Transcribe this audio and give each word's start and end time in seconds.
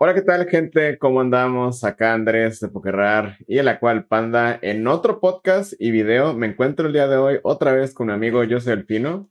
Hola, 0.00 0.14
¿qué 0.14 0.22
tal, 0.22 0.48
gente? 0.48 0.96
¿Cómo 0.96 1.20
andamos? 1.20 1.82
Acá 1.82 2.14
Andrés 2.14 2.60
de 2.60 2.68
Pokerrar 2.68 3.36
y 3.48 3.58
el 3.58 3.78
cual 3.80 4.06
Panda 4.06 4.56
en 4.62 4.86
otro 4.86 5.18
podcast 5.18 5.72
y 5.76 5.90
video. 5.90 6.34
Me 6.34 6.46
encuentro 6.46 6.86
el 6.86 6.92
día 6.92 7.08
de 7.08 7.16
hoy 7.16 7.40
otra 7.42 7.72
vez 7.72 7.94
con 7.94 8.06
mi 8.06 8.12
amigo 8.12 8.40
José 8.48 8.76
Pino. 8.76 9.28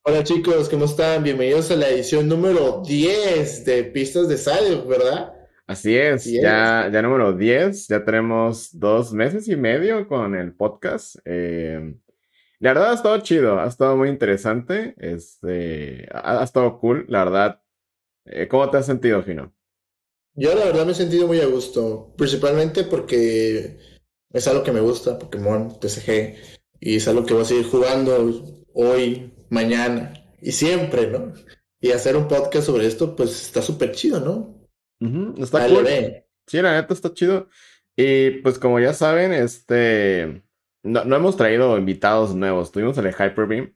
Hola 0.00 0.24
chicos, 0.24 0.70
¿cómo 0.70 0.86
están? 0.86 1.22
Bienvenidos 1.24 1.70
a 1.70 1.76
la 1.76 1.90
edición 1.90 2.26
número 2.26 2.82
10 2.86 3.66
de 3.66 3.84
Pistas 3.84 4.30
de 4.30 4.38
Sadio, 4.38 4.86
¿verdad? 4.86 5.30
Así 5.66 5.94
es, 5.94 6.24
ya, 6.24 6.88
ya 6.90 7.02
número 7.02 7.34
10, 7.34 7.88
ya 7.88 8.02
tenemos 8.02 8.70
dos 8.72 9.12
meses 9.12 9.46
y 9.46 9.56
medio 9.56 10.08
con 10.08 10.34
el 10.34 10.54
podcast. 10.54 11.16
Eh, 11.26 11.96
la 12.60 12.72
verdad 12.72 12.92
ha 12.92 12.94
estado 12.94 13.18
chido, 13.18 13.60
ha 13.60 13.66
estado 13.66 13.94
muy 13.94 14.08
interesante, 14.08 14.94
este, 14.96 16.08
ha, 16.14 16.42
estado 16.42 16.78
cool, 16.78 17.04
la 17.08 17.24
verdad. 17.24 17.60
Eh, 18.24 18.48
¿Cómo 18.48 18.70
te 18.70 18.78
has 18.78 18.86
sentido, 18.86 19.22
Fino? 19.22 19.52
Yo 20.38 20.54
la 20.54 20.66
verdad 20.66 20.86
me 20.86 20.92
he 20.92 20.94
sentido 20.94 21.26
muy 21.26 21.40
a 21.40 21.46
gusto, 21.46 22.14
principalmente 22.16 22.84
porque 22.84 23.76
es 24.32 24.46
algo 24.46 24.62
que 24.62 24.70
me 24.70 24.80
gusta, 24.80 25.18
Pokémon, 25.18 25.80
TCG, 25.80 26.36
y 26.78 26.96
es 26.96 27.08
algo 27.08 27.26
que 27.26 27.34
voy 27.34 27.42
a 27.42 27.46
seguir 27.46 27.66
jugando 27.66 28.64
hoy, 28.72 29.34
mañana 29.50 30.12
y 30.40 30.52
siempre, 30.52 31.08
¿no? 31.08 31.32
Y 31.80 31.90
hacer 31.90 32.16
un 32.16 32.28
podcast 32.28 32.66
sobre 32.66 32.86
esto, 32.86 33.16
pues 33.16 33.30
está 33.46 33.62
súper 33.62 33.90
chido, 33.90 34.20
¿no? 34.20 34.68
está 35.42 35.66
cool. 35.66 35.88
Sí, 36.46 36.62
la 36.62 36.80
neta 36.80 36.94
está 36.94 37.12
chido. 37.12 37.48
Y 37.96 38.30
pues 38.42 38.60
como 38.60 38.78
ya 38.78 38.94
saben, 38.94 39.32
este, 39.32 40.44
no, 40.84 41.04
no 41.04 41.16
hemos 41.16 41.36
traído 41.36 41.76
invitados 41.76 42.36
nuevos. 42.36 42.70
Tuvimos 42.70 42.96
el 42.98 43.08
Hyper 43.08 43.46
Beam, 43.46 43.74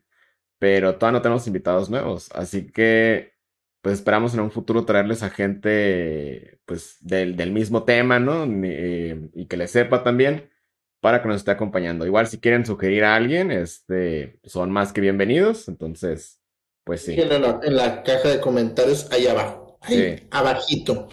pero 0.60 0.94
todavía 0.94 1.18
no 1.18 1.22
tenemos 1.22 1.46
invitados 1.48 1.90
nuevos. 1.90 2.30
Así 2.32 2.68
que 2.68 3.31
pues 3.82 3.96
esperamos 3.96 4.32
en 4.32 4.40
un 4.40 4.52
futuro 4.52 4.84
traerles 4.84 5.24
a 5.24 5.30
gente 5.30 6.60
pues 6.64 6.96
del, 7.00 7.50
mismo 7.50 7.82
tema, 7.82 8.20
¿no? 8.20 8.46
Eh, 8.64 9.28
y 9.34 9.46
que 9.46 9.56
le 9.56 9.66
sepa 9.66 10.04
también 10.04 10.48
para 11.00 11.20
que 11.20 11.26
nos 11.26 11.38
esté 11.38 11.50
acompañando. 11.50 12.06
Igual 12.06 12.28
si 12.28 12.38
quieren 12.38 12.64
sugerir 12.64 13.04
a 13.04 13.16
alguien, 13.16 13.50
este, 13.50 14.38
son 14.44 14.70
más 14.70 14.92
que 14.92 15.00
bienvenidos, 15.00 15.66
entonces, 15.66 16.40
pues 16.84 17.04
sí. 17.04 17.20
En 17.20 17.42
la, 17.42 17.60
en 17.60 17.76
la 17.76 18.04
caja 18.04 18.28
de 18.28 18.40
comentarios 18.40 19.10
ahí 19.10 19.26
abajo. 19.26 19.80
Ahí, 19.80 20.28
abajito. 20.30 21.08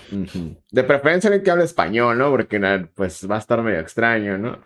De 0.71 0.83
preferencia 0.83 1.33
en 1.33 1.41
que 1.41 1.49
hable 1.49 1.63
español, 1.63 2.19
¿no? 2.19 2.29
Porque 2.29 2.59
pues 2.93 3.27
va 3.29 3.37
a 3.37 3.39
estar 3.39 3.63
medio 3.63 3.79
extraño, 3.79 4.37
¿no? 4.37 4.61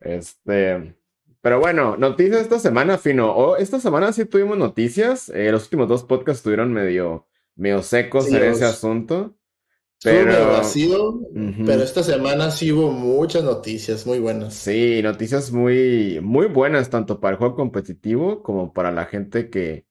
Este, 0.00 0.96
pero 1.42 1.58
bueno, 1.58 1.96
noticias 1.96 2.40
esta 2.40 2.58
semana, 2.58 2.96
Fino. 2.98 3.34
Oh, 3.34 3.56
esta 3.56 3.80
semana 3.80 4.12
sí 4.12 4.24
tuvimos 4.24 4.56
noticias. 4.56 5.28
Eh, 5.28 5.50
los 5.50 5.64
últimos 5.64 5.88
dos 5.88 6.04
podcasts 6.04 6.38
estuvieron 6.38 6.72
medio, 6.72 7.26
medio 7.56 7.82
secos 7.82 8.28
en 8.28 8.44
ese 8.44 8.64
asunto. 8.64 9.36
Pero... 10.04 10.48
vacío, 10.48 11.20
pero 11.64 11.82
esta 11.82 12.02
semana 12.02 12.50
sí 12.50 12.72
hubo 12.72 12.90
muchas 12.90 13.44
noticias 13.44 14.06
muy 14.06 14.18
buenas. 14.18 14.54
Sí, 14.54 15.00
noticias 15.02 15.52
muy, 15.52 16.20
muy 16.20 16.46
buenas, 16.46 16.90
tanto 16.90 17.20
para 17.20 17.32
el 17.32 17.38
juego 17.38 17.54
competitivo 17.54 18.42
como 18.42 18.72
para 18.72 18.90
la 18.90 19.04
gente 19.06 19.48
que, 19.48 19.86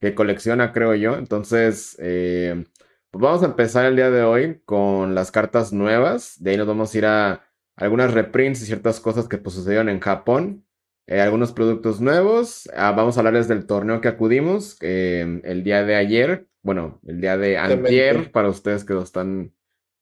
que 0.00 0.14
colecciona, 0.14 0.72
creo 0.72 0.94
yo. 0.94 1.16
Entonces, 1.16 1.96
eh, 1.98 2.64
pues 3.10 3.22
vamos 3.22 3.42
a 3.42 3.46
empezar 3.46 3.86
el 3.86 3.96
día 3.96 4.10
de 4.10 4.22
hoy 4.22 4.60
con 4.64 5.14
las 5.14 5.30
cartas 5.30 5.72
nuevas. 5.72 6.34
De 6.40 6.50
ahí 6.52 6.56
nos 6.56 6.66
vamos 6.66 6.94
a 6.94 6.98
ir 6.98 7.06
a 7.06 7.44
algunas 7.76 8.12
reprints 8.12 8.62
y 8.62 8.66
ciertas 8.66 9.00
cosas 9.00 9.28
que 9.28 9.38
pues, 9.38 9.54
sucedieron 9.54 9.88
en 9.88 10.00
Japón. 10.00 10.65
Eh, 11.06 11.20
algunos 11.20 11.52
productos 11.52 12.00
nuevos. 12.00 12.68
Ah, 12.74 12.92
vamos 12.92 13.16
a 13.16 13.20
hablarles 13.20 13.48
del 13.48 13.66
torneo 13.66 14.00
que 14.00 14.08
acudimos 14.08 14.76
em, 14.80 15.40
el 15.44 15.62
día 15.62 15.84
de 15.84 15.94
ayer. 15.94 16.48
Bueno, 16.62 17.00
el 17.06 17.20
día 17.20 17.36
de 17.36 17.58
antier, 17.58 18.32
para 18.32 18.48
ustedes 18.48 18.84
que 18.84 18.94
lo 18.94 19.02
están 19.02 19.54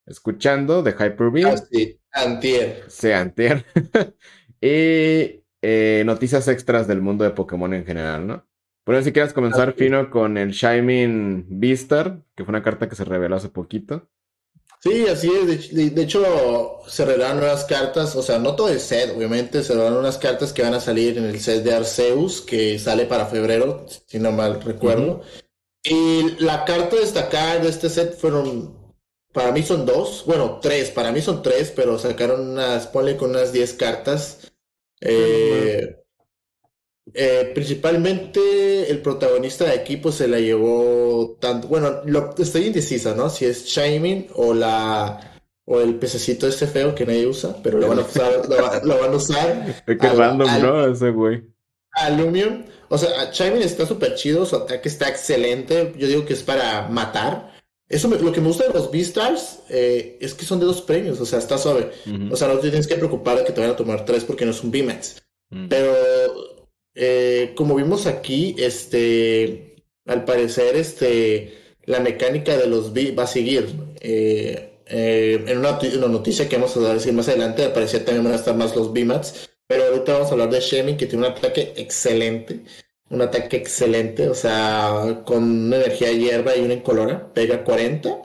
escuchando, 0.06 0.82
de 0.82 0.92
Hyper-V. 0.92 1.44
Ah, 1.44 1.56
sí, 1.58 2.00
antier. 2.10 2.84
Sí, 2.88 3.12
antier. 3.12 3.66
y 4.62 5.44
eh, 5.60 6.02
noticias 6.06 6.48
extras 6.48 6.86
del 6.86 7.02
mundo 7.02 7.24
de 7.24 7.30
Pokémon 7.30 7.72
en 7.74 7.84
general, 7.84 8.26
¿no? 8.26 8.46
Bueno, 8.86 9.02
si 9.02 9.12
quieres 9.12 9.32
comenzar, 9.32 9.72
Fino, 9.72 10.10
con 10.10 10.36
el 10.36 10.50
Shining 10.50 11.46
Beastar, 11.48 12.22
que 12.34 12.44
fue 12.44 12.52
una 12.52 12.62
carta 12.62 12.86
que 12.86 12.94
se 12.94 13.04
reveló 13.04 13.36
hace 13.36 13.48
poquito. 13.48 14.10
Sí, 14.84 15.06
así 15.08 15.32
es. 15.32 15.74
De, 15.94 16.02
hecho, 16.02 16.82
se 16.86 17.06
revelaron 17.06 17.38
unas 17.38 17.64
cartas, 17.64 18.14
o 18.16 18.22
sea, 18.22 18.38
no 18.38 18.54
todo 18.54 18.68
el 18.68 18.80
set, 18.80 19.16
obviamente, 19.16 19.62
se 19.64 19.72
revelaron 19.72 20.00
unas 20.00 20.18
cartas 20.18 20.52
que 20.52 20.60
van 20.60 20.74
a 20.74 20.80
salir 20.80 21.16
en 21.16 21.24
el 21.24 21.40
set 21.40 21.64
de 21.64 21.74
Arceus, 21.74 22.42
que 22.42 22.78
sale 22.78 23.06
para 23.06 23.24
febrero, 23.24 23.86
si 24.06 24.18
no 24.18 24.30
mal 24.30 24.60
recuerdo. 24.60 25.22
Y 25.82 26.36
la 26.38 26.66
carta 26.66 26.96
destacada 26.96 27.60
de 27.60 27.70
este 27.70 27.88
set 27.88 28.14
fueron, 28.18 28.94
para 29.32 29.52
mí 29.52 29.62
son 29.62 29.86
dos, 29.86 30.22
bueno, 30.26 30.58
tres, 30.60 30.90
para 30.90 31.12
mí 31.12 31.22
son 31.22 31.42
tres, 31.42 31.72
pero 31.74 31.98
sacaron 31.98 32.50
unas, 32.50 32.86
ponle 32.86 33.16
con 33.16 33.30
unas 33.30 33.52
diez 33.52 33.72
cartas. 33.72 34.52
Eh, 35.00 36.03
eh, 37.12 37.50
principalmente 37.54 38.90
el 38.90 39.00
protagonista 39.02 39.66
de 39.66 39.74
equipo 39.74 40.10
se 40.10 40.26
la 40.26 40.40
llevó 40.40 41.36
tanto, 41.38 41.68
bueno, 41.68 42.00
lo, 42.06 42.34
estoy 42.38 42.66
indecisa, 42.66 43.14
¿no? 43.14 43.28
Si 43.28 43.44
es 43.44 43.66
Shining 43.66 44.28
o 44.34 44.54
la 44.54 45.34
o 45.66 45.80
el 45.80 45.96
pececito 45.96 46.46
este 46.46 46.66
feo 46.66 46.94
que 46.94 47.06
nadie 47.06 47.26
usa, 47.26 47.56
pero 47.62 47.78
lo 47.78 47.88
van 47.88 47.98
a 47.98 48.02
usar, 48.02 48.48
lo, 48.84 48.98
van 48.98 49.12
a 49.12 49.16
usar. 49.16 49.82
Es 49.86 49.98
que 49.98 50.08
random, 50.08 50.62
¿no? 50.62 50.86
Ese 50.86 51.10
güey. 51.10 51.42
Alumium. 51.92 52.64
O 52.88 52.98
sea, 52.98 53.30
Shining 53.30 53.62
está 53.62 53.86
súper 53.86 54.14
chido, 54.14 54.46
su 54.46 54.56
ataque 54.56 54.88
está 54.88 55.08
excelente. 55.08 55.94
Yo 55.96 56.06
digo 56.06 56.24
que 56.24 56.34
es 56.34 56.42
para 56.42 56.88
matar. 56.88 57.52
Eso 57.88 58.08
lo 58.08 58.32
que 58.32 58.40
me 58.40 58.48
gusta 58.48 58.66
de 58.66 58.74
los 58.74 58.90
Beastars 58.90 59.60
eh, 59.68 60.16
es 60.20 60.34
que 60.34 60.46
son 60.46 60.58
de 60.58 60.64
dos 60.64 60.80
premios, 60.80 61.20
o 61.20 61.26
sea, 61.26 61.38
está 61.38 61.58
suave. 61.58 61.92
O 62.30 62.36
sea, 62.36 62.48
no 62.48 62.54
te 62.54 62.70
tienes 62.70 62.86
que 62.86 62.96
preocupar 62.96 63.38
de 63.38 63.44
que 63.44 63.52
te 63.52 63.60
van 63.60 63.70
a 63.70 63.76
tomar 63.76 64.04
tres 64.04 64.24
porque 64.24 64.44
no 64.44 64.52
es 64.52 64.62
un 64.62 64.70
B-Max. 64.70 65.22
Pero 65.68 65.94
eh, 66.94 67.52
como 67.56 67.74
vimos 67.74 68.06
aquí, 68.06 68.54
este, 68.58 69.76
al 70.06 70.24
parecer, 70.24 70.76
este, 70.76 71.54
la 71.84 72.00
mecánica 72.00 72.56
de 72.56 72.66
los 72.66 72.92
B 72.92 73.12
va 73.12 73.24
a 73.24 73.26
seguir. 73.26 73.66
Eh, 74.00 74.70
eh, 74.86 75.44
en 75.46 75.58
una, 75.58 75.78
noticia 76.08 76.48
que 76.48 76.56
vamos 76.56 76.76
a 76.76 76.94
decir 76.94 77.12
más 77.12 77.28
adelante, 77.28 77.64
al 77.64 77.72
parecer 77.72 78.04
también 78.04 78.24
van 78.24 78.34
a 78.34 78.36
estar 78.36 78.54
más 78.54 78.76
los 78.76 78.92
B-Mats, 78.92 79.50
pero 79.66 79.84
ahorita 79.84 80.12
vamos 80.12 80.28
a 80.28 80.32
hablar 80.32 80.50
de 80.50 80.60
Shemi, 80.60 80.96
que 80.96 81.06
tiene 81.06 81.26
un 81.26 81.32
ataque 81.32 81.72
excelente. 81.76 82.60
Un 83.10 83.22
ataque 83.22 83.56
excelente, 83.56 84.28
o 84.28 84.34
sea, 84.34 85.22
con 85.24 85.42
una 85.42 85.76
energía 85.76 86.08
de 86.08 86.18
hierba 86.18 86.56
y 86.56 86.60
una 86.60 86.74
incolora, 86.74 87.32
pega 87.32 87.64
40. 87.64 88.22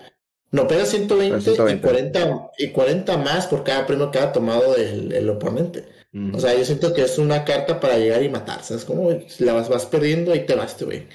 No, 0.52 0.68
pega 0.68 0.86
120, 0.86 1.52
Y, 1.52 1.80
40, 1.80 2.52
y 2.58 2.68
40 2.70 3.18
más 3.18 3.48
por 3.48 3.64
cada 3.64 3.86
premio 3.86 4.10
que 4.10 4.20
ha 4.20 4.32
tomado 4.32 4.76
el 4.76 5.30
oponente. 5.30 5.86
O 6.12 6.40
sea, 6.40 6.58
yo 6.58 6.66
siento 6.66 6.94
que 6.94 7.04
es 7.04 7.20
una 7.20 7.46
carta 7.46 7.80
para 7.80 7.98
llegar 7.98 8.24
y 8.24 8.30
matar, 8.30 8.64
¿sabes? 8.64 8.84
Como 8.84 9.12
la 9.40 9.54
vas, 9.54 9.70
vas 9.70 9.86
perdiendo 9.86 10.34
y 10.34 10.40
te 10.46 10.56
vas, 10.56 10.82
güey. 10.84 11.08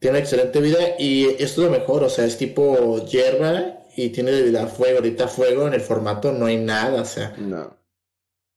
Tiene 0.00 0.18
excelente 0.18 0.60
vida 0.60 0.78
y 0.98 1.26
esto 1.38 1.62
es 1.62 1.70
lo 1.70 1.70
mejor, 1.70 2.02
o 2.02 2.08
sea, 2.08 2.24
es 2.24 2.36
tipo 2.36 3.04
hierba 3.06 3.84
y 3.96 4.10
tiene 4.10 4.32
debilidad 4.32 4.68
fuego. 4.68 4.98
Ahorita 4.98 5.28
fuego 5.28 5.68
en 5.68 5.74
el 5.74 5.80
formato 5.80 6.32
no 6.32 6.46
hay 6.46 6.56
nada, 6.58 7.02
o 7.02 7.04
sea. 7.04 7.34
No. 7.38 7.76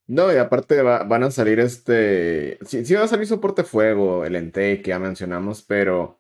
No, 0.08 0.34
y 0.34 0.38
aparte 0.38 0.82
van 0.82 1.24
a 1.24 1.32
salir 1.32 1.60
este. 1.60 2.58
Sí, 2.66 2.84
sí 2.84 2.96
va 2.96 3.04
a 3.04 3.08
salir 3.08 3.28
soporte 3.28 3.64
fuego, 3.64 4.26
el 4.26 4.36
ente 4.36 4.82
que 4.82 4.90
ya 4.90 5.00
mencionamos, 5.00 5.62
pero. 5.62 6.20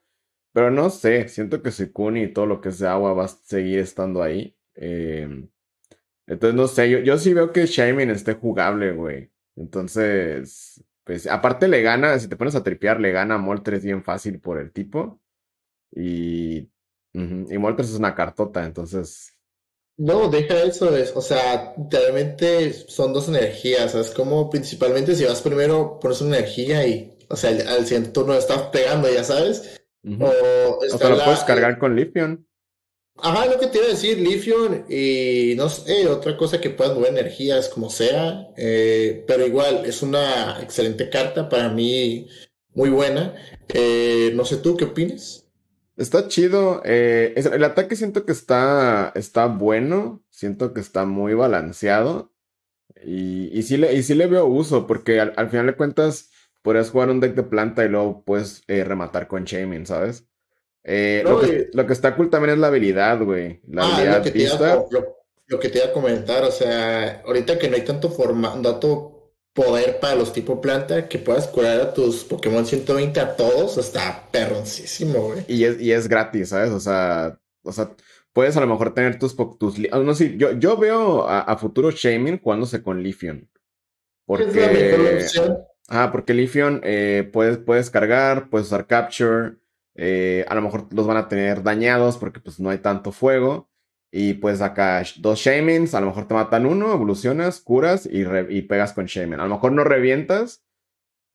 Pero 0.54 0.72
no 0.72 0.90
sé, 0.90 1.28
siento 1.28 1.62
que 1.62 1.72
Sukuni 1.72 2.24
y 2.24 2.34
todo 2.34 2.46
lo 2.46 2.62
que 2.62 2.70
es 2.70 2.80
de 2.80 2.88
agua 2.88 3.14
va 3.14 3.26
a 3.26 3.28
seguir 3.28 3.80
estando 3.80 4.22
ahí. 4.24 4.56
Em, 4.76 5.50
entonces, 6.28 6.56
no 6.56 6.68
sé, 6.68 6.90
yo, 6.90 7.00
yo 7.00 7.18
sí 7.18 7.34
veo 7.34 7.52
que 7.52 7.66
Shaman 7.66 8.10
esté 8.12 8.34
jugable, 8.34 8.94
güey. 8.94 9.32
Entonces, 9.60 10.82
pues 11.04 11.28
aparte 11.28 11.68
le 11.68 11.82
gana, 11.82 12.18
si 12.18 12.28
te 12.28 12.38
pones 12.38 12.56
a 12.56 12.64
tripear, 12.64 13.00
le 13.00 13.12
gana 13.12 13.36
a 13.36 13.40
Moltres 13.40 13.84
bien 13.84 14.04
fácil 14.04 14.40
por 14.40 14.58
el 14.58 14.72
tipo. 14.72 15.22
Y, 15.92 16.70
y 17.14 17.58
Moltres 17.58 17.90
es 17.90 18.00
una 18.00 18.16
cartota, 18.16 18.66
entonces... 18.66 19.36
No, 19.98 20.30
deja 20.30 20.64
eso, 20.64 20.96
es, 20.96 21.12
o 21.14 21.22
sea, 21.22 21.74
realmente 21.92 22.72
son 22.72 23.12
dos 23.12 23.28
energías, 23.28 23.94
es 23.96 24.12
como 24.12 24.50
principalmente 24.50 25.14
si 25.14 25.26
vas 25.26 25.42
primero 25.42 26.00
pones 26.00 26.22
una 26.22 26.38
energía 26.38 26.88
y, 26.88 27.18
o 27.28 27.36
sea, 27.36 27.50
al, 27.50 27.86
siguiente 27.86 28.12
turno 28.12 28.34
estás 28.34 28.62
pegando, 28.72 29.12
ya 29.12 29.26
sabes. 29.26 29.82
O, 30.06 30.80
te 30.98 31.10
lo 31.10 31.22
puedes 31.22 31.44
cargar 31.44 31.78
con 31.78 31.98
Lifion. 31.98 32.48
Ajá, 33.22 33.46
lo 33.48 33.60
que 33.60 33.68
te 33.68 33.80
iba 33.80 33.88
a 33.88 33.92
decir, 33.92 34.18
Lithium 34.20 34.86
y 34.88 35.54
no 35.58 35.68
sé, 35.70 36.08
otra 36.08 36.38
cosa 36.38 36.62
que 36.62 36.70
puedas 36.70 36.96
mover 36.96 37.12
energías 37.12 37.68
como 37.68 37.90
sea, 37.90 38.48
eh, 38.56 39.26
pero 39.28 39.46
igual 39.46 39.86
es 39.86 40.02
una 40.02 40.62
excelente 40.62 41.10
carta 41.10 41.50
para 41.50 41.70
mí, 41.70 42.30
muy 42.74 42.90
buena. 42.90 43.36
Eh, 43.74 44.32
no 44.36 44.46
sé 44.46 44.58
tú, 44.58 44.78
¿qué 44.78 44.86
opinas? 44.86 45.46
Está 45.98 46.30
chido, 46.30 46.82
eh, 46.86 47.34
el 47.36 47.64
ataque 47.66 47.98
siento 47.98 48.26
que 48.26 48.32
está, 48.32 49.12
está 49.16 49.48
bueno, 49.48 50.24
siento 50.30 50.74
que 50.74 50.80
está 50.80 51.06
muy 51.06 51.34
balanceado 51.34 52.32
y, 53.04 53.62
sí, 53.64 53.76
le, 53.76 54.02
sí 54.02 54.16
le 54.16 54.28
veo 54.28 54.46
uso 54.46 54.88
porque 54.88 55.20
al, 55.20 55.50
final 55.50 55.66
de 55.68 55.76
cuentas 55.76 56.32
podrías 56.62 56.92
jugar 56.92 57.10
un 57.10 57.20
deck 57.20 57.36
de 57.36 57.44
planta 57.44 57.84
y 57.84 57.90
luego 57.90 58.24
puedes 58.24 58.64
rematar 58.68 59.28
con 59.28 59.44
Shaman, 59.44 59.86
¿sabes? 59.86 60.29
Eh, 60.84 61.24
lo, 61.26 61.86
que, 61.86 61.94
está 61.94 62.16
cool 62.16 62.30
también 62.30 62.54
es 62.54 62.60
la 62.60 62.68
habilidad, 62.68 63.22
güey. 63.22 63.62
La 63.68 63.84
ah, 63.84 63.96
habilidad 63.96 64.18
lo 64.18 64.24
que, 64.24 64.32
te 64.32 64.40
iba, 64.40 64.86
lo, 65.48 65.60
que 65.60 65.70
te 65.70 65.78
iba 65.80 65.88
a 65.88 65.94
comentar, 65.94 66.44
o 66.44 66.52
sea, 66.52 67.22
ahorita 67.26 67.60
que 67.60 67.70
no 67.70 67.76
hay 67.76 67.84
tanto 67.84 68.10
dato 68.62 69.20
poder 69.54 70.00
para 70.00 70.16
los 70.16 70.32
tipo 70.32 70.62
planta, 70.62 71.08
que 71.10 71.20
puedas 71.20 71.48
curar 71.48 71.82
a 71.82 71.94
tus 71.94 72.24
Pokémon 72.24 72.66
120 72.66 73.20
a 73.20 73.36
todos, 73.36 73.78
está 73.78 74.30
perroncísimo, 74.32 75.20
güey. 75.20 75.44
Y 75.48 75.66
es, 75.66 75.82
y 75.82 75.92
es 75.92 76.08
gratis, 76.08 76.50
¿sabes? 76.50 76.72
O 76.72 76.80
sea, 76.80 77.38
o 77.64 77.72
sea, 77.72 77.92
puedes 78.32 78.56
a 78.56 78.62
lo 78.62 78.68
mejor 78.68 78.94
tener 78.94 79.20
tus... 79.20 79.36
tus 79.58 79.76
ah, 79.92 80.00
no 80.00 80.14
sé, 80.14 80.38
yo, 80.38 80.52
yo 80.54 80.78
veo 80.78 81.28
a, 81.28 81.58
futuro 81.58 81.92
Shaman 81.92 82.40
jugándose 82.40 82.82
con 82.82 83.04
Lifion. 83.04 83.50
Porque... 84.26 84.46
Es 84.46 84.56
la 84.56 84.72
mejor 84.72 85.14
opción. 85.16 85.58
Ah, 85.90 86.10
porque 86.12 86.36
Lifion 86.36 86.82
eh, 86.84 87.28
puedes, 87.34 87.58
puedes 87.58 87.90
cargar, 87.90 88.50
puedes 88.50 88.68
usar 88.68 88.86
Capture, 88.86 89.56
eh, 90.02 90.46
a 90.48 90.56
lo 90.56 90.62
mejor 90.62 90.88
los 90.94 91.06
van 91.06 91.18
a 91.18 91.28
tener 91.28 91.62
dañados 91.62 92.18
porque 92.18 92.40
pues 92.40 92.58
no 92.58 92.70
hay 92.70 92.78
tanto 92.78 93.12
fuego. 93.12 93.70
Y 94.12 94.36
pues 94.36 94.62
acá 94.62 95.04
dos 95.18 95.40
Shamans, 95.40 95.94
a 95.94 96.00
lo 96.00 96.08
mejor 96.08 96.26
te 96.26 96.34
matan 96.34 96.66
uno, 96.66 96.94
evolucionas, 96.94 97.60
curas 97.60 98.08
y, 98.10 98.24
y 98.50 98.62
pegas 98.62 98.94
con 98.94 99.06
Shaman. 99.06 99.42
A 99.42 99.44
lo 99.44 99.56
mejor 99.56 99.74
no 99.74 99.84
revientas, 99.84 100.64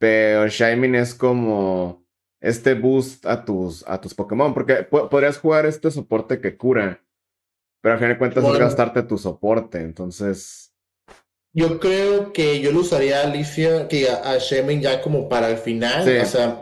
pero 0.00 0.48
Shaman 0.48 0.94
es 0.94 1.14
como 1.14 2.06
este 2.40 2.74
boost 2.74 3.26
a 3.26 3.44
tus, 3.44 3.86
a 3.86 4.00
tus 4.00 4.14
Pokémon. 4.14 4.54
Porque 4.54 4.76
podrías 4.76 5.38
jugar 5.38 5.66
este 5.66 5.90
soporte 5.90 6.40
que 6.40 6.56
cura, 6.56 7.04
pero 7.82 7.92
al 7.92 7.98
final 7.98 8.14
de 8.14 8.18
cuentas 8.18 8.44
es 8.44 8.58
gastarte 8.58 9.02
tu 9.02 9.18
soporte. 9.18 9.82
Entonces 9.82 10.72
yo 11.52 11.78
creo 11.78 12.32
que 12.32 12.60
yo 12.60 12.72
lo 12.72 12.80
usaría 12.80 13.20
a 13.20 13.24
Alicia, 13.24 13.86
que 13.86 14.08
a, 14.08 14.38
Shemin 14.38 14.80
ya 14.80 15.00
como 15.00 15.28
para 15.28 15.48
el 15.50 15.58
final. 15.58 16.00
O 16.00 16.24
sea, 16.24 16.60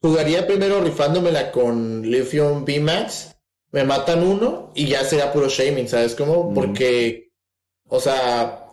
jugaría 0.00 0.46
primero 0.46 0.80
rifándomela 0.80 1.50
con 1.50 2.02
Lithium 2.02 2.64
VMAX, 2.64 3.36
me 3.72 3.84
matan 3.84 4.22
uno 4.22 4.72
y 4.74 4.86
ya 4.86 5.04
sería 5.04 5.32
puro 5.32 5.48
Shaming, 5.48 5.88
¿sabes 5.88 6.14
cómo? 6.14 6.52
Porque, 6.54 7.32
o 7.88 8.00
sea, 8.00 8.66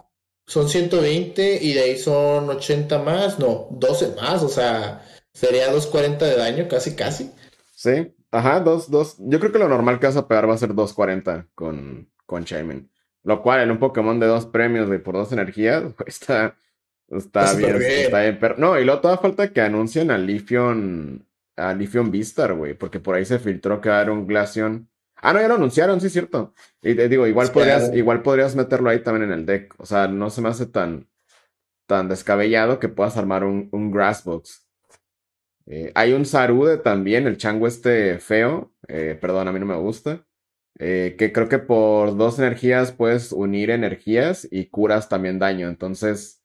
son 0.46 0.70
120 0.70 1.60
y 1.62 1.74
de 1.74 1.82
ahí 1.82 1.98
son 1.98 2.50
80 2.50 3.00
más, 3.00 3.40
no, 3.40 3.68
12 3.72 4.16
más, 4.16 4.44
o 4.44 4.50
sea, 4.50 5.04
sería 5.34 5.72
240 5.72 6.26
de 6.26 6.38
daño, 6.38 6.68
casi, 6.68 6.96
casi. 6.96 7.32
Sí, 7.76 8.14
ajá, 8.32 8.60
dos, 8.60 8.90
dos. 8.90 9.16
Yo 9.20 9.40
creo 9.40 9.52
que 9.52 9.60
lo 9.60 9.70
normal 9.70 10.00
que 10.00 10.08
vas 10.08 10.18
a 10.18 10.28
pegar 10.28 10.50
va 10.50 10.54
a 10.54 10.58
ser 10.58 10.74
240 10.74 11.48
con, 11.56 12.10
con 12.26 12.44
Shaman. 12.44 12.90
Lo 13.24 13.42
cual 13.42 13.62
en 13.62 13.72
un 13.72 13.80
Pokémon 13.80 14.20
de 14.20 14.28
dos 14.28 14.46
premios, 14.46 14.90
de 14.90 15.00
por 15.00 15.16
dos 15.16 15.32
energías, 15.32 15.84
está, 16.06 16.56
está, 17.18 17.54
bien, 17.54 17.82
Está 17.82 18.22
bien. 18.22 18.38
Pero, 18.40 18.56
no, 18.58 18.80
y 18.80 18.86
luego 18.86 19.02
toda 19.02 19.18
falta 19.18 19.52
que 19.52 19.62
anuncien 19.62 20.12
a 20.12 20.18
Lifion, 20.18 21.26
a 21.56 21.74
Lifion 21.74 22.12
Vistar, 22.12 22.54
güey, 22.54 22.74
porque 22.74 23.00
por 23.00 23.16
ahí 23.16 23.26
se 23.26 23.40
filtró 23.40 23.82
que 23.82 23.90
era 23.90 24.12
un 24.12 24.28
Glaceon. 24.28 24.90
Ah, 25.16 25.32
no, 25.32 25.40
ya 25.40 25.48
lo 25.48 25.56
anunciaron, 25.56 26.02
sí, 26.02 26.10
cierto. 26.10 26.54
Y 26.82 26.96
te 26.96 27.08
digo, 27.08 27.26
igual 27.26 27.50
podrías, 27.52 27.94
igual 27.96 28.22
podrías 28.22 28.56
meterlo 28.56 28.90
ahí 28.90 29.02
también 29.02 29.32
en 29.32 29.40
el 29.40 29.46
deck. 29.46 29.74
O 29.78 29.86
sea, 29.86 30.08
no 30.10 30.30
se 30.30 30.42
me 30.42 30.50
hace 30.50 30.66
tan, 30.66 31.08
tan 31.88 32.10
descabellado 32.10 32.80
que 32.80 32.90
puedas 32.90 33.16
armar 33.16 33.46
un, 33.46 33.70
un 33.72 33.92
Grassbox. 33.92 34.68
Eh, 35.66 35.92
hay 35.96 36.14
un 36.14 36.26
Sarude 36.26 36.78
también, 36.78 37.26
el 37.28 37.38
chango 37.38 37.68
este 37.68 38.20
feo. 38.20 38.74
Eh, 38.88 39.18
perdón, 39.20 39.48
a 39.48 39.54
mí 39.54 39.60
no 39.60 39.66
me 39.66 39.78
gusta. 39.78 40.26
Eh, 40.80 41.16
que 41.18 41.32
creo 41.32 41.48
que 41.48 41.60
por 41.60 42.18
dos 42.18 42.40
energías 42.40 42.92
puedes 42.92 43.32
unir 43.32 43.70
energías 43.70 44.48
y 44.52 44.66
curas 44.66 45.10
también 45.10 45.40
daño. 45.40 45.70
Entonces. 45.70 46.43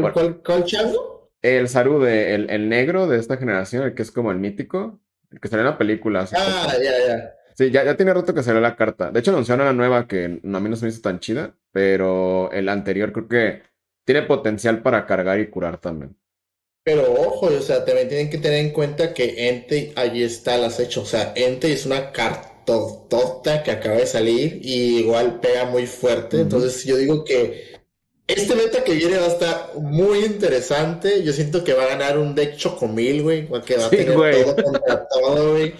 ¿Cuál, 0.00 0.42
cuál, 0.42 0.64
chango? 0.64 1.30
El 1.42 1.68
Saru 1.68 2.00
de, 2.00 2.34
el, 2.34 2.68
negro 2.68 3.06
de 3.06 3.18
esta 3.18 3.36
generación, 3.36 3.84
el 3.84 3.94
que 3.94 4.02
es 4.02 4.10
como 4.10 4.32
el 4.32 4.38
mítico, 4.38 5.00
el 5.30 5.40
que 5.40 5.48
salió 5.48 5.64
en 5.64 5.70
la 5.70 5.78
película. 5.78 6.26
Ah, 6.34 6.72
ya, 6.82 7.06
ya. 7.06 7.34
Sí, 7.56 7.70
ya, 7.70 7.84
ya 7.84 7.96
tiene 7.96 8.12
rato 8.12 8.34
que 8.34 8.42
salió 8.42 8.60
la 8.60 8.76
carta. 8.76 9.10
De 9.10 9.20
hecho, 9.20 9.30
anunciaron 9.30 9.66
la 9.66 9.72
nueva 9.72 10.08
que 10.08 10.24
a 10.24 10.28
mí 10.28 10.68
no 10.68 10.76
se 10.76 10.86
me 10.86 10.90
hizo 10.90 11.00
tan 11.00 11.20
chida, 11.20 11.54
pero 11.70 12.50
el 12.50 12.68
anterior 12.68 13.12
creo 13.12 13.28
que 13.28 13.62
tiene 14.04 14.22
potencial 14.22 14.82
para 14.82 15.06
cargar 15.06 15.38
y 15.38 15.48
curar 15.48 15.78
también. 15.78 16.16
Pero 16.82 17.12
ojo, 17.12 17.46
o 17.46 17.60
sea, 17.60 17.84
también 17.84 18.08
tienen 18.08 18.30
que 18.30 18.38
tener 18.38 18.58
en 18.58 18.72
cuenta 18.72 19.14
que 19.14 19.48
Ente 19.48 19.92
allí 19.96 20.22
está 20.22 20.56
el 20.56 20.64
acecho. 20.64 21.02
O 21.02 21.06
sea, 21.06 21.32
Ente 21.36 21.72
es 21.72 21.86
una 21.86 22.10
carta 22.10 22.54
tota 22.64 23.62
que 23.62 23.70
acaba 23.70 23.96
de 23.96 24.06
salir 24.06 24.60
y 24.62 24.98
igual 24.98 25.40
pega 25.40 25.64
muy 25.66 25.86
fuerte. 25.86 26.40
Entonces 26.40 26.84
yo 26.84 26.96
digo 26.96 27.24
que 27.24 27.73
este 28.26 28.54
meta 28.54 28.84
que 28.84 28.94
viene 28.94 29.18
va 29.18 29.26
a 29.26 29.28
estar 29.28 29.72
muy 29.76 30.24
interesante. 30.24 31.22
Yo 31.22 31.32
siento 31.32 31.62
que 31.62 31.74
va 31.74 31.84
a 31.84 31.88
ganar 31.88 32.18
un 32.18 32.34
deck 32.34 32.56
chocomil, 32.56 33.22
güey. 33.22 33.48
Que 33.64 33.76
va 33.76 33.86
a 33.86 33.90
tener 33.90 34.14
todo 34.14 34.56
contra 34.64 35.08
todo, 35.08 35.52
güey. 35.52 35.74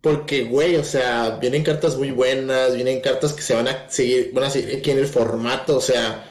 Porque, 0.00 0.44
güey, 0.44 0.76
o 0.76 0.84
sea, 0.84 1.38
vienen 1.40 1.62
cartas 1.62 1.96
muy 1.96 2.10
buenas, 2.10 2.74
vienen 2.74 3.00
cartas 3.00 3.34
que 3.34 3.42
se 3.42 3.54
van 3.54 3.68
a 3.68 3.90
seguir, 3.90 4.30
van 4.32 4.44
a 4.44 4.50
seguir 4.50 4.78
aquí 4.78 4.90
en 4.90 4.98
el 4.98 5.06
formato. 5.06 5.76
O 5.76 5.80
sea, 5.80 6.26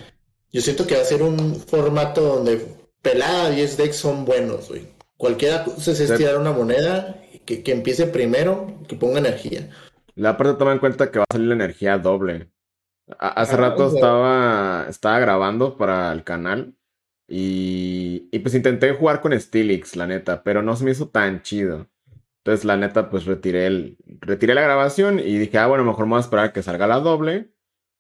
yo 0.51 0.61
siento 0.61 0.88
que 0.88 0.95
va 0.95 1.01
a 1.01 1.06
ser 1.06 1.21
un 1.21 1.56
formato 1.56 2.21
donde 2.21 2.65
pelada 3.01 3.51
10 3.51 3.77
decks 3.77 3.97
son 3.97 4.25
buenos, 4.25 4.69
güey. 4.69 4.88
Cualquiera 5.17 5.65
se 5.77 5.91
estirar 5.91 6.38
una 6.38 6.53
moneda, 6.53 7.21
que, 7.45 7.62
que 7.62 7.71
empiece 7.73 8.07
primero, 8.07 8.79
que 8.88 8.95
ponga 8.95 9.19
energía. 9.19 9.69
La 10.15 10.38
parte 10.38 10.53
toma 10.53 10.71
en 10.71 10.79
cuenta 10.79 11.12
que 11.12 11.19
va 11.19 11.25
a 11.29 11.33
salir 11.33 11.50
la 11.50 11.55
energía 11.55 11.97
doble. 11.97 12.47
Hace 13.17 13.56
ah, 13.56 13.57
rato 13.57 13.88
estaba, 13.94 14.85
estaba 14.89 15.19
grabando 15.19 15.77
para 15.77 16.11
el 16.11 16.23
canal 16.23 16.75
y, 17.27 18.29
y 18.31 18.39
pues 18.39 18.56
intenté 18.56 18.94
jugar 18.94 19.21
con 19.21 19.39
Stilix, 19.39 19.95
la 19.95 20.07
neta, 20.07 20.44
pero 20.44 20.61
no 20.61 20.75
se 20.75 20.85
me 20.85 20.91
hizo 20.91 21.09
tan 21.09 21.41
chido. 21.41 21.88
Entonces, 22.39 22.65
la 22.65 22.77
neta, 22.77 23.09
pues 23.09 23.25
retiré, 23.25 23.67
el, 23.67 23.97
retiré 24.21 24.53
la 24.56 24.61
grabación 24.61 25.19
y 25.19 25.38
dije, 25.38 25.57
ah, 25.57 25.67
bueno, 25.67 25.83
mejor 25.83 26.06
me 26.06 26.11
voy 26.11 26.17
a 26.17 26.21
esperar 26.21 26.45
a 26.45 26.53
que 26.53 26.63
salga 26.63 26.88
la 26.88 27.00
doble 27.00 27.51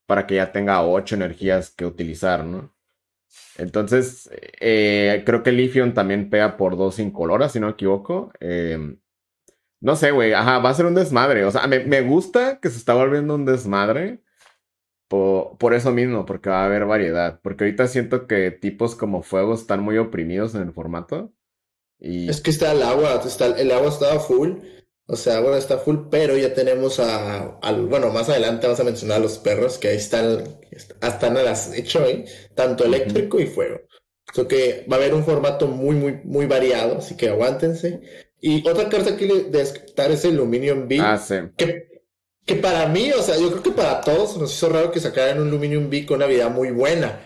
para 0.05 0.25
que 0.27 0.35
ya 0.35 0.51
tenga 0.51 0.81
ocho 0.83 1.15
energías 1.15 1.69
que 1.71 1.85
utilizar, 1.85 2.45
¿no? 2.45 2.73
Entonces, 3.57 4.29
eh, 4.59 5.23
creo 5.25 5.43
que 5.43 5.51
Lithium 5.51 5.93
también 5.93 6.29
pega 6.29 6.57
por 6.57 6.77
dos 6.77 6.99
incoloras, 6.99 7.51
si 7.51 7.59
no 7.59 7.67
me 7.67 7.73
equivoco. 7.73 8.31
Eh, 8.39 8.97
no 9.81 9.95
sé, 9.95 10.11
güey. 10.11 10.33
Ajá, 10.33 10.59
va 10.59 10.69
a 10.69 10.73
ser 10.73 10.85
un 10.85 10.95
desmadre. 10.95 11.45
O 11.45 11.51
sea, 11.51 11.67
me, 11.67 12.01
gusta 12.01 12.59
que 12.59 12.69
se 12.69 12.77
está 12.77 12.93
volviendo 12.93 13.35
un 13.35 13.45
desmadre. 13.45 14.21
Por, 15.09 15.57
por, 15.57 15.73
eso 15.73 15.91
mismo, 15.91 16.25
porque 16.25 16.49
va 16.49 16.61
a 16.61 16.65
haber 16.65 16.85
variedad. 16.85 17.41
Porque 17.41 17.65
ahorita 17.65 17.87
siento 17.87 18.27
que 18.27 18.51
tipos 18.51 18.95
como 18.95 19.23
fuego 19.23 19.55
están 19.55 19.81
muy 19.81 19.97
oprimidos 19.97 20.55
en 20.55 20.61
el 20.61 20.71
formato. 20.71 21.33
Y... 21.99 22.29
Es 22.29 22.39
que 22.39 22.51
está 22.51 22.71
el 22.71 22.83
agua, 22.83 23.21
está, 23.25 23.47
el 23.47 23.71
agua 23.71 23.89
está 23.89 24.17
full. 24.19 24.51
O 25.07 25.15
sea, 25.15 25.39
bueno, 25.39 25.57
está 25.57 25.79
full, 25.79 25.97
pero 26.11 26.37
ya 26.37 26.53
tenemos 26.53 26.99
a, 26.99 27.57
al, 27.61 27.87
bueno, 27.87 28.11
más 28.11 28.29
adelante 28.29 28.67
vamos 28.67 28.79
a 28.79 28.83
mencionar 28.83 29.17
a 29.17 29.21
los 29.21 29.39
perros 29.39 29.79
que 29.79 29.87
ahí 29.87 29.97
están, 29.97 30.43
están 30.69 31.35
a 31.35 31.41
las 31.41 31.75
hecho, 31.75 32.05
¿eh? 32.05 32.25
tanto 32.53 32.85
eléctrico 32.85 33.39
y 33.39 33.47
fuego. 33.47 33.81
O 34.37 34.47
que 34.47 34.85
va 34.89 34.97
a 34.97 34.99
haber 34.99 35.15
un 35.15 35.25
formato 35.25 35.65
muy, 35.65 35.95
muy, 35.95 36.21
muy 36.23 36.45
variado, 36.45 36.99
así 36.99 37.17
que 37.17 37.29
aguántense. 37.29 38.01
Y 38.39 38.67
otra 38.67 38.87
carta 38.87 39.17
que 39.17 39.25
le 39.25 39.43
descartar 39.45 40.11
es 40.11 40.23
el 40.25 40.35
Luminium 40.35 40.87
B. 40.87 40.99
Ah, 41.01 41.17
sí. 41.17 41.35
Que, 41.57 41.88
que 42.49 42.55
para 42.55 42.87
mí, 42.87 43.11
o 43.11 43.21
sea, 43.21 43.37
yo 43.37 43.51
creo 43.51 43.61
que 43.61 43.69
para 43.69 44.01
todos 44.01 44.35
nos 44.37 44.51
hizo 44.51 44.69
raro 44.69 44.91
que 44.91 44.99
sacaran 44.99 45.39
un 45.39 45.51
Luminium 45.51 45.87
B 45.87 46.03
con 46.07 46.17
una 46.17 46.25
vida 46.25 46.49
muy 46.49 46.71
buena. 46.71 47.21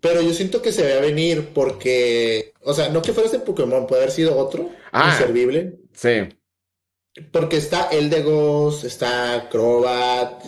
Pero 0.00 0.20
yo 0.20 0.34
siento 0.34 0.60
que 0.60 0.72
se 0.72 0.82
ve 0.82 0.94
a 0.94 1.00
venir 1.00 1.50
porque, 1.54 2.52
o 2.60 2.74
sea, 2.74 2.88
no 2.88 3.00
que 3.00 3.12
fuera 3.12 3.28
ese 3.28 3.38
Pokémon, 3.38 3.86
puede 3.86 4.02
haber 4.02 4.12
sido 4.12 4.36
otro, 4.36 4.70
ah, 4.90 5.12
inservible. 5.12 5.78
Sí. 5.92 6.28
Porque 7.30 7.56
está 7.56 7.86
Eldegos, 7.92 8.82
está 8.82 9.48
Crobat, 9.48 10.42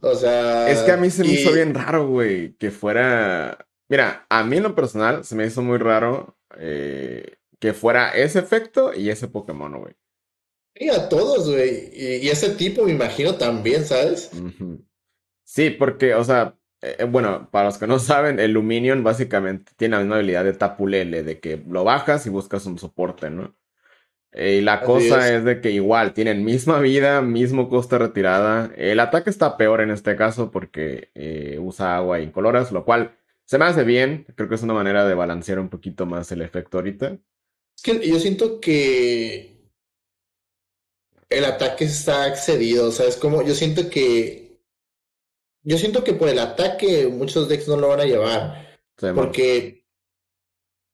o 0.00 0.14
sea... 0.14 0.70
Es 0.70 0.78
que 0.78 0.92
a 0.92 0.96
mí 0.96 1.10
se 1.10 1.22
me 1.22 1.32
hizo 1.32 1.52
bien 1.52 1.74
raro, 1.74 2.08
güey, 2.08 2.54
que 2.54 2.70
fuera... 2.70 3.58
Mira, 3.90 4.24
a 4.30 4.42
mí 4.42 4.56
en 4.56 4.62
lo 4.62 4.74
personal 4.74 5.22
se 5.22 5.34
me 5.34 5.46
hizo 5.46 5.60
muy 5.60 5.76
raro 5.76 6.38
eh, 6.58 7.36
que 7.60 7.74
fuera 7.74 8.08
ese 8.12 8.38
efecto 8.38 8.94
y 8.94 9.10
ese 9.10 9.28
Pokémon, 9.28 9.78
güey. 9.78 9.94
Sí, 10.78 10.90
a 10.90 11.08
todos, 11.08 11.50
güey. 11.50 11.90
Y, 11.94 12.28
ese 12.28 12.50
tipo 12.50 12.84
me 12.84 12.92
imagino 12.92 13.36
también, 13.36 13.84
¿sabes? 13.84 14.30
Sí, 15.44 15.70
porque, 15.70 16.14
o 16.14 16.24
sea, 16.24 16.56
eh, 16.82 16.96
eh, 16.98 17.04
bueno, 17.04 17.48
para 17.50 17.66
los 17.66 17.78
que 17.78 17.86
no 17.86 17.98
saben, 17.98 18.38
el 18.38 18.52
Luminion 18.52 19.02
básicamente 19.02 19.72
tiene 19.76 19.96
la 19.96 20.02
misma 20.02 20.16
habilidad 20.16 20.44
de 20.44 20.52
Tapulele, 20.52 21.22
de 21.22 21.40
que 21.40 21.62
lo 21.68 21.84
bajas 21.84 22.26
y 22.26 22.30
buscas 22.30 22.66
un 22.66 22.78
soporte, 22.78 23.30
¿no? 23.30 23.56
Eh, 24.32 24.56
y 24.56 24.60
la 24.60 24.82
cosa 24.82 25.34
es. 25.34 25.44
de 25.44 25.60
que 25.62 25.70
igual 25.70 26.12
tienen 26.12 26.44
misma 26.44 26.78
vida, 26.80 27.22
mismo 27.22 27.70
coste 27.70 27.96
retirada. 27.96 28.70
El 28.76 29.00
ataque 29.00 29.30
está 29.30 29.56
peor 29.56 29.80
en 29.80 29.90
este 29.90 30.14
caso 30.14 30.50
porque 30.50 31.10
usa 31.58 31.96
agua 31.96 32.20
incoloras, 32.20 32.70
lo 32.70 32.84
cual 32.84 33.16
se 33.46 33.56
me 33.56 33.64
hace 33.64 33.84
bien. 33.84 34.26
Creo 34.34 34.48
que 34.48 34.56
es 34.56 34.62
una 34.62 34.74
manera 34.74 35.06
de 35.06 35.14
balancear 35.14 35.58
un 35.58 35.70
poquito 35.70 36.04
más 36.04 36.30
el 36.32 36.42
efecto 36.42 36.78
ahorita. 36.78 37.16
Es 37.76 37.82
que 37.82 38.06
yo 38.06 38.18
siento 38.18 38.60
que 38.60 39.55
el 41.28 41.44
ataque 41.44 41.84
está 41.84 42.28
excedido, 42.28 42.92
¿sabes? 42.92 43.16
Como 43.16 43.42
yo 43.42 43.54
siento 43.54 43.90
que 43.90 44.46
yo 45.66 45.78
siento 45.78 46.04
que 46.04 46.12
por 46.12 46.28
el 46.28 46.38
ataque 46.38 47.08
muchos 47.08 47.48
decks 47.48 47.66
no 47.66 47.76
lo 47.76 47.88
van 47.88 48.00
a 48.00 48.04
llevar. 48.04 48.78
porque, 49.16 49.84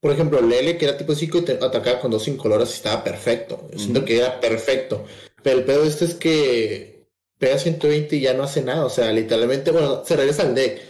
por 0.00 0.12
ejemplo, 0.12 0.40
Lele, 0.40 0.78
que 0.78 0.86
era 0.86 0.96
tipo 0.96 1.14
5 1.14 1.44
y 1.46 1.50
atacaba 1.50 2.00
con 2.00 2.10
dos 2.10 2.26
incoloras 2.26 2.72
estaba 2.72 3.04
perfecto. 3.04 3.68
Yo 3.70 3.78
siento 3.78 4.04
que 4.06 4.16
era 4.16 4.40
perfecto. 4.40 5.04
Pero 5.42 5.58
el 5.58 5.64
pedo 5.64 5.84
este 5.84 6.06
es 6.06 6.14
que 6.14 7.06
pega 7.38 7.58
120 7.58 8.16
y 8.16 8.20
ya 8.22 8.32
no 8.32 8.44
hace 8.44 8.62
nada. 8.62 8.86
O 8.86 8.90
sea, 8.90 9.12
literalmente, 9.12 9.72
bueno, 9.72 10.06
se 10.06 10.16
regresa 10.16 10.42
al 10.42 10.54
deck. 10.54 10.80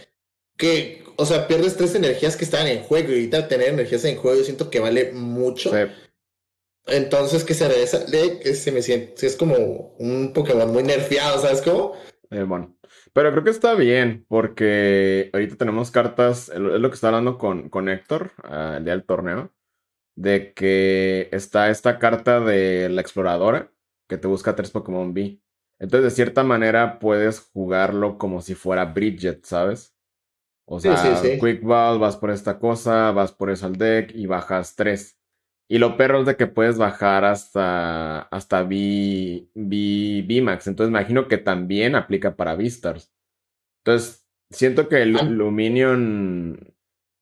Que, 0.55 1.03
o 1.17 1.25
sea, 1.25 1.45
pierdes 1.45 1.75
tres 1.75 1.93
energías 1.93 2.37
que 2.37 2.45
estaban 2.45 2.67
en 2.67 2.83
juego. 2.83 3.09
Y 3.09 3.15
ahorita 3.15 3.49
tener 3.49 3.67
energías 3.67 4.05
en 4.05 4.15
juego, 4.15 4.37
yo 4.37 4.45
siento 4.45 4.69
que 4.69 4.79
vale 4.79 5.11
mucho. 5.11 5.73
Entonces, 6.85 7.43
que 7.43 7.53
se 7.53 7.67
regresa 7.67 7.97
al 7.97 8.11
deck, 8.11 8.43
se 8.53 8.71
me 8.71 8.81
siente, 8.81 9.25
es 9.25 9.35
como 9.37 9.95
un 9.99 10.33
Pokémon 10.33 10.71
muy 10.71 10.83
nerfeado, 10.83 11.39
¿sabes 11.39 11.61
cómo? 11.61 11.93
Eh, 12.29 12.43
bueno. 12.43 12.75
Pero 13.13 13.31
creo 13.31 13.43
que 13.43 13.51
está 13.51 13.75
bien, 13.75 14.25
porque 14.27 15.29
ahorita 15.33 15.55
tenemos 15.55 15.91
cartas, 15.91 16.49
es 16.49 16.59
lo 16.59 16.89
que 16.89 16.95
está 16.95 17.07
hablando 17.07 17.37
con, 17.37 17.69
con 17.69 17.87
Héctor, 17.87 18.31
uh, 18.43 18.77
el 18.77 18.85
día 18.85 18.93
del 18.93 19.05
torneo, 19.05 19.51
de 20.15 20.53
que 20.53 21.29
está 21.31 21.69
esta 21.69 21.99
carta 21.99 22.39
de 22.39 22.89
la 22.89 23.01
exploradora, 23.01 23.71
que 24.09 24.17
te 24.17 24.27
busca 24.27 24.55
tres 24.55 24.71
Pokémon 24.71 25.13
B. 25.13 25.39
Entonces, 25.79 26.11
de 26.11 26.15
cierta 26.15 26.43
manera, 26.43 26.97
puedes 26.97 27.39
jugarlo 27.39 28.17
como 28.17 28.41
si 28.41 28.55
fuera 28.55 28.85
Bridget, 28.85 29.45
¿sabes? 29.45 29.95
O 30.65 30.79
sea, 30.79 31.21
Quick 31.21 31.61
Ball, 31.61 31.99
vas 31.99 32.17
por 32.17 32.31
esta 32.31 32.57
cosa, 32.57 33.11
vas 33.11 33.31
por 33.31 33.51
eso 33.51 33.65
al 33.65 33.75
deck 33.75 34.11
y 34.15 34.25
bajas 34.25 34.75
tres. 34.75 35.19
Y 35.67 35.77
lo 35.77 35.97
perro 35.97 36.19
es 36.19 36.25
de 36.25 36.35
que 36.35 36.47
puedes 36.47 36.77
bajar 36.77 37.25
hasta, 37.25 38.21
hasta 38.23 38.63
B, 38.63 39.47
B, 39.55 40.41
Max. 40.41 40.67
Entonces 40.67 40.89
imagino 40.89 41.27
que 41.27 41.37
también 41.37 41.95
aplica 41.95 42.35
para 42.35 42.55
Vistars. 42.55 43.11
Entonces, 43.83 44.25
siento 44.49 44.87
que 44.87 45.01
el 45.01 45.17
ah. 45.17 45.23
Luminion. 45.23 46.75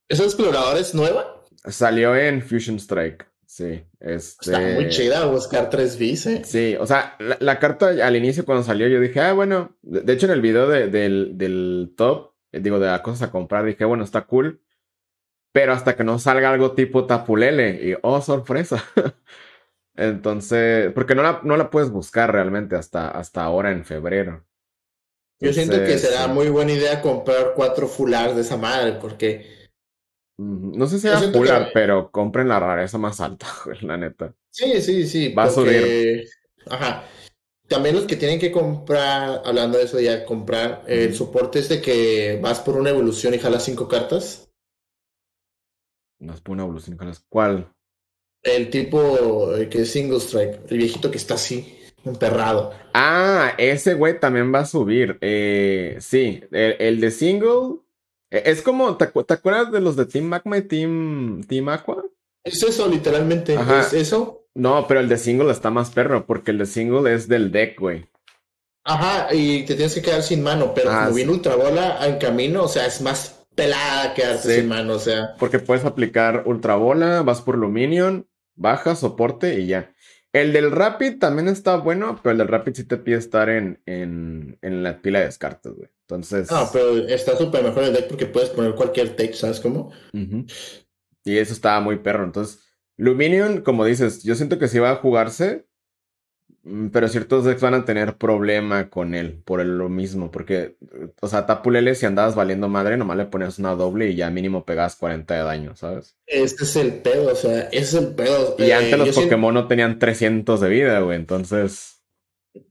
¿Esa 0.09 0.23
exploradora 0.23 0.79
es 0.79 0.93
nueva? 0.93 1.43
Salió 1.65 2.15
en 2.15 2.41
Fusion 2.41 2.77
Strike. 2.77 3.27
Sí. 3.45 3.83
Este... 3.99 4.51
Está 4.51 4.59
muy 4.75 4.89
chida 4.89 5.25
buscar 5.25 5.69
tres 5.69 5.99
Bs, 5.99 6.25
¿eh? 6.27 6.41
Sí, 6.43 6.75
o 6.79 6.87
sea, 6.87 7.17
la, 7.19 7.59
carta 7.59 7.89
al 8.05 8.15
inicio 8.15 8.45
cuando 8.45 8.63
salió, 8.63 8.87
yo 8.87 8.99
dije, 8.99 9.19
ah, 9.19 9.33
bueno. 9.33 9.77
De, 9.81 10.11
hecho, 10.11 10.25
en 10.25 10.31
el 10.31 10.41
video 10.41 10.67
del, 10.67 11.37
del 11.37 11.93
top, 11.95 12.31
digo, 12.51 12.79
de 12.79 12.87
las 12.87 13.01
cosas 13.01 13.29
a 13.29 13.31
comprar, 13.31 13.65
dije, 13.65 13.85
bueno, 13.85 14.03
está 14.03 14.25
cool 14.25 14.61
pero 15.51 15.73
hasta 15.73 15.95
que 15.95 16.03
no 16.03 16.19
salga 16.19 16.51
algo 16.51 16.73
tipo 16.73 17.05
Tapulele 17.05 17.79
y 17.83 17.97
oh, 18.01 18.21
sorpresa. 18.21 18.83
Entonces, 19.95 20.91
porque 20.93 21.15
no 21.15 21.23
la, 21.23 21.41
no 21.43 21.57
la 21.57 21.69
puedes 21.69 21.91
buscar 21.91 22.31
realmente 22.31 22.75
hasta, 22.75 23.09
hasta 23.09 23.43
ahora 23.43 23.71
en 23.71 23.85
febrero. 23.85 24.45
Yo 25.39 25.51
siento 25.53 25.77
que 25.83 25.97
será 25.97 26.27
muy 26.27 26.49
buena 26.49 26.71
idea 26.71 27.01
comprar 27.01 27.53
cuatro 27.55 27.87
fulars 27.87 28.35
de 28.35 28.41
esa 28.41 28.57
madre, 28.57 28.93
porque. 28.93 29.69
No 30.37 30.87
sé 30.87 30.95
si 30.95 31.01
sea 31.01 31.19
fular, 31.19 31.71
pero 31.73 32.11
compren 32.11 32.47
la 32.47 32.59
rareza 32.59 32.97
más 32.97 33.19
alta, 33.19 33.47
la 33.81 33.97
neta. 33.97 34.33
Sí, 34.49 34.81
sí, 34.81 35.07
sí. 35.07 35.33
Va 35.33 35.43
a 35.43 35.49
subir. 35.49 36.27
Ajá. 36.67 37.03
También 37.67 37.95
los 37.95 38.05
que 38.05 38.17
tienen 38.17 38.39
que 38.39 38.51
comprar, 38.51 39.41
hablando 39.45 39.77
de 39.77 39.85
eso 39.85 39.99
ya, 39.99 40.25
comprar, 40.25 40.83
el 40.87 41.15
soporte 41.15 41.59
es 41.59 41.69
de 41.69 41.81
que 41.81 42.39
vas 42.41 42.59
por 42.59 42.75
una 42.75 42.89
evolución 42.89 43.33
y 43.33 43.39
jalas 43.39 43.63
cinco 43.63 43.87
cartas. 43.87 44.50
No 46.21 46.33
es 46.33 46.41
una 46.47 46.63
evolución, 46.63 46.99
¿cuál? 47.29 47.73
El 48.43 48.69
tipo 48.69 49.49
que 49.69 49.81
es 49.81 49.91
single 49.91 50.17
strike, 50.17 50.59
el 50.69 50.77
viejito 50.77 51.09
que 51.09 51.17
está 51.17 51.33
así, 51.33 51.79
enterrado. 52.05 52.73
Ah, 52.93 53.53
ese 53.57 53.95
güey 53.95 54.19
también 54.19 54.53
va 54.53 54.59
a 54.59 54.65
subir. 54.65 55.17
Eh, 55.21 55.97
sí, 55.99 56.43
el, 56.51 57.01
de 57.01 57.11
single. 57.11 57.79
E, 58.29 58.43
es 58.45 58.61
como, 58.61 58.97
¿te, 58.97 59.05
acuerdas 59.05 59.71
de 59.71 59.81
los 59.81 59.95
de 59.95 60.05
Team 60.05 60.25
Magma 60.25 60.59
y 60.59 60.61
Team, 60.61 61.43
Team 61.47 61.69
Aqua? 61.69 62.03
Es 62.43 62.61
eso, 62.61 62.87
literalmente. 62.87 63.55
Es 63.79 63.93
eso. 63.93 64.45
No, 64.53 64.85
pero 64.87 64.99
el 64.99 65.09
de 65.09 65.17
single 65.17 65.51
está 65.51 65.71
más 65.71 65.89
perro, 65.89 66.27
porque 66.27 66.51
el 66.51 66.59
de 66.59 66.67
single 66.67 67.13
es 67.13 67.27
del 67.27 67.51
deck, 67.51 67.79
güey. 67.79 68.05
Ajá, 68.83 69.33
y 69.33 69.63
te 69.65 69.75
tienes 69.75 69.95
que 69.95 70.01
quedar 70.01 70.21
sin 70.21 70.43
mano, 70.43 70.73
pero 70.73 70.91
ah, 70.91 71.03
como 71.03 71.15
viene 71.15 71.31
Ultra 71.31 71.55
Bola 71.55 72.05
en 72.07 72.17
camino, 72.17 72.63
o 72.63 72.67
sea, 72.67 72.85
es 72.85 73.01
más 73.01 73.40
pelada 73.55 74.13
quedarse 74.13 74.55
sin 74.55 74.67
mano, 74.67 74.93
o 74.93 74.99
sea. 74.99 75.35
Porque 75.39 75.59
puedes 75.59 75.85
aplicar 75.85 76.43
Ultra 76.45 76.75
Bola, 76.75 77.21
vas 77.21 77.41
por 77.41 77.57
Luminion, 77.57 78.27
baja, 78.55 78.95
soporte 78.95 79.59
y 79.59 79.67
ya. 79.67 79.93
El 80.33 80.53
del 80.53 80.71
Rapid 80.71 81.19
también 81.19 81.49
está 81.49 81.75
bueno, 81.75 82.17
pero 82.23 82.31
el 82.31 82.37
del 82.37 82.47
Rapid 82.47 82.73
sí 82.73 82.83
te 82.85 82.97
pide 82.97 83.17
estar 83.17 83.49
en, 83.49 83.81
en, 83.85 84.57
en 84.61 84.81
la 84.81 85.01
pila 85.01 85.19
de 85.19 85.25
descartes, 85.25 85.73
güey. 85.73 85.89
Entonces. 86.07 86.49
Ah, 86.51 86.69
pero 86.71 86.97
está 87.07 87.37
súper 87.37 87.63
mejor 87.63 87.83
el 87.83 87.93
deck 87.93 88.07
porque 88.07 88.25
puedes 88.25 88.49
poner 88.49 88.73
cualquier 88.75 89.15
tech, 89.15 89.33
¿sabes 89.33 89.59
cómo? 89.59 89.91
Y 90.13 91.37
eso 91.37 91.53
estaba 91.53 91.81
muy 91.81 91.97
perro. 91.97 92.23
Entonces, 92.23 92.63
Luminion, 92.97 93.61
como 93.61 93.83
dices, 93.83 94.23
yo 94.23 94.35
siento 94.35 94.57
que 94.57 94.69
sí 94.69 94.79
va 94.79 94.91
a 94.91 94.95
jugarse, 94.97 95.65
pero 96.91 97.07
ciertos 97.07 97.43
decks 97.43 97.61
van 97.61 97.73
a 97.73 97.85
tener 97.85 98.17
problema 98.17 98.89
con 98.89 99.15
él 99.15 99.41
por 99.43 99.65
lo 99.65 99.89
mismo, 99.89 100.29
porque, 100.29 100.75
o 101.19 101.27
sea, 101.27 101.47
Tapulele, 101.47 101.95
si 101.95 102.05
andabas 102.05 102.35
valiendo 102.35 102.69
madre, 102.69 102.97
nomás 102.97 103.17
le 103.17 103.25
ponías 103.25 103.57
una 103.57 103.73
doble 103.73 104.09
y 104.09 104.15
ya 104.15 104.29
mínimo 104.29 104.63
pegas 104.63 104.95
40 104.95 105.33
de 105.33 105.43
daño, 105.43 105.75
¿sabes? 105.75 106.17
Este 106.27 106.63
es 106.63 106.75
el 106.75 106.93
pedo, 106.93 107.31
o 107.31 107.35
sea, 107.35 107.61
ese 107.71 107.79
es 107.79 107.93
el 107.95 108.07
pedo. 108.13 108.55
Y 108.59 108.71
antes 108.71 108.93
eh, 108.93 108.97
los 108.97 109.15
Pokémon 109.15 109.53
no 109.53 109.67
tenían 109.67 109.97
300 109.97 110.61
de 110.61 110.69
vida, 110.69 110.99
güey, 110.99 111.17
entonces. 111.17 111.97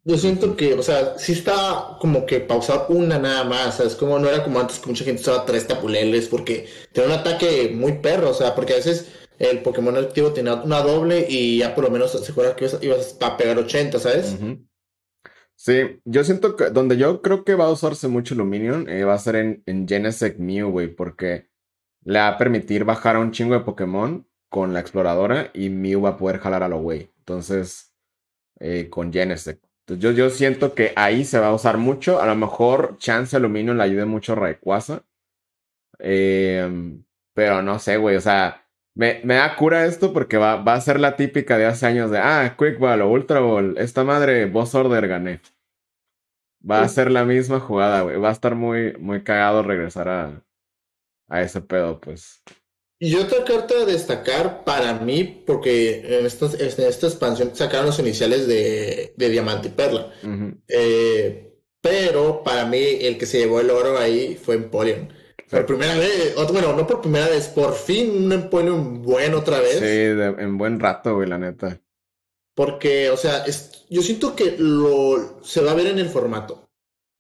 Yo 0.05 0.19
siento 0.19 0.57
que, 0.57 0.75
o 0.75 0.83
sea, 0.83 1.19
sí 1.19 1.33
está 1.33 1.97
como 2.01 2.27
que 2.27 2.41
pausar 2.41 2.87
una 2.91 3.19
nada 3.19 3.43
más, 3.45 3.79
¿sabes? 3.79 3.97
Como 3.97 4.19
no 4.21 4.29
era 4.29 4.45
como 4.45 4.61
antes 4.61 4.79
que 4.79 4.89
mucha 4.89 5.05
gente 5.05 5.23
usaba 5.23 5.47
tres 5.47 5.67
tapuleles 5.67 6.29
porque 6.29 6.67
tenía 6.93 7.15
un 7.15 7.19
ataque 7.19 7.73
muy 7.75 7.95
perro, 7.95 8.31
o 8.31 8.35
sea, 8.35 8.55
porque 8.55 8.75
a 8.75 8.77
veces 8.77 9.20
el 9.41 9.63
Pokémon 9.63 9.97
activo 9.97 10.33
tenía 10.33 10.55
una 10.55 10.83
doble 10.83 11.27
y 11.27 11.59
ya 11.59 11.75
por 11.75 11.85
lo 11.85 11.91
menos 11.91 12.13
se 12.13 12.31
acuerda 12.31 12.55
que 12.55 12.69
ibas, 12.83 13.17
a 13.23 13.37
pegar 13.39 13.59
80, 13.59 13.99
¿sabes? 13.99 14.37
Sí, 15.57 16.01
yo 16.05 16.25
siento 16.25 16.57
que 16.57 16.69
donde 16.69 16.99
yo 16.99 17.23
creo 17.23 17.43
que 17.43 17.55
va 17.55 17.65
a 17.65 17.71
usarse 17.71 18.07
mucho 18.07 18.35
Luminion 18.35 18.89
eh, 18.89 19.05
va 19.05 19.15
a 19.15 19.19
ser 19.19 19.37
en, 19.37 19.63
en 19.65 19.89
Genesect 19.89 20.39
Mew, 20.39 20.71
güey, 20.71 20.89
porque 20.89 21.49
le 22.05 22.19
va 22.19 22.29
a 22.29 22.39
permitir 22.39 22.85
bajar 22.85 23.17
a 23.17 23.21
un 23.21 23.33
chingo 23.33 23.55
de 23.55 23.65
Pokémon 23.65 24.29
con 24.51 24.75
la 24.75 24.81
exploradora 24.81 25.51
y 25.55 25.71
Mew 25.71 26.03
va 26.03 26.11
a 26.11 26.17
poder 26.19 26.39
jalar 26.39 26.63
a 26.63 26.69
lo 26.69 26.81
güey. 26.83 27.11
Entonces, 27.21 27.95
eh, 28.59 28.91
con 28.91 29.11
Genesect. 29.11 29.65
Entonces, 29.87 30.03
yo, 30.03 30.11
yo 30.11 30.29
siento 30.29 30.75
que 30.75 30.93
ahí 30.97 31.25
se 31.25 31.39
va 31.39 31.49
a 31.49 31.55
usar 31.55 31.79
mucho. 31.79 32.21
A 32.21 32.27
lo 32.27 32.37
mejor 32.37 32.99
Chance 32.99 33.41
Luminion 33.41 33.79
le 33.79 33.85
ayude 33.85 34.05
mucho 34.05 34.33
a 34.33 34.37
Rayquaza. 34.37 35.05
Eh, 35.99 37.01
pero 37.33 37.63
no 37.63 37.79
sé, 37.79 37.97
güey, 37.97 38.17
o 38.17 38.21
sea 38.21 38.67
me, 38.95 39.21
da 39.23 39.57
cura 39.57 39.87
esto 39.87 40.13
porque 40.13 40.37
va, 40.37 40.57
va, 40.57 40.75
a 40.75 40.81
ser 40.81 41.01
la 41.01 41.17
típica 41.17 41.59
de 41.59 41.67
hace 41.67 41.87
años 41.87 42.11
de, 42.11 42.19
ah, 42.19 42.57
Quick 42.59 42.79
Ball 42.79 43.03
o 43.03 43.11
Ultra 43.11 43.41
Ball, 43.41 43.77
esta 43.79 44.05
madre, 44.05 44.47
Boss 44.47 44.75
Order 44.75 45.07
gané. 45.09 45.41
Va 46.69 46.83
a 46.83 46.89
ser 46.89 47.11
la 47.11 47.25
misma 47.25 47.59
jugada, 47.59 48.03
güey. 48.03 48.17
Va 48.19 48.29
a 48.29 48.33
estar 48.33 48.55
muy, 48.55 48.95
muy 48.99 49.23
cagado 49.23 49.63
regresar 49.63 50.09
a, 50.09 50.45
a 51.29 51.41
ese 51.41 51.63
pedo, 51.63 52.01
pues. 52.01 52.43
Y 52.99 53.15
otra 53.15 53.45
carta 53.45 53.75
a 53.81 53.87
destacar 53.87 54.63
para 54.63 54.93
mí, 55.01 55.43
porque 55.47 56.19
en 56.19 56.27
esta, 56.27 56.47
en 56.47 56.67
esta 56.67 57.07
expansión 57.07 57.57
sacaron 57.57 57.87
los 57.87 57.99
iniciales 57.99 58.47
de, 58.47 59.15
de 59.17 59.29
Diamante 59.31 59.69
y 59.69 59.71
Perla. 59.71 60.13
Eh, 60.69 61.51
pero 61.81 62.45
para 62.45 62.67
mí 62.67 62.99
el 63.01 63.17
que 63.17 63.25
se 63.25 63.39
llevó 63.39 63.61
el 63.61 63.71
oro 63.71 63.97
ahí 63.97 64.35
fue 64.35 64.57
Empoleon. 64.57 65.11
Por 65.51 65.67
primera 65.67 65.99
vez, 65.99 66.35
bueno, 66.53 66.75
no 66.75 66.87
por 66.87 67.01
primera 67.01 67.29
vez, 67.29 67.49
por 67.49 67.75
fin 67.75 68.25
un 68.25 68.33
empoño 68.33 68.77
bueno 68.77 69.39
otra 69.39 69.59
vez. 69.59 69.81
Sí, 69.81 69.85
en 70.43 70.57
buen 70.57 70.79
rato, 70.79 71.17
güey, 71.17 71.29
la 71.29 71.39
neta. 71.39 71.81
Porque, 72.55 73.11
o 73.11 73.17
sea, 73.17 73.45
yo 73.89 74.03
siento 74.03 74.37
que 74.37 74.55
lo 74.59 75.41
se 75.43 75.61
va 75.61 75.73
a 75.73 75.75
ver 75.75 75.89
en 75.89 75.99
el 75.99 76.09
formato. 76.09 76.69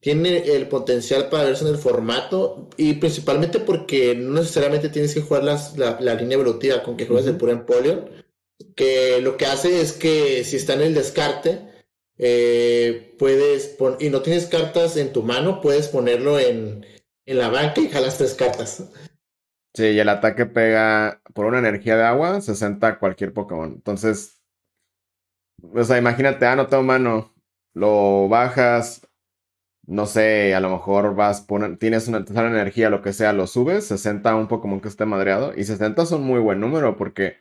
Tiene 0.00 0.38
el 0.54 0.68
potencial 0.68 1.28
para 1.28 1.44
verse 1.44 1.64
en 1.64 1.74
el 1.74 1.78
formato 1.78 2.68
y 2.76 2.94
principalmente 2.94 3.58
porque 3.58 4.14
no 4.14 4.40
necesariamente 4.40 4.88
tienes 4.88 5.12
que 5.12 5.22
jugar 5.22 5.44
la, 5.44 6.14
línea 6.14 6.36
evolutiva 6.36 6.82
con 6.82 6.96
que 6.96 7.06
juegas 7.06 7.26
el 7.26 7.36
puro 7.36 7.52
Empoleon. 7.52 8.08
Que 8.76 9.20
lo 9.20 9.36
que 9.36 9.46
hace 9.46 9.80
es 9.80 9.92
que 9.92 10.44
si 10.44 10.56
está 10.56 10.74
en 10.74 10.82
el 10.82 10.94
descarte, 10.94 11.60
eh, 12.16 13.14
puedes 13.18 13.76
y 13.98 14.08
no 14.08 14.22
tienes 14.22 14.46
cartas 14.46 14.96
en 14.96 15.12
tu 15.12 15.22
mano, 15.22 15.60
puedes 15.60 15.88
ponerlo 15.88 16.38
en, 16.38 16.86
en 17.30 17.38
la 17.38 17.48
banca 17.48 17.80
y 17.80 17.88
jalas 17.88 18.18
tres 18.18 18.34
cartas. 18.34 18.90
Sí, 19.74 19.84
y 19.84 19.98
el 20.00 20.08
ataque 20.08 20.46
pega 20.46 21.22
por 21.32 21.46
una 21.46 21.60
energía 21.60 21.96
de 21.96 22.04
agua 22.04 22.40
60 22.40 22.86
a 22.86 22.98
cualquier 22.98 23.32
Pokémon. 23.32 23.72
Entonces, 23.72 24.42
o 25.62 25.84
sea, 25.84 25.98
imagínate, 25.98 26.46
ah, 26.46 26.56
no 26.56 26.66
tengo 26.66 26.82
mano, 26.82 27.32
lo 27.72 28.28
bajas, 28.28 29.06
no 29.86 30.06
sé, 30.06 30.54
a 30.54 30.60
lo 30.60 30.70
mejor 30.70 31.14
vas, 31.14 31.46
tienes 31.78 32.08
una, 32.08 32.24
energía, 32.48 32.90
lo 32.90 33.02
que 33.02 33.12
sea, 33.12 33.32
lo 33.32 33.46
subes, 33.46 33.86
60 33.86 34.30
a 34.30 34.36
un 34.36 34.48
Pokémon 34.48 34.80
que 34.80 34.88
esté 34.88 35.06
madreado. 35.06 35.52
Y 35.56 35.64
60 35.64 36.06
son 36.06 36.22
muy 36.22 36.40
buen 36.40 36.60
número 36.60 36.96
porque 36.96 37.38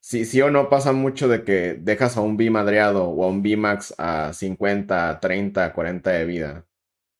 si 0.00 0.24
sí 0.24 0.40
o 0.42 0.50
no 0.50 0.70
pasa 0.70 0.92
mucho 0.92 1.28
de 1.28 1.44
que 1.44 1.74
dejas 1.74 2.16
a 2.16 2.22
un 2.22 2.36
B 2.38 2.50
madreado 2.50 3.04
o 3.10 3.24
a 3.24 3.28
un 3.28 3.42
B 3.42 3.56
max 3.56 3.94
a 3.98 4.32
50, 4.32 5.20
30, 5.20 5.72
40 5.74 6.10
de 6.10 6.24
vida. 6.24 6.66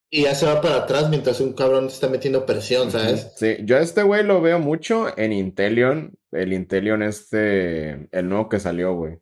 Y 0.08 0.22
ya 0.22 0.34
se 0.34 0.46
va 0.46 0.60
para 0.60 0.76
atrás 0.76 1.10
mientras 1.10 1.40
un 1.40 1.52
cabrón 1.52 1.86
está 1.86 2.08
metiendo 2.08 2.46
presión, 2.46 2.90
¿sabes? 2.90 3.32
Sí, 3.36 3.56
yo 3.64 3.76
a 3.76 3.80
este 3.80 4.02
güey 4.02 4.24
lo 4.24 4.40
veo 4.40 4.58
mucho 4.60 5.06
en 5.18 5.32
Intelion. 5.32 6.16
El 6.30 6.52
Intelion 6.52 7.02
este, 7.02 8.08
el 8.12 8.28
nuevo 8.28 8.48
que 8.48 8.60
salió, 8.60 8.94
güey. 8.94 9.18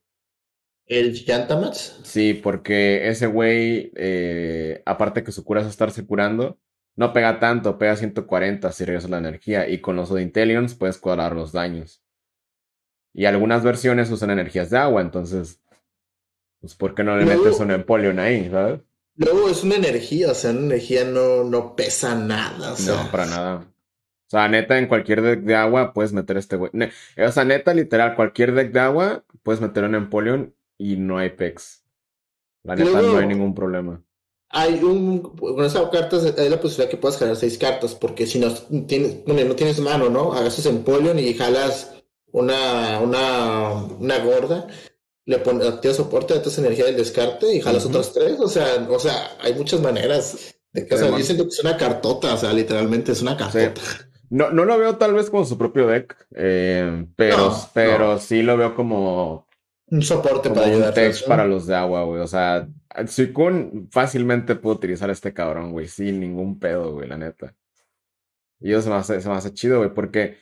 ¿El 0.86 1.14
Gigantamax? 1.14 2.00
Sí, 2.02 2.34
porque 2.34 3.08
ese 3.08 3.26
güey, 3.26 3.92
eh, 3.96 4.82
aparte 4.84 5.24
que 5.24 5.32
su 5.32 5.42
cura 5.42 5.62
es 5.62 5.66
estarse 5.66 6.04
curando, 6.06 6.58
no 6.96 7.14
pega 7.14 7.40
tanto, 7.40 7.78
pega 7.78 7.96
140 7.96 8.70
si 8.70 8.84
regresas 8.84 9.10
la 9.10 9.18
energía. 9.18 9.68
Y 9.68 9.80
con 9.80 9.96
los 9.96 10.12
de 10.12 10.20
Intellions 10.20 10.74
puedes 10.74 10.98
cuadrar 10.98 11.34
los 11.34 11.52
daños. 11.52 12.02
Y 13.14 13.24
algunas 13.24 13.64
versiones 13.64 14.10
usan 14.10 14.30
energías 14.30 14.70
de 14.70 14.78
agua, 14.78 15.00
entonces, 15.00 15.62
pues 16.60 16.74
¿por 16.74 16.94
qué 16.94 17.04
no 17.04 17.16
le 17.16 17.24
metes 17.24 17.60
un 17.60 17.70
Empoleon 17.70 18.18
ahí, 18.18 18.50
sabes? 18.50 18.80
Luego 19.16 19.48
es 19.48 19.62
una 19.62 19.76
energía, 19.76 20.30
o 20.30 20.34
sea, 20.34 20.50
una 20.50 20.60
energía 20.60 21.04
no, 21.04 21.44
no 21.44 21.76
pesa 21.76 22.14
nada. 22.14 22.72
O 22.72 22.76
sea. 22.76 23.04
No, 23.04 23.10
para 23.10 23.26
nada. 23.26 23.56
O 23.56 24.30
sea, 24.30 24.48
neta, 24.48 24.78
en 24.78 24.88
cualquier 24.88 25.22
deck 25.22 25.40
de 25.40 25.54
agua 25.54 25.92
puedes 25.92 26.12
meter 26.12 26.36
este 26.36 26.56
güey. 26.56 26.72
O 27.18 27.32
sea, 27.32 27.44
neta, 27.44 27.72
literal, 27.74 28.16
cualquier 28.16 28.52
deck 28.54 28.72
de 28.72 28.80
agua 28.80 29.24
puedes 29.42 29.60
meter 29.60 29.84
un 29.84 29.94
Empoleon 29.94 30.54
y 30.78 30.96
no 30.96 31.18
hay 31.18 31.30
pex. 31.30 31.84
La 32.64 32.74
neta, 32.74 33.02
no 33.02 33.18
hay 33.18 33.26
ningún 33.26 33.54
problema. 33.54 34.02
Hay 34.48 34.82
un. 34.82 35.20
Con 35.36 35.64
esas 35.64 35.88
cartas 35.90 36.24
hay 36.38 36.48
la 36.48 36.60
posibilidad 36.60 36.90
que 36.90 36.96
puedas 36.96 37.18
jalar 37.18 37.36
seis 37.36 37.58
cartas, 37.58 37.94
porque 37.94 38.26
si 38.26 38.38
no 38.38 38.52
tienes, 38.86 39.26
no 39.26 39.54
tienes 39.54 39.80
mano, 39.80 40.08
¿no? 40.08 40.32
Hagas 40.32 40.64
Empoleon 40.64 41.18
y 41.18 41.34
jalas 41.34 41.94
una, 42.32 43.00
una, 43.00 43.74
una 43.98 44.18
gorda 44.18 44.66
le 45.26 45.38
pones, 45.38 45.66
activas 45.66 45.96
soporte, 45.96 46.34
metes 46.34 46.58
energía 46.58 46.84
del 46.86 46.96
descarte 46.96 47.54
y 47.54 47.60
jalas 47.60 47.86
otras 47.86 48.12
tres. 48.12 48.38
O 48.40 48.48
sea, 48.48 48.86
o 48.88 48.98
sea, 48.98 49.36
hay 49.40 49.54
muchas 49.54 49.80
maneras. 49.80 50.54
De 50.72 50.86
que, 50.86 50.94
o 50.94 50.98
sea, 50.98 51.10
yo 51.10 51.24
siento 51.24 51.44
que 51.44 51.50
es 51.50 51.60
una 51.60 51.76
cartota, 51.76 52.34
o 52.34 52.36
sea, 52.36 52.52
literalmente 52.52 53.12
es 53.12 53.22
una 53.22 53.36
cartota. 53.36 53.80
No, 54.30 54.50
no 54.50 54.64
lo 54.64 54.78
veo 54.78 54.96
tal 54.96 55.14
vez 55.14 55.30
como 55.30 55.44
su 55.44 55.56
propio 55.56 55.86
deck, 55.86 56.16
eh, 56.34 57.06
pero, 57.14 57.54
pero 57.72 58.18
sí 58.18 58.42
lo 58.42 58.56
veo 58.56 58.74
como 58.74 59.46
un 59.86 60.02
soporte 60.02 60.50
para 60.50 60.66
ayudar. 60.66 60.94
Un 60.96 61.28
para 61.28 61.46
los 61.46 61.66
de 61.66 61.76
agua, 61.76 62.04
güey. 62.04 62.20
O 62.20 62.26
sea, 62.26 62.66
Suicune 63.06 63.86
fácilmente 63.90 64.56
puede 64.56 64.76
utilizar 64.76 65.10
a 65.10 65.12
este 65.12 65.32
cabrón, 65.32 65.72
güey, 65.72 65.88
sin 65.88 66.20
ningún 66.20 66.58
pedo, 66.58 66.92
güey, 66.92 67.08
la 67.08 67.18
neta. 67.18 67.54
Y 68.60 68.72
eso 68.72 68.82
se 68.82 68.90
me 68.90 68.96
hace, 68.96 69.20
se 69.20 69.28
me 69.28 69.34
hace 69.34 69.52
chido, 69.52 69.78
güey, 69.78 69.92
porque 69.92 70.38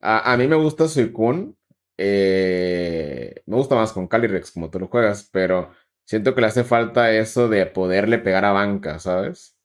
a, 0.00 0.32
a 0.32 0.36
mí 0.36 0.46
me 0.46 0.56
gusta 0.56 0.88
Suicune 0.88 1.54
eh, 1.96 3.42
me 3.46 3.56
gusta 3.56 3.74
más 3.74 3.92
con 3.92 4.08
Calyrex 4.08 4.50
como 4.50 4.70
tú 4.70 4.78
lo 4.80 4.88
juegas, 4.88 5.28
pero 5.30 5.70
siento 6.06 6.34
que 6.34 6.40
le 6.40 6.48
hace 6.48 6.64
falta 6.64 7.12
eso 7.12 7.48
de 7.48 7.66
poderle 7.66 8.18
pegar 8.18 8.44
a 8.44 8.52
banca, 8.52 8.98
¿sabes? 8.98 9.56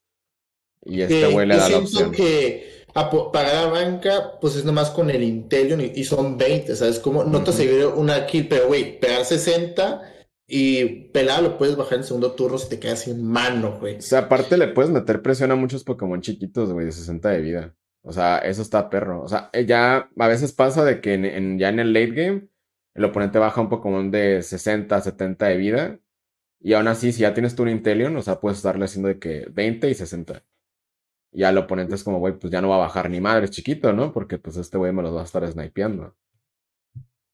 Y 0.83 1.01
este 1.01 1.27
güey 1.31 1.47
le 1.47 1.57
da 1.57 1.69
la 1.69 1.77
opción. 1.79 2.11
que 2.11 2.85
a 2.93 3.09
pagar 3.31 3.55
a 3.55 3.65
banca, 3.67 4.39
pues 4.39 4.55
es 4.55 4.65
nomás 4.65 4.89
con 4.89 5.09
el 5.09 5.23
Intellion 5.23 5.81
y, 5.81 6.03
son 6.03 6.37
20, 6.37 6.75
¿sabes? 6.75 6.99
Como 6.99 7.23
no 7.23 7.43
te 7.43 7.51
aseguro 7.51 7.95
una 7.95 8.25
kill, 8.25 8.47
pero 8.47 8.67
güey, 8.67 8.99
pegar 8.99 9.25
60 9.25 10.01
y 10.47 11.09
pelar 11.09 11.43
lo 11.43 11.57
puedes 11.57 11.75
bajar 11.75 11.99
en 11.99 12.03
segundo 12.03 12.31
turno 12.31 12.57
si 12.57 12.69
te 12.69 12.79
quedas 12.79 13.01
sin 13.01 13.23
mano, 13.23 13.77
güey. 13.79 13.97
O 13.97 14.01
sea, 14.01 14.19
aparte 14.19 14.57
le 14.57 14.69
puedes 14.69 14.91
meter 14.91 15.21
presión 15.21 15.51
a 15.51 15.55
muchos 15.55 15.83
Pokémon 15.83 16.21
chiquitos, 16.21 16.73
güey, 16.73 16.87
de 16.87 16.91
60 16.91 17.29
de 17.29 17.41
vida. 17.41 17.75
O 18.01 18.13
sea, 18.13 18.39
eso 18.39 18.61
está 18.61 18.89
perro. 18.89 19.21
O 19.21 19.27
sea, 19.27 19.49
eh, 19.53 19.65
ya 19.65 20.09
a 20.17 20.27
veces 20.27 20.53
pasa 20.53 20.85
de 20.85 21.01
que 21.01 21.13
en, 21.13 21.59
ya 21.59 21.69
en 21.69 21.79
el 21.79 21.93
late 21.93 22.11
game 22.11 22.47
el 22.93 23.05
oponente 23.05 23.39
baja 23.39 23.61
un 23.61 23.69
Pokémon 23.69 24.11
de 24.11 24.41
60, 24.41 24.99
70 25.01 25.45
de 25.47 25.57
vida. 25.57 25.99
Y 26.59 26.73
aún 26.73 26.87
así, 26.87 27.13
si 27.13 27.21
ya 27.21 27.33
tienes 27.33 27.55
tú 27.55 27.63
un 27.63 27.69
Inteleon, 27.69 28.15
o 28.17 28.21
sea, 28.21 28.39
puedes 28.39 28.57
estarle 28.57 28.85
haciendo 28.85 29.07
de 29.07 29.19
que 29.19 29.47
20 29.51 29.89
y 29.89 29.93
60. 29.93 30.43
Y 31.31 31.43
al 31.43 31.57
oponente 31.57 31.95
es 31.95 32.03
como, 32.03 32.19
güey, 32.19 32.37
pues 32.37 32.51
ya 32.51 32.61
no 32.61 32.69
va 32.69 32.75
a 32.75 32.79
bajar 32.79 33.09
ni 33.09 33.21
madre, 33.21 33.45
es 33.45 33.51
chiquito, 33.51 33.93
¿no? 33.93 34.11
Porque 34.11 34.37
pues 34.37 34.57
este 34.57 34.77
güey 34.77 34.91
me 34.91 35.03
los 35.03 35.15
va 35.15 35.21
a 35.21 35.25
estar 35.25 35.49
snipeando. 35.49 36.15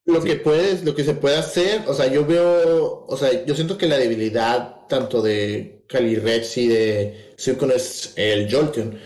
Lo 0.05 0.21
que 0.21 0.35
puedes, 0.35 0.83
lo 0.83 0.93
que 0.93 1.03
se 1.03 1.15
puede 1.15 1.37
hacer, 1.37 1.81
o 1.87 1.93
sea, 1.93 2.05
yo 2.07 2.25
veo, 2.25 3.05
o 3.07 3.17
sea, 3.17 3.43
yo 3.43 3.55
siento 3.55 3.77
que 3.77 3.87
la 3.87 3.97
debilidad 3.97 4.85
tanto 4.87 5.21
de 5.23 5.83
Calyrex 5.87 6.57
y 6.57 6.67
de 6.67 7.33
Suicune 7.37 7.75
es 7.75 8.13
el 8.15 8.51
Jolteon. 8.53 8.99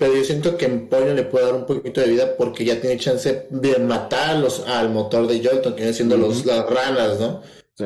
Pero 0.00 0.14
yo 0.16 0.24
siento 0.24 0.56
que 0.56 0.64
Empoleon 0.64 1.14
le 1.14 1.24
puede 1.24 1.44
dar 1.44 1.54
un 1.54 1.66
poquito 1.66 2.00
de 2.00 2.08
vida 2.08 2.34
porque 2.38 2.64
ya 2.64 2.80
tiene 2.80 2.96
chance 2.96 3.46
de 3.50 3.78
matar 3.80 4.42
al 4.66 4.88
motor 4.88 5.26
de 5.26 5.44
Jolton, 5.44 5.74
que 5.74 5.80
vienen 5.80 5.94
siendo 5.94 6.16
los, 6.16 6.46
las 6.46 6.64
ranas, 6.70 7.20
¿no? 7.20 7.42
Sí, 7.74 7.84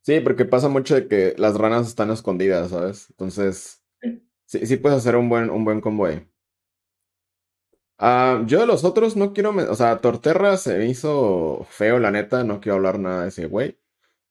Sí, 0.00 0.20
porque 0.20 0.46
pasa 0.46 0.70
mucho 0.70 0.94
de 0.94 1.06
que 1.06 1.34
las 1.36 1.56
ranas 1.56 1.86
están 1.86 2.10
escondidas, 2.10 2.70
¿sabes? 2.70 3.08
Entonces, 3.10 3.82
sí, 4.46 4.64
sí 4.64 4.78
puedes 4.78 4.96
hacer 4.96 5.16
un 5.16 5.28
buen, 5.28 5.50
un 5.50 5.66
buen 5.66 5.82
combo 5.82 6.06
ahí. 6.06 6.26
Ah, 7.98 8.42
yo 8.46 8.60
de 8.60 8.66
los 8.66 8.84
otros 8.84 9.16
no 9.16 9.34
quiero. 9.34 9.54
O 9.70 9.74
sea, 9.74 9.98
Torterra 9.98 10.56
se 10.56 10.78
me 10.78 10.86
hizo 10.86 11.66
feo, 11.68 11.98
la 11.98 12.10
neta. 12.10 12.42
No 12.42 12.62
quiero 12.62 12.76
hablar 12.76 12.98
nada 12.98 13.24
de 13.24 13.28
ese 13.28 13.44
güey. 13.44 13.78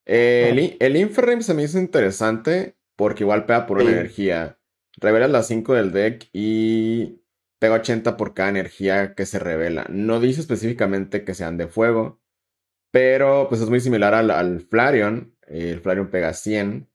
el, 0.05 0.77
el 0.79 1.43
se 1.43 1.53
me 1.53 1.61
hizo 1.61 1.77
interesante 1.77 2.75
porque 2.95 3.23
igual 3.23 3.45
pega 3.45 3.67
por 3.67 3.83
una 3.83 3.91
energía. 3.91 4.57
Revelas 4.97 5.29
las 5.29 5.47
5 5.47 5.73
del 5.73 5.91
deck 5.91 6.29
y 6.33 7.21
pega 7.59 7.75
80 7.75 8.17
por 8.17 8.33
cada 8.33 8.49
energía 8.49 9.15
que 9.15 9.25
se 9.25 9.39
revela. 9.39 9.85
No 9.89 10.19
dice 10.19 10.41
específicamente 10.41 11.23
que 11.23 11.33
sean 11.33 11.57
de 11.57 11.67
fuego, 11.67 12.21
pero 12.91 13.47
pues 13.49 13.61
es 13.61 13.69
muy 13.69 13.79
similar 13.79 14.13
al, 14.13 14.61
Flareon. 14.61 15.35
el 15.47 15.79
Flareon 15.81 16.09
pega 16.09 16.33
100. 16.33 16.89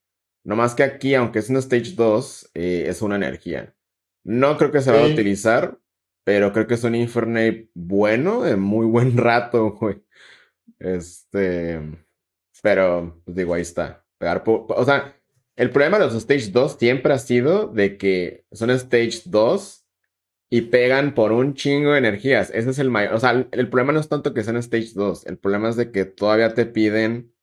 No 0.45 0.57
más 0.57 0.75
que 0.75 0.83
aquí, 0.83 1.15
aunque 1.15 1.41
es 1.41 1.51
un 1.51 1.57
Stage 1.57 1.95
2, 1.97 2.51
eh, 2.55 2.85
es 2.89 3.03
una 3.03 3.17
energía. 3.17 3.75
No 4.25 4.57
creo 4.59 4.71
que 4.71 4.81
se 4.81 4.93
va 4.93 5.01
a 5.01 5.07
utilizar, 5.07 5.79
pero 6.25 6.53
creo 6.53 6.67
que 6.67 6.75
es 6.75 6.85
un 6.85 6.95
Infernape 6.95 7.71
bueno, 7.75 8.43
de 8.43 8.57
muy 8.57 8.87
buen 8.87 9.17
rato, 9.19 9.73
güey. 9.73 10.05
Este. 10.79 11.81
Pero, 12.63 13.21
pues 13.25 13.37
digo, 13.37 13.55
ahí 13.55 13.63
está. 13.63 14.05
Pegar 14.19 14.43
o 14.47 14.85
sea, 14.85 15.18
el 15.59 15.71
problema 15.71 15.99
de 15.99 16.07
los 16.07 16.15
Stage 16.15 16.51
2 16.53 16.77
siempre 16.79 17.13
ha 17.13 17.19
sido 17.19 17.67
de 17.67 17.99
que 17.99 18.45
son 18.53 18.71
Stage 18.71 19.23
2 19.25 19.85
y 20.51 20.63
pegan 20.63 21.17
por 21.17 21.33
un 21.33 21.55
chingo 21.55 21.93
de 21.93 21.99
energías. 21.99 22.51
Ese 22.55 22.71
es 22.71 22.79
el 22.79 22.91
mayor. 22.91 23.15
O 23.15 23.21
sea, 23.21 23.49
el 23.51 23.69
problema 23.69 23.93
no 23.93 23.99
es 23.99 24.09
tanto 24.09 24.33
que 24.33 24.45
sean 24.45 24.57
Stage 24.57 24.93
2. 24.95 25.27
El 25.27 25.37
problema 25.37 25.69
es 25.69 25.75
de 25.75 25.91
que 25.91 26.05
todavía 26.05 26.55
te 26.55 26.65
piden 26.65 27.35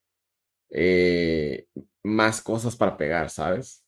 eh, 0.70 1.68
más 2.04 2.42
cosas 2.42 2.78
para 2.78 2.96
pegar, 2.96 3.30
¿sabes? 3.30 3.84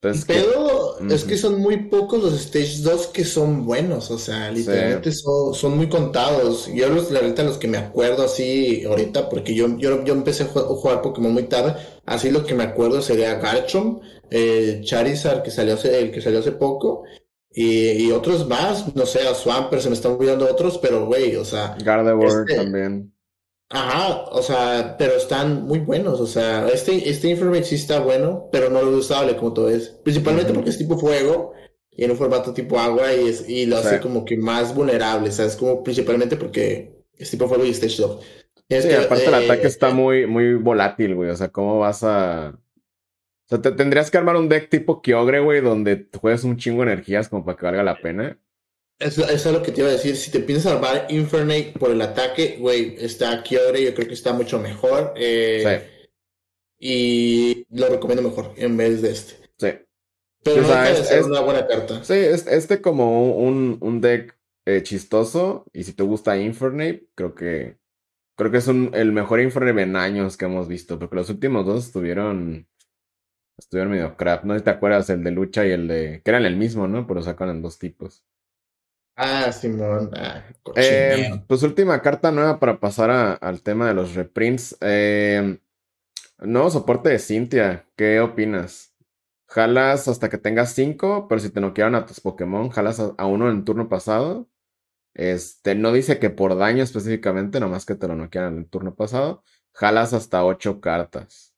Pero 0.00 0.98
es 1.08 1.24
que 1.24 1.36
son 1.36 1.60
muy 1.60 1.88
pocos 1.88 2.22
los 2.22 2.34
Stage 2.34 2.82
2 2.82 3.06
que 3.08 3.24
son 3.24 3.64
buenos, 3.64 4.10
o 4.10 4.18
sea, 4.18 4.50
literalmente 4.50 5.12
son, 5.12 5.76
muy 5.76 5.88
contados. 5.88 6.68
Yo 6.74 6.88
los, 6.88 7.12
la 7.12 7.20
verdad, 7.20 7.44
los 7.44 7.58
que 7.58 7.68
me 7.68 7.78
acuerdo 7.78 8.24
así 8.24 8.84
ahorita, 8.84 9.28
porque 9.28 9.54
yo, 9.54 9.78
yo, 9.78 10.04
yo 10.04 10.12
empecé 10.12 10.42
a 10.42 10.46
jugar, 10.46 11.02
Pokémon 11.02 11.32
muy 11.32 11.44
tarde, 11.44 11.76
así 12.06 12.30
lo 12.30 12.44
que 12.44 12.54
me 12.54 12.64
acuerdo 12.64 13.02
sería 13.02 13.34
Garchomp, 13.34 14.02
Charizard 14.82 15.42
que 15.42 15.50
salió 15.50 15.74
hace, 15.74 15.98
el 16.00 16.10
que 16.10 16.20
salió 16.20 16.40
hace 16.40 16.52
poco, 16.52 17.04
y, 17.54 18.10
otros 18.12 18.48
más, 18.48 18.94
no 18.96 19.04
sé, 19.04 19.26
a 19.28 19.34
Swampert 19.34 19.82
se 19.82 19.88
me 19.88 19.94
están 19.94 20.12
olvidando 20.12 20.50
otros, 20.50 20.78
pero 20.78 21.06
güey, 21.06 21.36
o 21.36 21.44
sea. 21.44 21.76
Gardevoir 21.84 22.48
este 22.48 22.56
también. 22.56 23.12
Ajá, 23.68 24.24
o 24.30 24.42
sea, 24.42 24.96
pero 24.98 25.14
están 25.14 25.64
muy 25.64 25.78
buenos, 25.78 26.20
o 26.20 26.26
sea, 26.26 26.68
este, 26.68 27.08
este 27.08 27.28
Informate 27.28 27.64
sí 27.64 27.76
está 27.76 28.00
bueno, 28.00 28.48
pero 28.52 28.68
no 28.68 28.82
lo 28.82 28.96
usable 28.96 29.36
como 29.36 29.52
todo 29.52 29.70
es. 29.70 29.88
Principalmente 29.88 30.52
porque 30.52 30.70
es 30.70 30.78
tipo 30.78 30.98
fuego 30.98 31.52
y 31.90 32.04
en 32.04 32.10
un 32.10 32.18
formato 32.18 32.52
tipo 32.52 32.78
agua 32.78 33.14
y, 33.14 33.28
es, 33.28 33.48
y 33.48 33.66
lo 33.66 33.78
hace 33.78 34.00
como 34.00 34.24
que 34.24 34.36
más 34.36 34.74
vulnerable, 34.74 35.30
o 35.30 35.32
sea, 35.32 35.46
es 35.46 35.56
como 35.56 35.82
principalmente 35.82 36.36
porque 36.36 37.02
es 37.16 37.30
tipo 37.30 37.48
fuego 37.48 37.64
y 37.64 37.70
stage 37.70 37.96
2. 37.98 38.20
Es 38.72 38.84
sí, 38.84 38.92
aparte 38.92 39.26
el 39.26 39.34
ataque 39.34 39.66
está 39.66 39.90
eh, 39.90 39.94
muy, 39.94 40.26
muy 40.26 40.54
volátil, 40.54 41.14
güey, 41.14 41.30
o 41.30 41.36
sea, 41.36 41.48
¿cómo 41.48 41.78
vas 41.78 42.02
a...? 42.02 42.54
O 42.54 43.48
sea, 43.48 43.60
te 43.60 43.72
tendrías 43.72 44.10
que 44.10 44.18
armar 44.18 44.36
un 44.36 44.48
deck 44.48 44.68
tipo 44.70 45.02
Kyogre, 45.02 45.40
güey, 45.40 45.60
donde 45.60 46.08
juegues 46.18 46.44
un 46.44 46.56
chingo 46.56 46.84
de 46.84 46.92
energías 46.92 47.28
como 47.28 47.44
para 47.44 47.58
que 47.58 47.66
valga 47.66 47.82
la 47.82 48.00
pena. 48.00 48.38
Eso, 48.98 49.28
es 49.28 49.44
lo 49.46 49.62
que 49.62 49.72
te 49.72 49.80
iba 49.80 49.90
a 49.90 49.92
decir. 49.92 50.16
Si 50.16 50.30
te 50.30 50.40
piensas 50.40 50.72
armar 50.72 51.06
Infernate 51.08 51.74
por 51.78 51.90
el 51.90 52.00
ataque, 52.00 52.56
güey, 52.60 52.96
está 52.98 53.42
Kyogre, 53.42 53.84
yo 53.84 53.94
creo 53.94 54.06
que 54.06 54.14
está 54.14 54.32
mucho 54.32 54.60
mejor. 54.60 55.12
Eh, 55.16 56.08
y 56.78 57.66
lo 57.70 57.88
recomiendo 57.88 58.22
mejor 58.22 58.52
en 58.56 58.76
vez 58.76 59.02
de 59.02 59.10
este. 59.10 59.34
Sí. 59.58 59.68
Pero 60.44 60.62
no 60.62 60.84
es, 60.84 61.10
es, 61.10 61.24
una 61.26 61.40
buena 61.40 61.66
carta. 61.66 62.02
Sí, 62.02 62.14
es, 62.14 62.46
este 62.46 62.80
como 62.80 63.36
un, 63.36 63.78
un 63.80 64.00
deck 64.00 64.36
eh, 64.66 64.82
chistoso. 64.82 65.66
Y 65.72 65.84
si 65.84 65.92
te 65.92 66.02
gusta 66.02 66.38
Infernate, 66.38 67.06
creo 67.14 67.34
que. 67.34 67.76
Creo 68.42 68.50
que 68.50 68.58
es 68.58 68.66
un, 68.66 68.90
el 68.92 69.12
mejor 69.12 69.38
Infernate 69.40 69.82
en 69.82 69.94
años 69.94 70.36
que 70.36 70.46
hemos 70.46 70.66
visto. 70.66 70.98
Porque 70.98 71.14
los 71.14 71.30
últimos 71.30 71.64
dos 71.64 71.86
estuvieron. 71.86 72.66
Estuvieron 73.56 73.92
medio 73.92 74.16
crap. 74.16 74.42
No 74.42 74.60
te 74.60 74.70
acuerdas 74.70 75.08
el 75.10 75.22
de 75.22 75.30
lucha 75.30 75.64
y 75.64 75.70
el 75.70 75.86
de. 75.86 76.22
que 76.24 76.30
eran 76.32 76.44
el 76.44 76.56
mismo, 76.56 76.88
¿no? 76.88 77.06
Pero 77.06 77.22
sacan 77.22 77.62
dos 77.62 77.78
tipos. 77.78 78.24
Ah, 79.14 79.52
Simón. 79.52 80.10
Ah, 80.16 80.42
eh, 80.74 81.40
pues 81.46 81.62
última 81.62 82.02
carta 82.02 82.32
nueva 82.32 82.58
para 82.58 82.80
pasar 82.80 83.38
al 83.40 83.62
tema 83.62 83.86
de 83.86 83.94
los 83.94 84.16
reprints. 84.16 84.76
Eh, 84.80 85.60
nuevo 86.40 86.68
soporte 86.68 87.10
de 87.10 87.20
Cintia. 87.20 87.86
¿Qué 87.94 88.18
opinas? 88.18 88.92
Jalas 89.46 90.08
hasta 90.08 90.28
que 90.28 90.38
tengas 90.38 90.72
cinco, 90.72 91.28
pero 91.28 91.40
si 91.40 91.50
te 91.50 91.60
noquearon 91.60 91.94
a 91.94 92.06
tus 92.06 92.20
Pokémon, 92.20 92.70
jalas 92.70 92.98
a, 92.98 93.26
uno 93.26 93.48
en 93.48 93.58
el 93.58 93.64
turno 93.64 93.88
pasado. 93.88 94.48
Este, 95.14 95.74
no 95.74 95.92
dice 95.92 96.18
que 96.18 96.30
por 96.30 96.56
daño 96.56 96.82
específicamente, 96.82 97.60
nomás 97.60 97.84
que 97.84 97.94
te 97.94 98.08
lo 98.08 98.16
noquearon 98.16 98.54
en 98.54 98.58
el 98.60 98.68
turno 98.68 98.94
pasado. 98.94 99.42
jalas 99.72 100.12
hasta 100.12 100.44
ocho 100.44 100.80
cartas. 100.80 101.54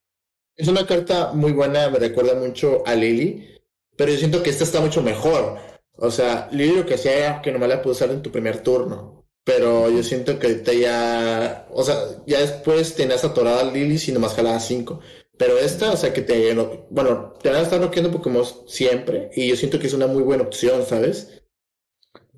Es 0.57 0.69
una 0.69 0.87
carta 0.87 1.33
muy 1.33 1.53
buena, 1.53 1.91
me 1.91 1.99
recuerda 1.99 2.35
mucho 2.35 2.87
a 2.87 2.95
Lily, 2.95 3.61
pero 3.97 4.13
yo 4.13 4.19
siento 4.19 4.43
que 4.43 4.51
esta 4.51 4.65
está 4.65 4.81
mucho 4.81 5.03
mejor. 5.03 5.59
O 5.97 6.11
sea, 6.11 6.49
Lily 6.53 6.77
lo 6.77 6.87
que 6.87 6.95
hacía 6.95 7.17
era 7.17 7.43
que 7.43 7.53
nomás 7.53 7.69
la 7.69 7.83
puedes 7.83 7.99
usar 7.99 8.11
en 8.11 8.23
tu 8.23 8.31
primer 8.31 8.63
turno. 8.63 9.25
Pero 9.45 9.91
yo 9.91 10.03
siento 10.03 10.39
que 10.39 10.47
ahorita 10.47 10.73
ya, 10.73 11.67
o 11.71 11.83
sea, 11.83 11.97
ya 12.27 12.41
después 12.41 12.95
tenías 12.95 13.25
atorada 13.25 13.61
a 13.61 13.73
Lily 13.73 14.01
y 14.07 14.13
nomás 14.13 14.35
jalabas 14.35 14.67
cinco. 14.67 15.01
Pero 15.37 15.59
esta, 15.59 15.93
o 15.93 15.97
sea, 15.97 16.13
que 16.13 16.23
te, 16.23 16.55
bueno, 16.91 17.35
te 17.43 17.51
van 17.51 17.59
a 17.59 17.63
estar 17.63 17.81
noqueando 17.81 18.13
Pokémon 18.13 18.45
siempre 18.67 19.31
y 19.35 19.49
yo 19.49 19.57
siento 19.57 19.79
que 19.79 19.89
es 19.89 19.93
una 19.93 20.07
muy 20.07 20.23
buena 20.23 20.45
opción, 20.45 20.85
¿sabes? 20.87 21.44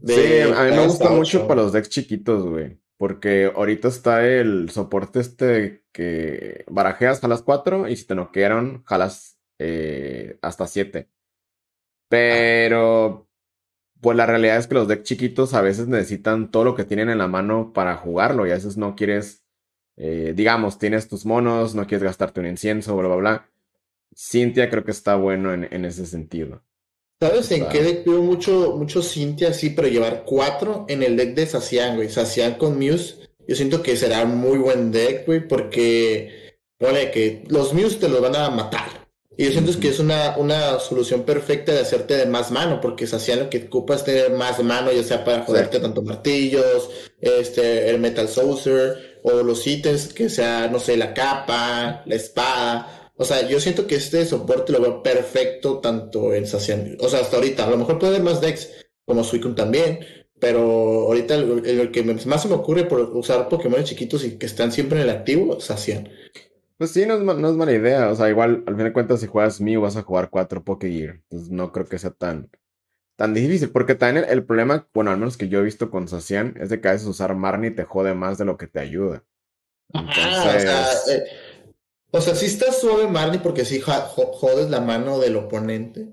Sí, 0.04 0.40
a 0.54 0.64
mí 0.64 0.70
me 0.70 0.86
gusta 0.86 1.10
mucho 1.10 1.46
para 1.46 1.62
los 1.62 1.72
decks 1.72 1.88
chiquitos, 1.88 2.44
güey. 2.44 2.78
Porque 2.96 3.52
ahorita 3.54 3.88
está 3.88 4.26
el 4.26 4.70
soporte 4.70 5.20
este 5.20 5.84
que 5.92 6.64
barajeas, 6.68 7.20
jalas 7.20 7.42
4 7.42 7.88
y 7.88 7.96
si 7.96 8.06
te 8.06 8.14
noquearon, 8.14 8.82
jalas 8.84 9.38
eh, 9.58 10.38
hasta 10.42 10.66
7. 10.66 11.08
Pero, 12.08 13.28
pues 14.00 14.16
la 14.16 14.26
realidad 14.26 14.58
es 14.58 14.66
que 14.66 14.74
los 14.74 14.88
decks 14.88 15.04
chiquitos 15.04 15.54
a 15.54 15.62
veces 15.62 15.88
necesitan 15.88 16.50
todo 16.50 16.64
lo 16.64 16.74
que 16.74 16.84
tienen 16.84 17.10
en 17.10 17.18
la 17.18 17.28
mano 17.28 17.72
para 17.72 17.96
jugarlo 17.96 18.46
y 18.46 18.50
a 18.50 18.54
veces 18.54 18.76
no 18.76 18.96
quieres, 18.96 19.44
eh, 19.96 20.32
digamos, 20.36 20.78
tienes 20.78 21.08
tus 21.08 21.26
monos, 21.26 21.74
no 21.74 21.86
quieres 21.86 22.04
gastarte 22.04 22.40
un 22.40 22.46
incienso, 22.46 22.96
bla, 22.96 23.08
bla, 23.08 23.16
bla. 23.16 23.50
Cintia 24.16 24.70
creo 24.70 24.84
que 24.84 24.92
está 24.92 25.16
bueno 25.16 25.52
en, 25.52 25.68
en 25.72 25.84
ese 25.84 26.06
sentido. 26.06 26.62
¿Sabes 27.18 27.50
en 27.50 27.66
qué 27.68 27.82
deck 27.82 28.04
veo 28.04 28.20
mucho, 28.20 28.74
mucho 28.76 29.02
Cintia 29.02 29.54
sí, 29.54 29.70
pero 29.70 29.88
llevar 29.88 30.24
cuatro 30.26 30.84
en 30.86 31.02
el 31.02 31.16
deck 31.16 31.34
de 31.34 31.46
Sacian, 31.46 31.96
güey? 31.96 32.10
Sacian 32.10 32.54
con 32.54 32.78
Muse, 32.78 33.14
yo 33.48 33.56
siento 33.56 33.82
que 33.82 33.96
será 33.96 34.26
muy 34.26 34.58
buen 34.58 34.92
deck, 34.92 35.24
güey, 35.24 35.48
porque 35.48 36.58
pone 36.76 37.10
que 37.10 37.42
los 37.48 37.72
Muse 37.72 37.96
te 37.96 38.10
los 38.10 38.20
van 38.20 38.36
a 38.36 38.50
matar. 38.50 39.06
Y 39.38 39.44
yo 39.44 39.52
siento 39.52 39.78
que 39.80 39.88
es 39.88 39.98
una, 39.98 40.36
una 40.36 40.78
solución 40.78 41.22
perfecta 41.22 41.72
de 41.72 41.80
hacerte 41.80 42.16
de 42.18 42.26
más 42.26 42.50
mano, 42.50 42.82
porque 42.82 43.06
Sacian 43.06 43.38
lo 43.38 43.50
que 43.50 43.64
ocupa 43.66 43.94
es 43.94 44.04
tener 44.04 44.32
más 44.32 44.62
mano, 44.62 44.92
ya 44.92 45.02
sea 45.02 45.24
para 45.24 45.42
joderte 45.42 45.80
tanto 45.80 46.02
martillos, 46.02 46.90
este, 47.20 47.88
el 47.88 47.98
Metal 47.98 48.28
Saucer, 48.28 49.20
o 49.22 49.42
los 49.42 49.66
ítems 49.66 50.12
que 50.12 50.28
sea, 50.28 50.68
no 50.68 50.78
sé, 50.78 50.98
la 50.98 51.14
capa, 51.14 52.02
la 52.04 52.14
espada 52.14 53.05
o 53.18 53.24
sea, 53.24 53.48
yo 53.48 53.60
siento 53.60 53.86
que 53.86 53.94
este 53.94 54.26
soporte 54.26 54.72
lo 54.72 54.80
veo 54.80 55.02
perfecto 55.02 55.78
tanto 55.78 56.34
en 56.34 56.46
Sacian. 56.46 56.96
O 57.00 57.08
sea, 57.08 57.20
hasta 57.20 57.36
ahorita. 57.36 57.66
A 57.66 57.70
lo 57.70 57.78
mejor 57.78 57.98
puede 57.98 58.14
haber 58.14 58.24
más 58.24 58.42
decks, 58.42 58.86
como 59.06 59.24
Suicune 59.24 59.54
también. 59.54 60.00
Pero 60.38 60.60
ahorita 60.60 61.34
el, 61.34 61.90
que 61.92 62.02
más 62.02 62.42
se 62.42 62.48
me 62.48 62.54
ocurre 62.54 62.84
por 62.84 63.00
usar 63.16 63.48
Pokémon 63.48 63.82
chiquitos 63.84 64.22
y 64.22 64.36
que 64.36 64.44
están 64.44 64.70
siempre 64.70 64.98
en 64.98 65.04
el 65.04 65.16
activo, 65.16 65.58
Sacian. 65.60 66.10
Pues 66.76 66.90
sí, 66.90 67.06
no 67.06 67.14
es, 67.14 67.22
no 67.22 67.48
es 67.48 67.56
mala 67.56 67.72
idea. 67.72 68.10
O 68.10 68.14
sea, 68.14 68.28
igual, 68.28 68.62
al 68.66 68.76
fin 68.76 68.84
de 68.84 68.92
cuentas, 68.92 69.20
si 69.20 69.26
juegas 69.26 69.62
Mew 69.62 69.80
vas 69.80 69.96
a 69.96 70.02
jugar 70.02 70.28
4 70.28 70.62
Pokégear. 70.62 71.14
Entonces 71.14 71.50
no 71.50 71.72
creo 71.72 71.86
que 71.86 71.98
sea 71.98 72.10
tan, 72.10 72.50
tan 73.16 73.32
difícil. 73.32 73.70
Porque 73.70 73.94
también 73.94 74.26
el, 74.28 74.44
problema, 74.44 74.86
bueno, 74.92 75.10
al 75.10 75.16
menos 75.16 75.38
que 75.38 75.48
yo 75.48 75.60
he 75.60 75.64
visto 75.64 75.90
con 75.90 76.06
Sacian, 76.06 76.54
es 76.60 76.68
de 76.68 76.82
que 76.82 76.88
a 76.88 76.92
veces 76.92 77.06
usar 77.06 77.34
Marnie 77.34 77.70
te 77.70 77.84
jode 77.84 78.12
más 78.12 78.36
de 78.36 78.44
lo 78.44 78.58
que 78.58 78.66
te 78.66 78.80
ayuda. 78.80 79.24
Entonces... 79.94 81.08
Eh, 81.08 81.24
o 82.16 82.20
sea, 82.20 82.34
sí 82.34 82.46
está 82.46 82.72
suave 82.72 83.08
Marnie 83.08 83.40
porque 83.40 83.64
sí 83.64 83.80
jodes 83.80 84.70
la 84.70 84.80
mano 84.80 85.18
del 85.18 85.36
oponente, 85.36 86.08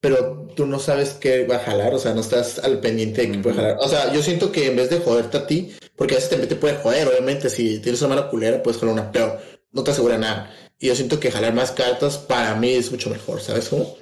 pero 0.00 0.48
tú 0.54 0.66
no 0.66 0.78
sabes 0.78 1.10
qué 1.14 1.46
va 1.46 1.56
a 1.56 1.60
jalar, 1.60 1.94
o 1.94 1.98
sea, 1.98 2.14
no 2.14 2.20
estás 2.20 2.58
al 2.58 2.80
pendiente 2.80 3.22
de 3.22 3.32
qué 3.32 3.38
puede 3.38 3.56
jalar. 3.56 3.76
O 3.80 3.88
sea, 3.88 4.12
yo 4.12 4.22
siento 4.22 4.52
que 4.52 4.66
en 4.66 4.76
vez 4.76 4.90
de 4.90 5.00
joderte 5.00 5.38
a 5.38 5.46
ti, 5.46 5.72
porque 5.96 6.14
a 6.14 6.16
veces 6.18 6.30
también 6.30 6.48
te 6.48 6.56
puede 6.56 6.76
joder, 6.76 7.08
obviamente, 7.08 7.50
si 7.50 7.80
tienes 7.80 8.00
una 8.02 8.14
mano 8.14 8.30
culera, 8.30 8.62
puedes 8.62 8.78
jalar 8.78 8.94
una, 8.94 9.10
pero 9.10 9.38
no 9.72 9.82
te 9.82 9.90
asegura 9.90 10.18
nada. 10.18 10.52
Y 10.78 10.88
yo 10.88 10.94
siento 10.94 11.18
que 11.18 11.30
jalar 11.30 11.54
más 11.54 11.72
cartas 11.72 12.18
para 12.18 12.54
mí 12.54 12.70
es 12.70 12.90
mucho 12.90 13.08
mejor, 13.08 13.40
¿sabes 13.40 13.70
cómo? 13.70 13.96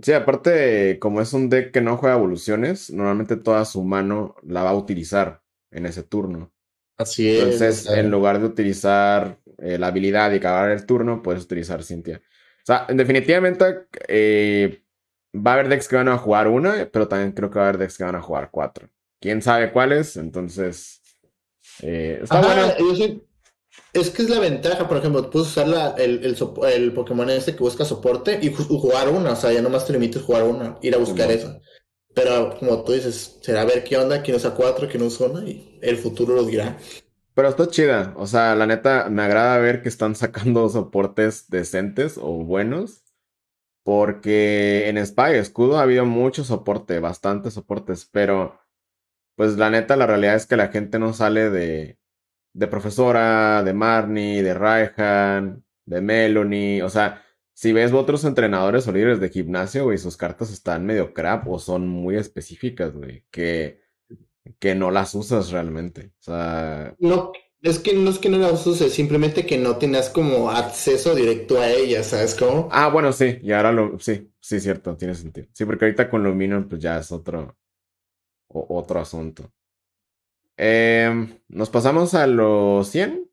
Sí, 0.00 0.12
aparte, 0.12 0.98
como 1.00 1.20
es 1.20 1.32
un 1.32 1.50
deck 1.50 1.72
que 1.72 1.80
no 1.80 1.96
juega 1.96 2.14
evoluciones, 2.16 2.90
normalmente 2.90 3.36
toda 3.36 3.64
su 3.64 3.82
mano 3.82 4.36
la 4.46 4.62
va 4.62 4.70
a 4.70 4.76
utilizar 4.76 5.42
en 5.72 5.86
ese 5.86 6.04
turno. 6.04 6.52
Así 6.96 7.28
es. 7.28 7.42
Entonces, 7.42 7.86
en 7.88 8.12
lugar 8.12 8.38
de 8.38 8.46
utilizar 8.46 9.40
eh, 9.64 9.78
la 9.78 9.86
habilidad 9.86 10.30
y 10.30 10.36
acabar 10.36 10.70
el 10.70 10.84
turno, 10.84 11.22
puedes 11.22 11.44
utilizar 11.44 11.82
Cintia. 11.82 12.20
O 12.64 12.66
sea, 12.66 12.86
definitivamente 12.90 13.86
eh, 14.08 14.82
va 15.34 15.52
a 15.52 15.54
haber 15.54 15.68
decks 15.68 15.88
que 15.88 15.96
van 15.96 16.08
a 16.08 16.18
jugar 16.18 16.48
una, 16.48 16.88
pero 16.92 17.08
también 17.08 17.32
creo 17.32 17.50
que 17.50 17.58
va 17.58 17.64
a 17.64 17.68
haber 17.68 17.78
decks 17.78 17.96
que 17.96 18.04
van 18.04 18.16
a 18.16 18.20
jugar 18.22 18.50
cuatro. 18.50 18.90
Quién 19.20 19.40
sabe 19.40 19.72
cuáles, 19.72 20.18
entonces. 20.18 21.00
Eh, 21.80 22.20
está 22.22 22.42
bueno. 22.42 22.74
es 23.94 24.10
que 24.10 24.22
es 24.22 24.28
la 24.28 24.38
ventaja, 24.38 24.86
por 24.86 24.98
ejemplo, 24.98 25.30
puedes 25.30 25.48
usar 25.48 25.94
el, 25.98 26.22
el, 26.24 26.92
Pokémon 26.92 27.30
este 27.30 27.52
que 27.52 27.60
busca 27.60 27.86
soporte 27.86 28.38
y 28.42 28.52
jugar 28.52 29.08
una, 29.08 29.32
o 29.32 29.36
sea, 29.36 29.50
ya 29.50 29.62
nomás 29.62 29.86
te 29.86 29.94
limites 29.94 30.20
a 30.20 30.24
jugar 30.26 30.42
una, 30.44 30.78
ir 30.82 30.94
a 30.94 30.98
buscar 30.98 31.30
eso. 31.30 31.58
Pero 32.14 32.58
como 32.58 32.84
tú 32.84 32.92
dices, 32.92 33.38
será 33.40 33.64
ver 33.64 33.82
qué 33.82 33.96
onda, 33.96 34.22
quién 34.22 34.36
usa 34.36 34.54
cuatro, 34.54 34.88
quién 34.88 35.02
usa 35.02 35.26
una, 35.26 35.48
y 35.48 35.78
el 35.80 35.96
futuro 35.96 36.34
lo 36.34 36.44
dirá. 36.44 36.76
Pero 37.34 37.48
está 37.48 37.66
chida. 37.68 38.14
O 38.16 38.26
sea, 38.26 38.54
la 38.54 38.66
neta, 38.66 39.08
me 39.10 39.22
agrada 39.22 39.58
ver 39.58 39.82
que 39.82 39.88
están 39.88 40.14
sacando 40.14 40.68
soportes 40.70 41.48
decentes 41.50 42.18
o 42.20 42.44
buenos. 42.44 43.02
Porque 43.84 44.88
en 44.88 45.04
Spy 45.04 45.34
Escudo 45.34 45.78
ha 45.78 45.82
habido 45.82 46.06
mucho 46.06 46.44
soporte, 46.44 47.00
bastantes 47.00 47.54
soportes. 47.54 48.06
Pero, 48.10 48.60
pues 49.36 49.56
la 49.58 49.70
neta, 49.70 49.96
la 49.96 50.06
realidad 50.06 50.36
es 50.36 50.46
que 50.46 50.56
la 50.56 50.68
gente 50.68 50.98
no 50.98 51.12
sale 51.14 51.50
de, 51.50 51.98
de 52.54 52.68
profesora, 52.68 53.62
de 53.64 53.74
Marnie, 53.74 54.42
de 54.42 54.54
Raihan, 54.54 55.64
de 55.86 56.00
Melanie. 56.02 56.82
O 56.82 56.90
sea, 56.90 57.22
si 57.54 57.72
ves 57.72 57.92
otros 57.92 58.24
entrenadores 58.24 58.88
o 58.88 58.92
líderes 58.92 59.20
de 59.20 59.30
gimnasio, 59.30 59.84
güey, 59.84 59.98
sus 59.98 60.16
cartas 60.16 60.50
están 60.52 60.86
medio 60.86 61.14
crap 61.14 61.48
o 61.48 61.58
son 61.58 61.88
muy 61.88 62.16
específicas, 62.16 62.94
güey. 62.94 63.24
Que 63.30 63.83
que 64.58 64.74
no 64.74 64.90
las 64.90 65.14
usas 65.14 65.50
realmente. 65.50 66.12
O 66.20 66.22
sea. 66.22 66.94
No, 66.98 67.32
es 67.62 67.78
que 67.78 67.94
no 67.94 68.10
es 68.10 68.18
que 68.18 68.28
no 68.28 68.38
las 68.38 68.66
uses, 68.66 68.92
simplemente 68.92 69.46
que 69.46 69.58
no 69.58 69.78
tienes 69.78 70.10
como 70.10 70.50
acceso 70.50 71.14
directo 71.14 71.58
a 71.58 71.70
ellas, 71.70 72.08
¿sabes 72.08 72.34
cómo? 72.34 72.68
Ah, 72.70 72.88
bueno, 72.88 73.12
sí, 73.12 73.38
y 73.42 73.52
ahora 73.52 73.72
lo. 73.72 73.98
Sí, 73.98 74.30
sí, 74.40 74.60
cierto, 74.60 74.96
tiene 74.96 75.14
sentido. 75.14 75.46
Sí, 75.52 75.64
porque 75.64 75.86
ahorita 75.86 76.10
con 76.10 76.22
Luminion, 76.22 76.68
pues 76.68 76.82
ya 76.82 76.98
es 76.98 77.10
otro. 77.10 77.56
otro 78.48 79.00
asunto. 79.00 79.50
Em, 80.56 81.40
¿Nos 81.48 81.70
pasamos 81.70 82.14
a 82.14 82.26
los 82.26 82.88
100? 82.88 83.28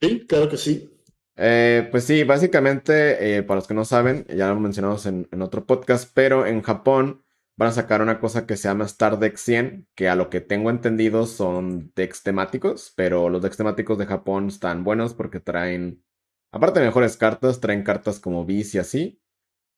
Sí, 0.00 0.26
claro 0.26 0.48
que 0.48 0.56
sí. 0.56 0.90
Eh, 1.36 1.88
pues 1.90 2.04
sí, 2.04 2.24
básicamente, 2.24 3.38
eh, 3.38 3.42
para 3.42 3.56
los 3.56 3.66
que 3.66 3.74
no 3.74 3.84
saben, 3.84 4.26
ya 4.28 4.48
lo 4.48 4.60
mencionamos 4.60 5.06
en, 5.06 5.28
en 5.30 5.42
otro 5.42 5.66
podcast, 5.66 6.10
pero 6.14 6.46
en 6.46 6.62
Japón 6.62 7.25
van 7.56 7.68
a 7.70 7.72
sacar 7.72 8.02
una 8.02 8.20
cosa 8.20 8.46
que 8.46 8.56
se 8.56 8.68
llama 8.68 8.84
Star 8.84 9.18
Deck 9.18 9.36
100, 9.36 9.88
que 9.94 10.08
a 10.08 10.16
lo 10.16 10.30
que 10.30 10.40
tengo 10.40 10.70
entendido 10.70 11.26
son 11.26 11.92
decks 11.94 12.22
temáticos, 12.22 12.92
pero 12.96 13.28
los 13.30 13.42
decks 13.42 13.56
temáticos 13.56 13.98
de 13.98 14.06
Japón 14.06 14.48
están 14.48 14.84
buenos 14.84 15.14
porque 15.14 15.40
traen, 15.40 16.04
aparte 16.52 16.80
de 16.80 16.86
mejores 16.86 17.16
cartas, 17.16 17.60
traen 17.60 17.82
cartas 17.82 18.20
como 18.20 18.44
Beast 18.44 18.74
y 18.74 18.78
así. 18.78 19.20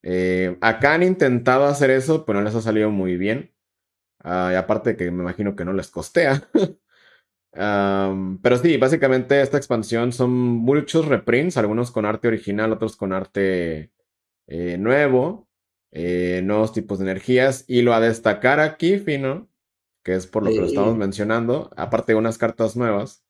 Eh, 0.03 0.57
acá 0.61 0.95
han 0.95 1.03
intentado 1.03 1.67
hacer 1.67 1.91
eso, 1.91 2.25
pero 2.25 2.41
no 2.41 2.45
les 2.45 2.55
ha 2.55 2.62
salido 2.62 2.91
muy 2.91 3.17
bien. 3.17 3.55
Ah, 4.21 4.51
y 4.53 4.57
aparte 4.57 4.97
que 4.97 5.11
me 5.11 5.23
imagino 5.23 5.57
que 5.57 5.64
no 5.64 5.73
les 5.73 5.91
costea. 5.91 6.49
pero 7.53 8.57
sí, 8.62 8.77
básicamente 8.77 9.41
esta 9.41 9.57
expansión 9.57 10.12
son 10.12 10.31
muchos 10.31 11.07
reprints, 11.07 11.57
algunos 11.57 11.91
con 11.91 12.05
arte 12.07 12.29
original, 12.29 12.73
otros 12.73 12.97
con 12.97 13.12
arte 13.12 13.93
eh, 14.49 14.79
nuevo. 14.79 15.47
Eh, 15.92 16.42
nuevos 16.44 16.72
tipos 16.72 16.98
de 16.98 17.05
energías. 17.05 17.64
Y 17.66 17.83
lo 17.83 17.94
a 17.94 18.01
destacar 18.01 18.61
aquí, 18.61 18.98
Fino, 18.98 19.48
que 20.05 20.14
es 20.14 20.27
por 20.27 20.42
lo 20.42 20.51
que 20.51 20.61
lo 20.61 20.66
estamos 20.66 20.96
mencionando, 20.96 21.70
aparte 21.77 22.12
de 22.12 22.18
unas 22.18 22.38
cartas 22.38 22.77
nuevas, 22.77 23.24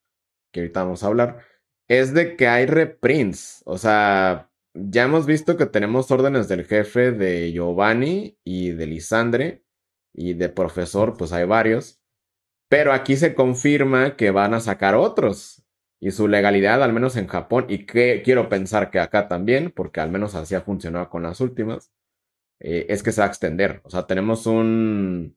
que 0.53 0.61
ahorita 0.61 0.83
vamos 0.85 1.03
a 1.03 1.09
hablar, 1.09 1.45
es 1.89 2.15
de 2.15 2.37
que 2.37 2.49
hay 2.49 2.67
reprints. 2.67 3.63
O 3.65 3.79
sea, 3.79 4.51
ya 4.75 5.05
hemos 5.05 5.27
visto 5.27 5.57
que 5.57 5.67
tenemos 5.67 6.11
órdenes 6.11 6.49
del 6.49 6.65
jefe 6.65 7.13
de 7.13 7.53
Giovanni 7.53 8.39
y 8.45 8.71
de 8.71 8.87
Lisandre, 8.87 9.65
y 10.15 10.35
de 10.35 10.49
profesor, 10.49 11.17
pues 11.17 11.33
hay 11.33 11.45
varios. 11.45 12.01
Pero 12.69 12.93
aquí 12.93 13.17
se 13.17 13.35
confirma 13.35 14.17
que 14.17 14.31
van 14.31 14.55
a 14.55 14.61
sacar 14.61 14.95
otros. 14.95 15.65
Y 16.01 16.11
su 16.13 16.29
legalidad, 16.29 16.83
al 16.83 16.93
menos 16.93 17.17
en 17.17 17.27
Japón, 17.27 17.67
y 17.69 17.87
que 17.87 18.23
quiero 18.25 18.49
pensar 18.49 18.91
que 18.91 19.01
acá 19.01 19.29
también, 19.29 19.73
porque 19.75 20.01
al 20.01 20.11
menos 20.11 20.35
así 20.35 20.55
ha 20.55 20.61
funcionado 20.61 21.09
con 21.09 21.23
las 21.23 21.41
últimas, 21.41 21.93
eh, 22.61 22.87
es 22.89 23.03
que 23.03 23.13
se 23.13 23.21
va 23.21 23.27
a 23.27 23.31
extender. 23.31 23.81
O 23.85 23.91
sea, 23.91 24.07
tenemos 24.07 24.47
un, 24.47 25.37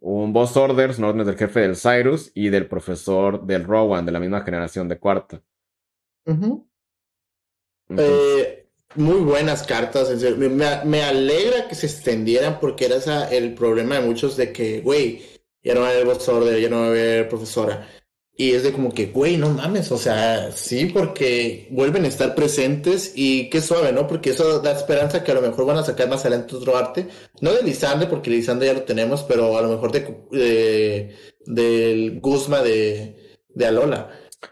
un 0.00 0.32
boss 0.32 0.56
orders, 0.56 0.96
son 0.96 1.04
órdenes 1.04 1.26
del 1.26 1.36
jefe 1.36 1.60
del 1.60 1.76
Cyrus 1.76 2.30
y 2.34 2.48
del 2.48 2.66
profesor 2.66 3.46
del 3.46 3.64
Rowan, 3.64 4.04
de 4.04 4.12
la 4.12 4.20
misma 4.20 4.42
generación 4.42 4.88
de 4.88 4.98
cuarta. 4.98 5.42
Eh, 7.96 8.68
muy 8.96 9.20
buenas 9.20 9.66
cartas. 9.66 10.10
Me, 10.36 10.48
me, 10.48 11.02
alegra 11.02 11.68
que 11.68 11.74
se 11.74 11.86
extendieran 11.86 12.60
porque 12.60 12.86
era 12.86 12.96
esa, 12.96 13.30
el 13.30 13.54
problema 13.54 13.96
de 13.96 14.06
muchos 14.06 14.36
de 14.36 14.52
que, 14.52 14.80
güey, 14.80 15.22
ya 15.62 15.74
no 15.74 15.80
va 15.80 15.88
a 15.88 15.90
haber 15.90 16.04
boss 16.04 16.28
order, 16.28 16.60
ya 16.60 16.68
no 16.68 16.80
va 16.80 16.86
a 16.86 16.88
haber 16.88 17.28
profesora. 17.28 17.88
Y 18.42 18.54
es 18.54 18.64
de 18.64 18.72
como 18.72 18.92
que, 18.92 19.06
güey, 19.06 19.36
no 19.36 19.50
mames, 19.50 19.92
o 19.92 19.96
sea, 19.96 20.50
sí, 20.50 20.86
porque 20.86 21.68
vuelven 21.70 22.04
a 22.04 22.08
estar 22.08 22.34
presentes 22.34 23.12
y 23.14 23.48
qué 23.50 23.60
suave, 23.60 23.92
¿no? 23.92 24.08
Porque 24.08 24.30
eso 24.30 24.58
da 24.58 24.72
esperanza 24.72 25.22
que 25.22 25.30
a 25.30 25.36
lo 25.36 25.42
mejor 25.42 25.64
van 25.64 25.76
a 25.76 25.84
sacar 25.84 26.08
más 26.08 26.22
adelante 26.22 26.56
otro 26.56 26.76
arte. 26.76 27.06
No 27.40 27.52
de 27.52 27.62
Lisandre, 27.62 28.08
porque 28.08 28.30
Lisandre 28.30 28.66
ya 28.66 28.74
lo 28.74 28.82
tenemos, 28.82 29.22
pero 29.22 29.56
a 29.56 29.62
lo 29.62 29.68
mejor 29.68 29.92
de, 29.92 31.16
del 31.46 32.18
Guzma 32.18 32.62
de, 32.62 33.38
de 33.48 33.64
Alola. 33.64 34.10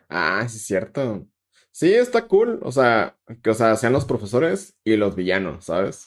Ah, 0.09 0.47
sí, 0.49 0.59
es 0.59 0.67
cierto. 0.67 1.27
Sí, 1.73 1.93
está 1.93 2.29
cool. 2.29 2.61
O 2.63 2.71
sea, 2.71 3.19
que 3.43 3.51
o 3.51 3.55
sea, 3.55 3.75
sean 3.75 3.93
los 3.93 4.05
profesores 4.05 4.77
y 4.85 4.95
los 4.95 5.17
villanos, 5.17 5.65
¿sabes? 5.65 6.07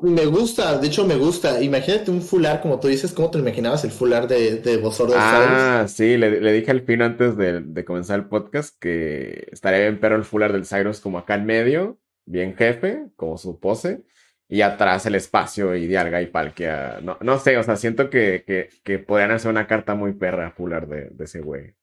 Me 0.00 0.26
gusta, 0.26 0.78
de 0.78 0.88
hecho 0.88 1.06
me 1.06 1.14
gusta. 1.14 1.62
Imagínate 1.62 2.10
un 2.10 2.22
fular, 2.22 2.60
como 2.60 2.80
tú 2.80 2.88
dices, 2.88 3.12
¿cómo 3.12 3.30
te 3.30 3.38
imaginabas 3.38 3.84
el 3.84 3.92
fular 3.92 4.26
de, 4.26 4.56
de 4.56 4.82
Ah, 5.14 5.86
sí, 5.88 6.16
le, 6.16 6.52
dije 6.52 6.70
al 6.70 6.80
fin 6.80 7.02
antes 7.02 7.36
de, 7.36 7.84
comenzar 7.84 8.18
el 8.18 8.26
podcast 8.26 8.76
que 8.80 9.48
estaría 9.52 9.80
bien 9.80 10.00
pero 10.00 10.16
el 10.16 10.24
fular 10.24 10.52
del 10.52 10.66
Cyrus 10.66 11.00
como 11.00 11.18
acá 11.18 11.36
en 11.36 11.46
medio, 11.46 12.00
bien 12.24 12.56
jefe, 12.56 13.06
como 13.14 13.38
su 13.38 13.60
pose, 13.60 14.02
y 14.48 14.62
atrás 14.62 15.06
el 15.06 15.14
espacio 15.14 15.76
y 15.76 15.86
Dialga 15.86 16.20
y 16.20 16.26
Palkia. 16.26 17.00
No, 17.02 17.18
no 17.20 17.38
sé, 17.38 17.56
o 17.56 17.62
sea, 17.62 17.76
siento 17.76 18.10
que, 18.10 18.42
que, 18.44 18.70
que 18.82 18.98
podrían 18.98 19.30
hacer 19.30 19.50
una 19.50 19.68
carta 19.68 19.94
muy 19.94 20.14
perra 20.14 20.50
fular 20.50 20.88
de, 20.88 21.10
de 21.10 21.24
ese 21.24 21.40
güey. 21.42 21.74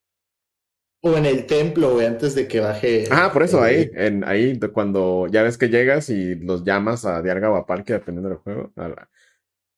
O 1.01 1.15
en 1.15 1.25
el 1.25 1.45
templo, 1.45 1.93
güey, 1.93 2.07
antes 2.07 2.33
de 2.33 2.47
que 2.47 2.59
baje. 2.59 3.05
Ah, 3.11 3.29
por 3.31 3.43
eso 3.43 3.61
ahí, 3.61 3.89
en, 3.93 4.23
ahí, 4.23 4.59
cuando 4.73 5.27
ya 5.29 5.43
ves 5.43 5.57
que 5.57 5.69
llegas 5.69 6.09
y 6.09 6.35
los 6.35 6.63
llamas 6.63 7.05
a 7.05 7.21
Diarga 7.21 7.51
o 7.51 7.55
a 7.55 7.67
Parque, 7.67 7.93
dependiendo 7.93 8.29
del 8.29 8.39
juego. 8.39 8.71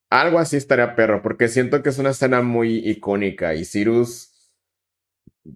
Algo 0.09 0.39
así 0.39 0.55
estaría 0.57 0.95
perro, 0.95 1.21
porque 1.21 1.49
siento 1.49 1.83
que 1.83 1.89
es 1.89 1.99
una 1.99 2.11
escena 2.11 2.41
muy 2.41 2.77
icónica 2.89 3.53
y 3.53 3.65
Cyrus. 3.65 4.31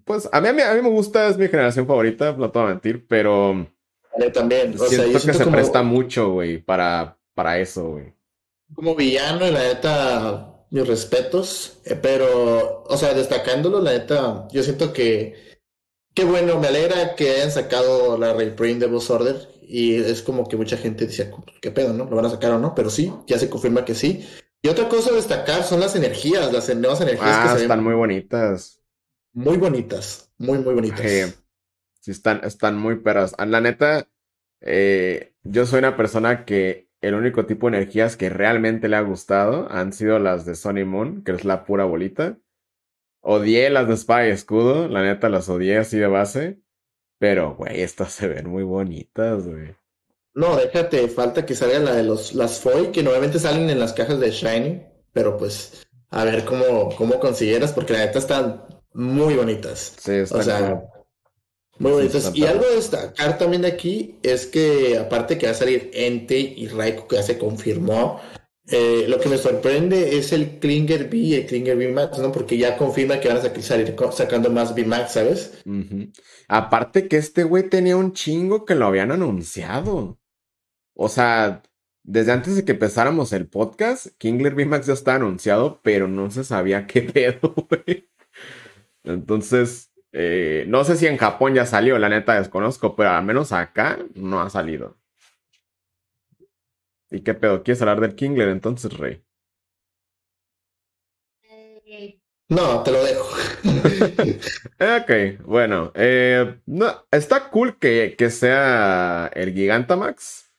Pues 0.04 0.28
a 0.32 0.40
mí, 0.40 0.48
a 0.48 0.52
mí, 0.52 0.82
me 0.82 0.90
gusta, 0.90 1.28
es 1.28 1.38
mi 1.38 1.48
generación 1.48 1.86
favorita, 1.86 2.32
no 2.32 2.50
te 2.50 2.58
voy 2.58 2.66
a 2.66 2.70
mentir, 2.70 3.06
pero. 3.08 3.66
también. 4.34 4.74
O 4.78 4.86
siento 4.86 5.18
que 5.18 5.32
se 5.32 5.46
presta 5.46 5.82
mucho, 5.82 6.32
güey, 6.32 6.58
para, 6.58 7.18
para 7.34 7.58
eso, 7.58 7.92
güey. 7.92 8.14
Como 8.74 8.94
villano, 8.94 9.50
la 9.50 9.62
neta, 9.62 10.66
mis 10.70 10.86
respetos, 10.86 11.80
eh, 11.84 11.98
pero, 12.00 12.82
o 12.84 12.96
sea, 12.96 13.14
destacándolo, 13.14 13.80
la 13.80 13.92
neta, 13.92 14.46
yo 14.52 14.62
siento 14.62 14.92
que 14.92 15.53
Qué 16.14 16.24
bueno, 16.24 16.60
me 16.60 16.68
alegra 16.68 17.16
que 17.16 17.30
hayan 17.30 17.50
sacado 17.50 18.16
la 18.16 18.34
reprint 18.34 18.80
de 18.80 18.86
Boss 18.86 19.10
Order 19.10 19.48
y 19.62 19.96
es 19.96 20.22
como 20.22 20.48
que 20.48 20.56
mucha 20.56 20.76
gente 20.76 21.06
dice, 21.06 21.32
¿qué 21.60 21.72
pedo, 21.72 21.92
no? 21.92 22.04
¿Lo 22.04 22.16
van 22.16 22.26
a 22.26 22.30
sacar 22.30 22.52
o 22.52 22.58
no? 22.58 22.74
Pero 22.74 22.88
sí, 22.88 23.12
ya 23.26 23.38
se 23.38 23.50
confirma 23.50 23.84
que 23.84 23.94
sí. 23.94 24.24
Y 24.62 24.68
otra 24.68 24.88
cosa 24.88 25.10
a 25.10 25.14
destacar 25.14 25.64
son 25.64 25.80
las 25.80 25.96
energías, 25.96 26.52
las 26.52 26.74
nuevas 26.76 27.00
energías 27.00 27.38
que 27.38 27.48
ah, 27.48 27.56
se 27.56 27.62
están 27.62 27.82
muy 27.82 27.94
bonitas. 27.94 28.80
Muy 29.32 29.56
bonitas, 29.56 30.32
muy, 30.38 30.58
muy 30.58 30.74
bonitas. 30.74 31.34
sí, 32.00 32.10
están, 32.10 32.40
están 32.44 32.78
muy 32.78 33.00
perras. 33.00 33.34
Ah, 33.36 33.46
la 33.46 33.60
neta, 33.60 34.08
eh, 34.60 35.34
yo 35.42 35.66
soy 35.66 35.80
una 35.80 35.96
persona 35.96 36.44
que 36.44 36.88
el 37.00 37.14
único 37.14 37.44
tipo 37.44 37.68
de 37.68 37.76
energías 37.76 38.16
que 38.16 38.30
realmente 38.30 38.88
le 38.88 38.96
ha 38.96 39.02
gustado 39.02 39.70
han 39.70 39.92
sido 39.92 40.18
las 40.18 40.46
de 40.46 40.54
Sony 40.54 40.86
Moon, 40.86 41.24
que 41.24 41.32
es 41.32 41.44
la 41.44 41.64
pura 41.64 41.84
bolita. 41.84 42.38
Odié 43.26 43.70
las 43.70 43.88
de 43.88 43.96
Spy 43.96 44.28
Escudo, 44.28 44.86
la 44.86 45.02
neta 45.02 45.30
las 45.30 45.48
odié 45.48 45.78
así 45.78 45.98
de 45.98 46.06
base. 46.06 46.60
Pero, 47.18 47.56
güey, 47.56 47.80
estas 47.80 48.12
se 48.12 48.28
ven 48.28 48.50
muy 48.50 48.64
bonitas, 48.64 49.46
güey. 49.46 49.74
No, 50.34 50.56
déjate, 50.56 51.08
falta 51.08 51.46
que 51.46 51.54
salgan 51.54 51.86
la 51.86 51.94
de 51.94 52.02
los, 52.02 52.34
las 52.34 52.60
Foy, 52.60 52.88
que 52.88 53.02
normalmente 53.02 53.38
salen 53.38 53.70
en 53.70 53.78
las 53.78 53.94
cajas 53.94 54.20
de 54.20 54.30
Shiny. 54.30 54.82
Pero 55.12 55.38
pues, 55.38 55.86
a 56.10 56.24
ver 56.24 56.44
cómo, 56.44 56.90
cómo 56.96 57.18
consiguieras, 57.18 57.72
porque 57.72 57.94
la 57.94 58.00
neta 58.00 58.18
están 58.18 58.66
muy 58.92 59.36
bonitas. 59.36 59.94
Sí, 59.98 60.12
están 60.12 60.40
o 60.40 60.42
sea, 60.42 60.84
muy 61.78 61.92
bonitas. 61.92 62.30
y 62.34 62.44
algo 62.44 62.66
de 62.66 62.76
destacar 62.76 63.38
también 63.38 63.62
de 63.62 63.68
aquí 63.68 64.18
es 64.22 64.46
que, 64.46 64.98
aparte 64.98 65.38
que 65.38 65.46
va 65.46 65.52
a 65.52 65.56
salir 65.56 65.90
Ente 65.94 66.38
y 66.38 66.68
Raikou, 66.68 67.08
que 67.08 67.16
ya 67.16 67.22
se 67.22 67.38
confirmó, 67.38 68.20
eh, 68.66 69.04
lo 69.08 69.20
que 69.20 69.28
me 69.28 69.36
sorprende 69.36 70.16
es 70.16 70.32
el 70.32 70.58
Klinger 70.58 71.10
B 71.10 71.16
y 71.18 71.34
el 71.34 71.46
Klinger 71.46 71.76
B 71.76 71.92
Max, 71.92 72.18
¿no? 72.18 72.32
Porque 72.32 72.56
ya 72.56 72.76
confirma 72.78 73.20
que 73.20 73.28
van 73.28 73.36
a 73.36 73.62
salir 73.62 73.94
sacando 74.12 74.50
más 74.50 74.74
B 74.74 74.84
Max, 74.84 75.12
¿sabes? 75.12 75.62
Aparte 76.48 77.06
que 77.08 77.18
este 77.18 77.44
güey 77.44 77.68
tenía 77.68 77.96
un 77.96 78.12
chingo 78.12 78.64
que 78.64 78.74
lo 78.74 78.86
habían 78.86 79.12
anunciado. 79.12 80.18
O 80.94 81.08
sea, 81.08 81.62
desde 82.02 82.32
antes 82.32 82.56
de 82.56 82.64
que 82.64 82.72
empezáramos 82.72 83.32
el 83.32 83.48
podcast, 83.48 84.06
Kingler 84.18 84.54
B 84.54 84.64
Max 84.64 84.86
ya 84.86 84.94
está 84.94 85.16
anunciado, 85.16 85.80
pero 85.82 86.08
no 86.08 86.30
se 86.30 86.44
sabía 86.44 86.86
qué 86.86 87.02
pedo, 87.12 87.54
güey. 87.68 88.08
Entonces, 89.02 89.92
eh, 90.12 90.64
no 90.68 90.84
sé 90.84 90.96
si 90.96 91.06
en 91.06 91.18
Japón 91.18 91.54
ya 91.54 91.66
salió, 91.66 91.98
la 91.98 92.08
neta 92.08 92.34
desconozco, 92.38 92.96
pero 92.96 93.10
al 93.10 93.24
menos 93.24 93.52
acá 93.52 93.98
no 94.14 94.40
ha 94.40 94.48
salido. 94.48 94.96
¿Y 97.14 97.20
qué 97.20 97.34
pedo? 97.34 97.62
¿Quieres 97.62 97.80
hablar 97.80 98.00
del 98.00 98.16
Kingler 98.16 98.48
entonces, 98.48 98.92
Rey? 98.98 99.22
No, 102.48 102.82
te 102.82 102.90
lo 102.90 103.04
dejo. 103.04 103.28
ok, 104.80 105.44
bueno. 105.46 105.92
Eh, 105.94 106.60
no, 106.66 107.06
está 107.10 107.50
cool 107.50 107.78
que, 107.78 108.16
que, 108.18 108.30
sea 108.30 109.30
el 109.32 109.54
Gigantamax. 109.54 110.52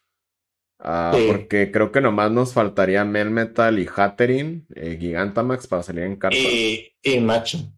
Ah, 0.79 1.17
porque 1.27 1.71
creo 1.71 1.91
que 1.91 2.01
nomás 2.01 2.31
nos 2.31 2.53
faltaría 2.53 3.03
Melmetal 3.05 3.79
y 3.79 3.87
Hatterin, 3.93 4.65
eh, 4.75 4.97
Gigantamax 4.99 5.67
para 5.67 5.83
salir 5.83 6.03
en 6.03 6.15
carta. 6.15 6.37
Y, 6.37 6.95
y 7.03 7.19
Macham. 7.19 7.71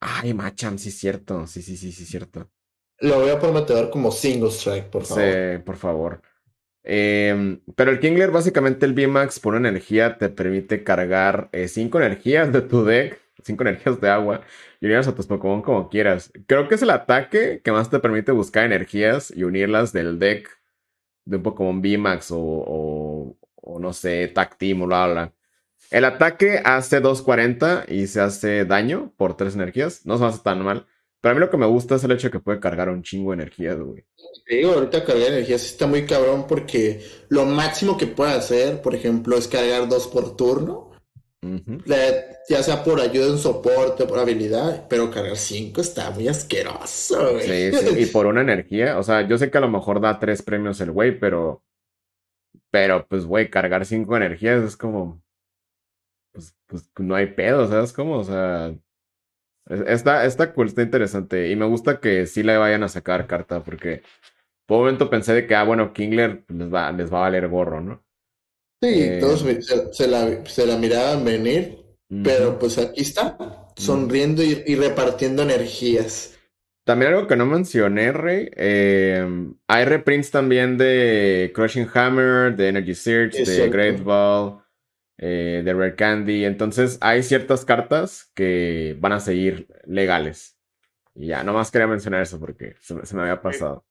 Ay, 0.00 0.34
Macham, 0.34 0.78
sí, 0.78 0.90
cierto. 0.90 1.46
Sí, 1.46 1.62
sí, 1.62 1.76
sí, 1.76 1.92
sí, 1.92 2.04
cierto. 2.04 2.50
Lo 2.98 3.20
voy 3.20 3.30
a 3.30 3.38
prometer 3.38 3.90
como 3.90 4.10
single 4.10 4.50
strike, 4.50 4.88
por 4.90 5.04
favor. 5.04 5.24
Sí, 5.24 5.62
por 5.64 5.76
favor. 5.76 6.22
Em, 6.88 7.60
pero 7.74 7.90
el 7.90 7.98
Kingler, 7.98 8.30
básicamente 8.30 8.86
el 8.86 8.94
VMAX 8.94 9.40
por 9.40 9.54
una 9.56 9.68
energía 9.68 10.18
te 10.18 10.28
permite 10.28 10.84
cargar 10.84 11.50
5 11.52 12.00
eh, 12.00 12.06
energías 12.06 12.52
de 12.52 12.62
tu 12.62 12.84
deck, 12.84 13.20
5 13.42 13.62
energías 13.64 14.00
de 14.00 14.08
agua, 14.08 14.42
y 14.80 14.86
unirlas 14.86 15.08
a 15.08 15.14
tus 15.14 15.26
Pokémon 15.26 15.62
como 15.62 15.88
quieras. 15.90 16.32
Creo 16.46 16.68
que 16.68 16.76
es 16.76 16.82
el 16.82 16.90
ataque 16.90 17.60
que 17.64 17.72
más 17.72 17.90
te 17.90 17.98
permite 17.98 18.30
buscar 18.32 18.64
energías 18.64 19.32
y 19.36 19.42
unirlas 19.42 19.92
del 19.92 20.20
deck 20.20 20.48
de 21.24 21.38
un 21.38 21.42
Pokémon 21.42 21.82
VMAX 21.82 22.30
o, 22.30 22.38
o, 22.38 23.36
o 23.56 23.80
no 23.80 23.92
sé, 23.92 24.28
Tactim 24.28 24.82
o 24.82 24.86
bla, 24.86 25.08
bla. 25.08 25.32
El 25.90 26.04
ataque 26.04 26.60
hace 26.64 27.00
240 27.00 27.84
y 27.88 28.06
se 28.06 28.20
hace 28.20 28.64
daño 28.64 29.12
por 29.16 29.36
3 29.36 29.54
energías. 29.56 30.06
No 30.06 30.18
se 30.18 30.24
hace 30.24 30.42
tan 30.42 30.62
mal. 30.62 30.86
Pero 31.26 31.32
a 31.32 31.40
mí 31.40 31.40
lo 31.40 31.50
que 31.50 31.56
me 31.56 31.66
gusta 31.66 31.96
es 31.96 32.04
el 32.04 32.12
hecho 32.12 32.28
de 32.28 32.30
que 32.30 32.38
puede 32.38 32.60
cargar 32.60 32.88
un 32.88 33.02
chingo 33.02 33.32
de 33.32 33.42
energía, 33.42 33.74
güey. 33.74 34.04
Te 34.46 34.58
digo, 34.58 34.74
ahorita 34.74 35.04
cargar 35.04 35.32
energía 35.32 35.58
sí 35.58 35.66
está 35.66 35.88
muy 35.88 36.06
cabrón 36.06 36.46
porque 36.46 37.04
lo 37.30 37.44
máximo 37.44 37.96
que 37.96 38.06
puede 38.06 38.30
hacer, 38.30 38.80
por 38.80 38.94
ejemplo, 38.94 39.36
es 39.36 39.48
cargar 39.48 39.88
dos 39.88 40.06
por 40.06 40.36
turno. 40.36 40.92
ya 42.48 42.62
sea 42.62 42.84
por 42.84 43.00
ayuda 43.00 43.26
en 43.26 43.38
soporte, 43.38 44.06
por 44.06 44.20
habilidad, 44.20 44.86
pero 44.88 45.10
cargar 45.10 45.36
cinco 45.36 45.80
está 45.80 46.12
muy 46.12 46.28
asqueroso, 46.28 47.32
güey. 47.32 47.72
Sí, 47.72 47.76
sí, 47.76 48.02
y 48.02 48.06
por 48.06 48.26
una 48.26 48.42
energía, 48.42 48.96
o 48.96 49.02
sea, 49.02 49.26
yo 49.26 49.36
sé 49.36 49.50
que 49.50 49.58
a 49.58 49.62
lo 49.62 49.68
mejor 49.68 50.00
da 50.00 50.20
tres 50.20 50.42
premios 50.42 50.80
el 50.80 50.92
güey, 50.92 51.18
pero, 51.18 51.64
pero 52.70 53.04
pues, 53.08 53.26
güey, 53.26 53.50
cargar 53.50 53.84
cinco 53.84 54.16
energías 54.16 54.62
es 54.62 54.76
como, 54.76 55.20
pues, 56.30 56.54
pues 56.66 56.88
no 57.00 57.16
hay 57.16 57.26
pedo, 57.26 57.66
¿sabes 57.66 57.92
cómo? 57.92 58.18
O 58.18 58.22
sea, 58.22 58.72
Está, 59.68 60.24
está 60.24 60.52
cool, 60.52 60.68
está 60.68 60.82
interesante. 60.82 61.50
Y 61.50 61.56
me 61.56 61.66
gusta 61.66 62.00
que 62.00 62.26
sí 62.26 62.42
le 62.42 62.56
vayan 62.56 62.82
a 62.82 62.88
sacar 62.88 63.26
carta, 63.26 63.62
porque 63.62 64.02
por 64.66 64.78
un 64.78 64.84
momento 64.84 65.10
pensé 65.10 65.34
de 65.34 65.46
que, 65.46 65.54
ah, 65.54 65.64
bueno, 65.64 65.92
Kingler 65.92 66.44
les 66.48 66.72
va, 66.72 66.92
les 66.92 67.12
va 67.12 67.18
a 67.18 67.22
valer 67.22 67.48
gorro, 67.48 67.80
¿no? 67.80 68.04
Sí, 68.82 69.02
eh, 69.02 69.18
todos 69.20 69.44
se, 69.92 70.06
la, 70.06 70.44
se 70.44 70.66
la 70.66 70.76
miraban 70.76 71.24
venir, 71.24 71.78
pero 72.22 72.58
pues 72.58 72.78
aquí 72.78 73.00
está, 73.00 73.36
sonriendo 73.74 74.42
y, 74.42 74.74
repartiendo 74.76 75.42
energías. 75.42 76.38
También 76.84 77.14
algo 77.14 77.26
que 77.26 77.36
no 77.36 77.46
mencioné, 77.46 78.12
Rey, 78.12 78.48
eh, 78.54 79.26
hay 79.66 79.84
reprints 79.86 80.30
también 80.30 80.78
de 80.78 81.50
Crushing 81.54 81.88
Hammer, 81.92 82.54
de 82.54 82.68
Energy 82.68 82.94
Search, 82.94 83.34
de 83.34 83.68
Great 83.70 84.04
Ball 84.04 84.60
eh, 85.18 85.62
de 85.64 85.72
Rare 85.72 85.96
Candy. 85.96 86.44
Entonces 86.44 86.98
hay 87.00 87.22
ciertas 87.22 87.64
cartas 87.64 88.30
que 88.34 88.96
van 89.00 89.12
a 89.12 89.20
seguir 89.20 89.68
legales. 89.86 90.56
Y 91.14 91.28
ya, 91.28 91.42
nomás 91.42 91.70
quería 91.70 91.86
mencionar 91.86 92.22
eso 92.22 92.38
porque 92.38 92.74
se, 92.80 92.94
me 92.94 93.22
había 93.22 93.40
pasado. 93.40 93.84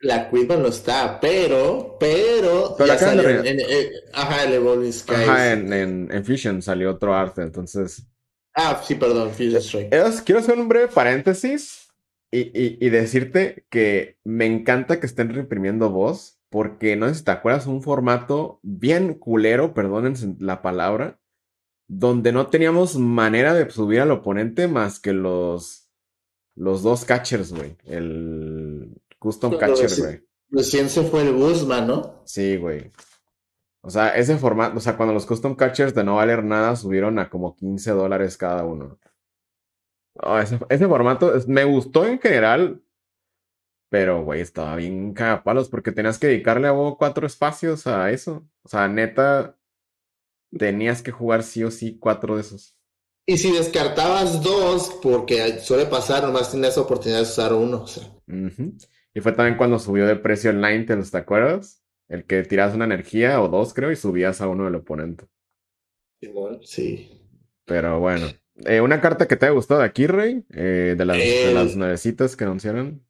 La 0.00 0.30
Quiva 0.30 0.56
no 0.56 0.68
está, 0.68 1.20
pero, 1.20 1.98
pero, 2.00 2.74
pero 2.78 2.98
salió 2.98 3.28
en, 3.28 3.60
eh, 3.60 3.90
ajá, 4.14 4.44
el 4.44 4.54
Evolving 4.54 4.92
Skies. 4.92 5.18
Ajá, 5.18 5.52
en, 5.52 6.24
Fusion 6.24 6.62
salió 6.62 6.92
otro 6.92 7.14
arte, 7.14 7.42
entonces. 7.42 8.06
Ah, 8.54 8.82
sí, 8.82 8.94
perdón, 8.94 9.30
Fusion 9.30 9.60
Strike. 9.60 9.90
Quiero 10.24 10.40
hacer 10.40 10.58
un 10.58 10.68
breve 10.68 10.88
paréntesis 10.88 11.90
y, 12.30 12.40
y, 12.58 12.78
y 12.80 12.88
decirte 12.88 13.66
que 13.68 14.16
me 14.24 14.46
encanta 14.46 15.00
que 15.00 15.06
estén 15.06 15.34
reprimiendo 15.34 15.90
voz 15.90 16.39
porque 16.50 16.96
no 16.96 17.08
sé 17.08 17.14
si 17.14 17.24
te 17.24 17.30
acuerdas, 17.30 17.66
un 17.66 17.82
formato 17.82 18.58
bien 18.62 19.14
culero, 19.14 19.72
perdonen 19.72 20.14
la 20.40 20.62
palabra, 20.62 21.20
donde 21.88 22.32
no 22.32 22.48
teníamos 22.48 22.96
manera 22.96 23.54
de 23.54 23.70
subir 23.70 24.00
al 24.00 24.10
oponente 24.10 24.68
más 24.68 25.00
que 25.00 25.12
los 25.12 25.90
los 26.56 26.82
dos 26.82 27.04
catchers, 27.04 27.52
güey. 27.52 27.76
El 27.86 29.00
custom 29.18 29.56
catcher, 29.56 29.90
güey. 29.98 30.24
Recién 30.50 30.90
se 30.90 31.04
fue 31.04 31.22
el 31.22 31.32
Guzman, 31.32 31.86
¿no? 31.86 32.22
Sí, 32.24 32.56
güey. 32.56 32.90
O 33.82 33.88
sea, 33.88 34.10
ese 34.10 34.36
formato, 34.36 34.76
o 34.76 34.80
sea, 34.80 34.96
cuando 34.96 35.14
los 35.14 35.24
custom 35.24 35.54
catchers 35.54 35.94
de 35.94 36.04
no 36.04 36.16
valer 36.16 36.44
nada 36.44 36.76
subieron 36.76 37.18
a 37.18 37.30
como 37.30 37.56
15 37.56 37.92
dólares 37.92 38.36
cada 38.36 38.64
uno. 38.64 38.98
ese, 40.42 40.58
ese, 40.68 40.86
formato 40.86 41.32
me 41.46 41.64
gustó 41.64 42.04
en 42.04 42.18
general, 42.18 42.82
pero, 43.90 44.22
güey, 44.22 44.40
estaba 44.40 44.76
bien 44.76 45.12
cagapalos 45.12 45.68
porque 45.68 45.90
tenías 45.90 46.18
que 46.18 46.28
dedicarle 46.28 46.68
a 46.68 46.72
vos 46.72 46.96
cuatro 46.96 47.26
espacios 47.26 47.88
a 47.88 48.10
eso. 48.12 48.48
O 48.62 48.68
sea, 48.68 48.86
neta, 48.86 49.58
tenías 50.56 51.02
que 51.02 51.10
jugar 51.10 51.42
sí 51.42 51.64
o 51.64 51.72
sí 51.72 51.98
cuatro 51.98 52.36
de 52.36 52.42
esos. 52.42 52.76
Y 53.26 53.36
si 53.36 53.52
descartabas 53.52 54.42
dos, 54.42 54.96
porque 55.02 55.58
suele 55.58 55.86
pasar, 55.86 56.22
nomás 56.22 56.52
tienes 56.52 56.78
oportunidad 56.78 57.18
de 57.18 57.24
usar 57.24 57.52
uno. 57.52 57.82
O 57.82 57.86
sea. 57.88 58.04
Y 59.12 59.20
fue 59.20 59.32
también 59.32 59.56
cuando 59.56 59.80
subió 59.80 60.06
de 60.06 60.16
precio 60.16 60.50
el 60.50 60.60
Ninetales, 60.60 61.10
¿te 61.10 61.18
acuerdas? 61.18 61.82
El 62.08 62.24
que 62.24 62.44
tiras 62.44 62.74
una 62.74 62.84
energía 62.84 63.42
o 63.42 63.48
dos, 63.48 63.74
creo, 63.74 63.90
y 63.90 63.96
subías 63.96 64.40
a 64.40 64.46
uno 64.46 64.64
del 64.64 64.76
oponente. 64.76 65.26
Sí. 66.62 67.10
Pero 67.64 67.98
bueno. 67.98 68.26
Eh, 68.66 68.80
una 68.80 69.00
carta 69.00 69.26
que 69.26 69.36
te 69.36 69.46
haya 69.46 69.54
gustado 69.54 69.80
de 69.80 69.86
aquí, 69.86 70.06
Rey, 70.06 70.44
eh, 70.50 70.94
de, 70.96 71.04
las, 71.04 71.16
de 71.16 71.52
las 71.54 71.76
nuevecitas 71.76 72.36
que 72.36 72.44
anunciaron. 72.44 73.02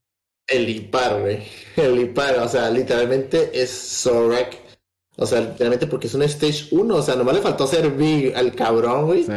El 0.50 0.68
Ipar, 0.68 1.20
güey. 1.20 1.42
El 1.76 1.98
Ipar, 2.00 2.38
o 2.40 2.48
sea, 2.48 2.68
literalmente 2.70 3.50
es 3.54 3.70
Zorak. 3.70 4.58
O 5.16 5.26
sea, 5.26 5.40
literalmente 5.40 5.86
porque 5.86 6.08
es 6.08 6.14
un 6.14 6.22
Stage 6.22 6.68
1. 6.72 6.94
O 6.94 7.02
sea, 7.02 7.14
nomás 7.14 7.36
le 7.36 7.42
faltó 7.42 7.66
ser 7.66 7.90
Big 7.90 8.34
al 8.34 8.54
cabrón, 8.54 9.06
güey. 9.06 9.24
Sí. 9.24 9.32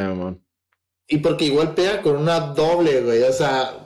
Y 1.08 1.18
porque 1.20 1.46
igual 1.46 1.76
pega 1.76 2.02
con 2.02 2.18
una 2.18 2.40
doble, 2.40 3.02
güey. 3.02 3.22
O 3.24 3.32
sea. 3.32 3.80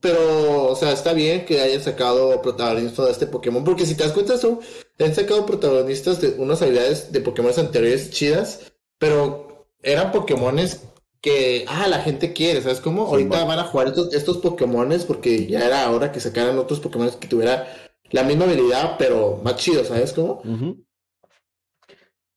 Pero, 0.00 0.68
o 0.68 0.76
sea, 0.76 0.92
está 0.92 1.12
bien 1.12 1.44
que 1.44 1.60
hayan 1.60 1.82
sacado 1.82 2.40
protagonistas 2.40 3.06
de 3.06 3.12
este 3.12 3.26
Pokémon. 3.26 3.64
Porque 3.64 3.86
si 3.86 3.94
te 3.94 4.04
das 4.04 4.12
cuenta, 4.12 4.38
son, 4.38 4.60
han 4.98 5.14
sacado 5.14 5.44
protagonistas 5.44 6.20
de 6.20 6.30
unas 6.38 6.62
habilidades 6.62 7.12
de 7.12 7.20
Pokémon 7.20 7.52
anteriores 7.56 8.10
chidas. 8.10 8.72
Pero 8.98 9.66
eran 9.82 10.12
Pokémones 10.12 10.82
que, 11.20 11.64
ah, 11.68 11.86
la 11.88 12.00
gente 12.00 12.32
quiere, 12.32 12.62
¿sabes 12.62 12.80
cómo? 12.80 13.06
Ahorita 13.06 13.44
van 13.44 13.58
a 13.58 13.64
jugar 13.64 13.88
estos, 13.88 14.12
estos 14.14 14.38
Pokémones 14.38 15.04
porque 15.04 15.46
ya 15.46 15.66
era 15.66 15.90
hora 15.90 16.12
que 16.12 16.20
sacaran 16.20 16.58
otros 16.58 16.80
Pokémon 16.80 17.10
que 17.18 17.28
tuviera 17.28 17.66
la 18.10 18.22
misma 18.22 18.44
habilidad, 18.44 18.96
pero 18.98 19.40
más 19.42 19.56
chido, 19.56 19.84
¿sabes 19.84 20.12
cómo? 20.12 20.42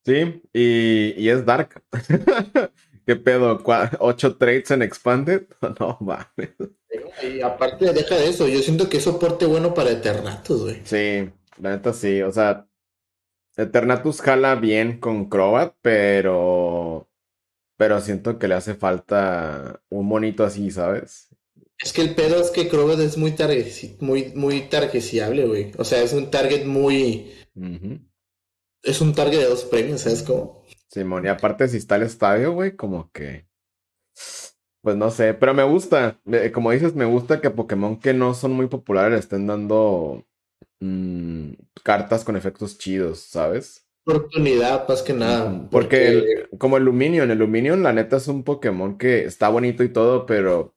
Sí, 0.05 0.41
y, 0.53 1.13
y, 1.17 1.29
es 1.29 1.45
Dark. 1.45 1.83
¿Qué 3.05 3.15
pedo? 3.15 3.61
¿Ocho 3.99 4.37
traits 4.37 4.71
en 4.71 4.81
Expanded? 4.81 5.47
No, 5.79 5.97
mames. 5.99 6.55
Y 7.23 7.41
aparte, 7.41 7.91
deja 7.93 8.15
de 8.15 8.29
eso, 8.29 8.47
yo 8.47 8.59
siento 8.59 8.89
que 8.89 8.97
es 8.97 9.03
soporte 9.03 9.45
bueno 9.45 9.73
para 9.73 9.91
Eternatus, 9.91 10.61
güey. 10.61 10.81
Sí, 10.83 11.29
la 11.57 11.71
neta 11.71 11.93
sí, 11.93 12.21
o 12.21 12.31
sea, 12.31 12.67
Eternatus 13.57 14.21
jala 14.21 14.55
bien 14.55 14.99
con 14.99 15.27
Crobat, 15.27 15.75
pero 15.81 17.08
pero 17.79 18.01
siento 18.01 18.37
que 18.37 18.49
le 18.49 18.55
hace 18.55 18.75
falta 18.75 19.81
un 19.87 20.05
monito 20.05 20.43
así, 20.43 20.69
¿sabes? 20.69 21.29
Es 21.77 21.93
que 21.93 22.01
el 22.01 22.13
pedo 22.13 22.41
es 22.41 22.51
que 22.51 22.67
Crobat 22.67 22.99
es 22.99 23.17
muy, 23.17 23.33
muy, 24.01 24.33
muy 24.35 24.61
targetiable, 24.67 25.47
güey. 25.47 25.71
O 25.77 25.85
sea, 25.85 26.03
es 26.03 26.11
un 26.11 26.29
target 26.29 26.65
muy... 26.65 27.31
Es 28.83 28.99
un 28.99 29.15
target 29.15 29.37
de 29.37 29.45
dos 29.45 29.63
premios, 29.63 30.01
¿sabes 30.01 30.23
cómo? 30.23 30.65
Simón, 30.89 31.23
y 31.23 31.29
aparte 31.29 31.69
si 31.69 31.77
está 31.77 31.95
el 31.95 32.01
estadio, 32.03 32.51
güey, 32.51 32.75
como 32.75 33.09
que... 33.13 33.47
Pues 34.81 34.97
no 34.97 35.09
sé, 35.09 35.33
pero 35.33 35.53
me 35.53 35.63
gusta. 35.63 36.19
Como 36.53 36.71
dices, 36.71 36.95
me 36.95 37.05
gusta 37.05 37.39
que 37.39 37.49
Pokémon 37.49 37.97
que 37.97 38.13
no 38.13 38.33
son 38.33 38.51
muy 38.51 38.67
populares 38.67 39.21
estén 39.21 39.47
dando 39.47 40.25
mm, 40.81 41.51
cartas 41.81 42.25
con 42.25 42.35
efectos 42.35 42.77
chidos, 42.77 43.21
¿sabes? 43.21 43.88
Oportunidad, 44.05 44.88
más 44.88 45.01
que 45.01 45.13
nada. 45.13 45.67
Porque, 45.69 46.47
como 46.57 46.77
el 46.77 46.83
Luminion, 46.83 47.31
el 47.31 47.39
Luminion, 47.39 47.83
la 47.83 47.93
neta 47.93 48.17
es 48.17 48.27
un 48.27 48.43
Pokémon 48.43 48.97
que 48.97 49.23
está 49.25 49.49
bonito 49.49 49.83
y 49.83 49.89
todo, 49.89 50.25
pero 50.25 50.75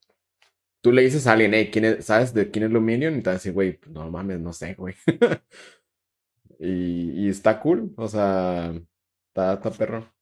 tú 0.80 0.92
le 0.92 1.02
dices 1.02 1.26
a 1.26 1.32
alguien, 1.32 1.54
hey, 1.54 1.70
¿quién 1.72 2.02
¿sabes 2.02 2.35
de 2.35 2.50
quién 2.50 2.66
es 2.66 2.70
Luminion? 2.70 3.16
Y 3.16 3.22
te 3.22 3.30
va 3.30 3.32
a 3.32 3.35
decir, 3.35 3.52
güey, 3.52 3.78
pues, 3.78 3.90
no 3.92 4.11
mames, 4.11 4.40
no 4.40 4.52
sé, 4.52 4.74
güey. 4.74 4.94
y, 6.58 7.28
está 7.28 7.61
cool, 7.61 7.92
o 7.96 8.08
sea, 8.08 8.74
está, 9.35 9.61
perro. 9.78 10.12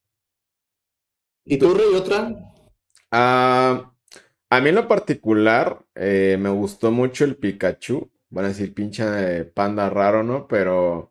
¿Y 1.44 1.58
tú, 1.58 1.74
Rey, 1.74 1.94
otra? 1.94 2.34
Ah, 3.10 3.92
a 4.50 4.60
mí 4.60 4.68
en 4.68 4.74
lo 4.74 4.88
particular, 4.88 5.84
eh, 5.94 6.36
me 6.38 6.50
gustó 6.50 6.90
mucho 6.90 7.24
el 7.24 7.36
Pikachu. 7.36 8.10
Van 8.28 8.44
a 8.44 8.48
decir 8.48 8.72
pinche 8.74 9.44
panda 9.46 9.90
raro, 9.90 10.22
¿no? 10.22 10.46
Pero 10.46 11.09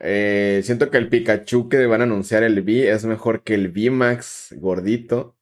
eh, 0.00 0.60
siento 0.64 0.90
que 0.90 0.98
el 0.98 1.08
Pikachu 1.08 1.68
que 1.68 1.86
van 1.86 2.00
a 2.00 2.04
anunciar 2.04 2.42
el 2.42 2.60
V 2.60 2.90
es 2.90 3.04
mejor 3.04 3.42
que 3.42 3.54
el 3.54 3.68
V-Max 3.68 4.54
gordito. 4.58 5.36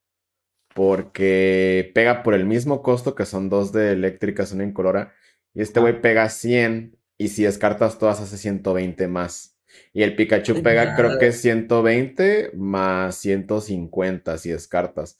Porque 0.75 1.91
pega 1.95 2.23
por 2.23 2.35
el 2.35 2.45
mismo 2.45 2.83
costo 2.83 3.15
que 3.15 3.25
son 3.25 3.49
dos 3.49 3.73
de 3.73 3.93
eléctricas, 3.93 4.53
una 4.53 4.65
incolora. 4.65 5.15
Y 5.55 5.63
este 5.63 5.81
güey 5.81 6.03
pega 6.03 6.29
100 6.29 6.99
y 7.17 7.29
si 7.29 7.45
descartas 7.45 7.99
todas 7.99 8.21
hace 8.21 8.37
120 8.37 9.09
más. 9.09 9.57
Y 9.93 10.03
el 10.03 10.15
Pikachu 10.15 10.63
pega 10.63 10.95
creo 10.97 11.19
que 11.19 11.33
120 11.33 12.53
más 12.55 13.17
150 13.17 14.39
si 14.39 14.51
descartas. 14.51 15.19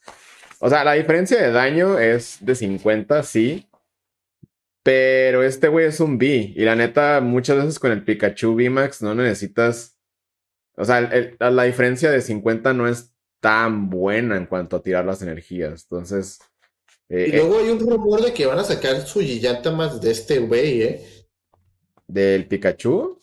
O 0.59 0.69
sea, 0.69 0.83
la 0.83 0.93
diferencia 0.93 1.41
de 1.41 1.51
daño 1.51 1.99
es 1.99 2.37
de 2.41 2.55
50, 2.55 3.23
sí. 3.23 3.67
Pero 4.87 5.43
este 5.43 5.67
güey 5.67 5.85
es 5.85 5.99
un 5.99 6.17
B. 6.17 6.53
Y 6.55 6.63
la 6.63 6.73
neta, 6.73 7.19
muchas 7.19 7.57
veces 7.57 7.77
con 7.77 7.91
el 7.91 8.05
Pikachu 8.05 8.53
VMAX 8.53 9.01
no 9.01 9.13
necesitas. 9.15 9.97
O 10.77 10.85
sea, 10.85 11.01
la 11.01 11.63
diferencia 11.63 12.09
de 12.09 12.21
50 12.21 12.71
no 12.71 12.87
es 12.87 13.11
tan 13.41 13.89
buena 13.89 14.37
en 14.37 14.45
cuanto 14.45 14.77
a 14.77 14.81
tirar 14.81 15.03
las 15.03 15.21
energías. 15.21 15.83
Entonces. 15.83 16.39
Eh, 17.09 17.25
y 17.27 17.31
luego 17.35 17.59
hay 17.59 17.67
un 17.67 17.81
rumor 17.81 18.21
de 18.21 18.33
que 18.33 18.45
van 18.45 18.59
a 18.59 18.63
sacar 18.63 19.05
su 19.05 19.19
Giganta 19.19 19.71
más 19.71 19.99
de 19.99 20.11
este 20.11 20.39
güey, 20.39 20.81
¿eh? 20.81 21.05
¿Del 22.07 22.47
Pikachu? 22.47 23.21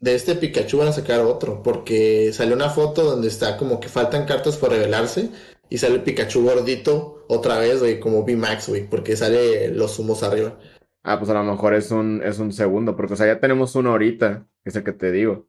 De 0.00 0.14
este 0.14 0.34
Pikachu 0.34 0.76
van 0.76 0.88
a 0.88 0.92
sacar 0.92 1.20
otro. 1.20 1.62
Porque 1.62 2.30
salió 2.34 2.54
una 2.54 2.68
foto 2.68 3.04
donde 3.04 3.28
está 3.28 3.56
como 3.56 3.80
que 3.80 3.88
faltan 3.88 4.26
cartas 4.26 4.58
por 4.58 4.68
revelarse. 4.68 5.30
Y 5.70 5.78
sale 5.78 5.94
el 5.94 6.02
Pikachu 6.02 6.44
gordito 6.44 7.24
otra 7.26 7.58
vez, 7.58 7.80
güey, 7.80 8.00
como 8.00 8.22
VMAX, 8.22 8.68
güey. 8.68 8.86
Porque 8.86 9.16
sale 9.16 9.68
los 9.68 9.98
humos 9.98 10.22
arriba. 10.22 10.58
Ah, 11.02 11.18
pues 11.18 11.30
a 11.30 11.34
lo 11.34 11.44
mejor 11.44 11.74
es 11.74 11.90
un, 11.90 12.22
es 12.22 12.38
un 12.38 12.52
segundo, 12.52 12.96
porque 12.96 13.14
o 13.14 13.16
sea, 13.16 13.26
ya 13.26 13.40
tenemos 13.40 13.74
uno 13.74 13.90
ahorita, 13.90 14.46
que 14.62 14.70
es 14.70 14.76
el 14.76 14.84
que 14.84 14.92
te 14.92 15.10
digo. 15.10 15.48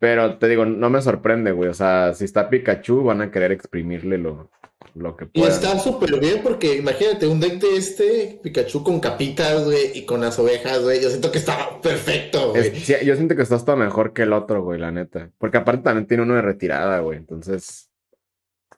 Pero 0.00 0.38
te 0.38 0.48
digo, 0.48 0.64
no 0.64 0.90
me 0.90 1.02
sorprende, 1.02 1.52
güey. 1.52 1.68
O 1.68 1.74
sea, 1.74 2.14
si 2.14 2.24
está 2.24 2.48
Pikachu, 2.48 3.04
van 3.04 3.20
a 3.20 3.30
querer 3.30 3.52
exprimirle 3.52 4.16
lo, 4.16 4.50
lo 4.94 5.16
que 5.16 5.26
puedan. 5.26 5.50
Y 5.50 5.52
está 5.52 5.78
súper 5.78 6.18
bien 6.18 6.40
porque 6.42 6.76
imagínate 6.76 7.26
un 7.26 7.38
deck 7.38 7.60
de 7.60 7.76
este 7.76 8.40
Pikachu 8.42 8.82
con 8.82 8.98
capitas, 8.98 9.64
güey, 9.64 9.98
y 9.98 10.06
con 10.06 10.22
las 10.22 10.38
ovejas, 10.38 10.82
güey. 10.82 11.02
Yo 11.02 11.10
siento 11.10 11.30
que 11.30 11.38
está 11.38 11.80
perfecto, 11.82 12.50
güey. 12.50 12.72
yo 13.04 13.14
siento 13.14 13.36
que 13.36 13.42
está 13.42 13.56
hasta 13.56 13.76
mejor 13.76 14.14
que 14.14 14.22
el 14.22 14.32
otro, 14.32 14.62
güey, 14.62 14.80
la 14.80 14.90
neta. 14.90 15.30
Porque 15.36 15.58
aparte 15.58 15.84
también 15.84 16.06
tiene 16.06 16.22
uno 16.22 16.34
de 16.34 16.42
retirada, 16.42 17.00
güey. 17.00 17.18
Entonces, 17.18 17.90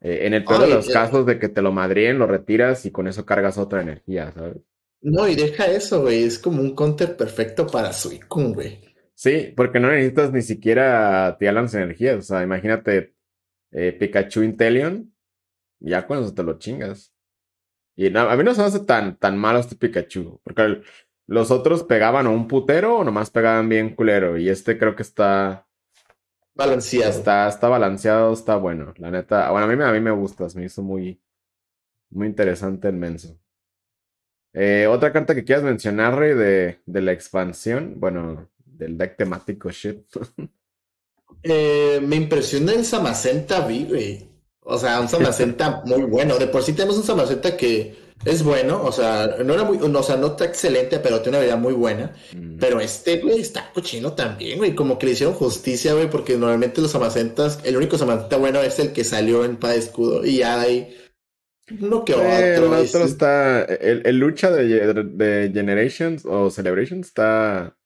eh, 0.00 0.26
en 0.26 0.34
el 0.34 0.44
peor 0.44 0.62
de 0.62 0.74
los 0.74 0.88
casos 0.88 1.24
de 1.24 1.38
que 1.38 1.48
te 1.48 1.62
lo 1.62 1.70
madrien, 1.70 2.18
lo 2.18 2.26
retiras 2.26 2.84
y 2.84 2.90
con 2.90 3.06
eso 3.06 3.24
cargas 3.24 3.58
otra 3.58 3.80
energía, 3.80 4.32
¿sabes? 4.32 4.56
No, 5.02 5.26
y 5.26 5.34
deja 5.34 5.66
eso, 5.66 6.02
güey. 6.02 6.22
Es 6.22 6.38
como 6.38 6.62
un 6.62 6.74
counter 6.74 7.16
perfecto 7.16 7.66
para 7.66 7.92
Suicune, 7.92 8.54
güey. 8.54 8.80
Sí, 9.14 9.52
porque 9.56 9.80
no 9.80 9.88
necesitas 9.88 10.32
ni 10.32 10.42
siquiera 10.42 11.36
tirar 11.38 11.54
las 11.54 11.74
energías. 11.74 12.18
O 12.18 12.22
sea, 12.22 12.42
imagínate 12.42 13.14
eh, 13.72 13.92
Pikachu 13.92 14.42
Inteleon, 14.42 15.12
ya 15.80 16.06
cuando 16.06 16.32
te 16.32 16.42
lo 16.42 16.58
chingas. 16.58 17.12
Y 17.96 18.16
a 18.16 18.36
mí 18.36 18.44
no 18.44 18.54
se 18.54 18.60
me 18.60 18.66
hace 18.66 18.80
tan, 18.80 19.18
tan 19.18 19.36
malo 19.36 19.58
este 19.58 19.76
Pikachu, 19.76 20.40
porque 20.42 20.82
los 21.26 21.50
otros 21.50 21.82
pegaban 21.82 22.26
a 22.26 22.30
un 22.30 22.48
putero 22.48 22.98
o 22.98 23.04
nomás 23.04 23.30
pegaban 23.30 23.68
bien 23.68 23.94
culero. 23.94 24.38
Y 24.38 24.48
este 24.48 24.78
creo 24.78 24.94
que 24.94 25.02
está. 25.02 25.66
Balanceado. 26.54 27.10
Está, 27.10 27.48
está 27.48 27.68
balanceado, 27.68 28.32
está 28.32 28.56
bueno. 28.56 28.94
La 28.96 29.10
neta. 29.10 29.50
Bueno, 29.50 29.66
a 29.66 29.76
mí, 29.76 29.82
a 29.82 29.92
mí 29.92 30.00
me 30.00 30.10
gusta, 30.12 30.46
me 30.54 30.64
hizo 30.64 30.82
muy, 30.82 31.20
muy 32.10 32.28
interesante 32.28 32.88
el 32.88 32.96
menso. 32.96 33.41
Eh, 34.54 34.86
otra 34.86 35.12
carta 35.12 35.34
que 35.34 35.44
quieras 35.44 35.64
mencionar, 35.64 36.18
Rey, 36.18 36.34
de, 36.34 36.78
de 36.84 37.00
la 37.00 37.12
expansión, 37.12 37.94
bueno, 37.96 38.48
del 38.64 38.98
deck 38.98 39.16
temático 39.16 39.70
shit. 39.70 40.04
eh, 41.42 42.00
me 42.02 42.16
impresiona 42.16 42.72
el 42.72 42.84
Samacenta 42.84 43.66
V, 43.66 43.86
güey. 43.88 44.28
O 44.64 44.78
sea, 44.78 45.00
un 45.00 45.08
Samacenta 45.08 45.82
muy 45.86 46.02
bueno. 46.02 46.38
De 46.38 46.46
por 46.46 46.62
sí 46.62 46.72
tenemos 46.72 46.96
un 46.96 47.04
Samacenta 47.04 47.56
que 47.56 48.02
es 48.24 48.44
bueno, 48.44 48.80
o 48.84 48.92
sea, 48.92 49.36
no 49.44 49.54
era 49.54 49.64
muy, 49.64 49.78
o 49.78 50.02
sea, 50.02 50.16
no 50.16 50.28
está 50.28 50.44
excelente, 50.44 51.00
pero 51.00 51.20
tiene 51.20 51.38
una 51.38 51.46
vida 51.46 51.56
muy 51.56 51.72
buena. 51.72 52.14
Mm. 52.36 52.58
Pero 52.58 52.80
este, 52.80 53.18
güey, 53.18 53.40
está 53.40 53.72
cochino 53.72 54.12
también, 54.12 54.58
güey. 54.58 54.74
Como 54.74 54.98
que 54.98 55.06
le 55.06 55.12
hicieron 55.12 55.34
justicia, 55.34 55.94
güey, 55.94 56.08
porque 56.08 56.36
normalmente 56.36 56.80
los 56.80 56.92
Samacentas, 56.92 57.58
el 57.64 57.76
único 57.76 57.98
Samacenta 57.98 58.36
bueno 58.36 58.60
es 58.60 58.78
el 58.78 58.92
que 58.92 59.02
salió 59.02 59.44
en 59.44 59.56
Pada 59.56 59.74
Escudo. 59.74 60.24
Y 60.24 60.38
ya 60.38 60.60
ahí 60.60 60.96
Uno 61.70 62.04
que 62.04 62.12
Eh, 62.12 62.54
el 62.56 62.64
otro. 62.64 62.80
otro 62.80 63.04
está. 63.04 63.64
El, 63.64 64.02
el 64.06 64.18
lucha 64.18 64.50
de, 64.50 64.92
de 64.94 65.50
Generations 65.52 66.24
o 66.26 66.50
Celebrations 66.50 67.06
está. 67.08 67.76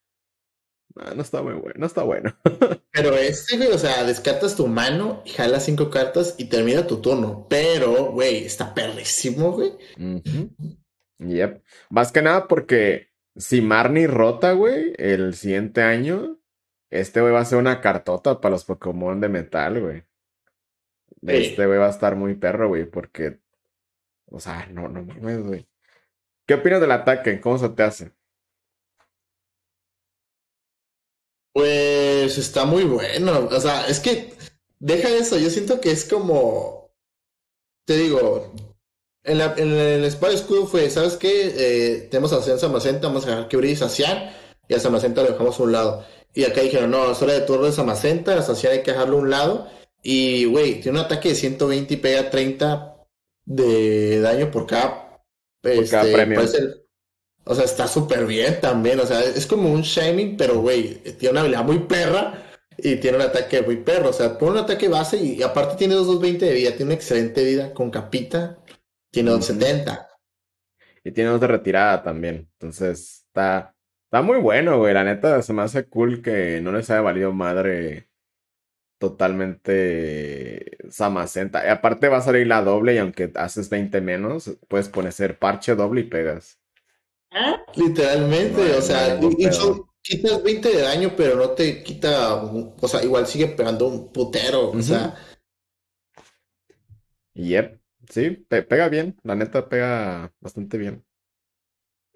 no 0.94 1.22
está 1.22 1.42
muy 1.42 1.54
bueno. 1.54 1.74
No 1.76 1.86
está 1.86 2.02
bueno. 2.02 2.36
Pero 2.92 3.14
este, 3.14 3.58
güey, 3.58 3.68
o 3.68 3.78
sea, 3.78 4.04
descartas 4.04 4.56
tu 4.56 4.66
mano, 4.66 5.22
jalas 5.36 5.64
cinco 5.66 5.90
cartas 5.90 6.34
y 6.38 6.46
termina 6.46 6.86
tu 6.86 7.00
turno. 7.02 7.46
Pero, 7.50 8.12
güey, 8.12 8.44
está 8.46 8.74
perrísimo, 8.74 9.52
güey. 9.52 9.72
Yep. 11.18 11.62
Más 11.90 12.12
que 12.12 12.22
nada 12.22 12.48
porque 12.48 13.08
si 13.36 13.60
Marnie 13.60 14.06
rota, 14.06 14.52
güey, 14.52 14.94
el 14.96 15.34
siguiente 15.34 15.82
año, 15.82 16.38
este 16.90 17.20
güey 17.20 17.32
va 17.32 17.40
a 17.40 17.44
ser 17.44 17.58
una 17.58 17.80
cartota 17.82 18.40
para 18.40 18.52
los 18.52 18.64
Pokémon 18.64 19.20
de 19.20 19.28
metal, 19.28 19.80
güey. 19.80 20.00
Sí. 21.22 21.26
Este 21.26 21.66
güey 21.66 21.78
va 21.78 21.86
a 21.86 21.90
estar 21.90 22.16
muy 22.16 22.34
perro, 22.34 22.68
güey, 22.68 22.86
porque. 22.86 23.40
O 24.30 24.40
sea, 24.40 24.66
no, 24.66 24.88
no 24.88 25.02
mames, 25.02 25.42
güey. 25.42 25.68
¿Qué 26.46 26.54
opinas 26.54 26.80
del 26.80 26.92
ataque? 26.92 27.40
¿Cómo 27.40 27.58
se 27.58 27.68
te 27.70 27.82
hace? 27.82 28.12
Pues 31.52 32.38
está 32.38 32.64
muy 32.64 32.84
bueno. 32.84 33.48
O 33.50 33.60
sea, 33.60 33.86
es 33.88 34.00
que 34.00 34.34
deja 34.78 35.08
eso. 35.08 35.38
Yo 35.38 35.50
siento 35.50 35.80
que 35.80 35.90
es 35.90 36.04
como. 36.04 36.90
Te 37.84 37.96
digo. 37.96 38.52
En, 39.24 39.40
el 39.40 40.04
Espada 40.04 40.34
Escudo 40.34 40.66
fue, 40.66 40.88
¿sabes 40.88 41.16
qué? 41.16 41.52
Eh, 41.56 42.08
tenemos 42.10 42.32
a 42.32 42.40
San 42.42 42.60
Samacenta, 42.60 43.08
vamos 43.08 43.26
a 43.26 43.30
dejar 43.30 43.48
que 43.48 43.56
brille 43.56 43.74
Sacian 43.74 44.30
y 44.68 44.74
a 44.74 44.78
Samacenta 44.78 45.22
lo 45.22 45.32
dejamos 45.32 45.58
a 45.58 45.62
un 45.64 45.72
lado. 45.72 46.04
Y 46.32 46.44
acá 46.44 46.60
dijeron, 46.60 46.92
no, 46.92 47.10
es 47.10 47.20
hora 47.22 47.32
de 47.32 47.40
turno 47.40 47.66
de 47.66 47.72
Samacenta, 47.72 48.38
a 48.38 48.42
Sacian 48.42 48.74
hay 48.74 48.82
que 48.82 48.92
dejarlo 48.92 49.16
a 49.16 49.20
un 49.20 49.30
lado. 49.30 49.68
Y, 50.00 50.44
güey, 50.44 50.80
tiene 50.80 51.00
un 51.00 51.04
ataque 51.06 51.30
de 51.30 51.34
120 51.34 51.94
y 51.94 51.96
pega 51.96 52.30
30 52.30 52.95
de 53.46 54.20
daño 54.20 54.50
por 54.50 54.66
cada, 54.66 55.22
Por 55.72 55.88
cada 55.88 56.06
este, 56.06 56.10
premio. 56.10 56.40
o 57.44 57.54
sea, 57.54 57.64
está 57.64 57.86
súper 57.86 58.26
bien 58.26 58.60
también. 58.60 59.00
O 59.00 59.06
sea, 59.06 59.20
es 59.20 59.46
como 59.46 59.70
un 59.72 59.82
Shining, 59.82 60.36
pero 60.36 60.60
güey, 60.60 60.94
tiene 61.18 61.30
una 61.32 61.40
habilidad 61.40 61.64
muy 61.64 61.80
perra 61.80 62.44
y 62.76 62.96
tiene 62.96 63.18
un 63.18 63.22
ataque 63.24 63.62
muy 63.62 63.76
perro. 63.76 64.10
O 64.10 64.12
sea, 64.12 64.36
pone 64.38 64.52
un 64.52 64.58
ataque 64.58 64.88
base 64.88 65.16
y, 65.18 65.34
y 65.34 65.42
aparte 65.42 65.76
tiene 65.76 65.94
220 65.94 66.46
de 66.46 66.54
vida. 66.54 66.70
Tiene 66.70 66.84
una 66.86 66.94
excelente 66.94 67.44
vida 67.44 67.72
con 67.74 67.90
capita. 67.90 68.58
Tiene 69.12 69.30
Ujú. 69.30 69.32
270. 69.32 70.08
Y 71.04 71.12
tiene 71.12 71.30
dos 71.30 71.40
de 71.40 71.46
retirada 71.46 72.02
también. 72.02 72.48
Entonces, 72.54 73.24
está, 73.28 73.74
está 74.04 74.22
muy 74.22 74.38
bueno, 74.38 74.78
güey. 74.78 74.94
La 74.94 75.04
neta, 75.04 75.40
se 75.42 75.52
me 75.52 75.62
hace 75.62 75.88
cool 75.88 76.22
que 76.22 76.60
no 76.60 76.72
les 76.72 76.90
haya 76.90 77.00
valido 77.00 77.32
madre 77.32 78.10
totalmente 78.98 80.78
Samacenta. 80.90 81.64
Y 81.66 81.68
aparte 81.70 82.08
va 82.08 82.18
a 82.18 82.22
salir 82.22 82.46
la 82.46 82.62
doble 82.62 82.94
y 82.94 82.98
aunque 82.98 83.32
haces 83.34 83.70
20 83.70 84.00
menos, 84.00 84.56
puedes 84.68 84.88
poner 84.88 85.12
ser 85.12 85.38
parche 85.38 85.74
doble 85.74 86.02
y 86.02 86.04
pegas. 86.04 86.58
Literalmente, 87.74 88.52
No 88.58 88.62
hay- 88.64 88.72
o 88.78 88.82
sea, 88.82 89.18
no 89.20 89.30
quitas 90.02 90.42
20 90.42 90.68
de 90.70 90.82
daño, 90.82 91.12
pero 91.16 91.36
no 91.36 91.50
te 91.50 91.82
quita, 91.82 92.36
o 92.36 92.88
sea, 92.88 93.02
igual 93.02 93.26
sigue 93.26 93.48
pegando 93.48 93.88
un 93.88 94.12
putero. 94.12 94.70
O 94.70 94.82
sea, 94.82 95.14
Yep, 97.34 97.80
sí, 98.10 98.30
pe- 98.48 98.62
pega 98.64 98.88
bien. 98.88 99.16
La 99.22 99.36
neta 99.36 99.68
pega 99.68 100.32
bastante 100.40 100.78
bien. 100.78 101.04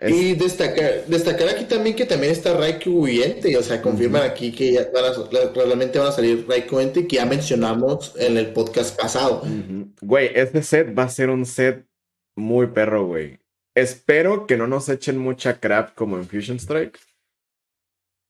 Es- 0.01 0.13
Y 0.13 0.35
destacar, 0.35 1.05
destacar 1.07 1.49
aquí 1.51 1.65
también 1.67 1.95
que 1.95 2.07
también 2.07 2.33
está 2.33 2.57
Raikou 2.57 3.07
y 3.07 3.23
Entei, 3.23 3.55
o 3.57 3.63
sea, 3.63 3.83
confirman 3.83 4.23
aquí 4.23 4.51
que 4.51 4.73
ya 4.73 4.89
van 4.93 5.05
a- 5.05 5.29
la- 5.31 5.53
realmente 5.53 5.99
van 5.99 6.09
a 6.09 6.13
salir 6.13 6.47
Raikou 6.49 6.81
y 6.81 6.85
Entei, 6.85 7.07
que 7.07 7.17
ya 7.17 7.27
mencionamos 7.27 8.15
en 8.17 8.39
el 8.39 8.53
podcast 8.55 8.99
pasado. 8.99 9.43
Güey, 10.01 10.31
este 10.35 10.63
set 10.63 10.99
va 10.99 11.03
a 11.05 11.09
ser 11.11 11.29
un 11.29 11.45
set 11.45 11.85
muy 12.35 12.69
perro, 12.69 13.07
güey. 13.07 13.39
Espero 13.77 14.47
que 14.47 14.57
no 14.57 14.67
nos 14.67 14.89
echen 14.89 15.19
mucha 15.19 15.61
crap 15.61 15.95
como 15.95 16.17
en 16.17 16.27
Fusion 16.27 16.57
Strike. 16.57 16.99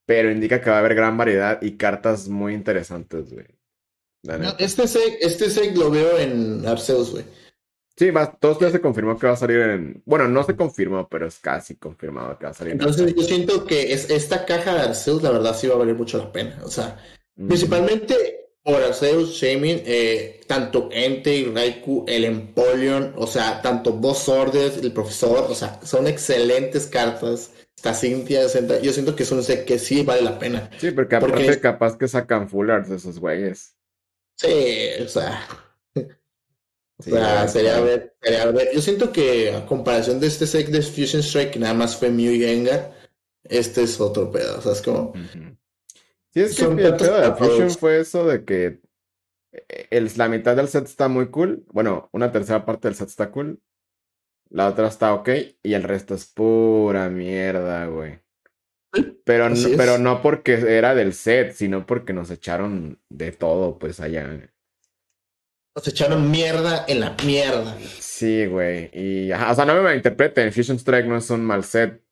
Pero 0.06 0.30
indica 0.32 0.60
que 0.60 0.70
va 0.70 0.76
a 0.76 0.78
haber 0.80 0.96
gran 0.96 1.16
variedad 1.16 1.62
y 1.62 1.76
cartas 1.76 2.26
muy 2.28 2.52
interesantes, 2.54 3.32
güey. 3.32 3.46
No. 4.24 4.54
Este 4.58 4.86
set, 4.88 5.18
este 5.20 5.48
set 5.48 5.76
lo 5.76 5.90
veo 5.90 6.18
en 6.18 6.66
Arceus, 6.66 7.12
güey. 7.12 7.24
Sí, 8.01 8.11
va, 8.11 8.32
todo 8.32 8.59
ya 8.59 8.70
se 8.70 8.80
confirmó 8.80 9.18
que 9.18 9.26
va 9.26 9.34
a 9.34 9.36
salir 9.36 9.59
en. 9.61 10.03
Bueno, 10.07 10.26
no 10.26 10.42
se 10.42 10.57
confirmó, 10.57 11.07
pero 11.07 11.26
es 11.26 11.38
casi 11.38 11.76
confirmado 11.76 12.38
que 12.38 12.46
va 12.46 12.53
a 12.53 12.55
salir 12.55 12.72
en. 12.72 12.80
Entonces 12.80 13.03
Arceus. 13.03 13.20
yo 13.20 13.28
siento 13.28 13.66
que 13.66 13.92
es, 13.92 14.09
esta 14.09 14.46
caja 14.46 14.72
de 14.72 14.80
Arceus, 14.80 15.22
la 15.22 15.30
verdad, 15.32 15.55
sí 15.55 15.66
va 15.66 15.74
a 15.74 15.78
valer 15.80 15.96
mucho 15.96 16.16
la 16.16 16.32
pena. 16.32 16.59
O 16.64 16.70
sea, 16.70 16.98
principalmente 17.36 18.14
por 18.64 18.82
Arceus, 18.82 19.32
Shamin, 19.34 19.82
eh, 19.84 20.40
tanto 20.46 20.88
Entei, 20.90 21.53
Raikou, 21.55 22.07
el 22.09 22.24
Empoleon, 22.24 23.12
o 23.18 23.26
sea, 23.26 23.61
tanto 23.61 23.92
Boss 23.92 24.30
Orders, 24.30 24.78
el 24.78 24.92
Profesor, 24.92 25.46
o 25.51 25.55
sea, 25.55 25.78
son 25.82 26.07
excelentes 26.07 26.86
cartas. 26.86 27.53
Está 27.76 27.92
Senta- 27.92 28.80
yo 28.80 28.94
siento 28.94 29.14
que 29.14 29.24
es 29.24 29.30
un 29.30 29.42
set 29.42 29.66
que 29.66 29.78
sí 29.78 30.03
vale 30.05 30.22
la 30.22 30.38
pena. 30.38 30.70
Sí, 30.78 30.90
porque 30.92 31.16
aparte 31.16 31.34
porque- 31.34 31.61
capaz 31.61 31.98
que 31.98 32.09
sacan 32.09 32.48
full 32.48 32.70
arts 32.70 32.88
de 32.88 32.96
esos 32.96 33.20
güeyes. 33.20 33.74
Sí, 34.36 34.88
o 35.05 35.09
sea, 35.09 35.46
o 37.01 37.03
Sí, 37.03 37.11
sea, 37.11 37.36
güey, 37.38 37.48
sería 37.48 37.70
claro. 37.72 37.84
ver, 37.86 38.14
sería 38.22 38.46
ver. 38.46 38.68
Yo 38.74 38.80
siento 38.82 39.12
que 39.12 39.53
a 39.55 39.66
comparación 39.66 40.20
de 40.20 40.26
este 40.26 40.46
set 40.46 40.68
de 40.68 40.82
Fusion 40.82 41.22
Strike, 41.22 41.51
que 41.53 41.59
nada 41.59 41.74
más 41.74 41.96
fue 41.96 42.11
Mew 42.11 42.32
y 42.32 42.40
Gengar, 42.40 42.92
este 43.44 43.82
es 43.82 44.01
otro 44.01 44.30
pedo. 44.30 44.59
O 44.59 44.62
sea, 44.62 44.72
es 44.72 44.82
como. 44.82 45.12
Sí, 46.32 46.40
es 46.42 46.57
que 46.57 46.64
el 46.64 46.76
pedo 46.96 47.20
de 47.20 47.32
Fusion 47.34 47.70
fue 47.70 48.01
eso 48.01 48.26
de 48.26 48.44
que 48.44 48.80
eh, 49.53 49.86
el, 49.90 50.11
la 50.16 50.28
mitad 50.28 50.55
del 50.57 50.68
set 50.68 50.84
está 50.84 51.09
muy 51.09 51.28
cool. 51.30 51.64
Bueno, 51.72 52.09
una 52.12 52.30
tercera 52.30 52.64
parte 52.64 52.88
del 52.88 52.94
set 52.94 53.09
está 53.09 53.30
cool. 53.30 53.61
La 54.51 54.68
otra 54.68 54.88
está 54.88 55.14
ok. 55.14 55.28
Y 55.62 55.74
el 55.74 55.82
resto 55.82 56.14
es 56.14 56.26
pura 56.26 57.09
mierda, 57.09 57.86
güey. 57.86 58.20
Pero, 59.24 59.48
no- 59.48 59.55
Así 59.55 59.70
es. 59.72 59.76
pero 59.76 59.98
no 59.98 60.20
porque 60.22 60.55
era 60.55 60.94
del 60.94 61.14
set, 61.14 61.53
sino 61.53 61.86
porque 61.86 62.12
nos 62.12 62.30
echaron 62.30 63.01
de 63.09 63.30
todo, 63.32 63.78
pues 63.78 64.01
allá. 64.01 64.51
Nos 65.81 65.89
echaron 65.89 66.31
mierda 66.31 66.85
en 66.89 67.01
la 67.01 67.16
mierda. 67.24 67.74
Sí, 68.01 68.45
güey. 68.45 68.91
Y, 68.93 69.33
ajá, 69.33 69.51
o 69.51 69.55
sea, 69.55 69.64
no 69.64 69.74
me 69.74 69.81
malinterpreten, 69.81 70.53
Fusion 70.53 70.76
Strike 70.76 71.07
no 71.07 71.16
es 71.16 71.31
un 71.31 71.43
mal 71.43 71.64
set, 71.64 72.03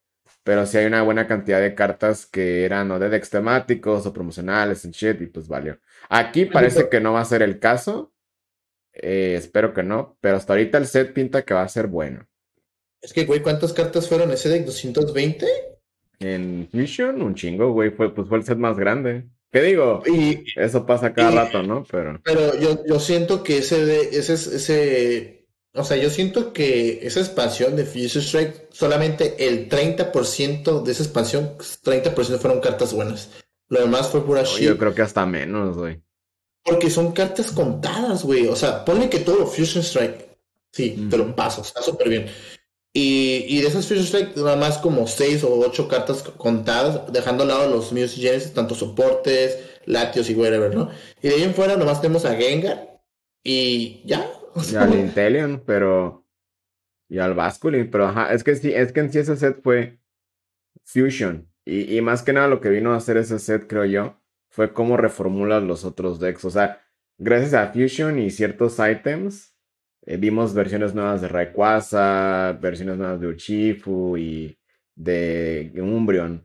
pero 0.42 0.64
sí 0.64 0.78
hay 0.78 0.86
una 0.86 1.02
buena 1.02 1.26
cantidad 1.26 1.60
de 1.60 1.74
cartas 1.74 2.24
que 2.24 2.64
eran 2.64 2.90
o 2.90 2.98
de 2.98 3.10
decks 3.10 3.28
temáticos 3.28 4.06
o 4.06 4.12
promocionales 4.14 4.86
en 4.86 4.92
shit, 4.92 5.20
y 5.20 5.26
pues 5.26 5.48
valió. 5.48 5.78
Aquí 6.08 6.46
parece 6.46 6.88
que 6.88 6.98
no 6.98 7.12
va 7.12 7.20
a 7.20 7.26
ser 7.26 7.42
el 7.42 7.58
caso. 7.58 8.10
eh, 8.94 9.34
espero 9.36 9.74
que 9.74 9.82
no, 9.82 10.16
pero 10.22 10.38
hasta 10.38 10.54
ahorita 10.54 10.78
el 10.78 10.86
set 10.86 11.12
pinta 11.12 11.42
que 11.42 11.52
va 11.52 11.60
a 11.60 11.68
ser 11.68 11.88
bueno. 11.88 12.26
Es 13.02 13.12
que, 13.12 13.26
güey, 13.26 13.42
¿cuántas 13.42 13.74
cartas 13.74 14.08
fueron 14.08 14.30
ese 14.30 14.48
deck? 14.48 14.64
¿220? 14.66 15.44
En 16.20 16.66
Fusion, 16.72 17.20
un 17.20 17.34
chingo, 17.34 17.70
güey, 17.72 17.90
fue, 17.90 18.14
pues 18.14 18.26
fue 18.28 18.38
el 18.38 18.44
set 18.44 18.56
más 18.56 18.78
grande. 18.78 19.26
¿Qué 19.50 19.62
digo? 19.62 20.02
Y, 20.06 20.44
Eso 20.56 20.84
pasa 20.84 21.12
cada 21.14 21.32
Y- 21.32 21.34
rato, 21.34 21.62
¿no? 21.62 21.84
Pero. 21.90 22.20
pero 22.24 22.58
yo, 22.58 22.84
yo 22.86 23.00
siento 23.00 23.42
que 23.42 23.58
ese 23.58 23.84
de, 23.84 24.00
ese, 24.18 24.34
es- 24.34 24.46
ese, 24.46 25.46
o 25.74 25.84
sea, 25.84 25.96
yo 25.96 26.10
siento 26.10 26.52
que 26.52 27.00
esa 27.06 27.20
expansión 27.20 27.74
de 27.76 27.84
Fusion 27.84 28.22
Strike, 28.22 28.68
solamente 28.72 29.46
el 29.48 29.68
30% 29.68 30.82
de 30.82 30.92
esa 30.92 31.02
expansión, 31.02 31.56
30% 31.58 32.38
fueron 32.38 32.60
cartas 32.60 32.92
buenas. 32.92 33.30
Lo 33.68 33.80
demás 33.80 34.08
fue 34.08 34.24
pura 34.24 34.42
no, 34.42 34.46
shit. 34.48 34.66
yo 34.68 34.78
creo 34.78 34.94
que 34.94 35.02
hasta 35.02 35.24
menos, 35.26 35.76
güey. 35.76 36.00
Porque 36.64 36.90
son 36.90 37.12
cartas 37.12 37.50
contadas, 37.52 38.24
güey. 38.24 38.46
O 38.48 38.56
sea, 38.56 38.84
ponle 38.84 39.08
que 39.08 39.20
todo 39.20 39.46
Fusion 39.46 39.82
Strike. 39.82 40.28
Sí, 40.72 41.06
te 41.08 41.16
Ujú. 41.16 41.24
lo 41.28 41.34
paso, 41.36 41.62
está 41.62 41.80
súper 41.80 42.08
bien. 42.10 42.26
Y, 42.92 43.44
y 43.48 43.60
de 43.60 43.68
esas 43.68 43.86
Fusion 43.86 44.04
Strike, 44.04 44.36
nada 44.36 44.56
más 44.56 44.78
como 44.78 45.06
6 45.06 45.44
o 45.44 45.58
8 45.60 45.88
cartas 45.88 46.22
contadas, 46.22 47.12
dejando 47.12 47.42
al 47.42 47.48
lado 47.48 47.70
los 47.70 47.92
Music 47.92 48.22
Genesis, 48.22 48.54
tanto 48.54 48.74
soportes, 48.74 49.58
Latios 49.84 50.28
y 50.30 50.34
whatever, 50.34 50.74
¿no? 50.74 50.90
Y 51.22 51.28
de 51.28 51.34
ahí 51.34 51.42
en 51.42 51.54
fuera 51.54 51.76
nomás 51.76 52.00
tenemos 52.00 52.24
a 52.24 52.34
Gengar 52.34 53.00
y 53.42 54.02
ya. 54.04 54.30
Y 54.70 54.76
al 54.76 54.94
Inteleon, 54.94 55.62
pero. 55.64 56.26
Y 57.08 57.18
al 57.18 57.34
Basculin, 57.34 57.90
pero 57.90 58.06
ajá, 58.06 58.34
es 58.34 58.44
que 58.44 58.54
sí, 58.54 58.72
es 58.72 58.92
que 58.92 59.00
en 59.00 59.10
sí 59.10 59.18
ese 59.18 59.36
set 59.36 59.62
fue 59.62 59.98
Fusion. 60.84 61.50
Y, 61.64 61.96
y 61.96 62.00
más 62.02 62.22
que 62.22 62.34
nada 62.34 62.48
lo 62.48 62.60
que 62.60 62.68
vino 62.68 62.92
a 62.92 62.96
hacer 62.96 63.16
ese 63.16 63.38
set, 63.38 63.66
creo 63.66 63.86
yo, 63.86 64.20
fue 64.50 64.74
cómo 64.74 64.96
reformulas 64.98 65.62
los 65.62 65.84
otros 65.84 66.20
decks. 66.20 66.44
O 66.44 66.50
sea, 66.50 66.82
gracias 67.16 67.54
a 67.54 67.72
Fusion 67.72 68.18
y 68.18 68.30
ciertos 68.30 68.78
ítems, 68.78 69.54
eh, 70.08 70.16
vimos 70.16 70.54
versiones 70.54 70.94
nuevas 70.94 71.20
de 71.20 71.28
Rayquaza, 71.28 72.58
versiones 72.62 72.96
nuevas 72.96 73.20
de 73.20 73.26
Uchifu 73.28 74.16
y 74.16 74.58
de 74.94 75.70
Umbreon. 75.76 76.42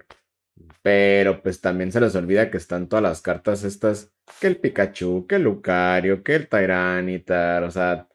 Pero 0.81 1.41
pues 1.41 1.61
también 1.61 1.91
se 1.91 2.01
les 2.01 2.15
olvida 2.15 2.51
que 2.51 2.57
están 2.57 2.89
todas 2.89 3.03
las 3.03 3.21
cartas 3.21 3.63
estas, 3.63 4.11
que 4.41 4.47
el 4.47 4.57
Pikachu, 4.57 5.27
que 5.27 5.35
el 5.35 5.43
Lucario, 5.43 6.23
que 6.23 6.35
el 6.35 6.49
Tyranitar, 6.49 7.63
o 7.63 7.71
sea, 7.71 8.09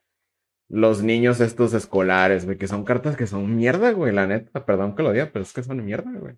los 0.69 1.03
niños 1.03 1.41
estos 1.41 1.73
escolares, 1.75 2.45
güey, 2.45 2.59
que 2.59 2.69
son 2.69 2.85
cartas 2.85 3.17
que 3.17 3.27
son 3.27 3.57
mierda, 3.57 3.93
güey, 3.93 4.13
la 4.13 4.27
neta, 4.27 4.67
perdón 4.67 4.95
que 4.95 5.03
lo 5.03 5.13
diga, 5.13 5.31
pero 5.33 5.45
es 5.45 5.53
que 5.55 5.63
son 5.63 5.85
mierda, 5.85 6.13
güey. 6.13 6.37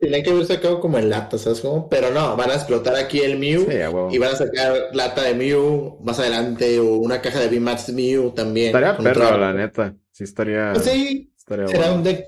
Tienen 0.00 0.22
que 0.22 0.30
haber 0.30 0.46
sacado 0.46 0.80
como 0.80 0.98
en 0.98 1.08
lata, 1.08 1.38
¿sabes 1.38 1.60
cómo? 1.60 1.88
Pero 1.88 2.10
no, 2.10 2.36
van 2.36 2.50
a 2.50 2.54
explotar 2.54 2.96
aquí 2.96 3.20
el 3.20 3.38
Mew 3.38 3.66
y 4.10 4.18
van 4.18 4.34
a 4.34 4.36
sacar 4.36 4.90
lata 4.92 5.22
de 5.22 5.34
Mew 5.34 5.98
más 6.02 6.18
adelante 6.18 6.78
o 6.78 6.96
una 6.96 7.22
caja 7.22 7.40
de 7.40 7.48
VMAX 7.48 7.92
Mew 7.92 8.30
también. 8.32 8.66
Estaría 8.66 8.96
perro, 8.96 9.38
la 9.38 9.52
neta. 9.52 9.94
Sí, 10.10 10.24
estaría. 10.24 10.72
Pues 10.72 10.84
sí, 10.84 11.32
será 11.46 11.92
un 11.92 12.02
deck 12.02 12.26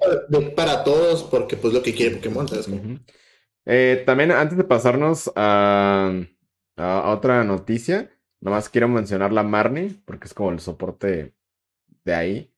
para, 0.54 0.84
todos 0.84 1.24
porque, 1.24 1.56
pues, 1.56 1.74
lo 1.74 1.82
que 1.82 1.94
quiere 1.94 2.16
Pokémon, 2.16 2.48
¿sabes? 2.48 2.68
Eh, 3.66 4.02
también, 4.06 4.30
antes 4.32 4.56
de 4.56 4.64
pasarnos 4.64 5.30
a, 5.36 6.12
a, 6.76 7.10
otra 7.10 7.44
noticia, 7.44 8.10
nomás 8.40 8.68
quiero 8.68 8.88
mencionar 8.88 9.32
la 9.32 9.42
Marnie 9.42 9.96
porque 10.04 10.26
es 10.26 10.34
como 10.34 10.50
el 10.50 10.60
soporte 10.60 11.34
de 12.04 12.14
ahí. 12.14 12.52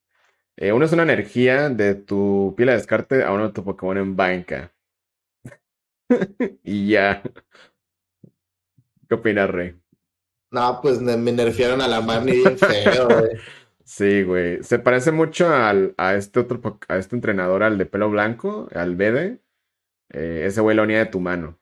Eh, 0.56 0.72
uno 0.72 0.84
es 0.84 0.92
una 0.92 1.04
energía 1.04 1.70
de 1.70 1.94
tu 1.94 2.54
pila 2.56 2.72
de 2.72 2.78
descarte 2.78 3.24
a 3.24 3.32
uno 3.32 3.48
de 3.48 3.52
tu 3.54 3.64
Pokémon 3.64 3.96
en 3.96 4.14
banca. 4.14 4.72
y 6.64 6.88
ya. 6.88 7.22
¿Qué 9.08 9.14
opinas, 9.14 9.50
Rey? 9.50 9.76
No, 10.50 10.80
pues 10.82 11.00
me, 11.00 11.16
nerfearon 11.16 11.80
a 11.80 11.88
la 11.88 12.00
Marnie 12.00 12.34
bien 12.34 12.58
feo, 12.58 13.08
güey. 13.08 13.30
Sí, 13.82 14.22
güey. 14.22 14.62
Se 14.62 14.78
parece 14.78 15.10
mucho 15.10 15.52
al, 15.52 15.94
a 15.96 16.14
este 16.14 16.38
otro 16.38 16.78
a 16.86 16.96
este 16.96 17.16
entrenador, 17.16 17.64
al 17.64 17.76
de 17.76 17.86
pelo 17.86 18.08
blanco, 18.08 18.68
al 18.72 18.94
Bede. 18.94 19.40
Eh, 20.10 20.44
ese 20.46 20.60
güey 20.60 20.76
lo 20.76 20.84
unía 20.84 21.00
de 21.00 21.06
tu 21.06 21.18
mano. 21.18 21.58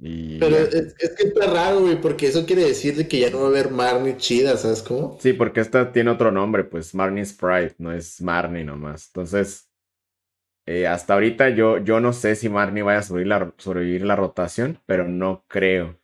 Pero 0.00 0.56
es, 0.56 0.94
que 0.94 1.28
está 1.28 1.46
raro, 1.46 1.82
güey, 1.82 2.00
porque 2.00 2.26
eso 2.26 2.44
quiere 2.44 2.64
decir 2.64 3.06
que 3.06 3.20
ya 3.20 3.30
no 3.30 3.38
va 3.38 3.44
a 3.44 3.48
haber 3.48 3.70
Marnie 3.70 4.16
chida, 4.16 4.56
¿sabes 4.56 4.82
cómo? 4.82 5.16
Sí, 5.20 5.32
porque 5.32 5.60
esta 5.60 5.92
tiene 5.92 6.10
otro 6.10 6.32
nombre, 6.32 6.64
pues 6.64 6.92
Marnie 6.96 7.24
Sprite, 7.24 7.76
no 7.78 7.92
es 7.92 8.20
Marnie 8.20 8.64
nomás. 8.64 9.06
Entonces, 9.06 9.70
eh, 10.66 10.86
hasta 10.86 11.14
ahorita 11.14 11.50
yo, 11.50 11.78
yo 11.78 12.00
no 12.00 12.12
sé 12.12 12.36
si 12.36 12.48
Marnie 12.48 12.82
vaya 12.82 13.00
a 13.00 13.02
sobrevivir 13.02 14.04
la, 14.04 14.16
rotación, 14.16 14.78
pero 14.86 15.08
no 15.08 15.44
creo. 15.48 15.98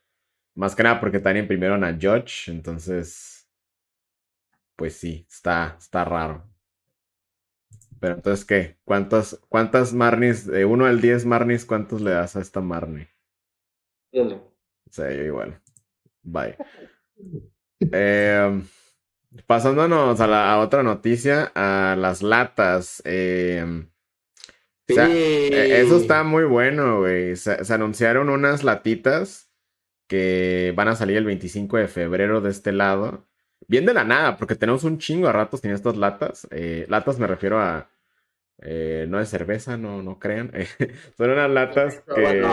Más 0.55 0.75
que 0.75 0.83
nada 0.83 0.99
porque 0.99 1.19
también 1.19 1.45
imprimieron 1.45 1.83
a 1.83 1.93
Judge, 1.93 2.49
entonces, 2.51 3.49
pues 4.75 4.95
sí, 4.95 5.25
está, 5.29 5.77
está 5.79 6.03
raro. 6.03 6.43
Pero 8.01 8.15
entonces, 8.15 8.45
¿qué? 8.45 8.77
¿Cuántas, 8.83 9.39
cuántas 9.49 9.93
Marnies, 9.93 10.45
de 10.45 10.65
1 10.65 10.85
al 10.85 11.01
10 11.01 11.25
Marnies, 11.25 11.65
cuántos 11.65 12.01
le 12.01 12.11
das 12.11 12.35
a 12.35 12.41
esta 12.41 12.61
Marnie? 12.61 13.07
Uno. 14.11 14.41
Sí, 14.89 15.01
yo 15.01 15.23
igual. 15.23 15.61
Bye. 16.23 16.57
Em, 17.79 18.65
pasándonos 19.45 20.19
a, 20.19 20.27
la, 20.27 20.59
otra 20.59 20.83
noticia, 20.83 21.51
a 21.55 21.95
las 21.97 22.21
latas. 22.21 23.01
Eh, 23.05 23.85
eso 24.89 25.97
está 25.97 26.23
muy 26.23 26.43
bueno, 26.43 26.99
güey. 26.99 27.35
Se, 27.35 27.57
anunciaron 27.73 28.29
unas 28.29 28.63
latitas 28.63 29.49
que 30.07 30.73
van 30.75 30.87
a 30.87 30.95
salir 30.95 31.17
el 31.17 31.25
25 31.25 31.77
de 31.77 31.87
febrero 31.87 32.41
de 32.41 32.49
este 32.51 32.71
lado. 32.71 33.27
Bien 33.67 33.85
de 33.85 33.93
la 33.93 34.03
nada, 34.03 34.37
porque 34.37 34.55
tenemos 34.55 34.83
un 34.83 34.97
chingo 34.97 35.27
a 35.27 35.33
ratos 35.33 35.63
en 35.63 35.71
estas 35.71 35.97
latas. 35.97 36.47
Eh, 36.51 36.85
latas 36.89 37.19
me 37.19 37.27
refiero 37.27 37.59
a 37.59 37.89
eh, 38.61 39.05
no 39.07 39.19
es 39.19 39.29
cerveza, 39.29 39.77
no, 39.77 40.03
no 40.03 40.19
crean. 40.19 40.51
son 41.17 41.29
unas 41.31 41.49
latas 41.49 42.03
que. 42.13 42.43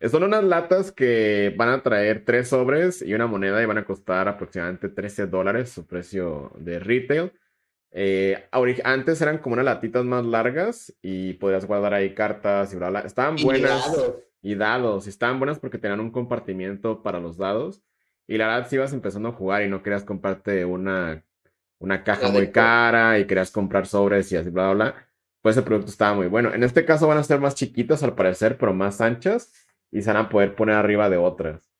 son 0.08 0.22
unas 0.22 0.44
latas 0.44 0.92
que 0.92 1.52
van 1.56 1.70
a 1.70 1.82
traer 1.82 2.24
tres 2.24 2.48
sobres 2.48 3.02
y 3.02 3.14
una 3.14 3.26
moneda 3.26 3.62
y 3.62 3.66
van 3.66 3.78
a 3.78 3.84
costar 3.84 4.28
aproximadamente 4.28 4.88
13 4.88 5.26
dólares 5.26 5.70
su 5.70 5.86
precio 5.86 6.52
de 6.58 6.78
retail. 6.78 7.32
Eh, 7.96 8.48
antes 8.82 9.22
eran 9.22 9.38
como 9.38 9.54
unas 9.54 9.64
latitas 9.64 10.04
más 10.04 10.24
largas 10.26 10.92
y 11.00 11.34
podías 11.34 11.64
guardar 11.64 11.94
ahí 11.94 12.12
cartas 12.12 12.72
y 12.72 12.76
bla, 12.76 12.90
bla. 12.90 13.00
Estaban 13.00 13.36
buenas. 13.42 13.60
Y 13.60 13.64
dados. 13.64 14.14
Y 14.42 14.54
dados. 14.56 15.06
Estaban 15.06 15.38
buenas 15.38 15.58
porque 15.58 15.78
tenían 15.78 16.00
un 16.00 16.10
compartimiento 16.10 17.02
para 17.02 17.20
los 17.20 17.38
dados. 17.38 17.82
Y 18.26 18.36
la 18.36 18.48
verdad, 18.48 18.68
si 18.68 18.76
ibas 18.76 18.92
empezando 18.92 19.30
a 19.30 19.32
jugar 19.32 19.62
y 19.62 19.68
no 19.68 19.82
querías 19.82 20.04
comprarte 20.04 20.64
una 20.64 21.24
una 21.84 22.02
caja 22.02 22.30
muy 22.30 22.50
cara 22.50 23.18
y 23.18 23.26
querías 23.26 23.50
comprar 23.50 23.86
sobres 23.86 24.32
y 24.32 24.36
así, 24.36 24.50
bla, 24.50 24.72
bla, 24.72 24.74
bla, 24.74 25.08
pues 25.42 25.56
el 25.56 25.64
producto 25.64 25.90
estaba 25.90 26.14
muy 26.14 26.26
bueno. 26.26 26.52
En 26.52 26.62
este 26.62 26.84
caso 26.84 27.06
van 27.06 27.18
a 27.18 27.22
ser 27.22 27.40
más 27.40 27.54
chiquitas 27.54 28.02
al 28.02 28.14
parecer, 28.14 28.56
pero 28.56 28.72
más 28.72 29.00
anchas 29.00 29.52
y 29.92 30.02
se 30.02 30.12
van 30.12 30.24
a 30.24 30.28
poder 30.28 30.54
poner 30.54 30.76
arriba 30.76 31.10
de 31.10 31.18
otras. 31.18 31.73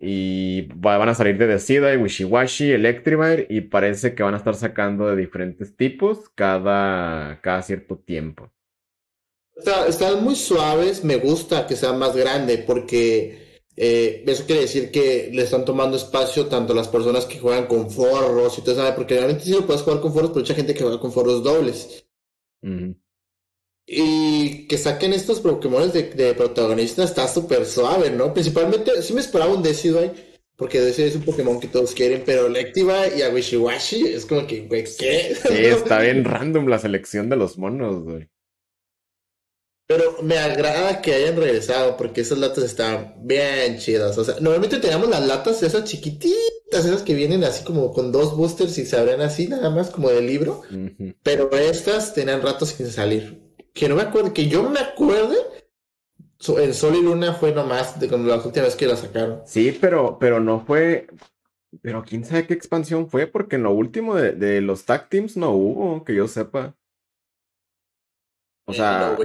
Y 0.00 0.68
van 0.76 1.08
a 1.08 1.14
salir 1.14 1.38
de 1.38 1.48
Decida 1.48 1.92
y 1.92 1.96
Wishiwashi, 1.96 2.70
Electrivire 2.70 3.46
y 3.50 3.62
parece 3.62 4.14
que 4.14 4.22
van 4.22 4.34
a 4.34 4.36
estar 4.36 4.54
sacando 4.54 5.08
de 5.08 5.16
diferentes 5.16 5.76
tipos 5.76 6.28
cada, 6.34 7.40
cada 7.40 7.62
cierto 7.62 7.96
tiempo. 7.96 8.52
están 9.88 10.22
muy 10.22 10.36
suaves, 10.36 11.02
me 11.02 11.16
gusta 11.16 11.66
que 11.66 11.74
sean 11.74 11.98
más 11.98 12.14
grandes 12.14 12.60
porque 12.64 13.48
eh, 13.80 14.24
eso 14.26 14.44
quiere 14.44 14.62
decir 14.62 14.90
que 14.90 15.30
le 15.32 15.42
están 15.42 15.64
tomando 15.64 15.96
espacio 15.96 16.46
tanto 16.46 16.72
a 16.72 16.76
las 16.76 16.88
personas 16.88 17.26
que 17.26 17.38
juegan 17.38 17.66
con 17.66 17.88
forros 17.90 18.58
y 18.58 18.62
todo 18.62 18.72
eso, 18.72 18.94
porque 18.96 19.14
realmente 19.14 19.44
sí 19.44 19.52
lo 19.52 19.66
puedes 19.66 19.82
jugar 19.82 20.00
con 20.00 20.12
forros, 20.12 20.30
pero 20.30 20.40
mucha 20.40 20.54
gente 20.54 20.74
que 20.74 20.82
juega 20.82 20.98
con 20.98 21.12
forros 21.12 21.44
dobles. 21.44 22.04
Y 23.90 24.66
que 24.66 24.76
saquen 24.76 25.14
estos 25.14 25.40
Pokémon 25.40 25.90
de, 25.90 26.02
de 26.10 26.34
protagonista 26.34 27.04
está 27.04 27.26
súper 27.26 27.64
suave, 27.64 28.10
¿no? 28.10 28.34
Principalmente, 28.34 29.00
sí 29.00 29.14
me 29.14 29.20
esperaba 29.20 29.54
un 29.54 29.62
Decidueye, 29.62 30.12
porque 30.56 30.78
Decidueye 30.78 31.10
es 31.10 31.16
un 31.16 31.24
Pokémon 31.24 31.58
que 31.58 31.68
todos 31.68 31.94
quieren, 31.94 32.22
pero 32.26 32.48
Electiva 32.48 33.08
y 33.08 33.22
a 33.22 33.30
Wishiwashi 33.30 34.08
es 34.08 34.26
como 34.26 34.46
que, 34.46 34.66
güey, 34.66 34.84
¿qué? 34.98 35.34
Sí, 35.34 35.54
está 35.64 36.00
bien 36.00 36.24
random 36.24 36.66
la 36.66 36.78
selección 36.78 37.30
de 37.30 37.36
los 37.36 37.56
monos, 37.56 38.04
güey. 38.04 38.28
Pero 39.86 40.18
me 40.22 40.36
agrada 40.36 41.00
que 41.00 41.14
hayan 41.14 41.36
regresado 41.36 41.96
porque 41.96 42.20
esas 42.20 42.36
latas 42.36 42.64
están 42.64 43.14
bien 43.22 43.78
chidas. 43.78 44.18
O 44.18 44.24
sea, 44.24 44.34
normalmente 44.34 44.80
tenemos 44.80 45.08
las 45.08 45.26
latas 45.26 45.62
esas 45.62 45.84
chiquititas, 45.84 46.84
esas 46.84 47.00
que 47.00 47.14
vienen 47.14 47.42
así 47.42 47.64
como 47.64 47.90
con 47.94 48.12
dos 48.12 48.36
boosters 48.36 48.76
y 48.76 48.84
se 48.84 48.98
abren 48.98 49.22
así 49.22 49.48
nada 49.48 49.70
más 49.70 49.88
como 49.88 50.10
de 50.10 50.20
libro. 50.20 50.60
Pero 51.22 51.50
estas 51.56 52.12
tenían 52.12 52.42
ratos 52.42 52.68
sin 52.68 52.88
salir. 52.88 53.47
Que 53.74 53.88
no 53.88 53.96
me 53.96 54.02
acuerdo, 54.02 54.32
que 54.32 54.48
yo 54.48 54.68
me 54.68 54.80
acuerde, 54.80 55.36
en 56.46 56.74
Sol 56.74 56.96
y 56.96 57.02
Luna 57.02 57.34
fue 57.34 57.52
nomás 57.52 57.98
de 57.98 58.08
cuando 58.08 58.28
la 58.28 58.36
última 58.42 58.64
vez 58.64 58.76
que 58.76 58.86
la 58.86 58.96
sacaron. 58.96 59.42
Sí, 59.46 59.76
pero, 59.80 60.18
pero 60.18 60.40
no 60.40 60.64
fue. 60.64 61.08
Pero 61.82 62.02
quién 62.02 62.24
sabe 62.24 62.46
qué 62.46 62.54
expansión 62.54 63.10
fue, 63.10 63.26
porque 63.26 63.56
en 63.56 63.64
lo 63.64 63.72
último 63.72 64.14
de, 64.14 64.32
de 64.32 64.60
los 64.60 64.84
tag 64.84 65.08
teams 65.08 65.36
no 65.36 65.50
hubo, 65.50 66.04
que 66.04 66.14
yo 66.14 66.26
sepa. 66.26 66.74
O 68.66 68.72
sea, 68.72 69.16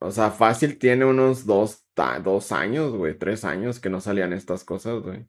o 0.00 0.10
sea, 0.10 0.30
fácil 0.30 0.78
tiene 0.78 1.04
unos 1.04 1.46
dos, 1.46 1.84
dos 2.22 2.52
años, 2.52 2.92
güey, 2.92 3.16
tres 3.16 3.44
años 3.44 3.78
que 3.80 3.90
no 3.90 4.00
salían 4.00 4.32
estas 4.32 4.64
cosas, 4.64 5.02
güey. 5.02 5.26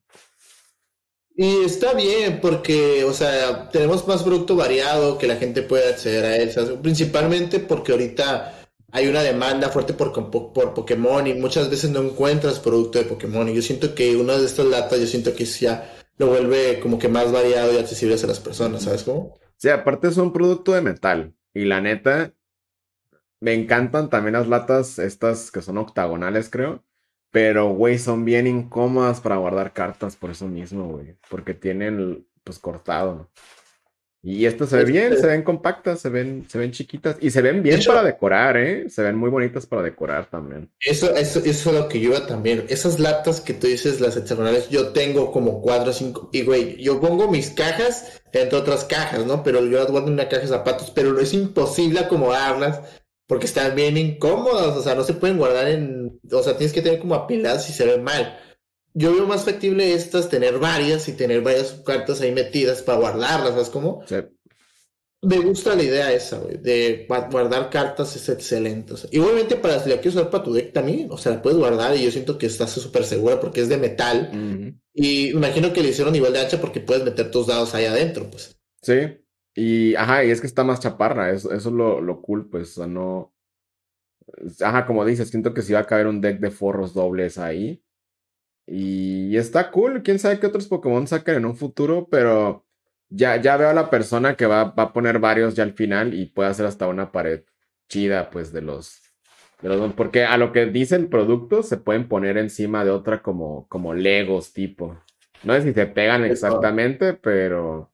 Y 1.36 1.64
está 1.64 1.94
bien 1.94 2.40
porque, 2.42 3.04
o 3.04 3.14
sea, 3.14 3.70
tenemos 3.70 4.08
más 4.08 4.24
producto 4.24 4.56
variado 4.56 5.18
que 5.18 5.28
la 5.28 5.38
gente 5.38 5.62
puede 5.62 5.90
acceder 5.90 6.26
a 6.26 6.36
él, 6.36 6.52
principalmente 6.82 7.60
porque 7.60 7.94
ahorita 7.94 8.62
hay 8.92 9.08
una 9.08 9.24
demanda 9.24 9.70
fuerte 9.70 9.94
por, 9.94 10.12
por 10.30 10.74
Pokémon 10.74 11.26
y 11.26 11.34
muchas 11.34 11.70
veces 11.70 11.90
no 11.92 12.02
encuentras 12.02 12.60
producto 12.60 13.00
de 13.00 13.06
Pokémon 13.06 13.48
y 13.48 13.56
yo 13.56 13.62
siento 13.62 13.96
que 13.96 14.16
una 14.18 14.38
de 14.38 14.46
estas 14.46 14.66
latas, 14.66 15.00
yo 15.00 15.08
siento 15.08 15.34
que 15.34 15.46
ya 15.46 15.98
lo 16.18 16.28
vuelve 16.28 16.80
como 16.80 17.00
que 17.00 17.08
más 17.08 17.32
variado 17.32 17.74
y 17.74 17.78
accesible 17.78 18.16
a 18.22 18.28
las 18.28 18.40
personas, 18.40 18.84
¿sabes 18.84 19.04
cómo? 19.04 19.40
Sí, 19.58 19.70
aparte 19.70 20.10
es 20.10 20.18
un 20.18 20.34
producto 20.34 20.74
de 20.74 20.82
metal 20.82 21.34
y 21.54 21.66
la 21.66 21.82
neta, 21.82 22.34
me 23.40 23.54
encantan 23.54 24.10
también 24.10 24.34
las 24.34 24.48
latas, 24.48 25.00
estas 25.00 25.52
que 25.52 25.62
son 25.62 25.78
octagonales, 25.78 26.50
creo. 26.50 26.84
Pero, 27.32 27.70
güey, 27.70 27.98
son 27.98 28.26
bien 28.26 28.46
incómodas 28.46 29.22
para 29.22 29.38
guardar 29.38 29.74
cartas 29.74 30.16
por 30.16 30.32
eso 30.32 30.48
mismo, 30.48 30.90
güey. 30.90 31.16
Porque 31.30 31.54
tienen, 31.54 32.28
pues, 32.44 32.60
cortado. 32.60 33.30
Y 34.24 34.46
esto 34.46 34.68
se 34.68 34.78
ve 34.78 34.86
bien, 34.86 35.18
se 35.18 35.26
ven 35.26 35.42
compactas, 35.42 36.00
se 36.00 36.10
ven, 36.10 36.46
se 36.48 36.60
ven 36.60 36.72
chiquitas. 36.72 37.16
Y 37.22 37.32
se 37.32 37.42
ven 37.42 37.64
bien 37.64 37.80
para 37.84 38.04
decorar, 38.04 38.56
¿eh? 38.56 38.88
Se 38.88 39.02
ven 39.02 39.16
muy 39.16 39.32
bonitas 39.32 39.66
para 39.66 39.82
decorar 39.82 40.30
también. 40.30 40.70
Eso, 40.80 41.16
eso, 41.16 41.40
eso 41.40 41.70
es 41.72 41.76
lo 41.76 41.88
que 41.88 42.00
yo 42.00 42.22
también. 42.28 42.66
Esas 42.70 43.00
latas 43.00 43.42
que 43.42 43.56
tú 43.56 43.66
dices, 43.66 44.00
las 44.00 44.18
hexagonales, 44.18 44.70
yo 44.70 44.90
tengo 44.90 45.32
como 45.32 45.60
cuatro 45.62 45.90
o 45.90 45.94
cinco. 45.94 46.30
Y, 46.32 46.44
güey, 46.44 46.78
yo 46.78 47.02
pongo 47.02 47.32
mis 47.32 47.50
cajas 47.50 48.22
entre 48.32 48.58
otras 48.58 48.86
cajas, 48.86 49.26
¿no? 49.26 49.44
Pero 49.44 49.66
yo 49.66 49.80
las 49.80 49.92
guardo 49.92 50.08
en 50.08 50.14
una 50.14 50.30
caja 50.30 50.44
de 50.44 50.48
zapatos, 50.48 50.92
pero 50.92 51.20
es 51.20 51.34
imposible 51.34 52.00
acomodarlas 52.00 52.82
porque 53.32 53.46
están 53.46 53.78
bien 53.78 53.96
incómodos, 53.96 54.76
o 54.76 54.84
sea, 54.84 54.94
no 54.94 55.06
se 55.06 55.14
pueden 55.14 55.38
guardar 55.38 55.70
en, 55.70 56.20
o 56.30 56.44
sea, 56.44 56.58
tienes 56.58 56.74
que 56.74 56.82
tener 56.82 57.00
como 57.00 57.16
apiladas 57.16 57.70
y 57.70 57.72
se 57.72 57.86
ven 57.86 58.04
mal. 58.04 58.38
Yo 58.94 59.14
veo 59.16 59.26
más 59.26 59.46
factible 59.46 59.94
estas, 59.94 60.28
tener 60.28 60.60
varias 60.60 61.08
y 61.08 61.14
tener 61.14 61.40
varias 61.40 61.72
cartas 61.86 62.20
ahí 62.20 62.34
metidas 62.34 62.82
para 62.82 63.00
guardarlas, 63.00 63.52
¿sabes 63.52 63.70
cómo? 63.70 64.04
Sí. 64.06 64.18
Me 65.22 65.38
gusta 65.38 65.76
la 65.76 65.84
idea 65.84 66.12
esa, 66.12 66.40
güey, 66.40 66.58
de 66.58 67.08
guardar 67.08 67.70
cartas 67.70 68.14
es 68.18 68.28
excelente. 68.28 68.96
O 68.96 68.98
sea, 68.98 69.10
para 69.62 69.80
si 69.82 69.90
la 69.90 69.96
quieres 69.96 70.16
usar 70.16 70.30
para 70.30 70.44
tu 70.44 70.52
deck 70.52 70.74
también, 70.74 71.10
o 71.10 71.18
sea, 71.18 71.32
la 71.32 71.42
puedes 71.42 71.58
guardar 71.58 71.96
y 71.96 72.04
yo 72.04 72.12
siento 72.12 72.38
que 72.38 72.48
estás 72.48 72.70
súper 72.72 73.06
segura 73.06 73.40
porque 73.40 73.62
es 73.62 73.70
de 73.70 73.78
metal. 73.78 74.76
Y 74.94 75.30
imagino 75.30 75.72
que 75.72 75.82
le 75.82 75.88
hicieron 75.92 76.12
nivel 76.12 76.34
de 76.34 76.42
ancha 76.42 76.60
porque 76.60 76.82
puedes 76.82 77.06
meter 77.06 77.32
tus 77.32 77.48
dados 77.48 77.74
ahí 77.76 77.86
adentro, 77.86 78.30
pues. 78.30 78.60
Sí, 78.82 79.22
y, 79.56 79.96
ajá, 79.96 80.24
y 80.24 80.32
es 80.32 80.42
que 80.42 80.48
está 80.48 80.64
más 80.64 80.80
chaparra, 80.80 81.32
eso, 81.32 81.52
eso 81.54 81.70
es 81.70 81.76
lo, 81.76 82.02
lo 82.02 82.22
cool, 82.22 82.50
pues, 82.50 82.72
o 82.78 82.82
sea, 82.82 82.88
no, 82.88 83.34
Ajá, 84.62 84.86
como 84.86 85.06
dices, 85.06 85.30
siento 85.30 85.54
que 85.54 85.62
sí 85.62 85.74
va 85.74 85.80
a 85.80 85.86
caber 85.86 86.08
un 86.08 86.22
deck 86.22 86.40
de 86.40 86.52
forros 86.52 86.94
dobles 86.94 87.38
ahí. 87.38 87.84
Y 88.68 89.36
está 89.38 89.72
cool, 89.72 90.04
quién 90.04 90.20
sabe 90.20 90.40
qué 90.40 90.48
otros 90.48 90.68
Pokémon 90.68 91.08
sacan 91.08 91.36
en 91.36 91.46
un 91.46 91.56
futuro, 91.58 92.08
pero 92.10 92.66
ya, 93.10 93.38
ya 93.42 93.58
veo 93.58 93.70
a 93.70 93.74
la 93.74 93.90
persona 93.90 94.36
que 94.36 94.46
va, 94.46 94.66
va 94.66 94.84
a 94.84 94.94
poner 94.94 95.20
varios 95.20 95.56
ya 95.56 95.64
al 95.64 95.74
final 95.74 96.14
y 96.14 96.28
puede 96.28 96.50
hacer 96.50 96.66
hasta 96.66 96.88
una 96.88 97.12
pared 97.12 97.44
chida, 97.90 98.30
pues, 98.30 98.54
de 98.54 98.62
los, 98.62 99.02
de 99.62 99.70
los... 99.70 99.94
Porque 99.94 100.24
a 100.26 100.38
lo 100.38 100.54
que 100.54 100.68
dice 100.68 100.96
el 100.96 101.10
producto 101.10 101.64
se 101.64 101.78
pueden 101.78 102.08
poner 102.08 102.38
encima 102.38 102.86
de 102.86 102.92
otra 102.92 103.22
como, 103.22 103.68
como 103.68 103.94
Legos 103.94 104.54
tipo. 104.54 104.98
No 105.44 105.54
sé 105.54 105.64
si 105.64 105.74
se 105.74 105.88
pegan 105.88 106.24
exactamente, 106.24 107.14
pero... 107.14 107.91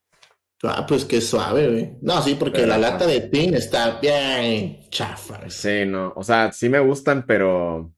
Ah, 0.64 0.86
pues 0.88 1.06
qué 1.06 1.22
suave, 1.22 1.70
güey. 1.70 1.98
No, 2.02 2.22
sí, 2.22 2.36
porque 2.36 2.66
la 2.66 2.78
lata 2.78 3.06
de 3.06 3.22
pin 3.22 3.54
está 3.54 4.00
bien 4.00 4.90
chafa. 4.90 5.50
Sí, 5.50 5.86
no. 5.86 6.14
O 6.16 6.24
sea, 6.24 6.52
sí 6.52 6.68
me 6.68 6.80
gustan, 6.80 7.26
pero 7.28 7.94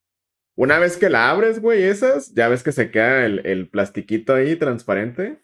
una 0.58 0.78
vez 0.78 0.98
que 0.98 1.10
la 1.10 1.30
abres, 1.30 1.62
güey, 1.62 1.84
esas, 1.84 2.34
ya 2.34 2.50
ves 2.50 2.64
que 2.64 2.74
se 2.74 2.92
queda 2.92 3.26
el, 3.26 3.46
el 3.46 3.70
plastiquito 3.70 4.36
ahí 4.36 4.58
transparente 4.58 5.40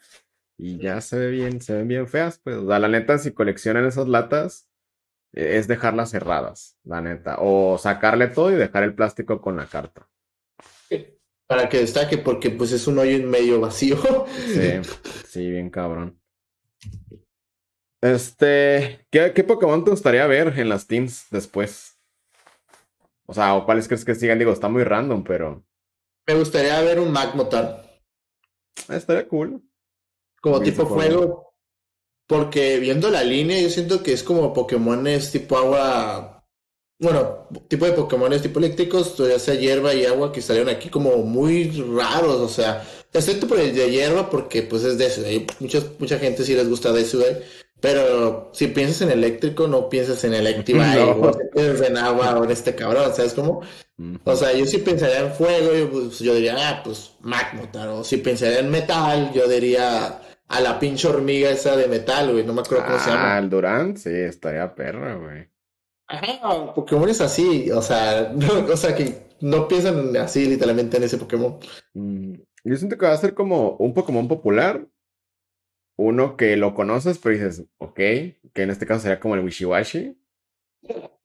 y 0.58 0.78
ya 0.78 1.00
se 1.00 1.18
ve 1.18 1.30
bien, 1.30 1.60
se 1.60 1.74
ven 1.74 1.88
bien 1.88 2.06
feas, 2.06 2.38
pues. 2.38 2.56
O 2.56 2.66
sea, 2.66 2.78
la 2.78 2.88
neta, 2.88 3.18
si 3.18 3.32
coleccionan 3.32 3.86
esas 3.86 4.08
latas, 4.08 4.68
e, 5.32 5.56
es 5.58 5.68
dejarlas 5.68 6.10
cerradas, 6.10 6.78
la 6.84 7.00
neta. 7.00 7.36
O 7.40 7.78
sacarle 7.78 8.28
todo 8.28 8.50
y 8.50 8.56
dejar 8.56 8.82
el 8.82 8.94
plástico 8.94 9.40
con 9.40 9.56
la 9.56 9.66
carta. 9.66 10.08
Para 11.46 11.68
que 11.68 11.78
destaque, 11.78 12.18
porque 12.18 12.50
pues 12.50 12.72
es 12.72 12.86
un 12.86 12.98
hoyo 12.98 13.16
en 13.16 13.30
medio 13.30 13.60
vacío. 13.60 13.96
Sí, 14.48 14.72
sí, 15.26 15.50
bien 15.50 15.70
cabrón. 15.70 16.20
Este, 18.02 19.06
¿qué, 19.10 19.32
¿qué 19.34 19.44
Pokémon 19.44 19.84
te 19.84 19.90
gustaría 19.90 20.26
ver 20.26 20.58
en 20.58 20.68
las 20.68 20.86
teams 20.86 21.26
después? 21.30 21.98
O 23.26 23.34
sea, 23.34 23.54
¿o 23.54 23.64
cuáles 23.64 23.88
crees 23.88 24.04
que 24.04 24.14
sigan? 24.14 24.38
Digo, 24.38 24.52
está 24.52 24.68
muy 24.68 24.84
random, 24.84 25.24
pero. 25.24 25.64
Me 26.26 26.34
gustaría 26.34 26.80
ver 26.82 27.00
un 27.00 27.12
Magmotar. 27.12 28.00
Estaría 28.88 29.26
cool. 29.28 29.62
Como 30.40 30.60
tipo 30.60 30.86
fuego. 30.86 31.54
Porque 32.28 32.78
viendo 32.78 33.10
la 33.10 33.22
línea, 33.22 33.60
yo 33.60 33.70
siento 33.70 34.02
que 34.02 34.12
es 34.12 34.22
como 34.22 34.52
Pokémones 34.52 35.30
tipo 35.30 35.56
agua. 35.56 36.44
Bueno, 37.00 37.48
tipo 37.68 37.86
de 37.86 37.92
Pokémones 37.92 38.42
tipo 38.42 38.58
eléctricos, 38.58 39.16
ya 39.18 39.38
sea 39.38 39.54
hierba 39.54 39.94
y 39.94 40.06
agua, 40.06 40.32
que 40.32 40.42
salieron 40.42 40.68
aquí 40.68 40.88
como 40.88 41.16
muy 41.18 41.70
raros. 41.70 42.36
O 42.36 42.48
sea, 42.48 42.84
excepto 43.12 43.46
por 43.46 43.58
el 43.58 43.74
de 43.74 43.90
hierba, 43.90 44.30
porque 44.30 44.62
pues 44.62 44.84
es 44.84 44.98
de 44.98 45.06
eso. 45.06 45.22
Mucha, 45.60 45.82
mucha 45.98 46.18
gente 46.18 46.44
sí 46.44 46.54
les 46.54 46.68
gusta 46.68 46.92
de 46.92 47.02
eso, 47.02 47.22
pero 47.80 48.50
si 48.52 48.68
piensas 48.68 49.02
en 49.02 49.10
eléctrico, 49.10 49.68
no 49.68 49.88
piensas 49.88 50.24
en 50.24 50.34
Electrified, 50.34 50.98
no. 51.20 51.32
piensas 51.52 51.88
en 51.88 51.96
agua 51.98 52.36
o 52.38 52.44
en 52.44 52.50
este 52.50 52.74
cabrón, 52.74 53.14
¿sabes 53.14 53.34
cómo? 53.34 53.62
O 54.24 54.36
sea, 54.36 54.52
yo 54.52 54.66
sí 54.66 54.78
pensaría 54.78 55.20
en 55.20 55.32
fuego, 55.32 55.74
yo, 55.74 55.90
pues, 55.90 56.18
yo 56.18 56.34
diría, 56.34 56.56
ah, 56.58 56.82
pues 56.84 57.12
Magmotar. 57.20 57.88
O 57.88 58.04
si 58.04 58.18
pensaría 58.18 58.60
en 58.60 58.70
metal, 58.70 59.32
yo 59.34 59.48
diría 59.48 60.20
a 60.48 60.60
la 60.60 60.78
pinche 60.78 61.08
hormiga 61.08 61.50
esa 61.50 61.76
de 61.76 61.88
metal, 61.88 62.32
güey. 62.32 62.44
No 62.44 62.52
me 62.52 62.60
acuerdo 62.60 62.84
cómo 62.86 62.98
se 62.98 63.10
llama. 63.10 63.36
Ah, 63.36 63.38
el 63.38 63.50
Durant, 63.50 63.96
sí, 63.96 64.10
estaría 64.10 64.74
perra, 64.74 65.14
güey. 65.16 65.48
Ajá, 66.08 66.74
Pokémon 66.74 67.08
es 67.08 67.20
así, 67.20 67.70
o 67.70 67.82
sea, 67.82 68.32
no, 68.34 68.66
o 68.72 68.76
sea, 68.76 68.94
que 68.94 69.26
no 69.40 69.66
piensan 69.66 70.16
así 70.16 70.46
literalmente 70.46 70.96
en 70.96 71.02
ese 71.02 71.18
Pokémon. 71.18 71.58
Mm, 71.94 72.34
yo 72.70 72.76
siento 72.76 72.98
que 72.98 73.06
va 73.06 73.12
a 73.12 73.18
ser 73.18 73.34
como 73.34 73.76
un 73.76 73.94
Pokémon 73.94 74.28
popular, 74.28 74.86
uno 75.96 76.36
que 76.36 76.56
lo 76.56 76.74
conoces, 76.74 77.18
pero 77.18 77.34
dices, 77.34 77.64
ok, 77.78 77.94
que 77.96 78.62
en 78.62 78.70
este 78.70 78.86
caso 78.86 79.00
sería 79.00 79.20
como 79.20 79.34
el 79.34 79.44
Wishiwashi. 79.44 80.18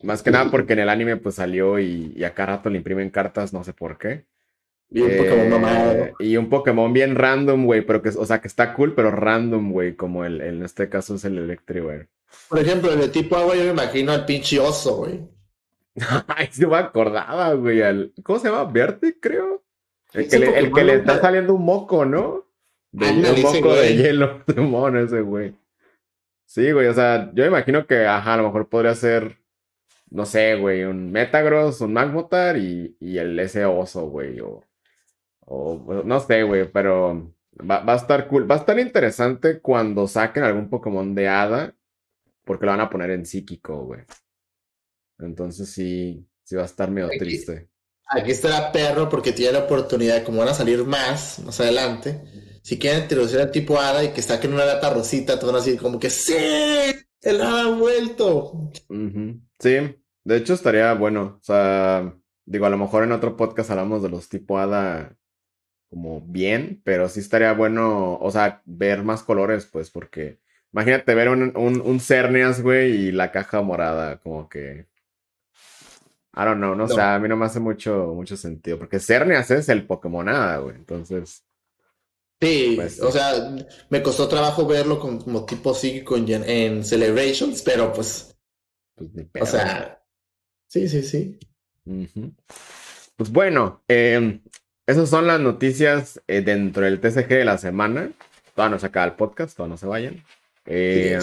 Más 0.01 0.23
que 0.23 0.31
nada 0.31 0.49
porque 0.49 0.73
en 0.73 0.79
el 0.79 0.89
anime 0.89 1.17
pues 1.17 1.35
salió 1.35 1.79
y, 1.79 2.13
y 2.15 2.23
acá 2.23 2.45
rato 2.45 2.69
le 2.69 2.77
imprimen 2.77 3.09
cartas, 3.09 3.53
no 3.53 3.63
sé 3.63 3.73
por 3.73 3.97
qué. 3.97 4.25
Y 4.89 5.01
un 5.01 5.17
Pokémon 5.17 5.49
mamado. 5.49 5.91
Eh, 5.93 6.13
y 6.19 6.37
un 6.37 6.49
Pokémon 6.49 6.91
bien 6.91 7.15
random, 7.15 7.65
güey, 7.65 7.81
pero 7.81 8.01
que, 8.01 8.09
o 8.09 8.25
sea, 8.25 8.41
que 8.41 8.47
está 8.47 8.73
cool, 8.73 8.93
pero 8.93 9.09
random, 9.09 9.71
güey, 9.71 9.95
como 9.95 10.25
el, 10.25 10.41
en 10.41 10.63
este 10.63 10.89
caso 10.89 11.15
es 11.15 11.25
el 11.25 11.37
Electric, 11.37 12.09
Por 12.49 12.59
ejemplo, 12.59 12.91
el 12.91 12.99
de 12.99 13.09
tipo 13.09 13.35
agua 13.37 13.55
yo 13.55 13.63
me 13.63 13.71
imagino 13.71 14.11
al 14.11 14.25
pinche 14.25 14.59
oso, 14.59 14.97
güey. 14.97 15.21
Ay, 16.27 16.49
se 16.51 16.67
me 16.67 16.75
acordaba, 16.75 17.53
güey, 17.53 17.81
al... 17.81 18.13
¿Cómo 18.23 18.39
se 18.39 18.49
llama? 18.49 18.65
¿Verte, 18.65 19.17
creo? 19.19 19.63
El 20.13 20.27
que, 20.27 20.39
le, 20.39 20.59
el 20.59 20.71
que 20.73 20.83
le 20.83 20.95
está 20.95 21.21
saliendo 21.21 21.53
un 21.53 21.63
moco, 21.63 22.05
¿no? 22.05 22.45
De, 22.91 23.09
un 23.09 23.41
moco 23.41 23.73
de 23.75 23.95
hielo, 23.95 24.43
de 24.47 24.61
mono 24.61 24.99
ese, 24.99 25.21
güey. 25.21 25.55
Sí, 26.45 26.71
güey, 26.71 26.87
o 26.87 26.93
sea, 26.93 27.31
yo 27.33 27.45
imagino 27.45 27.87
que, 27.87 28.05
ajá, 28.05 28.33
a 28.33 28.37
lo 28.37 28.43
mejor 28.43 28.67
podría 28.67 28.93
ser, 28.93 29.37
no 30.09 30.25
sé, 30.25 30.55
güey, 30.55 30.83
un 30.83 31.11
Metagross, 31.11 31.79
un 31.79 31.93
Magmotar 31.93 32.57
y, 32.57 32.97
y 32.99 33.17
el 33.17 33.39
ese 33.39 33.63
oso, 33.63 34.07
güey, 34.07 34.41
o, 34.41 34.61
o 35.45 36.03
no 36.03 36.19
sé, 36.19 36.43
güey, 36.43 36.69
pero 36.69 37.33
va, 37.59 37.79
va, 37.79 37.93
a 37.93 37.97
estar 37.97 38.27
cool. 38.27 38.49
Va 38.49 38.55
a 38.55 38.59
estar 38.59 38.77
interesante 38.79 39.61
cuando 39.61 40.07
saquen 40.07 40.43
algún 40.43 40.69
Pokémon 40.69 41.15
de 41.15 41.29
hada, 41.29 41.73
porque 42.43 42.65
lo 42.65 42.73
van 42.73 42.81
a 42.81 42.89
poner 42.89 43.11
en 43.11 43.25
psíquico, 43.25 43.85
güey. 43.85 44.01
Entonces 45.19 45.69
sí, 45.69 46.27
sí 46.43 46.55
va 46.55 46.63
a 46.63 46.65
estar 46.65 46.91
medio 46.91 47.09
triste. 47.17 47.69
Aquí 48.07 48.31
estará 48.31 48.71
perro 48.71 49.07
porque 49.09 49.31
tiene 49.31 49.53
la 49.53 49.59
oportunidad, 49.59 50.23
como 50.23 50.39
van 50.39 50.49
a 50.49 50.53
salir 50.53 50.83
más 50.83 51.39
más 51.39 51.59
adelante, 51.59 52.21
si 52.61 52.77
quieren 52.77 53.03
introducir 53.03 53.39
al 53.39 53.51
tipo 53.51 53.79
hada 53.79 54.03
y 54.03 54.09
que 54.09 54.21
saquen 54.21 54.53
una 54.53 54.65
lata 54.65 54.93
rosita, 54.93 55.39
te 55.39 55.45
van 55.45 55.55
a 55.55 55.81
como 55.81 55.99
que 55.99 56.09
¡Sí! 56.09 56.35
¡El 57.21 57.41
hada 57.41 57.63
ha 57.63 57.75
vuelto! 57.75 58.71
Sí, 59.59 59.77
de 60.23 60.37
hecho 60.37 60.53
estaría 60.53 60.93
bueno. 60.93 61.37
O 61.39 61.43
sea, 61.43 62.15
digo, 62.45 62.65
a 62.65 62.69
lo 62.69 62.77
mejor 62.77 63.03
en 63.03 63.11
otro 63.11 63.37
podcast 63.37 63.71
hablamos 63.71 64.03
de 64.03 64.09
los 64.09 64.29
tipo 64.29 64.59
hada 64.59 65.15
como 65.89 66.21
bien, 66.21 66.81
pero 66.85 67.09
sí 67.09 67.19
estaría 67.19 67.53
bueno, 67.53 68.17
o 68.17 68.31
sea, 68.31 68.61
ver 68.65 69.03
más 69.03 69.23
colores, 69.23 69.65
pues, 69.65 69.91
porque 69.91 70.39
imagínate 70.71 71.13
ver 71.15 71.27
un, 71.27 71.51
un, 71.57 71.81
un 71.81 71.99
Cernias, 71.99 72.61
güey, 72.61 73.07
y 73.07 73.11
la 73.11 73.31
caja 73.31 73.61
morada, 73.61 74.17
como 74.19 74.47
que 74.47 74.87
I 76.33 76.45
don't 76.45 76.57
know, 76.57 76.75
no, 76.75 76.87
sé, 76.87 77.01
a 77.01 77.19
mí 77.19 77.27
no 77.27 77.35
me 77.35 77.45
hace 77.45 77.59
mucho, 77.59 78.13
mucho 78.15 78.37
sentido, 78.37 78.77
porque 78.77 78.99
Cernias 78.99 79.51
es 79.51 79.67
el 79.69 79.85
Pokémonada, 79.85 80.57
güey, 80.57 80.75
entonces... 80.75 81.43
Sí, 82.39 82.73
pues, 82.75 82.99
o 83.01 83.11
sea, 83.11 83.55
me 83.89 84.01
costó 84.01 84.27
trabajo 84.27 84.65
verlo 84.65 84.99
como 84.99 85.45
tipo 85.45 85.73
psíquico 85.73 86.17
en, 86.17 86.83
Celebrations, 86.83 87.61
pero 87.61 87.93
pues... 87.93 88.35
pues 88.95 89.43
o 89.43 89.45
sea, 89.45 90.01
sí, 90.67 90.87
sí, 90.87 91.03
sí. 91.03 91.39
Pues 93.15 93.31
bueno, 93.31 93.83
eh, 93.87 94.39
esas 94.87 95.09
son 95.09 95.27
las 95.27 95.39
noticias 95.39 96.21
eh, 96.27 96.41
dentro 96.41 96.83
del 96.83 96.99
TCG 96.99 97.27
de 97.27 97.45
la 97.45 97.57
semana. 97.57 98.11
Todavía 98.55 98.75
no 98.75 98.79
se 98.79 98.87
acaba 98.87 99.05
el 99.05 99.13
podcast, 99.13 99.55
todavía 99.55 99.73
no 99.73 99.77
se 99.77 99.85
vayan. 99.85 100.23
Eh, 100.65 101.19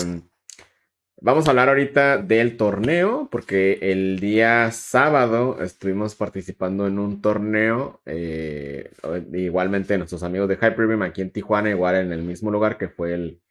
Vamos 1.21 1.47
a 1.47 1.51
hablar 1.51 1.69
ahorita 1.69 2.19
del 2.19 2.57
torneo, 2.57 3.29
porque 3.33 3.79
el 3.83 4.21
día 4.21 4.71
sábado 4.71 5.61
estuvimos 5.61 6.15
participando 6.15 6.87
en 6.87 7.01
un 7.01 7.21
torneo, 7.21 8.01
eh, 8.07 8.93
igualmente 9.33 9.99
nuestros 9.99 10.23
amigos 10.23 10.49
de 10.49 10.55
Hyperbeam 10.55 11.03
aquí 11.03 11.21
en 11.21 11.33
Tijuana, 11.33 11.71
igual 11.71 11.97
en 11.97 12.13
el 12.13 12.23
mismo 12.23 12.53
lugar 12.53 12.79
que 12.79 12.89
fue 12.89 13.15
el, 13.15 13.43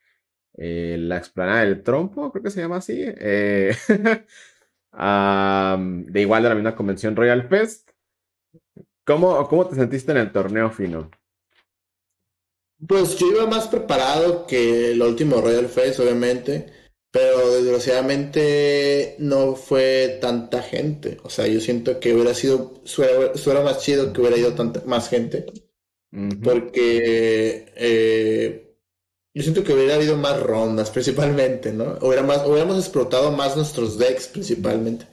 eh, 0.57 0.95
la 0.97 1.17
explanada 1.17 1.65
del 1.65 1.83
trompo, 1.83 2.31
creo 2.31 2.43
que 2.43 2.51
se 2.51 2.61
llama 2.61 2.77
así, 2.77 3.03
eh, 3.03 3.75
de 4.93 6.21
igual 6.21 6.43
de 6.43 6.49
la 6.49 6.55
misma 6.55 6.75
convención 6.75 7.17
Royal 7.17 7.49
Fest. 7.49 7.91
¿Cómo, 9.03 9.45
¿Cómo 9.49 9.67
te 9.67 9.75
sentiste 9.75 10.13
en 10.13 10.19
el 10.19 10.31
torneo, 10.31 10.69
Fino? 10.71 11.11
Pues 12.87 13.17
yo 13.17 13.27
iba 13.27 13.45
más 13.45 13.67
preparado 13.67 14.47
que 14.47 14.91
el 14.91 15.01
último 15.01 15.41
Royal 15.41 15.67
Fest, 15.67 15.99
obviamente. 15.99 16.76
Pero 17.17 17.51
desgraciadamente 17.51 19.15
no 19.17 19.55
fue 19.55 20.19
tanta 20.21 20.61
gente. 20.61 21.17
O 21.23 21.31
sea, 21.31 21.47
yo 21.47 21.59
siento 21.59 21.99
que 21.99 22.13
hubiera 22.13 22.35
sido, 22.35 22.79
suena, 22.83 23.61
más 23.63 23.79
chido 23.79 24.13
que 24.13 24.21
hubiera 24.21 24.37
ido 24.37 24.53
tanta, 24.53 24.83
más 24.85 25.09
gente. 25.09 25.47
Porque 26.43 27.73
eh, 27.75 28.75
yo 29.33 29.41
siento 29.41 29.63
que 29.63 29.73
hubiera 29.73 29.95
habido 29.95 30.15
más 30.15 30.39
rondas 30.43 30.91
principalmente, 30.91 31.73
¿no? 31.73 31.97
Hubiera 32.01 32.21
más, 32.21 32.45
hubiéramos 32.45 32.77
explotado 32.77 33.31
más 33.31 33.55
nuestros 33.55 33.97
decks 33.97 34.27
principalmente. 34.27 35.07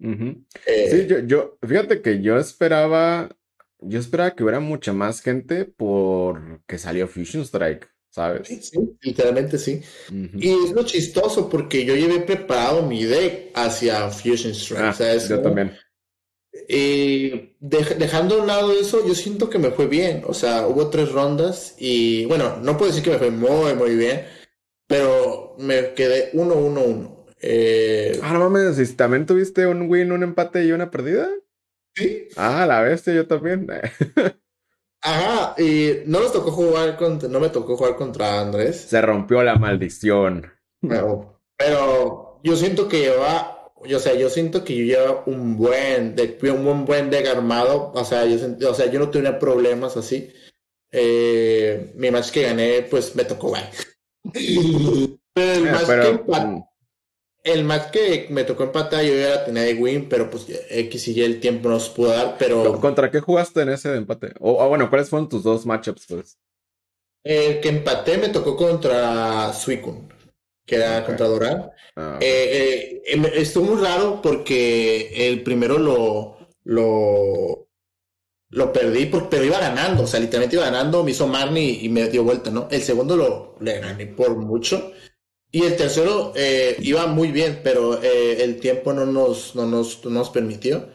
Eh, 0.00 0.88
sí, 0.90 1.06
yo, 1.06 1.20
yo, 1.20 1.58
fíjate 1.64 2.02
que 2.02 2.22
yo 2.22 2.38
esperaba, 2.38 3.28
yo 3.78 4.00
esperaba 4.00 4.34
que 4.34 4.42
hubiera 4.42 4.58
mucha 4.58 4.92
más 4.92 5.20
gente 5.20 5.64
porque 5.64 6.76
salió 6.78 7.06
Fusion 7.06 7.44
Strike. 7.44 7.88
¿Sabes? 8.16 8.48
Sí, 8.48 8.78
literalmente 9.02 9.58
sí. 9.58 9.82
Y 10.10 10.48
es 10.48 10.72
lo 10.72 10.84
chistoso 10.84 11.50
porque 11.50 11.84
yo 11.84 11.94
llevé 11.94 12.20
preparado 12.20 12.80
mi 12.80 13.04
deck 13.04 13.50
hacia 13.54 14.08
Fusion 14.08 14.54
Strike. 14.54 15.00
Ah, 15.00 15.16
yo 15.28 15.42
también. 15.42 15.76
Y 16.66 17.56
dejando 17.60 18.36
a 18.36 18.40
un 18.40 18.46
lado 18.46 18.72
eso, 18.72 19.06
yo 19.06 19.14
siento 19.14 19.50
que 19.50 19.58
me 19.58 19.70
fue 19.70 19.86
bien. 19.86 20.22
O 20.26 20.32
sea, 20.32 20.66
hubo 20.66 20.88
tres 20.88 21.12
rondas 21.12 21.74
y 21.78 22.24
bueno, 22.24 22.56
no 22.62 22.78
puedo 22.78 22.90
decir 22.90 23.04
que 23.04 23.10
me 23.10 23.18
fue 23.18 23.30
muy, 23.30 23.74
muy 23.74 23.94
bien, 23.96 24.24
pero 24.86 25.54
me 25.58 25.92
quedé 25.92 26.32
1-1-1. 26.32 27.26
Eh, 27.42 28.18
ah, 28.22 28.32
no 28.32 28.48
mames, 28.48 28.78
¿y 28.78 28.94
también 28.94 29.26
tuviste 29.26 29.66
un 29.66 29.90
win, 29.90 30.10
un 30.10 30.22
empate 30.22 30.64
y 30.64 30.72
una 30.72 30.90
perdida? 30.90 31.28
Sí. 31.94 32.28
Ah, 32.36 32.64
la 32.66 32.80
bestia, 32.80 33.12
yo 33.12 33.26
también. 33.26 33.66
Ajá, 35.06 35.54
y 35.56 36.02
no 36.06 36.18
nos 36.18 36.32
tocó 36.32 36.50
jugar 36.50 36.96
contra, 36.96 37.28
no 37.28 37.38
me 37.38 37.48
tocó 37.48 37.76
jugar 37.76 37.94
contra 37.94 38.40
Andrés. 38.40 38.86
Se 38.88 39.00
rompió 39.00 39.40
la 39.44 39.54
maldición. 39.54 40.52
Pero, 40.80 41.40
pero 41.56 42.40
yo 42.42 42.56
siento 42.56 42.88
que 42.88 43.02
lleva, 43.02 43.70
o 43.76 43.98
sea, 44.00 44.14
yo 44.14 44.28
siento 44.28 44.64
que 44.64 44.74
yo 44.76 44.84
llevo 44.84 45.22
un 45.26 45.56
buen, 45.56 46.16
de, 46.16 46.36
un 46.50 46.84
buen 46.84 47.08
deck 47.10 47.28
armado, 47.28 47.92
o 47.94 48.04
sea, 48.04 48.26
yo, 48.26 48.36
o 48.68 48.74
sea, 48.74 48.86
yo 48.86 48.98
no 48.98 49.10
tenía 49.10 49.38
problemas 49.38 49.96
así. 49.96 50.32
Eh, 50.90 51.92
mi 51.94 52.10
match 52.10 52.32
que 52.32 52.42
gané, 52.42 52.82
pues 52.90 53.14
me 53.14 53.24
tocó 53.24 53.50
güey. 53.50 53.62
pero 55.32 55.52
el, 55.52 55.70
match 55.70 55.86
que 55.86 56.32
mm. 56.32 56.65
El 57.46 57.64
match 57.64 57.90
que 57.90 58.26
me 58.30 58.44
tocó 58.44 58.64
empatar, 58.64 59.04
yo 59.04 59.14
ya 59.14 59.30
la 59.30 59.44
tenía 59.44 59.62
de 59.62 59.74
win, 59.74 60.08
pero 60.08 60.28
pues 60.28 60.46
X 60.68 61.08
y 61.08 61.12
Y 61.12 61.22
el 61.22 61.40
tiempo 61.40 61.68
nos 61.68 61.88
pudo 61.88 62.08
dar, 62.08 62.36
pero... 62.38 62.78
¿Contra 62.80 63.10
qué 63.10 63.20
jugaste 63.20 63.62
en 63.62 63.70
ese 63.70 63.94
empate? 63.94 64.34
O 64.40 64.68
bueno, 64.68 64.90
¿cuáles 64.90 65.08
fueron 65.08 65.28
tus 65.28 65.42
dos 65.42 65.64
matchups, 65.64 66.06
pues? 66.08 66.38
El 67.24 67.60
que 67.60 67.68
empaté 67.68 68.18
me 68.18 68.28
tocó 68.28 68.56
contra 68.56 69.52
Suicune 69.52 70.16
que 70.66 70.76
era 70.76 71.06
contra 71.06 71.28
Doral. 71.28 71.72
Ah, 71.94 72.18
eh, 72.20 72.50
eh, 72.52 73.02
em, 73.06 73.24
estuvo 73.24 73.74
muy 73.74 73.82
raro 73.82 74.20
porque 74.20 75.28
el 75.28 75.42
primero 75.42 75.78
lo, 75.78 76.36
lo, 76.64 77.68
lo 78.50 78.72
perdí, 78.72 79.06
porque, 79.06 79.28
pero 79.30 79.44
iba 79.44 79.60
ganando, 79.60 80.02
o 80.02 80.06
sea, 80.06 80.20
literalmente 80.20 80.56
iba 80.56 80.64
ganando, 80.66 81.04
me 81.04 81.12
hizo 81.12 81.28
Marnie 81.28 81.78
y 81.82 81.88
me 81.88 82.08
dio 82.08 82.24
vuelta, 82.24 82.50
¿no? 82.50 82.68
El 82.70 82.82
segundo 82.82 83.16
lo 83.16 83.56
le 83.60 83.78
gané 83.78 84.06
por 84.06 84.36
mucho. 84.36 84.92
Y 85.56 85.62
el 85.62 85.74
tercero 85.74 86.34
eh, 86.36 86.76
iba 86.80 87.06
muy 87.06 87.32
bien, 87.32 87.60
pero 87.64 87.98
el 88.02 88.60
tiempo 88.60 88.92
no 88.92 89.06
nos, 89.06 89.54
no 89.54 89.64
nos, 89.64 90.04
nos 90.04 90.28
permitió. 90.28 90.86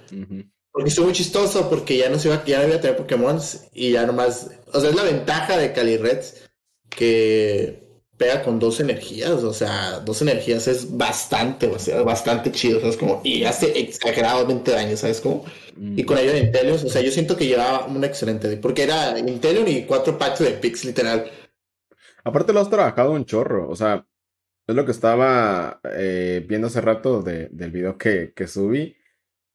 Porque 0.72 0.90
estuvo 0.90 1.06
muy 1.06 1.16
chistoso, 1.16 1.68
porque 1.68 1.98
ya 1.98 2.10
no 2.10 2.20
se 2.20 2.28
iba, 2.28 2.46
ya 2.46 2.60
no 2.60 2.68
iba 2.68 2.76
a 2.76 2.80
tener 2.80 2.96
Pokémon 2.96 3.40
y 3.74 3.94
ya 3.94 4.06
nomás. 4.06 4.52
O 4.72 4.80
sea, 4.80 4.92
es 4.92 4.96
la 4.96 5.02
ventaja 5.02 5.58
de 5.58 5.74
Cali 5.74 5.98
Reds 5.98 6.44
que 6.90 7.82
pega 8.18 8.44
con 8.44 8.60
dos 8.60 8.80
energías, 8.80 9.44
o 9.44 9.52
sea, 9.52 10.00
dos 10.02 10.22
energías 10.22 10.68
es 10.68 10.96
bastante, 10.96 11.66
o 11.66 11.80
sea, 11.80 12.04
bastante 12.04 12.52
chido, 12.52 12.82
¿sabes? 12.82 12.98
Como, 12.98 13.20
y 13.24 13.46
hace 13.46 13.80
exageradamente 13.80 14.70
daño, 14.70 14.96
¿sabes? 14.96 15.22
Como, 15.22 15.44
y 15.76 16.04
con 16.04 16.20
ayuda 16.20 16.34
de 16.34 16.42
Inteleon, 16.42 16.86
o 16.86 16.90
sea, 16.90 17.02
yo 17.02 17.10
siento 17.10 17.36
que 17.36 17.48
llevaba 17.48 17.88
un 17.88 18.04
excelente, 18.04 18.58
porque 18.58 18.84
era 18.84 19.18
Inteleon 19.18 19.68
y 19.68 19.86
cuatro 19.86 20.20
packs 20.20 20.38
de 20.38 20.52
Pix, 20.52 20.86
literal. 20.86 21.32
Aparte 22.24 22.54
lo 22.54 22.60
has 22.60 22.70
trabajado 22.70 23.14
un 23.14 23.26
chorro, 23.26 23.68
o 23.68 23.76
sea, 23.76 24.06
es 24.68 24.76
lo 24.76 24.86
que 24.86 24.92
estaba 24.92 25.82
eh, 25.84 26.46
viendo 26.48 26.68
hace 26.68 26.82
rato 26.82 27.22
de, 27.22 27.50
del 27.52 27.72
video 27.72 27.98
que, 27.98 28.34
que 28.34 28.48
subí, 28.48 28.96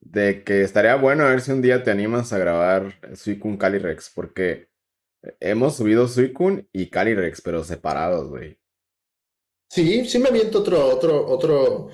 de 0.01 0.45
que 0.45 0.63
estaría 0.63 0.97
bueno 0.97 1.25
a 1.25 1.31
ver 1.31 1.41
si 1.41 1.53
un 1.53 1.63
día 1.63 1.83
te 1.83 1.91
animas 1.91 2.33
a 2.33 2.39
grabar 2.39 3.01
Suicune 3.15 3.59
Calyrex, 3.59 4.11
porque 4.15 4.69
Hemos 5.41 5.77
subido 5.77 6.09
Suicune 6.09 6.69
y 6.73 6.87
Calyrex, 6.91 7.41
pero 7.41 7.65
separados, 7.65 8.29
güey. 8.29 8.59
Sí, 9.69 10.05
sí 10.05 10.19
me 10.19 10.29
aviento 10.29 10.61
otro, 10.61 10.87
otro, 10.87 11.27
otro, 11.27 11.91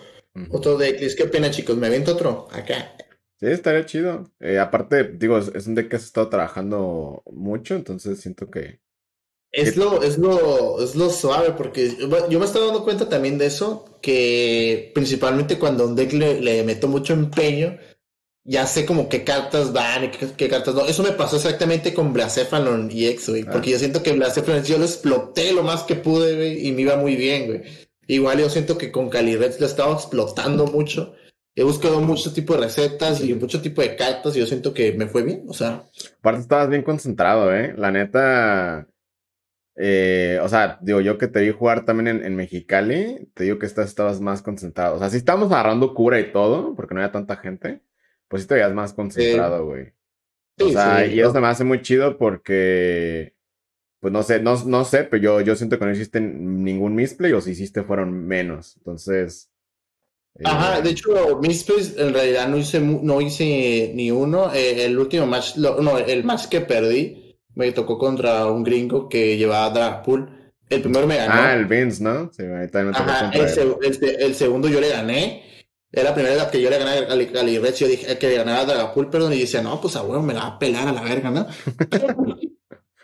otro 0.51 0.77
deck. 0.77 1.01
Es 1.01 1.17
que 1.17 1.25
pena, 1.27 1.51
chicos, 1.51 1.77
me 1.77 1.87
aviento 1.87 2.13
otro 2.13 2.49
acá. 2.53 2.95
Sí, 3.41 3.47
estaría 3.47 3.87
chido. 3.87 4.31
Eh, 4.41 4.59
aparte, 4.59 5.05
digo, 5.05 5.39
es, 5.39 5.67
un 5.67 5.75
deck 5.75 5.89
que 5.89 5.97
has 5.97 6.05
estado 6.05 6.29
trabajando 6.29 7.23
mucho, 7.33 7.75
entonces 7.75 8.21
siento 8.21 8.51
que. 8.51 8.81
Es 9.53 9.77
lo, 9.77 10.03
es 10.03 10.17
lo, 10.17 10.83
es 10.83 10.97
lo 10.97 11.11
suave, 11.11 11.53
porque 11.53 11.95
yo 12.31 12.39
me 12.39 12.47
estaba 12.47 12.67
dando 12.67 12.85
cuenta 12.85 13.09
también 13.09 13.37
de 13.37 13.47
eso, 13.47 13.99
que 14.01 14.91
principalmente 14.95 15.59
cuando 15.59 15.87
un 15.87 15.95
deck 15.95 16.15
le, 16.15 16.41
le 16.41 16.63
meto 16.65 16.89
mucho 16.89 17.13
empeño, 17.13 17.77
ya 18.45 18.67
sé 18.67 18.85
como 18.87 19.09
qué 19.09 19.25
cartas 19.25 19.73
van 19.73 20.05
y 20.05 20.09
qué, 20.09 20.49
cartas 20.49 20.75
no. 20.75 20.87
Eso 20.87 21.03
me 21.03 21.13
pasó 21.13 21.37
exactamente 21.37 21.95
con 21.95 22.13
Blacephalon 22.13 22.91
y 22.91 23.07
X, 23.09 23.29
güey. 23.29 23.45
Porque 23.45 23.71
ah. 23.71 23.73
yo 23.73 23.79
siento 23.79 24.03
que 24.03 24.13
Blacephalon 24.13 24.65
yo 24.65 24.79
lo 24.79 24.85
exploté 24.85 25.53
lo 25.53 25.63
más 25.63 25.83
que 25.83 25.97
pude, 25.97 26.35
güey, 26.35 26.67
y 26.67 26.73
me 26.73 26.83
iba 26.83 26.97
muy 26.97 27.15
bien, 27.17 27.47
güey. 27.47 27.63
Igual 28.09 28.41
yo 28.41 28.51
siento 28.51 28.77
que 28.79 28.91
con 28.91 29.09
Calirets 29.11 29.61
lo 29.61 29.67
estaba 29.67 29.93
explotando 29.93 30.67
mucho. 30.67 31.15
He 31.55 31.63
buscado 31.63 32.01
mucho 32.01 32.33
tipo 32.33 32.55
de 32.55 32.63
recetas 32.63 33.23
y 33.23 33.35
mucho 33.35 33.61
tipo 33.61 33.83
de 33.83 33.95
cartas 33.95 34.35
y 34.35 34.41
yo 34.41 34.47
siento 34.47 34.73
que 34.73 34.93
me 34.93 35.07
fue 35.07 35.23
bien, 35.23 35.45
o 35.47 35.53
sea. 35.53 35.85
Aparte 36.19 36.41
estabas 36.41 36.71
bien 36.71 36.83
concentrado, 36.83 37.55
¿eh? 37.55 37.75
La 37.77 37.91
neta... 37.91 38.89
Eh, 39.77 40.39
o 40.43 40.49
sea, 40.49 40.79
digo, 40.83 41.01
yo 41.01 41.17
que 41.19 41.29
te 41.29 41.41
vi 41.41 41.51
jugar 41.51 41.85
también 41.85 42.25
en, 42.25 42.37
Mexicali, 42.37 43.29
te 43.35 43.45
digo 43.45 43.59
que 43.59 43.67
estabas 43.67 44.21
más 44.21 44.43
concentrado. 44.43 44.97
O 44.97 44.99
sea, 44.99 45.09
sí 45.11 45.17
estábamos 45.17 45.51
agarrando 45.51 45.95
cura 45.95 46.21
y 46.21 46.31
todo, 46.33 46.75
porque 46.75 46.95
no 46.95 47.01
había 47.01 47.13
tanta 47.13 47.37
gente 47.37 47.81
pues 48.33 48.45
sí 48.45 48.49
te 48.49 48.55
veías 48.55 48.73
más 48.73 48.95
concentrado, 48.95 49.67
güey. 49.67 49.93
o 50.59 50.71
sea, 50.71 51.05
y 51.05 51.21
eso 51.21 51.39
me 51.39 51.49
hace 51.49 51.65
muy 51.65 51.83
chido 51.83 52.17
porque, 52.17 53.35
pues 54.01 54.11
no 54.11 54.23
sé, 54.23 54.41
no, 54.41 54.57
no 54.65 54.87
sé, 54.87 55.05
pero 55.05 55.23
yo, 55.23 55.41
yo 55.43 55.55
siento 55.55 55.79
que 55.79 55.85
no 55.85 55.93
hiciste 55.93 56.19
ningún 56.19 56.95
misplay 56.95 57.35
o 57.35 57.43
si 57.43 57.51
hiciste 57.51 57.83
fueron 57.83 58.27
menos. 58.27 58.79
Entonces... 58.79 59.51
Ajá, 60.45 60.81
de 60.81 60.89
eh, 60.89 60.93
hecho, 60.93 61.41
misplays 61.43 61.95
en 61.99 62.15
realidad 62.15 62.49
no 62.49 62.57
hice, 62.57 62.81
no 62.81 63.21
hice 63.21 63.93
ni 63.95 64.11
uno. 64.11 64.51
Eh, 64.55 64.87
el 64.87 64.99
último 64.99 65.27
match, 65.27 65.57
no, 65.59 65.99
el 65.99 66.25
match 66.25 66.47
que 66.47 66.63
perdí 66.63 67.32
me 67.55 67.73
tocó 67.73 67.99
contra 67.99 68.47
un 68.47 68.63
gringo 68.63 69.09
que 69.09 69.37
llevaba 69.37 69.71
Dragpool. 69.71 70.53
El 70.69 70.81
primero 70.81 71.07
me 71.07 71.17
ganó. 71.17 71.35
Ah, 71.35 71.55
el 71.55 71.67
Vince, 71.67 72.03
¿no? 72.03 72.31
Sí, 72.33 72.43
ahí 72.43 72.69
también 72.69 72.87
me 72.87 72.93
tocó 72.93 73.11
Ajá, 73.11 73.31
el, 73.35 73.77
el, 74.21 74.35
segundo 74.35 74.69
yo 74.69 74.81
le 74.81 74.89
gané. 74.89 75.45
Era 75.91 76.11
la 76.11 76.15
primera 76.15 76.35
vez 76.35 76.45
que 76.45 76.63
yo 76.63 76.71
le 76.71 76.79
gané 76.79 76.91
a 76.91 77.15
Red, 77.61 77.75
yo 77.75 77.87
dije 77.87 78.17
que 78.17 78.29
le 78.29 78.37
ganaba 78.37 78.61
a 78.61 78.65
Dragapult, 78.65 79.11
perdón, 79.11 79.35
y 79.35 79.41
decía, 79.41 79.61
no, 79.61 79.79
pues 79.79 79.95
a 79.97 80.03
huevo 80.03 80.23
me 80.23 80.33
la 80.33 80.41
va 80.41 80.47
a 80.47 80.59
pelar 80.59 80.89
a 80.89 80.93
la 80.93 81.03
verga, 81.03 81.31
¿no? 81.31 81.47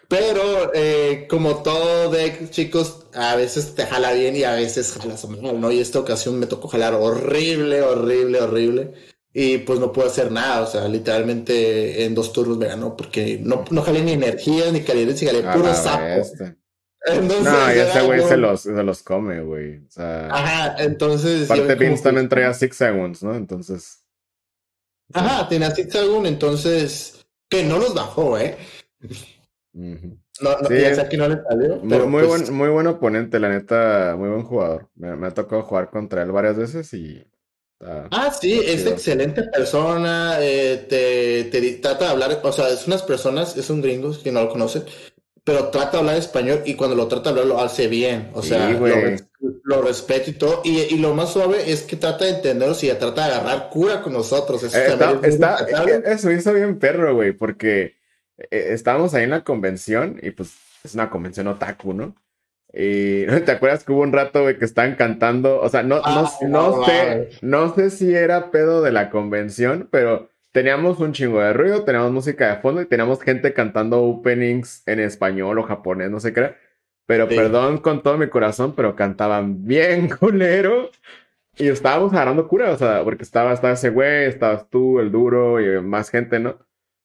Pero 0.08 0.72
eh, 0.72 1.26
como 1.28 1.62
todo 1.62 2.10
deck, 2.10 2.48
chicos, 2.48 3.06
a 3.12 3.36
veces 3.36 3.74
te 3.74 3.84
jala 3.84 4.12
bien 4.14 4.34
y 4.36 4.44
a 4.44 4.52
veces 4.52 4.96
jalas 4.98 5.28
mal, 5.28 5.60
¿no? 5.60 5.70
Y 5.70 5.80
esta 5.80 5.98
ocasión 5.98 6.38
me 6.38 6.46
tocó 6.46 6.68
jalar 6.68 6.94
horrible, 6.94 7.82
horrible, 7.82 8.40
horrible. 8.40 8.94
Y 9.32 9.58
pues 9.58 9.78
no 9.78 9.92
puedo 9.92 10.08
hacer 10.08 10.32
nada, 10.32 10.62
o 10.62 10.66
sea, 10.66 10.88
literalmente 10.88 12.04
en 12.04 12.14
dos 12.14 12.32
turnos 12.32 12.56
me 12.56 12.66
ganó 12.66 12.96
porque 12.96 13.38
no, 13.42 13.64
no 13.70 13.82
jalé 13.82 14.02
ni 14.02 14.12
energía, 14.12 14.72
ni 14.72 14.80
calidad, 14.80 15.12
ni 15.12 15.26
jalé 15.26 15.42
puro 15.42 15.74
sapo. 15.74 16.24
Entonces, 17.06 17.44
no, 17.44 17.74
y 17.74 17.78
ese 17.78 18.02
güey 18.02 18.22
se, 18.22 18.36
los, 18.36 18.60
se 18.62 18.82
los 18.82 19.02
come, 19.02 19.40
güey. 19.42 19.78
O 19.78 19.90
sea, 19.90 20.28
Ajá, 20.28 20.82
entonces. 20.82 21.50
Aparte, 21.50 21.74
Vince 21.76 22.02
también 22.02 22.28
traía 22.28 22.52
Six 22.52 22.76
Seconds, 22.76 23.22
¿no? 23.22 23.34
Entonces. 23.34 24.04
Ajá, 25.12 25.48
tenía 25.48 25.70
Six 25.70 25.92
Seconds, 25.92 26.28
entonces. 26.28 27.26
Que 27.48 27.64
no 27.64 27.78
los 27.78 27.94
bajó, 27.94 28.36
¿eh? 28.36 28.58
No, 29.72 30.50
no, 30.60 30.68
sí, 30.68 30.80
ya 30.80 30.94
sé 30.94 31.08
que 31.08 31.16
no 31.16 31.28
le 31.28 31.42
salió. 31.42 31.76
muy, 31.76 31.98
muy, 32.00 32.22
pues 32.24 32.42
buen, 32.42 32.56
muy 32.56 32.68
buen 32.68 32.86
oponente, 32.88 33.40
la 33.40 33.48
neta, 33.48 34.16
muy 34.18 34.28
buen 34.28 34.42
jugador. 34.42 34.90
Me, 34.96 35.16
me 35.16 35.28
ha 35.28 35.30
tocado 35.30 35.62
jugar 35.62 35.90
contra 35.90 36.22
él 36.22 36.32
varias 36.32 36.56
veces 36.56 36.92
y. 36.92 37.24
ah, 37.80 38.32
sí, 38.40 38.60
es 38.64 38.86
excelente 38.86 39.42
persona, 39.44 40.38
eh, 40.40 40.86
te, 40.88 41.44
te, 41.44 41.72
trata 41.74 42.06
de 42.06 42.10
hablar, 42.10 42.40
o 42.42 42.52
sea, 42.52 42.68
es 42.68 42.86
unas 42.86 43.02
personas, 43.02 43.56
es 43.56 43.70
un 43.70 43.82
gringo 43.82 44.12
que 44.22 44.32
no 44.32 44.42
lo 44.42 44.48
conoce, 44.50 44.82
pero 45.48 45.68
trata 45.68 45.92
de 45.92 45.98
hablar 45.98 46.16
español 46.16 46.60
y 46.66 46.74
cuando 46.74 46.94
lo 46.94 47.08
trata 47.08 47.32
de 47.32 47.40
hablar 47.40 47.46
lo 47.46 47.58
hace 47.62 47.88
bien. 47.88 48.28
O 48.34 48.42
sea, 48.42 48.68
lo, 49.62 49.80
respeto 49.80 50.28
y 50.28 50.34
todo. 50.34 50.60
Y, 50.62 50.98
lo 50.98 51.14
más 51.14 51.32
suave 51.32 51.72
es 51.72 51.84
que 51.84 51.96
trata 51.96 52.26
de 52.26 52.32
entendernos 52.32 52.84
y 52.84 52.88
trata 52.88 53.26
de 53.26 53.32
agarrar 53.32 53.70
cura 53.70 54.02
con 54.02 54.12
nosotros. 54.12 54.62
Eso, 54.62 54.76
eh, 54.76 55.20
está, 55.22 55.66
eh, 55.66 56.02
eso 56.04 56.30
hizo 56.30 56.52
bien 56.52 56.78
perro, 56.78 57.14
güey, 57.14 57.32
porque 57.32 57.96
eh, 58.36 58.66
estábamos 58.72 59.14
ahí 59.14 59.24
en 59.24 59.30
la 59.30 59.42
convención 59.42 60.20
y 60.22 60.32
pues 60.32 60.50
es 60.84 60.92
una 60.92 61.08
convención 61.08 61.46
otaku, 61.46 61.94
¿no? 61.94 62.14
Y 62.72 63.26
¿te 63.44 63.52
acuerdas 63.52 63.84
que 63.84 63.92
hubo 63.92 64.02
un 64.02 64.12
rato, 64.12 64.42
güey, 64.42 64.58
que 64.58 64.64
estaban 64.64 64.94
cantando? 64.94 65.60
O 65.60 65.68
sea, 65.68 65.82
no, 65.82 66.00
no, 66.00 66.30
no, 66.48 66.84
sé, 66.84 67.30
no 67.40 67.74
sé 67.74 67.90
si 67.90 68.14
era 68.14 68.50
pedo 68.50 68.82
de 68.82 68.92
la 68.92 69.10
convención, 69.10 69.88
pero 69.90 70.30
teníamos 70.52 70.98
un 71.00 71.12
chingo 71.12 71.40
de 71.40 71.52
ruido, 71.52 71.84
teníamos 71.84 72.12
música 72.12 72.54
de 72.54 72.60
fondo 72.60 72.82
y 72.82 72.86
teníamos 72.86 73.22
gente 73.22 73.52
cantando 73.52 74.02
openings 74.02 74.82
en 74.86 75.00
español 75.00 75.58
o 75.58 75.62
japonés, 75.62 76.10
no 76.10 76.20
sé 76.20 76.32
qué 76.32 76.40
era. 76.40 76.56
Pero 77.06 77.26
perdón 77.26 77.78
con 77.78 78.02
todo 78.02 78.18
mi 78.18 78.28
corazón, 78.28 78.74
pero 78.76 78.94
cantaban 78.94 79.64
bien 79.64 80.08
culero. 80.20 80.90
Y 81.56 81.68
estábamos 81.68 82.12
agarrando 82.12 82.46
cura, 82.46 82.70
o 82.70 82.76
sea, 82.76 83.02
porque 83.02 83.24
estaba, 83.24 83.52
estaba 83.52 83.72
ese 83.72 83.90
güey, 83.90 84.26
estabas 84.26 84.68
tú, 84.70 85.00
el 85.00 85.10
duro 85.10 85.60
y 85.60 85.80
más 85.82 86.10
gente, 86.10 86.38
¿no? 86.38 86.58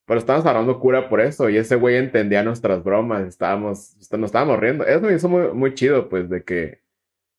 Pero 0.05 0.19
estábamos 0.19 0.45
agarrando 0.45 0.79
cura 0.79 1.07
por 1.09 1.21
eso 1.21 1.49
y 1.49 1.57
ese 1.57 1.75
güey 1.75 1.95
entendía 1.95 2.43
nuestras 2.43 2.83
bromas, 2.83 3.25
estábamos, 3.27 3.95
nos 4.11 4.27
estábamos 4.27 4.59
riendo. 4.59 4.85
Eso 4.85 5.01
me 5.01 5.13
hizo 5.13 5.29
muy, 5.29 5.53
muy 5.53 5.73
chido, 5.73 6.09
pues, 6.09 6.29
de 6.29 6.43
que 6.43 6.83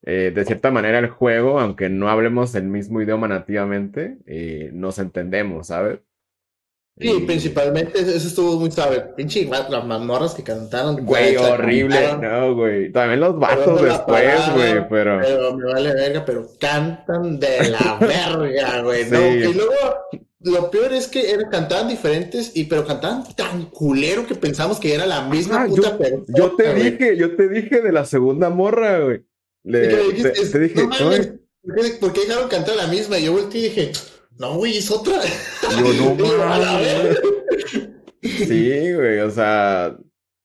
eh, 0.06 0.32
de 0.34 0.44
cierta 0.44 0.70
manera 0.70 0.98
el 0.98 1.08
juego, 1.08 1.58
aunque 1.60 1.88
no 1.88 2.10
hablemos 2.10 2.54
el 2.54 2.64
mismo 2.64 3.00
idioma 3.00 3.26
nativamente, 3.28 4.18
eh, 4.26 4.70
nos 4.72 4.98
entendemos, 4.98 5.68
¿sabes? 5.68 6.00
Sí, 6.96 7.24
principalmente 7.26 7.98
eso 7.98 8.28
estuvo 8.28 8.56
muy 8.56 8.70
suave. 8.70 9.00
Pinche 9.16 9.44
las 9.46 9.84
mamorras 9.84 10.32
que 10.32 10.44
cantaron. 10.44 11.04
Güey, 11.04 11.36
horrible. 11.36 12.16
No, 12.20 12.54
güey. 12.54 12.92
También 12.92 13.18
los 13.18 13.36
vatos 13.36 13.82
después, 13.82 14.52
güey, 14.54 14.88
pero... 14.88 15.18
Pero 15.20 15.56
me 15.56 15.72
vale 15.72 15.92
verga, 15.92 16.24
pero 16.24 16.46
cantan 16.60 17.40
de 17.40 17.70
la 17.70 17.98
verga, 18.00 18.82
güey. 18.82 19.10
¿no? 19.10 19.26
Y 19.26 19.54
luego, 19.54 19.72
lo 20.44 20.70
peor 20.70 20.92
es 20.92 21.08
que 21.08 21.30
eran, 21.30 21.50
cantaban 21.50 21.88
diferentes, 21.88 22.52
y 22.54 22.64
pero 22.64 22.86
cantaban 22.86 23.24
tan 23.34 23.66
culero 23.66 24.26
que 24.26 24.34
pensamos 24.34 24.78
que 24.78 24.94
era 24.94 25.06
la 25.06 25.22
misma 25.22 25.66
puta 25.66 25.98
yo, 25.98 26.24
Yo 26.28 26.56
te 26.56 26.74
dije, 26.74 27.16
yo 27.16 27.34
te 27.34 27.48
dije 27.48 27.80
de 27.80 27.92
la 27.92 28.04
segunda 28.04 28.50
morra, 28.50 29.00
güey. 29.00 29.24
Le, 29.64 29.88
te, 29.88 30.58
dije, 30.58 30.82
no 30.82 30.88
mames, 30.88 31.32
¿por, 31.98 32.12
qué, 32.12 32.20
dejaron 32.20 32.50
cantar 32.50 32.76
la 32.76 32.86
misma? 32.86 33.18
Y 33.18 33.24
yo 33.24 33.32
volteé 33.32 33.60
y 33.60 33.64
dije, 33.64 33.92
no, 34.38 34.56
güey, 34.58 34.76
es 34.76 34.90
otra. 34.90 35.20
Yo 35.62 36.14
no. 36.14 36.16
Sí, 38.24 38.92
güey, 38.94 39.18
o 39.20 39.30
sea, 39.30 39.98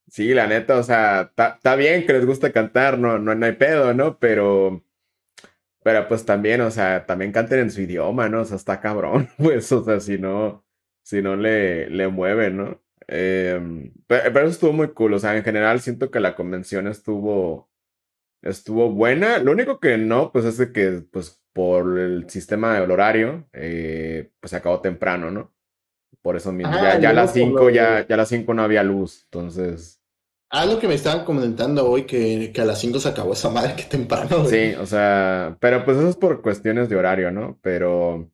sí, 0.10 0.34
la 0.34 0.48
neta, 0.48 0.78
o 0.78 0.84
sea, 0.84 1.32
está 1.38 1.76
bien 1.78 2.06
que 2.06 2.12
les 2.12 2.26
guste 2.26 2.52
cantar, 2.52 3.00
no, 3.00 3.18
no, 3.20 3.36
no 3.36 3.46
hay 3.46 3.54
pedo, 3.54 3.94
¿no? 3.94 4.20
Pero, 4.20 4.84
pero 5.84 6.08
pues 6.08 6.26
también, 6.26 6.62
o 6.62 6.72
sea, 6.72 7.06
también 7.06 7.32
canten 7.32 7.60
en 7.60 7.72
su 7.72 7.82
idioma, 7.82 8.30
¿no? 8.30 8.42
O 8.42 8.46
sea, 8.46 8.58
está 8.58 8.80
cabrón, 8.82 9.30
pues, 9.38 9.72
o 9.72 9.84
sea, 9.84 10.00
si 10.00 10.18
no, 10.18 10.66
si 11.04 11.22
no 11.22 11.36
le, 11.36 11.90
le 11.90 12.08
mueven, 12.08 12.58
¿no? 12.58 12.82
Em, 13.08 13.92
pero, 14.08 14.32
pero, 14.34 14.42
eso 14.42 14.54
estuvo 14.54 14.74
muy 14.74 14.90
cool, 14.94 15.14
o 15.14 15.20
sea, 15.20 15.36
en 15.36 15.44
general 15.44 15.80
siento 15.82 16.12
que 16.12 16.20
la 16.20 16.36
convención 16.36 16.88
estuvo, 16.88 17.70
estuvo 18.42 18.92
buena. 18.92 19.40
Lo 19.40 19.52
único 19.52 19.80
que 19.80 19.98
no, 19.98 20.32
pues 20.32 20.46
es 20.46 20.58
de 20.58 20.72
que, 20.72 21.04
pues 21.12 21.42
por 21.54 21.98
el 22.00 22.30
sistema 22.30 22.80
del 22.80 22.92
horario, 22.92 23.48
eh, 23.54 24.32
pues 24.40 24.52
se 24.52 24.58
acabó 24.58 24.82
temprano, 24.82 25.32
¿no? 25.32 25.54
Por 26.22 26.36
eso 26.36 26.52
mismo. 26.52 26.74
ya, 26.74 27.00
ya 27.00 27.10
a 27.10 27.14
las 27.14 27.34
5 27.34 27.70
ya, 27.70 28.06
ya 28.08 28.16
a 28.16 28.18
las 28.18 28.30
5 28.30 28.54
no 28.54 28.64
había 28.64 28.84
luz, 28.84 29.24
entonces... 29.26 29.99
Ah, 30.50 30.66
lo 30.66 30.80
que 30.80 30.88
me 30.88 30.96
estaban 30.96 31.26
comentando 31.26 31.90
hoy, 31.90 32.04
que, 32.04 32.52
que 32.52 32.62
a 32.62 32.66
las 32.66 32.80
5 32.80 33.00
se 33.00 33.10
acabó 33.10 33.34
esa 33.34 33.50
madre, 33.50 33.76
que 33.76 33.84
temprano. 33.84 34.46
Sí, 34.46 34.74
o 34.80 34.86
sea, 34.86 35.58
pero 35.60 35.86
pues 35.86 35.98
eso 35.98 36.10
es 36.10 36.16
por 36.16 36.42
cuestiones 36.42 36.90
de 36.90 36.96
horario, 36.96 37.32
¿no? 37.32 37.60
Pero 37.62 38.30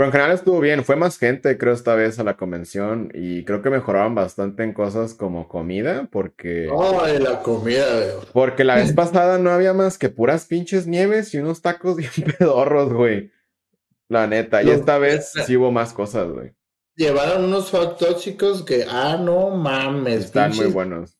pero 0.00 0.06
en 0.06 0.12
general 0.12 0.32
estuvo 0.32 0.60
bien, 0.60 0.82
fue 0.82 0.96
más 0.96 1.18
gente 1.18 1.58
creo 1.58 1.74
esta 1.74 1.94
vez 1.94 2.18
a 2.18 2.24
la 2.24 2.38
convención 2.38 3.10
y 3.12 3.44
creo 3.44 3.60
que 3.60 3.68
mejoraron 3.68 4.14
bastante 4.14 4.62
en 4.62 4.72
cosas 4.72 5.12
como 5.12 5.46
comida 5.46 6.08
porque... 6.10 6.70
Ay, 7.04 7.18
la 7.18 7.42
comida, 7.42 7.84
Porque 8.32 8.64
la 8.64 8.76
vez 8.76 8.92
pasada 8.94 9.36
no 9.36 9.50
había 9.50 9.74
más 9.74 9.98
que 9.98 10.08
puras 10.08 10.46
pinches 10.46 10.86
nieves 10.86 11.34
y 11.34 11.38
unos 11.38 11.60
tacos 11.60 11.96
bien 11.98 12.10
pedorros, 12.38 12.94
güey. 12.94 13.30
La 14.08 14.26
neta, 14.26 14.62
y 14.62 14.70
esta 14.70 14.96
vez 14.96 15.32
sí 15.46 15.58
hubo 15.58 15.70
más 15.70 15.92
cosas, 15.92 16.30
güey. 16.30 16.54
Llevaron 16.96 17.44
unos 17.44 17.70
hot 17.70 17.98
tóxicos 17.98 18.62
que, 18.62 18.86
ah, 18.88 19.18
no 19.20 19.50
mames. 19.50 20.24
Están 20.24 20.56
muy 20.56 20.68
buenos. 20.68 21.19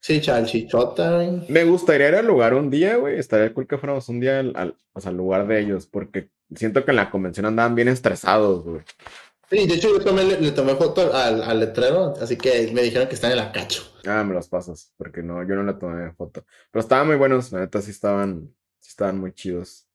Sí, 0.00 0.20
chalchichota, 0.20 1.16
güey. 1.16 1.42
Me 1.48 1.64
gustaría 1.64 2.08
ir 2.08 2.14
al 2.14 2.26
lugar 2.26 2.54
un 2.54 2.70
día, 2.70 2.96
güey. 2.96 3.18
Estaría 3.18 3.52
cool 3.52 3.66
que 3.66 3.78
fuéramos 3.78 4.08
un 4.08 4.20
día 4.20 4.40
al, 4.40 4.74
al 4.94 5.16
lugar 5.16 5.46
de 5.46 5.60
ellos, 5.60 5.86
porque 5.86 6.30
siento 6.54 6.84
que 6.84 6.90
en 6.90 6.96
la 6.96 7.10
convención 7.10 7.46
andaban 7.46 7.74
bien 7.74 7.88
estresados, 7.88 8.64
güey. 8.64 8.82
Sí, 9.50 9.66
de 9.66 9.74
hecho 9.74 9.88
yo 9.88 10.00
tomé, 10.00 10.22
le, 10.24 10.52
tomé 10.52 10.76
foto 10.76 11.12
al, 11.12 11.42
al, 11.42 11.58
letrero, 11.58 12.14
así 12.20 12.36
que 12.36 12.70
me 12.72 12.82
dijeron 12.82 13.08
que 13.08 13.16
están 13.16 13.32
en 13.32 13.38
la 13.38 13.50
cacho. 13.50 13.82
Ah, 14.06 14.22
me 14.22 14.32
los 14.32 14.48
pasas, 14.48 14.92
porque 14.96 15.24
no, 15.24 15.42
yo 15.46 15.56
no 15.56 15.64
le 15.64 15.74
tomé 15.74 16.12
foto. 16.12 16.44
Pero 16.70 16.80
estaban 16.80 17.08
muy 17.08 17.16
buenos, 17.16 17.50
la 17.50 17.60
neta 17.60 17.82
sí 17.82 17.90
estaban, 17.90 18.54
sí 18.78 18.90
estaban 18.90 19.18
muy 19.18 19.32
chidos. 19.32 19.88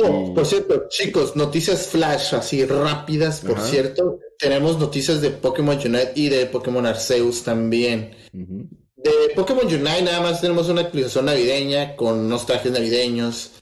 Oh, 0.00 0.34
Por 0.34 0.44
cierto, 0.44 0.88
chicos, 0.88 1.34
noticias 1.36 1.88
flash 1.88 2.34
así 2.34 2.64
rápidas, 2.66 3.40
por 3.40 3.58
cierto. 3.60 4.20
Tenemos 4.38 4.78
noticias 4.78 5.20
de 5.22 5.30
Pokémon 5.30 5.76
Unite 5.76 6.12
y 6.14 6.28
de 6.28 6.46
Pokémon 6.46 6.84
Arceus 6.86 7.42
también. 7.42 8.14
De 8.98 9.32
Pokémon 9.34 9.64
Unite 9.64 10.02
nada 10.02 10.20
más 10.20 10.40
tenemos 10.40 10.68
una 10.68 10.82
actualización 10.82 11.26
navideña 11.26 11.94
con 11.94 12.18
unos 12.18 12.46
trajes 12.46 12.72
navideños 12.72 13.58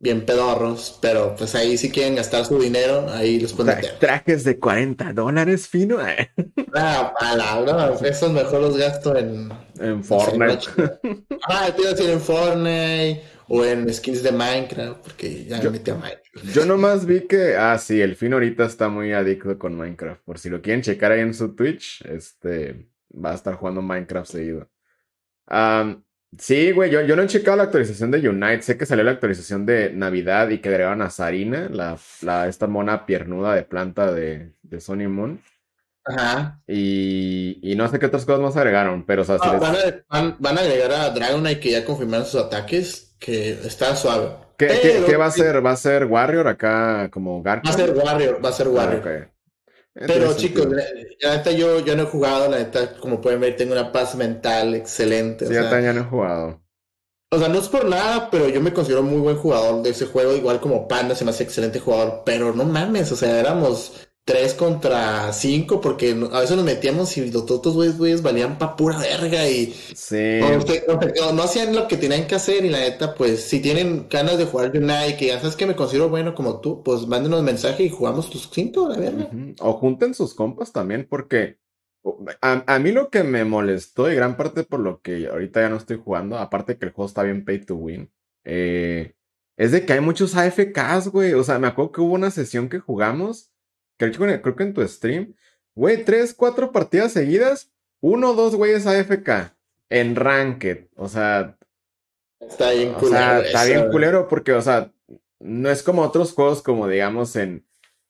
bien 0.00 0.24
pedorros, 0.24 0.98
pero 1.02 1.36
pues 1.36 1.54
ahí 1.54 1.76
si 1.76 1.90
quieren 1.90 2.14
gastar 2.14 2.46
su 2.46 2.58
dinero, 2.58 3.06
ahí 3.10 3.38
los 3.38 3.52
pueden 3.52 3.76
meter. 3.76 3.98
Trajes 3.98 4.44
de 4.44 4.58
40 4.58 5.12
dólares, 5.12 5.68
fino. 5.68 5.98
ah, 6.74 7.14
palabra, 7.20 7.94
esos 8.02 8.32
mejor 8.32 8.62
los 8.62 8.76
gasto 8.76 9.14
en... 9.16 9.52
En 9.78 10.02
Fortnite. 10.02 10.66
ah, 11.48 11.68
te 11.74 11.82
iba 11.82 11.90
a 11.90 11.94
decir 11.94 12.10
en 12.10 12.20
Fortnite 12.20 13.22
o 13.48 13.64
en 13.64 13.92
skins 13.92 14.22
de 14.22 14.32
Minecraft, 14.32 15.00
porque 15.02 15.44
ya 15.44 15.60
me 15.60 15.70
metí 15.70 15.90
a 15.90 15.94
Minecraft. 15.96 16.46
Yo 16.54 16.64
nomás 16.64 17.04
vi 17.04 17.26
que, 17.26 17.56
ah, 17.56 17.76
sí, 17.76 18.00
el 18.00 18.16
Fino 18.16 18.36
ahorita 18.36 18.64
está 18.64 18.88
muy 18.88 19.12
adicto 19.12 19.58
con 19.58 19.76
Minecraft. 19.76 20.22
Por 20.22 20.38
si 20.38 20.48
lo 20.48 20.62
quieren 20.62 20.82
checar 20.82 21.12
ahí 21.12 21.20
en 21.20 21.34
su 21.34 21.54
Twitch, 21.54 22.02
este, 22.06 22.89
va 23.12 23.32
a 23.32 23.34
estar 23.34 23.54
jugando 23.54 23.82
Minecraft 23.82 24.30
seguido. 24.30 24.68
Um, 25.50 26.02
Sí, 26.38 26.70
güey, 26.70 26.90
yo, 26.90 27.00
yo 27.00 27.16
no 27.16 27.22
he 27.22 27.26
checado 27.26 27.56
la 27.56 27.64
actualización 27.64 28.10
de 28.12 28.28
Unite. 28.28 28.62
Sé 28.62 28.78
que 28.78 28.86
salió 28.86 29.02
la 29.02 29.10
actualización 29.10 29.66
de 29.66 29.90
Navidad 29.92 30.48
y 30.50 30.58
que 30.58 30.68
agregaron 30.68 31.02
a 31.02 31.10
Sarina, 31.10 31.68
la, 31.68 31.98
la, 32.22 32.46
esta 32.46 32.68
mona 32.68 33.04
piernuda 33.04 33.54
de 33.54 33.64
planta 33.64 34.12
de, 34.12 34.52
de 34.62 34.80
Sony 34.80 35.08
Moon. 35.08 35.42
Ajá. 36.04 36.60
Y, 36.68 37.58
y, 37.62 37.74
no 37.74 37.88
sé 37.88 37.98
qué 37.98 38.06
otras 38.06 38.24
cosas 38.24 38.40
más 38.40 38.56
agregaron, 38.56 39.04
pero 39.04 39.22
o 39.22 39.24
sea, 39.24 39.38
ah, 39.40 39.58
van, 39.58 39.76
a, 39.76 40.36
van, 40.38 40.58
a, 40.58 40.60
agregar 40.60 40.92
a 40.92 41.10
Dragonite 41.10 41.60
que 41.60 41.72
ya 41.72 41.84
confirmaron 41.84 42.24
sus 42.24 42.40
ataques, 42.40 43.16
que 43.18 43.50
está 43.50 43.94
suave. 43.96 44.30
¿Qué, 44.56 45.02
¿qué, 45.06 45.16
va 45.16 45.26
a 45.26 45.30
ser? 45.30 45.64
¿Va 45.64 45.72
a 45.72 45.76
ser 45.76 46.04
Warrior 46.04 46.46
acá 46.46 47.10
como 47.10 47.42
Garca? 47.42 47.68
Va 47.68 47.74
a 47.74 47.76
ser 47.76 47.90
Warrior, 47.90 48.44
va 48.44 48.48
a 48.48 48.52
ser 48.52 48.66
ah, 48.68 48.70
Warrior. 48.70 49.29
Pero 50.06 50.34
chicos, 50.34 50.66
la, 50.66 51.36
neta 51.36 51.52
yo, 51.52 51.80
yo 51.80 51.94
no 51.94 52.04
he 52.04 52.06
jugado, 52.06 52.48
la 52.50 52.58
neta, 52.58 52.94
como 52.96 53.20
pueden 53.20 53.40
ver, 53.40 53.56
tengo 53.56 53.72
una 53.72 53.92
paz 53.92 54.14
mental 54.14 54.74
excelente. 54.74 55.46
Sí, 55.46 55.52
ya 55.52 55.92
no 55.92 56.00
he 56.00 56.04
jugado. 56.04 56.62
O 57.32 57.38
sea, 57.38 57.48
no 57.48 57.58
es 57.58 57.68
por 57.68 57.84
nada, 57.84 58.28
pero 58.30 58.48
yo 58.48 58.60
me 58.60 58.72
considero 58.72 59.02
muy 59.02 59.20
buen 59.20 59.36
jugador 59.36 59.82
de 59.82 59.90
ese 59.90 60.06
juego, 60.06 60.34
igual 60.34 60.60
como 60.60 60.88
Panda 60.88 61.14
se 61.14 61.24
me 61.24 61.30
hace 61.30 61.44
excelente 61.44 61.78
jugador, 61.78 62.22
pero 62.24 62.52
no 62.52 62.64
mames, 62.64 63.12
o 63.12 63.16
sea, 63.16 63.38
éramos 63.38 64.09
tres 64.30 64.54
contra 64.54 65.32
cinco, 65.32 65.80
porque 65.80 66.12
a 66.30 66.40
veces 66.40 66.54
nos 66.54 66.64
metíamos 66.64 67.16
y 67.16 67.32
los 67.32 67.50
otros 67.50 67.74
güeyes, 67.96 68.22
valían 68.22 68.58
pa' 68.58 68.76
pura 68.76 68.96
verga 68.96 69.48
y 69.48 69.74
sí. 69.92 70.38
no 71.34 71.42
hacían 71.42 71.74
lo 71.74 71.88
que 71.88 71.96
tenían 71.96 72.28
que 72.28 72.36
hacer 72.36 72.64
y 72.64 72.68
la 72.68 72.78
neta, 72.78 73.16
pues 73.16 73.42
si 73.42 73.58
tienen 73.58 74.06
ganas 74.08 74.38
de 74.38 74.44
jugar 74.44 74.70
Unite, 74.72 75.16
que 75.18 75.26
ya 75.26 75.40
sabes 75.40 75.56
que 75.56 75.66
me 75.66 75.74
considero 75.74 76.08
bueno 76.08 76.36
como 76.36 76.60
tú, 76.60 76.80
pues 76.84 77.08
mándenos 77.08 77.42
mensaje 77.42 77.82
y 77.82 77.90
jugamos 77.90 78.30
tus 78.30 78.48
cinco, 78.52 78.88
la 78.88 78.98
verga. 78.98 79.28
O 79.58 79.72
junten 79.72 80.14
sus 80.14 80.32
compas 80.32 80.70
también, 80.70 81.08
porque 81.10 81.58
a, 82.40 82.62
a, 82.72 82.78
mí 82.78 82.92
lo 82.92 83.10
que 83.10 83.24
me 83.24 83.44
molestó 83.44 84.12
y 84.12 84.14
gran 84.14 84.36
parte 84.36 84.62
por 84.62 84.78
lo 84.78 85.00
que 85.00 85.26
ahorita 85.26 85.60
ya 85.60 85.70
no 85.70 85.76
estoy 85.76 86.00
jugando, 86.02 86.38
aparte 86.38 86.78
que 86.78 86.86
el 86.86 86.92
juego 86.92 87.08
está 87.08 87.24
bien 87.24 87.44
pay 87.44 87.64
to 87.64 87.74
win, 87.74 88.12
eh, 88.44 89.14
es 89.56 89.72
de 89.72 89.84
que 89.84 89.92
hay 89.92 90.00
muchos 90.00 90.36
AFKs, 90.36 91.08
güey. 91.08 91.34
O 91.34 91.42
sea, 91.42 91.58
me 91.58 91.66
acuerdo 91.66 91.90
que 91.90 92.00
hubo 92.00 92.14
una 92.14 92.30
sesión 92.30 92.68
que 92.68 92.78
jugamos 92.78 93.50
creo 94.00 94.56
que 94.56 94.62
en 94.62 94.74
tu 94.74 94.86
stream, 94.86 95.34
güey, 95.74 96.04
tres, 96.04 96.34
cuatro 96.34 96.72
partidas 96.72 97.12
seguidas, 97.12 97.70
uno 98.00 98.30
o 98.30 98.34
dos 98.34 98.54
güeyes 98.54 98.86
AFK 98.86 99.54
en 99.90 100.16
Ranked. 100.16 100.86
O 100.96 101.08
sea, 101.08 101.56
está 102.40 102.70
bien 102.72 102.94
culero. 102.94 103.42
está 103.42 103.64
bien 103.64 103.90
culero 103.90 104.28
porque, 104.28 104.52
o 104.52 104.62
sea, 104.62 104.92
no 105.38 105.70
es 105.70 105.82
como 105.82 106.02
otros 106.02 106.32
juegos 106.32 106.62
como 106.62 106.88
digamos 106.88 107.36
en, 107.36 107.66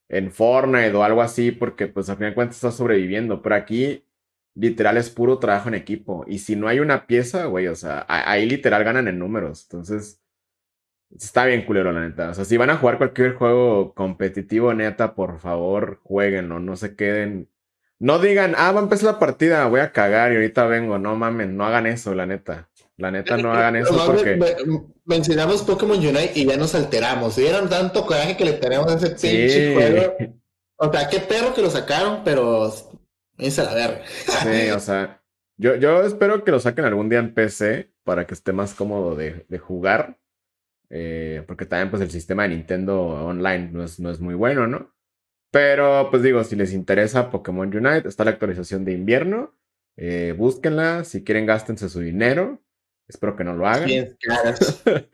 en 0.08 0.30
Fortnite 0.30 0.94
o 0.94 1.02
algo 1.02 1.22
así, 1.22 1.50
porque 1.50 1.86
pues 1.86 2.08
al 2.08 2.16
final 2.16 2.32
de 2.32 2.34
cuentas 2.34 2.56
estás 2.56 2.76
sobreviviendo. 2.76 3.42
Pero 3.42 3.54
aquí 3.54 4.04
literal 4.54 4.96
es 4.96 5.10
puro 5.10 5.38
trabajo 5.38 5.68
en 5.68 5.74
equipo. 5.74 6.24
Y 6.26 6.38
si 6.38 6.56
no 6.56 6.68
hay 6.68 6.80
una 6.80 7.06
pieza, 7.06 7.46
güey, 7.46 7.68
o 7.68 7.74
sea, 7.74 8.04
ahí 8.08 8.46
literal 8.46 8.84
ganan 8.84 9.08
en 9.08 9.18
números. 9.18 9.64
Entonces, 9.64 10.19
Está 11.16 11.44
bien 11.44 11.64
culero, 11.64 11.92
la 11.92 12.00
neta. 12.00 12.30
O 12.30 12.34
sea, 12.34 12.44
si 12.44 12.56
van 12.56 12.70
a 12.70 12.76
jugar 12.76 12.98
cualquier 12.98 13.34
juego 13.34 13.94
competitivo, 13.94 14.72
neta, 14.74 15.14
por 15.14 15.38
favor, 15.38 16.00
jueguenlo. 16.04 16.60
No 16.60 16.76
se 16.76 16.94
queden. 16.94 17.48
No 17.98 18.18
digan, 18.18 18.54
ah, 18.56 18.72
va 18.72 18.80
a 18.80 18.82
empezar 18.84 19.12
la 19.12 19.18
partida, 19.18 19.66
voy 19.66 19.80
a 19.80 19.92
cagar 19.92 20.32
y 20.32 20.36
ahorita 20.36 20.66
vengo. 20.66 20.98
No 20.98 21.16
mamen, 21.16 21.56
no 21.56 21.66
hagan 21.66 21.86
eso, 21.86 22.14
la 22.14 22.26
neta. 22.26 22.70
La 22.96 23.10
neta, 23.10 23.36
no 23.38 23.52
hagan 23.52 23.76
eso 23.76 23.96
porque. 24.06 24.38
mencionamos 25.04 25.62
Pokémon 25.62 25.98
Unite 25.98 26.32
y 26.34 26.46
ya 26.46 26.56
nos 26.56 26.74
alteramos. 26.74 27.36
Vieron 27.36 27.68
tanto 27.68 28.06
coraje 28.06 28.36
que 28.36 28.44
le 28.44 28.52
tenemos 28.54 28.92
a 28.92 28.96
ese 28.96 29.10
pinche 29.10 29.74
juego. 29.74 30.14
O 30.82 30.90
sea, 30.90 31.10
qué 31.10 31.20
perro 31.20 31.52
que 31.52 31.60
lo 31.60 31.68
sacaron, 31.68 32.22
pero. 32.24 32.72
Es 33.36 33.58
a 33.58 33.64
la 33.64 33.74
verga. 33.74 34.00
Sí, 34.06 34.70
o 34.70 34.80
sea. 34.80 35.22
Yo, 35.58 35.76
yo 35.76 36.02
espero 36.04 36.42
que 36.42 36.52
lo 36.52 36.58
saquen 36.58 36.86
algún 36.86 37.10
día 37.10 37.18
en 37.18 37.34
PC 37.34 37.92
para 38.02 38.26
que 38.26 38.32
esté 38.32 38.54
más 38.54 38.72
cómodo 38.72 39.14
de, 39.14 39.44
de 39.46 39.58
jugar. 39.58 40.16
Eh, 40.90 41.44
porque 41.46 41.66
también 41.66 41.90
pues 41.90 42.02
el 42.02 42.10
sistema 42.10 42.42
de 42.42 42.50
Nintendo 42.50 43.00
Online 43.00 43.70
no 43.72 43.84
es, 43.84 44.00
no 44.00 44.10
es 44.10 44.20
muy 44.20 44.34
bueno, 44.34 44.66
¿no? 44.66 44.92
Pero 45.50 46.08
pues 46.10 46.22
digo, 46.22 46.42
si 46.44 46.56
les 46.56 46.72
interesa 46.72 47.30
Pokémon 47.30 47.74
Unite, 47.74 48.08
está 48.08 48.24
la 48.24 48.32
actualización 48.32 48.84
de 48.84 48.92
invierno. 48.92 49.56
Eh, 49.96 50.34
búsquenla, 50.36 51.04
si 51.04 51.24
quieren 51.24 51.46
gástense 51.46 51.88
su 51.88 52.00
dinero. 52.00 52.60
Espero 53.08 53.36
que 53.36 53.44
no 53.44 53.54
lo 53.54 53.66
hagan. 53.66 53.88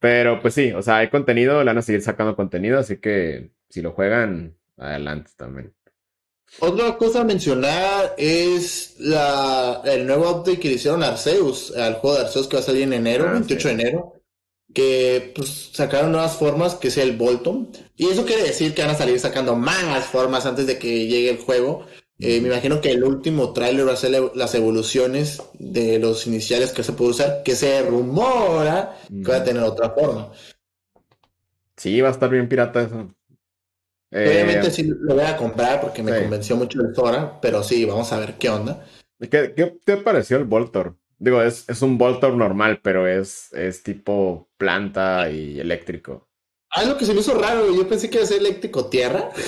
Pero 0.00 0.40
pues 0.40 0.54
sí, 0.54 0.72
o 0.72 0.82
sea, 0.82 0.98
hay 0.98 1.08
contenido, 1.08 1.60
le 1.60 1.70
van 1.70 1.78
a 1.78 1.82
seguir 1.82 2.02
sacando 2.02 2.36
contenido, 2.36 2.78
así 2.78 2.98
que 2.98 3.52
si 3.70 3.80
lo 3.82 3.92
juegan, 3.92 4.56
adelante 4.76 5.30
también. 5.36 5.74
Otra 6.60 6.96
cosa 6.96 7.22
a 7.22 7.24
mencionar 7.24 8.14
es 8.16 8.96
la, 8.98 9.80
el 9.84 10.06
nuevo 10.06 10.30
update 10.30 10.60
que 10.60 10.68
le 10.68 10.74
hicieron 10.74 11.02
a 11.02 11.08
Arceus, 11.08 11.74
al 11.76 11.94
juego 11.94 12.16
de 12.16 12.24
Arceus 12.24 12.46
que 12.46 12.56
va 12.56 12.60
a 12.60 12.64
salir 12.64 12.82
en 12.82 12.92
enero, 12.92 13.32
28 13.32 13.66
ah, 13.68 13.72
de 13.72 13.82
enero, 13.82 14.12
que 14.72 15.32
pues 15.34 15.70
sacaron 15.72 16.12
nuevas 16.12 16.36
formas, 16.36 16.74
que 16.74 16.88
es 16.88 16.98
el 16.98 17.16
Bolton. 17.16 17.70
Y 17.96 18.08
eso 18.08 18.24
quiere 18.24 18.42
decir 18.42 18.74
que 18.74 18.82
van 18.82 18.90
a 18.90 18.98
salir 18.98 19.18
sacando 19.20 19.54
más 19.56 20.04
formas 20.06 20.46
antes 20.46 20.66
de 20.66 20.78
que 20.78 21.06
llegue 21.06 21.30
el 21.30 21.38
juego. 21.38 21.86
Eh, 22.18 22.40
me 22.40 22.48
imagino 22.48 22.80
que 22.80 22.92
el 22.92 23.02
último 23.02 23.52
tráiler 23.52 23.88
va 23.88 23.92
a 23.92 23.96
ser 23.96 24.12
las 24.34 24.54
evoluciones 24.54 25.42
de 25.58 25.98
los 25.98 26.26
iniciales 26.26 26.72
que 26.72 26.84
se 26.84 26.92
puede 26.92 27.10
usar, 27.10 27.42
que 27.42 27.56
se 27.56 27.82
rumora 27.82 28.96
que 29.08 29.30
va 29.30 29.38
a 29.38 29.44
tener 29.44 29.62
otra 29.62 29.90
forma. 29.90 30.30
Sí, 31.76 32.00
va 32.00 32.08
a 32.08 32.12
estar 32.12 32.30
bien 32.30 32.48
pirata 32.48 32.82
eso. 32.82 33.10
Obviamente 34.12 34.68
eh, 34.68 34.70
sí 34.70 34.84
lo 34.84 35.14
voy 35.14 35.24
a 35.24 35.36
comprar 35.36 35.80
porque 35.80 36.02
me 36.02 36.16
convenció 36.16 36.54
mucho 36.54 36.80
el 36.80 36.94
Zora, 36.94 37.40
pero 37.40 37.64
sí, 37.64 37.84
vamos 37.84 38.12
a 38.12 38.20
ver 38.20 38.34
qué 38.34 38.48
onda. 38.48 38.86
¿Qué, 39.18 39.52
qué 39.56 39.76
te 39.84 39.96
pareció 39.96 40.36
el 40.36 40.44
Voltor? 40.44 40.96
Digo, 41.24 41.40
es, 41.40 41.64
es 41.70 41.80
un 41.80 41.96
Voltor 41.96 42.34
normal, 42.34 42.80
pero 42.82 43.08
es, 43.08 43.50
es 43.54 43.82
tipo 43.82 44.50
planta 44.58 45.30
y 45.30 45.58
eléctrico. 45.58 46.28
Ah, 46.70 46.84
lo 46.84 46.98
que 46.98 47.06
se 47.06 47.14
me 47.14 47.20
hizo 47.20 47.32
raro, 47.40 47.74
yo 47.74 47.88
pensé 47.88 48.10
que 48.10 48.18
iba 48.18 48.24
a 48.24 48.28
ser 48.28 48.38
eléctrico 48.40 48.86
tierra. 48.86 49.30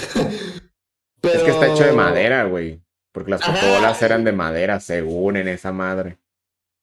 Es 1.22 1.42
que 1.42 1.50
está 1.50 1.74
hecho 1.74 1.82
de 1.82 1.92
madera, 1.92 2.44
güey. 2.44 2.80
Porque 3.10 3.32
las 3.32 3.42
Pokébolas 3.44 4.00
eran 4.00 4.22
de 4.22 4.30
madera, 4.30 4.78
según 4.78 5.36
en 5.36 5.48
esa 5.48 5.72
madre. 5.72 6.18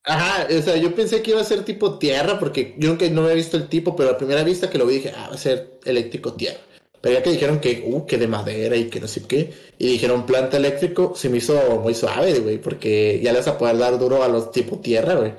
Ajá, 0.04 0.46
o 0.54 0.60
sea, 0.60 0.76
yo 0.76 0.94
pensé 0.94 1.22
que 1.22 1.30
iba 1.30 1.40
a 1.40 1.44
ser 1.44 1.64
tipo 1.64 1.98
tierra, 1.98 2.38
porque 2.38 2.74
yo 2.76 2.90
nunca 2.90 3.08
no 3.08 3.22
había 3.22 3.36
visto 3.36 3.56
el 3.56 3.68
tipo, 3.68 3.96
pero 3.96 4.10
a 4.10 4.18
primera 4.18 4.44
vista 4.44 4.68
que 4.68 4.76
lo 4.76 4.84
vi 4.84 4.96
dije, 4.96 5.14
ah, 5.16 5.28
va 5.30 5.34
a 5.36 5.38
ser 5.38 5.80
eléctrico 5.86 6.34
tierra. 6.34 6.60
Pero 7.04 7.16
ya 7.16 7.22
que 7.22 7.32
dijeron 7.32 7.60
que, 7.60 7.82
uh, 7.84 8.06
que 8.06 8.16
de 8.16 8.26
madera 8.26 8.76
y 8.76 8.88
que 8.88 8.98
no 8.98 9.06
sé 9.06 9.24
qué, 9.24 9.52
y 9.76 9.88
dijeron 9.88 10.24
planta 10.24 10.56
eléctrico, 10.56 11.12
se 11.14 11.28
me 11.28 11.36
hizo 11.36 11.78
muy 11.82 11.92
suave, 11.92 12.38
güey, 12.38 12.56
porque 12.56 13.20
ya 13.22 13.30
le 13.30 13.40
vas 13.40 13.48
a 13.48 13.58
poder 13.58 13.76
dar 13.76 13.98
duro 13.98 14.22
a 14.22 14.28
los 14.28 14.50
tipo 14.50 14.80
tierra, 14.80 15.14
güey. 15.16 15.34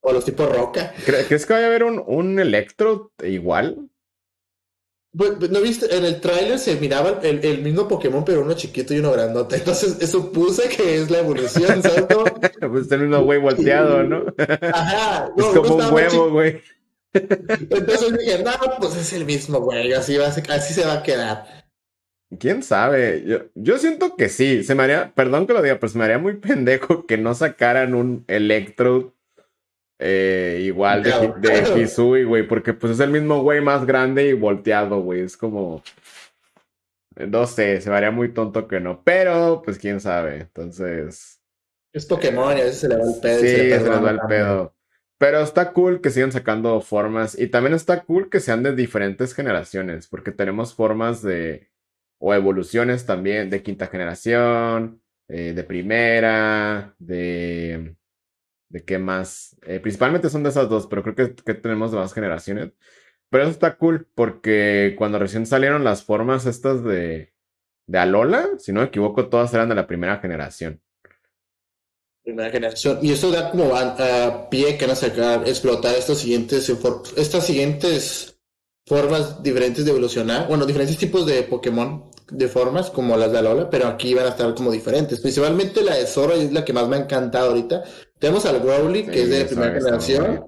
O 0.00 0.10
a 0.10 0.12
los 0.12 0.24
tipo 0.24 0.44
roca. 0.46 0.92
¿Crees 1.06 1.46
que 1.46 1.52
vaya 1.52 1.66
a 1.66 1.68
haber 1.68 1.84
un, 1.84 2.02
un 2.04 2.40
electro 2.40 3.12
igual? 3.22 3.88
Pues, 5.16 5.34
pues, 5.38 5.50
¿No 5.52 5.60
viste? 5.60 5.96
En 5.96 6.04
el 6.04 6.20
tráiler 6.20 6.58
se 6.58 6.74
miraba 6.80 7.20
el, 7.22 7.62
mismo 7.62 7.86
Pokémon, 7.86 8.24
pero 8.24 8.40
uno 8.40 8.54
chiquito 8.54 8.92
y 8.92 8.98
uno 8.98 9.12
grandote. 9.12 9.54
Entonces, 9.56 9.98
eso 10.00 10.32
puse 10.32 10.68
que 10.68 10.96
es 10.96 11.10
la 11.10 11.20
evolución, 11.20 11.80
¿cierto? 11.80 12.24
pues 12.72 12.90
el 12.90 13.02
mismo 13.02 13.22
güey 13.22 13.38
volteado, 13.38 14.02
¿no? 14.02 14.24
Ajá. 14.72 15.30
es 15.36 15.44
como 15.44 15.76
un 15.76 15.92
huevo, 15.92 16.30
güey. 16.30 16.60
Entonces 17.14 18.18
dije, 18.18 18.42
no, 18.42 18.52
pues 18.78 18.96
es 18.96 19.12
el 19.12 19.24
mismo 19.24 19.60
güey, 19.60 19.92
así, 19.92 20.16
va, 20.16 20.26
así 20.26 20.74
se 20.74 20.84
va 20.84 20.94
a 20.94 21.02
quedar. 21.02 21.64
¿Quién 22.38 22.62
sabe? 22.62 23.22
Yo, 23.26 23.44
yo 23.54 23.78
siento 23.78 24.16
que 24.16 24.28
sí. 24.28 24.64
Se 24.64 24.74
me 24.74 24.82
haría, 24.82 25.12
perdón 25.14 25.46
que 25.46 25.52
lo 25.52 25.62
diga, 25.62 25.78
pero 25.78 25.92
se 25.92 25.98
me 25.98 26.04
haría 26.04 26.18
muy 26.18 26.34
pendejo 26.36 27.06
que 27.06 27.16
no 27.16 27.34
sacaran 27.34 27.94
un 27.94 28.24
Electro 28.26 29.14
eh, 29.98 30.60
igual 30.64 31.02
de, 31.02 31.32
de 31.38 31.80
Hisui, 31.80 32.24
güey, 32.24 32.46
porque 32.46 32.74
pues 32.74 32.94
es 32.94 33.00
el 33.00 33.10
mismo 33.10 33.42
güey 33.42 33.60
más 33.60 33.86
grande 33.86 34.28
y 34.28 34.32
volteado, 34.32 35.00
güey. 35.00 35.20
Es 35.20 35.36
como. 35.36 35.82
No 37.16 37.46
sé, 37.46 37.80
se 37.80 37.90
me 37.90 37.96
haría 37.96 38.10
muy 38.10 38.32
tonto 38.32 38.66
que 38.66 38.80
no. 38.80 39.02
Pero, 39.04 39.62
pues 39.64 39.78
quién 39.78 40.00
sabe. 40.00 40.36
Entonces. 40.40 41.40
Es 41.92 42.06
Pokémon 42.06 42.58
y 42.58 42.60
a 42.60 42.64
veces 42.64 42.80
se 42.80 42.88
le 42.88 42.96
va 42.96 43.04
el 43.04 43.20
pedo. 43.20 43.40
Sí, 43.40 43.46
se, 43.46 43.80
le, 43.80 43.88
va 43.88 44.10
el 44.10 44.20
pedo. 44.28 44.73
Pero 45.24 45.40
está 45.40 45.72
cool 45.72 46.02
que 46.02 46.10
sigan 46.10 46.32
sacando 46.32 46.78
formas. 46.82 47.38
Y 47.38 47.48
también 47.48 47.72
está 47.72 48.02
cool 48.04 48.28
que 48.28 48.40
sean 48.40 48.62
de 48.62 48.74
diferentes 48.74 49.34
generaciones. 49.34 50.06
Porque 50.06 50.32
tenemos 50.32 50.74
formas 50.74 51.22
de. 51.22 51.70
O 52.18 52.34
evoluciones 52.34 53.06
también 53.06 53.48
de 53.48 53.62
quinta 53.62 53.86
generación. 53.86 55.02
Eh, 55.28 55.54
de 55.54 55.64
primera. 55.64 56.94
De 56.98 57.96
de 58.68 58.84
qué 58.84 58.98
más. 58.98 59.56
Eh, 59.62 59.80
principalmente 59.80 60.28
son 60.28 60.42
de 60.42 60.50
esas 60.50 60.68
dos, 60.68 60.86
pero 60.88 61.02
creo 61.02 61.14
que, 61.14 61.34
que 61.34 61.54
tenemos 61.54 61.92
de 61.92 61.98
más 61.98 62.12
generaciones. 62.12 62.72
Pero 63.30 63.44
eso 63.44 63.52
está 63.52 63.78
cool 63.78 64.08
porque 64.14 64.94
cuando 64.98 65.18
recién 65.18 65.46
salieron 65.46 65.84
las 65.84 66.04
formas 66.04 66.44
estas 66.46 66.84
de, 66.84 67.32
de 67.86 67.98
Alola, 67.98 68.48
si 68.58 68.72
no 68.72 68.80
me 68.80 68.88
equivoco, 68.88 69.28
todas 69.28 69.54
eran 69.54 69.68
de 69.70 69.76
la 69.76 69.86
primera 69.86 70.18
generación. 70.18 70.82
Primera 72.24 72.50
generación. 72.50 72.98
Y 73.02 73.12
eso 73.12 73.30
da 73.30 73.50
como 73.50 73.76
a, 73.76 74.48
pie 74.48 74.76
que 74.76 74.86
van 74.86 74.92
a 74.92 74.96
sacar, 74.96 75.46
explotar 75.46 75.94
estas 75.94 76.18
siguientes, 76.18 76.72
estas 77.16 77.46
siguientes 77.46 78.38
formas 78.86 79.42
diferentes 79.42 79.84
de 79.84 79.90
evolucionar. 79.90 80.48
Bueno, 80.48 80.66
diferentes 80.66 80.96
tipos 80.96 81.26
de 81.26 81.42
Pokémon 81.42 82.10
de 82.30 82.48
formas 82.48 82.88
como 82.90 83.16
las 83.18 83.30
de 83.30 83.38
Alola, 83.38 83.68
pero 83.68 83.86
aquí 83.86 84.14
van 84.14 84.26
a 84.26 84.30
estar 84.30 84.54
como 84.54 84.72
diferentes. 84.72 85.20
Principalmente 85.20 85.82
la 85.82 85.96
de 85.96 86.06
Zora 86.06 86.34
es 86.34 86.50
la 86.52 86.64
que 86.64 86.72
más 86.72 86.88
me 86.88 86.96
ha 86.96 87.00
encantado 87.00 87.50
ahorita 87.50 87.84
tenemos 88.24 88.46
al 88.46 88.60
Growly, 88.60 89.04
que 89.04 89.22
es 89.22 89.28
de 89.28 89.44
primera 89.44 89.74
generación. 89.74 90.44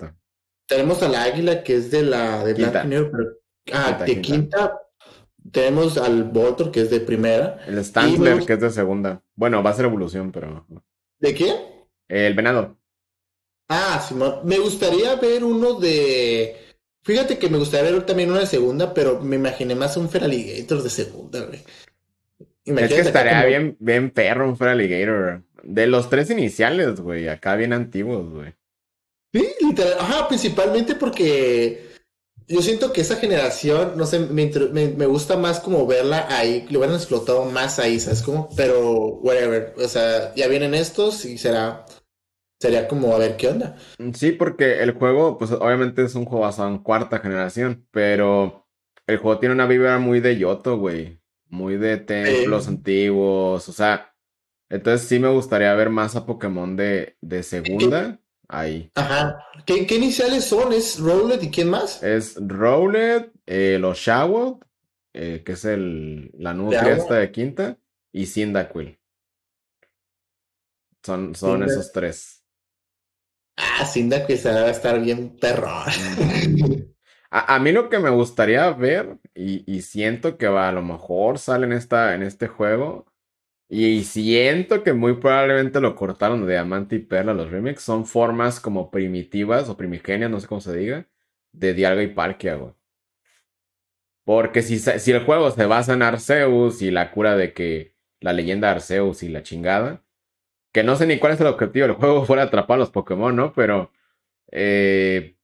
Tenemos 0.67 1.03
a 1.03 1.09
la 1.09 1.25
Águila, 1.25 1.63
que 1.63 1.77
es 1.77 1.91
de 1.91 2.05
la 2.05 2.43
de 2.43 2.55
Black 2.55 2.89
ah, 3.71 4.03
de 4.05 4.21
quinta. 4.23 4.81
Tenemos 5.53 5.99
al 5.99 6.25
Voltor, 6.25 6.71
que 6.71 6.81
es 6.81 6.91
de 6.91 7.01
primera. 7.01 7.59
El 7.67 7.85
Stansler, 7.85 8.47
que 8.47 8.55
es 8.55 8.61
de 8.61 8.71
segunda. 8.71 9.23
Bueno, 9.35 9.63
va 9.63 9.71
a 9.71 9.75
ser 9.75 9.85
evolución, 9.85 10.33
pero. 10.33 10.67
¿De 11.19 11.35
qué? 11.35 11.55
El 12.09 12.35
venado. 12.35 12.79
Ah, 13.69 14.05
Simón. 14.07 14.41
Me 14.45 14.59
gustaría 14.59 15.15
ver 15.17 15.45
uno 15.45 15.75
de. 15.75 16.57
Fíjate 17.03 17.39
que 17.39 17.49
me 17.49 17.59
gustaría 17.59 17.93
ver 17.93 18.07
también 18.07 18.31
uno 18.31 18.41
de 18.41 18.47
segunda, 18.47 18.93
pero 18.93 19.21
me 19.21 19.37
imaginé 19.37 19.75
más 19.75 19.97
un 19.97 20.09
Feraligator 20.09 20.83
de 20.83 20.91
segunda, 20.91 21.45
güey. 21.45 21.63
Es 22.65 22.89
que 22.89 23.01
estaría 23.01 23.45
bien, 23.45 23.77
bien 23.79 24.11
perro 24.11 24.49
un 24.49 24.57
Feraligator. 24.57 25.43
De 25.63 25.87
los 25.87 26.11
tres 26.11 26.31
iniciales, 26.31 27.01
güey, 27.01 27.29
acá 27.29 27.57
bien 27.57 27.73
antiguos, 27.73 28.31
güey. 28.31 28.55
Sí, 29.33 29.49
literal. 29.61 29.95
Ajá, 29.99 30.29
principalmente 30.29 30.95
porque 30.95 31.86
yo 32.49 32.63
siento 32.63 32.93
que 32.93 33.01
esa 33.01 33.17
generación, 33.17 33.95
no 33.97 34.07
sé, 34.07 34.21
me, 34.21 34.51
me, 34.73 35.07
gusta 35.07 35.37
más 35.37 35.61
como 35.61 35.87
verla 35.87 36.27
ahí, 36.31 36.67
lo 36.71 36.79
hubieran 36.79 36.97
explotado 36.97 37.45
más 37.47 37.79
ahí, 37.79 37.99
¿sabes? 37.99 38.23
Como, 38.23 38.49
pero, 38.57 38.93
whatever, 39.21 39.75
o 39.77 39.89
sea, 39.89 40.35
ya 40.35 40.47
vienen 40.47 40.75
estos 40.75 41.25
y 41.25 41.39
será, 41.39 41.85
sería 42.61 42.87
como 42.87 43.15
a 43.15 43.19
ver 43.19 43.37
qué 43.37 43.49
onda. 43.49 43.77
Sí, 44.15 44.33
porque 44.33 44.83
el 44.83 44.93
juego, 44.93 45.39
pues 45.39 45.51
obviamente 45.51 46.05
es 46.05 46.15
un 46.15 46.25
juego 46.25 46.45
basado 46.45 46.69
en 46.69 46.79
cuarta 46.79 47.19
generación, 47.19 47.87
pero 47.91 48.69
el 49.07 49.19
juego 49.19 49.41
tiene 49.41 49.55
una 49.55 49.67
vibra 49.67 49.99
muy 49.99 50.21
de 50.21 50.39
Yoto, 50.39 50.79
güey, 50.79 51.21
muy 51.49 51.77
de 51.77 51.97
templos 51.97 52.69
antiguos, 52.69 53.69
o 53.69 53.73
sea, 53.73 54.15
entonces 54.69 55.09
sí 55.09 55.19
me 55.19 55.29
gustaría 55.29 55.75
ver 55.75 55.91
más 55.91 56.17
a 56.17 56.27
Pokémon 56.27 56.77
de, 56.77 57.17
de 57.21 57.43
segunda. 57.43 58.21
Ahí. 58.49 58.91
Ajá. 58.95 59.45
¿Qué, 59.65 59.87
iniciales 59.91 60.45
son? 60.45 60.73
¿Es 60.73 60.99
Rowlet 61.01 61.43
y 61.43 61.51
quién 61.51 61.69
más? 61.69 62.03
Es 62.03 62.37
Rowlet, 62.41 63.33
eh, 63.47 63.79
los 63.81 63.99
Shawot, 63.99 64.65
eh, 65.13 65.43
que 65.45 65.53
es 65.53 65.65
el, 65.65 66.31
la 66.39 66.55
nutria 66.55 66.97
esta 66.97 67.15
de 67.15 67.33
quinta, 67.33 67.79
y 68.13 68.27
Cyndaquil. 68.27 68.99
Son, 71.03 71.35
son 71.35 71.63
esos 71.63 71.93
tres. 71.93 72.43
Ah, 73.57 73.85
Cyndaquil 73.87 74.39
se 74.39 74.51
va 74.51 74.61
a 74.61 74.71
estar 74.71 75.01
bien 75.01 75.37
perro. 75.39 75.69
a, 77.31 77.55
a, 77.55 77.59
mí 77.59 77.73
lo 77.73 77.89
que 77.89 77.99
me 77.99 78.11
gustaría 78.11 78.71
ver, 78.71 79.19
y, 79.35 79.65
y, 79.73 79.83
siento 79.83 80.37
que 80.37 80.47
va, 80.47 80.69
a 80.69 80.73
lo 80.73 80.83
mejor 80.83 81.39
sale 81.39 81.67
en, 81.67 81.73
esta, 81.73 82.15
en 82.15 82.23
este 82.23 82.49
juego, 82.49 83.07
y 83.69 84.05
siento 84.05 84.83
que 84.85 84.93
muy 84.93 85.15
probablemente 85.15 85.81
lo 85.81 85.97
cortaron 85.97 86.47
de 86.47 86.53
Diamante 86.53 86.97
y 86.97 86.99
Perla 87.01 87.35
los 87.35 87.51
remakes. 87.51 87.83
Son 87.83 88.07
formas 88.07 88.61
como 88.61 88.91
primitivas 88.91 89.69
o 89.69 89.77
primigenias, 89.77 90.31
no 90.31 90.41
sé 90.41 90.47
cómo 90.47 90.61
se 90.61 90.77
diga, 90.77 91.09
de 91.53 91.75
Dialga 91.75 92.03
y 92.03 92.09
Palkia, 92.09 92.55
güey. 92.57 92.73
Porque 94.25 94.63
si, 94.63 94.79
si 94.79 95.13
el 95.13 95.25
juego 95.25 95.51
se 95.51 95.67
basa 95.67 95.95
en 95.95 96.03
Arceus 96.03 96.83
y 96.83 96.91
la 96.91 97.13
cura 97.13 97.37
de 97.37 97.53
que 97.53 97.95
la 98.21 98.33
leyenda 98.33 98.69
de 98.69 98.75
Arceus 98.75 99.23
y 99.23 99.29
la 99.29 99.43
chingada, 99.43 100.03
que 100.73 100.83
no 100.85 100.97
sé 100.97 101.07
ni 101.07 101.19
cuál 101.19 101.33
es 101.35 101.41
el 101.41 101.47
objetivo 101.49 101.87
del 101.87 101.97
juego 101.97 102.25
fuera 102.27 102.45
atrapar 102.45 102.77
a 102.77 102.81
los 102.81 102.91
Pokémon, 102.91 103.35
¿no? 103.35 103.53
Pero 103.55 103.93
eh, 104.53 105.37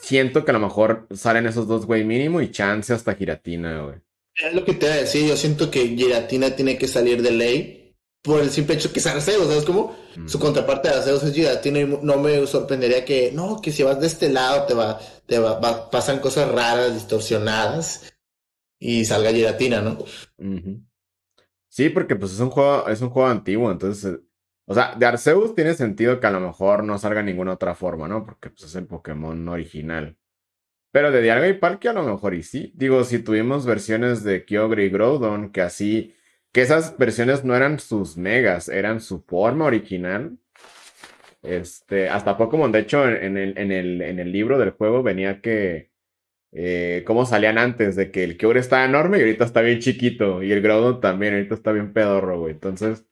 siento 0.00 0.44
que 0.44 0.50
a 0.52 0.54
lo 0.54 0.60
mejor 0.60 1.06
salen 1.12 1.46
esos 1.46 1.68
dos, 1.68 1.86
güey, 1.86 2.04
mínimo 2.04 2.40
y 2.40 2.50
chance 2.50 2.92
hasta 2.92 3.14
Giratina, 3.14 3.82
güey. 3.82 3.96
Es 4.38 4.54
lo 4.54 4.64
que 4.64 4.74
te 4.74 4.86
voy 4.86 4.94
a 4.94 5.00
decir, 5.00 5.26
yo 5.26 5.36
siento 5.36 5.70
que 5.70 5.88
Giratina 5.88 6.54
tiene 6.54 6.78
que 6.78 6.86
salir 6.86 7.22
de 7.22 7.32
ley 7.32 7.78
por 8.22 8.40
el 8.40 8.50
simple 8.50 8.74
hecho 8.74 8.92
que 8.92 8.98
es 8.98 9.06
Arceus, 9.06 9.48
¿sabes 9.48 9.64
cómo? 9.64 9.96
Su 10.26 10.38
contraparte 10.38 10.88
de 10.88 10.94
Arceus 10.94 11.22
es 11.22 11.34
Giratina 11.34 11.80
y 11.80 11.86
no 11.86 12.16
me 12.18 12.46
sorprendería 12.46 13.04
que, 13.04 13.32
no, 13.32 13.60
que 13.60 13.72
si 13.72 13.82
vas 13.82 14.00
de 14.00 14.06
este 14.06 14.28
lado 14.28 14.66
te 14.66 14.74
va, 14.74 14.98
te 15.26 15.38
va, 15.38 15.90
pasan 15.90 16.20
cosas 16.20 16.50
raras, 16.50 16.94
distorsionadas 16.94 18.12
y 18.78 19.04
salga 19.04 19.32
Giratina, 19.32 19.80
¿no? 19.80 19.98
Sí, 21.68 21.88
porque 21.90 22.16
pues 22.16 22.32
es 22.32 22.40
un 22.40 22.50
juego, 22.50 22.88
es 22.88 23.00
un 23.00 23.10
juego 23.10 23.28
antiguo, 23.28 23.70
entonces, 23.70 24.18
o 24.66 24.74
sea, 24.74 24.94
de 24.96 25.06
Arceus 25.06 25.54
tiene 25.54 25.74
sentido 25.74 26.20
que 26.20 26.26
a 26.26 26.32
lo 26.32 26.40
mejor 26.40 26.84
no 26.84 26.98
salga 26.98 27.22
ninguna 27.22 27.54
otra 27.54 27.74
forma, 27.74 28.08
¿no? 28.08 28.24
Porque 28.24 28.50
pues 28.50 28.64
es 28.64 28.74
el 28.74 28.86
Pokémon 28.86 29.48
original. 29.48 30.16
Pero 30.90 31.10
de 31.10 31.22
Dialga 31.22 31.48
y 31.48 31.54
Palkia 31.54 31.90
a 31.90 31.94
lo 31.94 32.02
mejor 32.02 32.34
y 32.34 32.42
sí. 32.42 32.72
Digo, 32.74 33.04
si 33.04 33.18
tuvimos 33.18 33.66
versiones 33.66 34.24
de 34.24 34.44
Kyogre 34.44 34.84
y 34.84 34.90
Groudon 34.90 35.50
que 35.52 35.60
así 35.60 36.14
que 36.52 36.62
esas 36.62 36.96
versiones 36.96 37.44
no 37.44 37.54
eran 37.54 37.78
sus 37.78 38.16
megas, 38.16 38.68
eran 38.68 39.00
su 39.00 39.22
forma 39.22 39.66
original. 39.66 40.38
Este, 41.42 42.08
hasta 42.08 42.36
Pokémon, 42.36 42.72
de 42.72 42.80
hecho, 42.80 43.08
en 43.08 43.36
el, 43.36 43.56
en 43.58 43.70
el, 43.70 44.02
en 44.02 44.18
el 44.18 44.32
libro 44.32 44.58
del 44.58 44.70
juego 44.70 45.02
venía 45.02 45.40
que 45.40 45.90
eh, 46.52 47.04
cómo 47.06 47.26
salían 47.26 47.58
antes, 47.58 47.94
de 47.96 48.10
que 48.10 48.24
el 48.24 48.36
Kyogre 48.36 48.60
estaba 48.60 48.84
enorme 48.84 49.18
y 49.18 49.20
ahorita 49.20 49.44
está 49.44 49.60
bien 49.60 49.80
chiquito, 49.80 50.42
y 50.42 50.52
el 50.52 50.62
Groudon 50.62 51.00
también, 51.00 51.34
ahorita 51.34 51.54
está 51.54 51.72
bien 51.72 51.92
pedorro, 51.92 52.40
güey. 52.40 52.52
Entonces. 52.54 53.04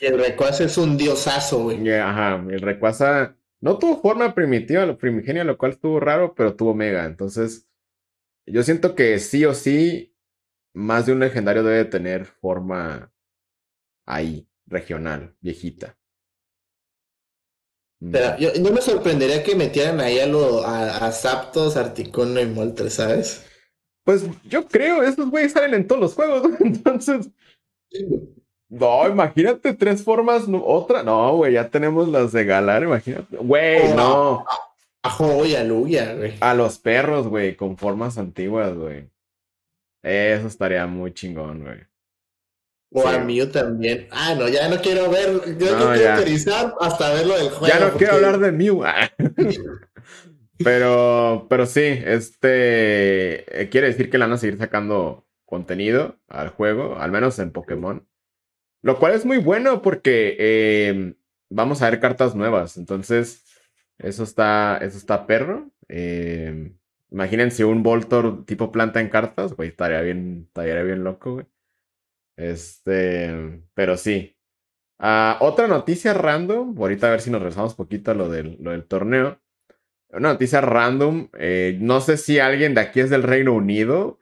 Y 0.00 0.06
el 0.06 0.18
Rayquaza 0.18 0.64
es 0.64 0.78
un 0.78 0.96
diosazo, 0.96 1.64
güey. 1.64 1.90
ajá, 1.90 2.42
el 2.48 2.60
Rayquaza 2.60 3.36
no 3.60 3.78
tuvo 3.78 4.00
forma 4.00 4.34
primitiva, 4.34 4.96
primigenia, 4.96 5.44
lo 5.44 5.58
cual 5.58 5.72
estuvo 5.72 6.00
raro, 6.00 6.34
pero 6.34 6.56
tuvo 6.56 6.74
Mega. 6.74 7.04
Entonces, 7.04 7.68
yo 8.46 8.62
siento 8.62 8.94
que 8.94 9.18
sí 9.18 9.44
o 9.44 9.54
sí, 9.54 10.16
más 10.74 11.06
de 11.06 11.12
un 11.12 11.20
legendario 11.20 11.62
debe 11.62 11.84
tener 11.84 12.24
forma 12.24 13.12
ahí, 14.06 14.48
regional, 14.66 15.36
viejita. 15.40 15.96
Pero 18.00 18.38
yo, 18.38 18.50
no 18.62 18.70
me 18.70 18.80
sorprendería 18.80 19.42
que 19.42 19.54
metieran 19.54 20.00
ahí 20.00 20.18
a, 20.20 20.26
lo, 20.26 20.64
a, 20.64 21.12
Zapdos, 21.12 21.76
Articuno 21.76 22.40
y 22.40 22.46
Moltre, 22.46 22.88
¿sabes? 22.88 23.44
Pues 24.04 24.24
yo 24.48 24.66
creo, 24.66 25.02
esos 25.02 25.30
güeyes 25.30 25.52
salen 25.52 25.74
en 25.74 25.86
todos 25.86 26.00
los 26.00 26.14
juegos, 26.14 26.50
entonces. 26.60 27.28
No, 28.70 29.08
imagínate 29.08 29.74
tres 29.74 30.04
formas, 30.04 30.44
otra. 30.64 31.02
No, 31.02 31.36
güey, 31.36 31.54
ya 31.54 31.68
tenemos 31.68 32.08
las 32.08 32.30
de 32.30 32.44
Galar, 32.44 32.84
imagínate. 32.84 33.36
Güey, 33.36 33.90
oh, 33.90 33.94
no. 33.96 34.44
A, 35.02 35.46
y 35.46 35.56
a 35.56 35.64
Luya, 35.64 36.14
güey. 36.14 36.34
A 36.40 36.54
los 36.54 36.78
perros, 36.78 37.26
güey, 37.26 37.56
con 37.56 37.76
formas 37.76 38.16
antiguas, 38.16 38.72
güey. 38.74 39.10
Eso 40.02 40.46
estaría 40.46 40.86
muy 40.86 41.12
chingón, 41.12 41.64
güey. 41.64 41.80
O 42.92 43.06
a 43.06 43.18
Mew 43.18 43.50
también. 43.50 44.06
Ah, 44.10 44.34
no, 44.36 44.48
ya 44.48 44.68
no 44.68 44.80
quiero 44.80 45.10
ver, 45.10 45.58
yo 45.58 45.76
no, 45.76 45.92
quiero 45.92 46.20
utilizar 46.20 46.74
hasta 46.80 47.12
verlo 47.12 47.36
del 47.36 47.50
juego. 47.50 47.66
Ya 47.66 47.86
no 47.86 47.96
quiero 47.96 48.14
hablar 48.14 48.38
de 48.38 48.52
Mew. 48.52 48.82
pero, 50.64 51.46
pero 51.48 51.66
sí, 51.66 51.82
este 51.82 53.62
eh, 53.62 53.68
quiere 53.68 53.88
decir 53.88 54.10
que 54.10 54.18
le 54.18 54.24
van 54.24 54.32
a 54.32 54.38
seguir 54.38 54.58
sacando 54.58 55.26
contenido 55.44 56.16
al 56.28 56.48
juego, 56.48 56.96
al 56.98 57.10
menos 57.12 57.38
en 57.38 57.52
Pokémon. 57.52 58.06
Lo 58.82 58.98
cual 58.98 59.14
es 59.14 59.24
muy 59.24 59.38
bueno 59.38 59.82
porque 59.82 60.36
em, 60.88 61.14
vamos 61.50 61.82
a 61.82 61.90
ver 61.90 62.00
cartas 62.00 62.34
nuevas. 62.34 62.76
Entonces, 62.76 63.44
eso 63.98 64.22
está, 64.22 64.78
eso 64.78 64.96
está 64.96 65.26
perro. 65.26 65.70
Eh, 65.88 66.72
imagínense 67.10 67.64
un 67.64 67.82
Voltor 67.82 68.44
tipo 68.46 68.72
planta 68.72 69.00
en 69.00 69.10
cartas, 69.10 69.54
güey, 69.54 69.70
estaría 69.70 70.00
bien, 70.00 70.44
estaría 70.48 70.82
bien 70.82 71.04
loco, 71.04 71.34
güey. 71.34 71.46
Este, 72.36 73.62
pero 73.74 73.96
sí. 73.96 74.36
Ah, 74.98 75.38
otra 75.40 75.66
noticia 75.66 76.14
random, 76.14 76.76
ahorita 76.78 77.08
a 77.08 77.10
ver 77.10 77.20
si 77.20 77.30
nos 77.30 77.40
regresamos 77.40 77.74
poquito 77.74 78.10
a 78.10 78.14
lo 78.14 78.28
del, 78.28 78.58
lo 78.60 78.70
del 78.72 78.84
torneo. 78.86 79.40
Una 80.10 80.32
noticia 80.32 80.60
random, 80.60 81.28
eh, 81.38 81.78
no 81.80 82.00
sé 82.00 82.16
si 82.16 82.38
alguien 82.38 82.74
de 82.74 82.80
aquí 82.82 83.00
es 83.00 83.10
del 83.10 83.22
Reino 83.22 83.54
Unido, 83.54 84.19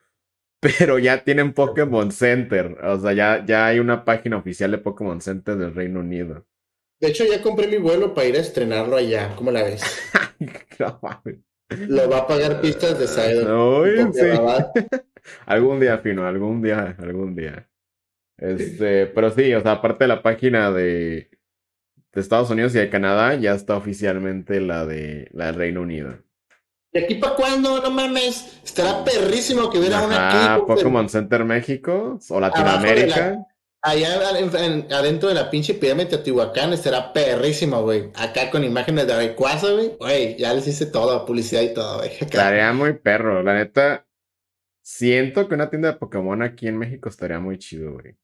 pero 0.60 0.98
ya 0.98 1.24
tienen 1.24 1.52
Pokémon 1.52 2.10
Center. 2.10 2.78
O 2.84 2.98
sea, 2.98 3.12
ya, 3.12 3.44
ya 3.44 3.66
hay 3.66 3.78
una 3.78 4.04
página 4.04 4.36
oficial 4.36 4.70
de 4.70 4.78
Pokémon 4.78 5.20
Center 5.20 5.56
del 5.56 5.74
Reino 5.74 6.00
Unido. 6.00 6.46
De 7.00 7.08
hecho, 7.08 7.24
ya 7.24 7.40
compré 7.40 7.68
mi 7.68 7.78
vuelo 7.78 8.12
para 8.12 8.26
ir 8.26 8.36
a 8.36 8.40
estrenarlo 8.40 8.96
allá. 8.96 9.34
¿Cómo 9.36 9.50
la 9.50 9.62
ves? 9.62 9.82
Lo 10.78 12.08
va 12.08 12.18
a 12.18 12.26
pagar 12.26 12.60
pistas 12.60 12.98
de 12.98 13.06
Sidon. 13.06 13.46
algún 15.46 15.80
día, 15.80 15.98
Fino, 15.98 16.26
algún 16.26 16.62
día, 16.62 16.96
algún 16.98 17.36
día. 17.36 17.68
Este, 18.36 19.06
pero 19.06 19.30
sí, 19.30 19.52
o 19.54 19.60
sea, 19.60 19.72
aparte 19.72 20.04
de 20.04 20.08
la 20.08 20.22
página 20.22 20.70
de, 20.70 21.30
de 22.12 22.20
Estados 22.20 22.50
Unidos 22.50 22.74
y 22.74 22.78
de 22.78 22.88
Canadá, 22.88 23.34
ya 23.34 23.54
está 23.54 23.76
oficialmente 23.76 24.60
la 24.60 24.86
de 24.86 25.28
la 25.32 25.46
del 25.46 25.56
Reino 25.56 25.82
Unido. 25.82 26.18
¿Y 26.92 26.98
aquí 26.98 27.14
para 27.16 27.34
cuándo? 27.34 27.82
No 27.82 27.90
mames. 27.90 28.60
Estará 28.64 29.04
perrísimo 29.04 29.70
que 29.70 29.78
hubiera 29.78 30.02
una 30.02 30.54
aquí. 30.54 30.62
Pokémon 30.66 31.08
Center 31.08 31.44
México 31.44 32.18
o 32.28 32.40
Latinoamérica. 32.40 33.46
allá 33.82 34.18
adentro 34.90 35.28
de 35.28 35.34
la 35.34 35.50
pinche 35.50 35.74
pirámide 35.74 36.06
de 36.06 36.10
Teotihuacán 36.16 36.72
estará 36.72 37.12
perrísimo, 37.12 37.82
güey. 37.82 38.10
Acá 38.14 38.50
con 38.50 38.64
imágenes 38.64 39.06
de 39.06 39.14
Rayquaza, 39.14 39.70
güey. 39.72 39.96
Güey, 39.98 40.36
ya 40.36 40.54
les 40.54 40.66
hice 40.66 40.86
todo, 40.86 41.26
publicidad 41.26 41.62
y 41.62 41.74
todo, 41.74 41.98
güey. 41.98 42.10
Estaría 42.20 42.72
muy 42.72 42.94
perro. 42.94 43.42
La 43.42 43.54
neta, 43.54 44.06
siento 44.82 45.46
que 45.46 45.54
una 45.54 45.68
tienda 45.68 45.92
de 45.92 45.98
Pokémon 45.98 46.42
aquí 46.42 46.68
en 46.68 46.78
México 46.78 47.10
estaría 47.10 47.38
muy 47.38 47.58
chido, 47.58 47.92
güey. 47.92 48.16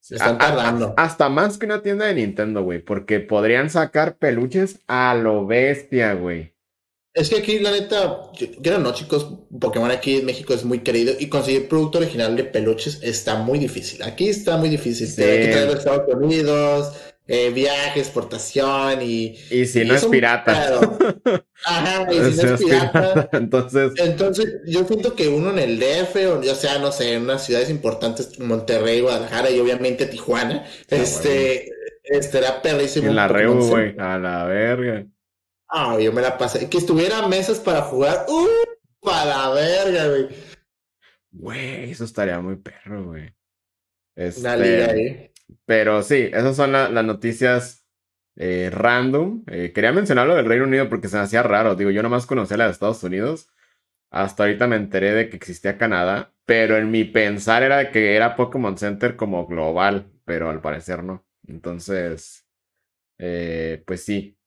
están 0.00 0.38
tardando. 0.38 0.94
hasta 0.96 1.28
más 1.28 1.58
que 1.58 1.66
una 1.66 1.82
tienda 1.82 2.06
de 2.06 2.14
Nintendo, 2.14 2.62
güey. 2.62 2.78
Porque 2.78 3.20
podrían 3.20 3.68
sacar 3.68 4.16
peluches 4.16 4.80
a 4.86 5.14
lo 5.14 5.46
bestia, 5.46 6.14
güey. 6.14 6.57
Es 7.14 7.30
que 7.30 7.38
aquí, 7.38 7.58
la 7.58 7.72
neta, 7.72 8.22
yo, 8.60 8.78
no, 8.78 8.92
chicos, 8.92 9.26
Pokémon 9.58 9.90
aquí 9.90 10.18
en 10.18 10.26
México 10.26 10.54
es 10.54 10.64
muy 10.64 10.80
querido 10.80 11.14
y 11.18 11.28
conseguir 11.28 11.68
producto 11.68 11.98
original 11.98 12.36
de 12.36 12.44
peluches 12.44 13.00
está 13.02 13.36
muy 13.36 13.58
difícil. 13.58 14.02
Aquí 14.02 14.28
está 14.28 14.56
muy 14.56 14.68
difícil. 14.68 15.08
Sí. 15.08 15.16
que 15.16 15.72
Estados 15.72 16.14
Unidos, 16.14 16.92
eh, 17.26 17.50
viaje, 17.50 18.00
exportación 18.00 19.02
y. 19.02 19.36
Y 19.50 19.66
si 19.66 19.84
no 19.84 19.94
es, 19.94 20.06
pirata. 20.06 20.80
Ajá, 21.64 22.06
y 22.12 22.32
si 22.32 22.42
no 22.42 22.54
es 22.54 22.60
pirata. 22.64 23.28
Entonces. 23.32 23.92
Entonces, 23.96 24.60
yo 24.66 24.84
siento 24.86 25.14
que 25.14 25.28
uno 25.28 25.50
en 25.50 25.58
el 25.58 25.78
DF, 25.78 26.16
o 26.28 26.42
ya 26.42 26.54
sea, 26.54 26.78
no 26.78 26.92
sé, 26.92 27.14
en 27.14 27.22
unas 27.24 27.44
ciudades 27.44 27.68
importantes, 27.68 28.38
Monterrey, 28.38 29.00
Guadalajara 29.00 29.50
y 29.50 29.58
obviamente 29.58 30.06
Tijuana, 30.06 30.64
ah, 30.66 30.96
este. 30.96 31.70
Estará 32.04 32.62
perrísimo. 32.62 33.08
En 33.08 33.16
la 33.16 33.28
Reu, 33.28 33.54
güey, 33.66 33.94
a 33.98 34.16
la 34.16 34.44
verga. 34.44 35.04
Ah, 35.68 35.98
yo 36.00 36.12
me 36.12 36.22
la 36.22 36.38
pasé. 36.38 36.68
Que 36.68 36.78
estuviera 36.78 37.26
mesas 37.28 37.58
para 37.58 37.82
jugar. 37.82 38.26
¡Uh! 38.28 38.48
Para 39.00 39.24
la 39.24 39.50
verga, 39.50 40.08
güey. 40.08 40.28
Güey, 41.30 41.90
eso 41.90 42.04
estaría 42.04 42.40
muy 42.40 42.56
perro, 42.56 43.04
güey. 43.06 43.32
Este, 44.16 45.32
Pero 45.64 46.02
sí, 46.02 46.28
esas 46.32 46.56
son 46.56 46.72
las 46.72 47.04
noticias 47.04 47.86
eh, 48.36 48.70
random. 48.72 49.44
Eh, 49.46 49.72
quería 49.72 49.92
mencionar 49.92 50.26
lo 50.26 50.34
del 50.34 50.46
Reino 50.46 50.64
Unido 50.64 50.88
porque 50.88 51.08
se 51.08 51.16
me 51.16 51.22
hacía 51.22 51.42
raro. 51.42 51.76
Digo, 51.76 51.90
yo 51.90 52.02
nomás 52.02 52.26
conocía 52.26 52.56
la 52.56 52.64
de 52.66 52.72
Estados 52.72 53.02
Unidos. 53.02 53.50
Hasta 54.10 54.44
ahorita 54.44 54.66
me 54.66 54.76
enteré 54.76 55.12
de 55.12 55.28
que 55.28 55.36
existía 55.36 55.78
Canadá. 55.78 56.32
Pero 56.46 56.76
en 56.78 56.90
mi 56.90 57.04
pensar 57.04 57.62
era 57.62 57.92
que 57.92 58.16
era 58.16 58.36
Pokémon 58.36 58.78
Center 58.78 59.16
como 59.16 59.46
global. 59.46 60.10
Pero 60.24 60.50
al 60.50 60.60
parecer 60.60 61.04
no. 61.04 61.26
Entonces, 61.46 62.46
eh, 63.18 63.82
pues 63.86 64.04
sí. 64.04 64.37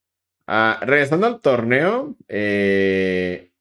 Ah, 0.53 0.81
regresando 0.81 1.27
al 1.27 1.39
torneo, 1.39 2.17
eh, 2.27 3.53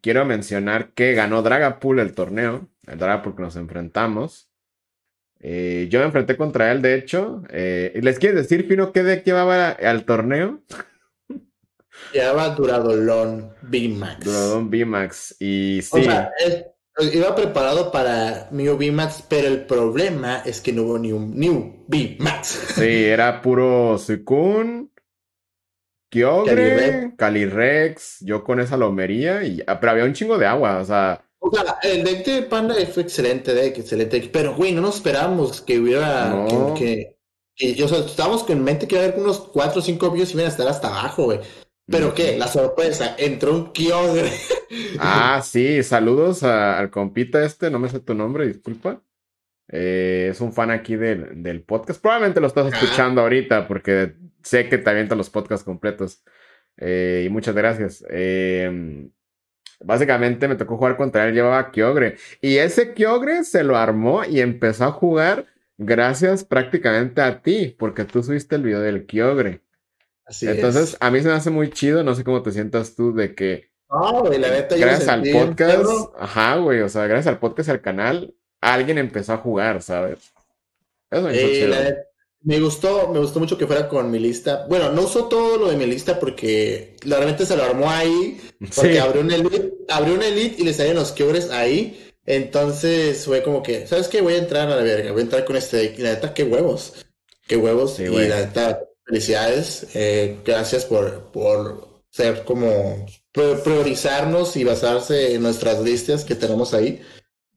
quiero 0.00 0.24
mencionar 0.24 0.92
que 0.92 1.14
ganó 1.14 1.40
Dragapool 1.40 2.00
el 2.00 2.14
torneo, 2.14 2.66
el 2.88 2.98
Dragapool 2.98 3.36
que 3.36 3.42
nos 3.42 3.54
enfrentamos. 3.54 4.50
Eh, 5.38 5.86
yo 5.88 6.00
me 6.00 6.06
enfrenté 6.06 6.36
contra 6.36 6.72
él, 6.72 6.82
de 6.82 6.96
hecho. 6.96 7.44
Eh, 7.48 7.96
¿Les 8.02 8.18
quieres 8.18 8.42
decir, 8.42 8.66
Fino, 8.66 8.90
qué 8.90 9.04
deck 9.04 9.24
llevaba 9.24 9.68
al 9.68 10.04
torneo? 10.04 10.64
Llevaba 12.12 12.48
Duradolon 12.56 13.54
B-Max. 13.62 14.24
Duradolon 14.24 14.68
B-Max. 14.68 15.36
Y 15.38 15.80
sí. 15.82 16.00
O 16.00 16.02
sea, 16.02 16.32
iba 17.12 17.36
preparado 17.36 17.92
para 17.92 18.48
New 18.50 18.76
B-Max, 18.76 19.24
pero 19.28 19.46
el 19.46 19.64
problema 19.64 20.42
es 20.44 20.60
que 20.60 20.72
no 20.72 20.82
hubo 20.82 20.98
ni 20.98 21.12
un 21.12 21.38
New 21.38 21.84
B-Max. 21.86 22.48
Sí, 22.74 23.04
era 23.04 23.40
puro 23.40 23.96
Suicune. 23.96 24.88
Kyogre, 26.12 27.14
Calirex, 27.16 28.18
yo 28.20 28.44
con 28.44 28.60
esa 28.60 28.76
lomería 28.76 29.44
y 29.44 29.62
ah, 29.66 29.80
pero 29.80 29.92
había 29.92 30.04
un 30.04 30.12
chingo 30.12 30.36
de 30.36 30.44
agua, 30.44 30.78
o 30.78 30.84
sea. 30.84 31.24
O 31.38 31.50
sea, 31.50 31.78
el 31.82 32.04
deck 32.04 32.26
de 32.26 32.42
Panda 32.42 32.74
fue 32.92 33.04
excelente 33.04 33.54
deck, 33.54 33.78
excelente 33.78 34.20
deck, 34.20 34.30
pero 34.30 34.54
güey, 34.54 34.72
no 34.72 34.82
nos 34.82 34.96
esperábamos 34.96 35.62
que 35.62 35.80
hubiera 35.80 36.46
que, 36.76 37.16
que, 37.56 37.82
o 37.82 37.88
sea, 37.88 38.00
estábamos 38.00 38.44
con 38.44 38.62
mente 38.62 38.86
que 38.86 38.96
iba 38.96 39.04
a 39.04 39.08
haber 39.08 39.20
unos 39.20 39.38
4 39.38 39.80
o 39.80 39.82
5 39.82 40.10
views 40.10 40.30
y 40.30 40.34
iban 40.34 40.44
a 40.44 40.50
estar 40.50 40.68
hasta 40.68 40.88
abajo, 40.88 41.24
güey. 41.24 41.40
Pero 41.86 42.14
qué, 42.14 42.36
la 42.36 42.46
sorpresa, 42.46 43.16
entró 43.18 43.54
un 43.54 43.72
Kyogre. 43.72 44.30
ah, 44.98 45.40
sí, 45.44 45.82
saludos 45.82 46.42
al 46.42 46.90
compita 46.90 47.42
este, 47.42 47.70
no 47.70 47.78
me 47.78 47.88
sé 47.88 48.00
tu 48.00 48.14
nombre, 48.14 48.46
disculpa. 48.46 49.02
Eh, 49.68 50.28
es 50.30 50.42
un 50.42 50.52
fan 50.52 50.70
aquí 50.70 50.96
del, 50.96 51.42
del, 51.42 51.62
podcast. 51.62 52.02
Probablemente 52.02 52.40
lo 52.40 52.48
estás 52.48 52.72
escuchando 52.72 53.22
ahorita 53.22 53.66
porque 53.66 54.14
sé 54.42 54.68
que 54.68 54.78
te 54.78 54.90
avientan 54.90 55.18
los 55.18 55.30
podcasts 55.30 55.64
completos. 55.64 56.22
Eh, 56.76 57.24
y 57.26 57.28
muchas 57.28 57.54
gracias. 57.54 58.04
Em, 58.08 59.10
básicamente 59.80 60.48
me 60.48 60.56
tocó 60.56 60.76
jugar 60.76 60.96
contra 60.96 61.26
él, 61.26 61.34
llevaba 61.34 61.70
Kyogre. 61.70 62.16
Y 62.40 62.56
ese 62.56 62.94
Kyogre 62.94 63.44
se 63.44 63.64
lo 63.64 63.76
armó 63.76 64.24
y 64.24 64.40
empezó 64.40 64.84
a 64.84 64.92
jugar 64.92 65.46
gracias 65.78 66.44
prácticamente 66.44 67.20
a 67.20 67.42
ti, 67.42 67.74
porque 67.78 68.04
tú 68.04 68.22
subiste 68.22 68.56
el 68.56 68.62
video 68.62 68.80
del 68.80 69.06
Kyogre. 69.06 69.60
Así 70.24 70.46
Entonces, 70.48 70.96
a 71.00 71.10
mí 71.10 71.20
se 71.20 71.28
me 71.28 71.34
hace 71.34 71.50
muy 71.50 71.70
chido, 71.70 72.02
no 72.02 72.14
sé 72.14 72.24
cómo 72.24 72.42
te 72.42 72.52
sientas 72.52 72.94
tú 72.94 73.14
de 73.14 73.34
que... 73.34 73.70
la 74.38 74.48
gracias 74.48 75.08
al 75.08 75.22
podcast, 75.30 75.90
ajá, 76.18 76.56
güey, 76.56 76.80
o 76.80 76.88
sea, 76.88 77.06
gracias 77.06 77.26
al 77.26 77.40
podcast 77.40 77.68
y 77.68 77.72
al 77.72 77.82
canal, 77.82 78.34
alguien 78.60 78.96
empezó 78.96 79.34
a 79.34 79.38
jugar, 79.38 79.82
¿sabes? 79.82 80.32
Eso 81.10 81.22
me, 81.22 81.34
eh, 81.34 82.06
me 82.44 82.60
gustó, 82.60 83.08
me 83.08 83.20
gustó 83.20 83.38
mucho 83.38 83.56
que 83.56 83.66
fuera 83.66 83.88
con 83.88 84.10
mi 84.10 84.18
lista. 84.18 84.66
Bueno, 84.68 84.90
no 84.90 85.02
usó 85.02 85.26
todo 85.26 85.58
lo 85.58 85.68
de 85.70 85.76
mi 85.76 85.86
lista 85.86 86.18
porque 86.18 86.96
realmente 87.00 87.46
se 87.46 87.56
lo 87.56 87.62
armó 87.62 87.90
ahí. 87.90 88.40
Porque 88.74 88.98
abrió 88.98 89.22
un 89.22 89.30
elite, 89.30 89.74
abrió 89.88 90.14
un 90.14 90.22
elite 90.22 90.56
y 90.60 90.64
le 90.64 90.74
salieron 90.74 91.00
los 91.00 91.12
quiebres 91.12 91.50
ahí. 91.50 92.12
Entonces 92.24 93.24
fue 93.24 93.42
como 93.42 93.62
que, 93.62 93.86
¿sabes 93.86 94.08
qué? 94.08 94.20
Voy 94.20 94.34
a 94.34 94.38
entrar 94.38 94.70
a 94.70 94.76
la 94.76 94.82
verga, 94.82 95.12
voy 95.12 95.20
a 95.20 95.24
entrar 95.24 95.44
con 95.44 95.56
este. 95.56 95.94
Y 95.96 96.02
la 96.02 96.14
neta, 96.14 96.34
qué 96.34 96.44
huevos. 96.44 96.94
Qué 97.46 97.56
huevos. 97.56 97.98
y 97.98 98.06
la 98.06 98.40
neta, 98.40 98.80
felicidades. 99.04 99.86
Eh, 99.94 100.38
gracias 100.44 100.84
por, 100.84 101.30
por 101.32 102.02
ser 102.10 102.44
como 102.44 103.06
priorizarnos 103.32 104.56
y 104.56 104.64
basarse 104.64 105.34
en 105.34 105.42
nuestras 105.42 105.80
listas 105.80 106.24
que 106.24 106.34
tenemos 106.34 106.74
ahí. 106.74 107.00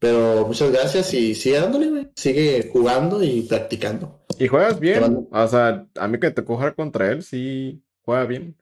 Pero 0.05 0.45
muchas 0.45 0.71
gracias 0.71 1.11
y 1.15 1.33
sigue 1.33 1.59
dándole, 1.59 1.89
güey. 1.89 2.11
Sigue 2.15 2.69
jugando 2.71 3.23
y 3.23 3.41
practicando. 3.41 4.23
Y 4.37 4.47
juegas 4.47 4.79
bien. 4.79 5.27
O 5.31 5.47
sea, 5.47 5.87
a 5.95 6.07
mí 6.07 6.19
que 6.19 6.29
te 6.29 6.43
jugar 6.43 6.75
contra 6.75 7.11
él, 7.11 7.23
sí 7.23 7.81
juega 8.01 8.25
bien. 8.25 8.55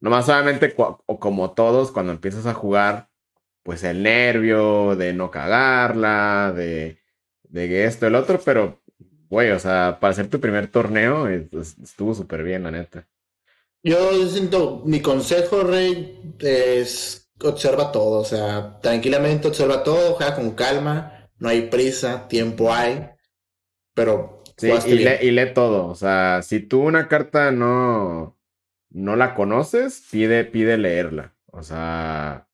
Nomás 0.00 0.28
obviamente, 0.28 0.74
o 0.76 1.20
como 1.20 1.52
todos, 1.52 1.92
cuando 1.92 2.10
empiezas 2.10 2.46
a 2.46 2.54
jugar, 2.54 3.08
pues 3.62 3.84
el 3.84 4.02
nervio 4.02 4.96
de 4.96 5.12
no 5.12 5.30
cagarla, 5.30 6.52
de, 6.56 6.98
de 7.44 7.84
esto, 7.84 8.08
el 8.08 8.16
otro, 8.16 8.40
pero, 8.44 8.80
güey, 9.28 9.52
o 9.52 9.60
sea, 9.60 9.98
para 10.00 10.10
hacer 10.10 10.26
tu 10.26 10.40
primer 10.40 10.66
torneo 10.66 11.28
estuvo 11.28 12.14
súper 12.14 12.42
bien, 12.42 12.64
la 12.64 12.72
neta. 12.72 13.06
Yo 13.84 14.26
siento, 14.26 14.82
mi 14.84 15.00
consejo, 15.00 15.62
Rey, 15.62 16.34
es 16.40 17.29
observa 17.44 17.92
todo, 17.92 18.20
o 18.20 18.24
sea, 18.24 18.78
tranquilamente 18.80 19.48
observa 19.48 19.82
todo, 19.82 20.14
juega 20.14 20.34
con 20.34 20.52
calma, 20.52 21.28
no 21.38 21.48
hay 21.48 21.68
prisa, 21.68 22.28
tiempo 22.28 22.72
hay, 22.72 23.10
pero... 23.94 24.42
Sí, 24.56 24.70
y, 24.86 24.92
y 24.92 25.30
lee 25.30 25.54
todo, 25.54 25.86
o 25.86 25.94
sea, 25.94 26.42
si 26.42 26.60
tú 26.60 26.82
una 26.82 27.08
carta 27.08 27.50
no, 27.50 28.38
no 28.90 29.16
la 29.16 29.34
conoces, 29.34 30.06
pide, 30.10 30.44
pide 30.44 30.76
leerla, 30.76 31.34
o 31.46 31.62
sea, 31.62 32.46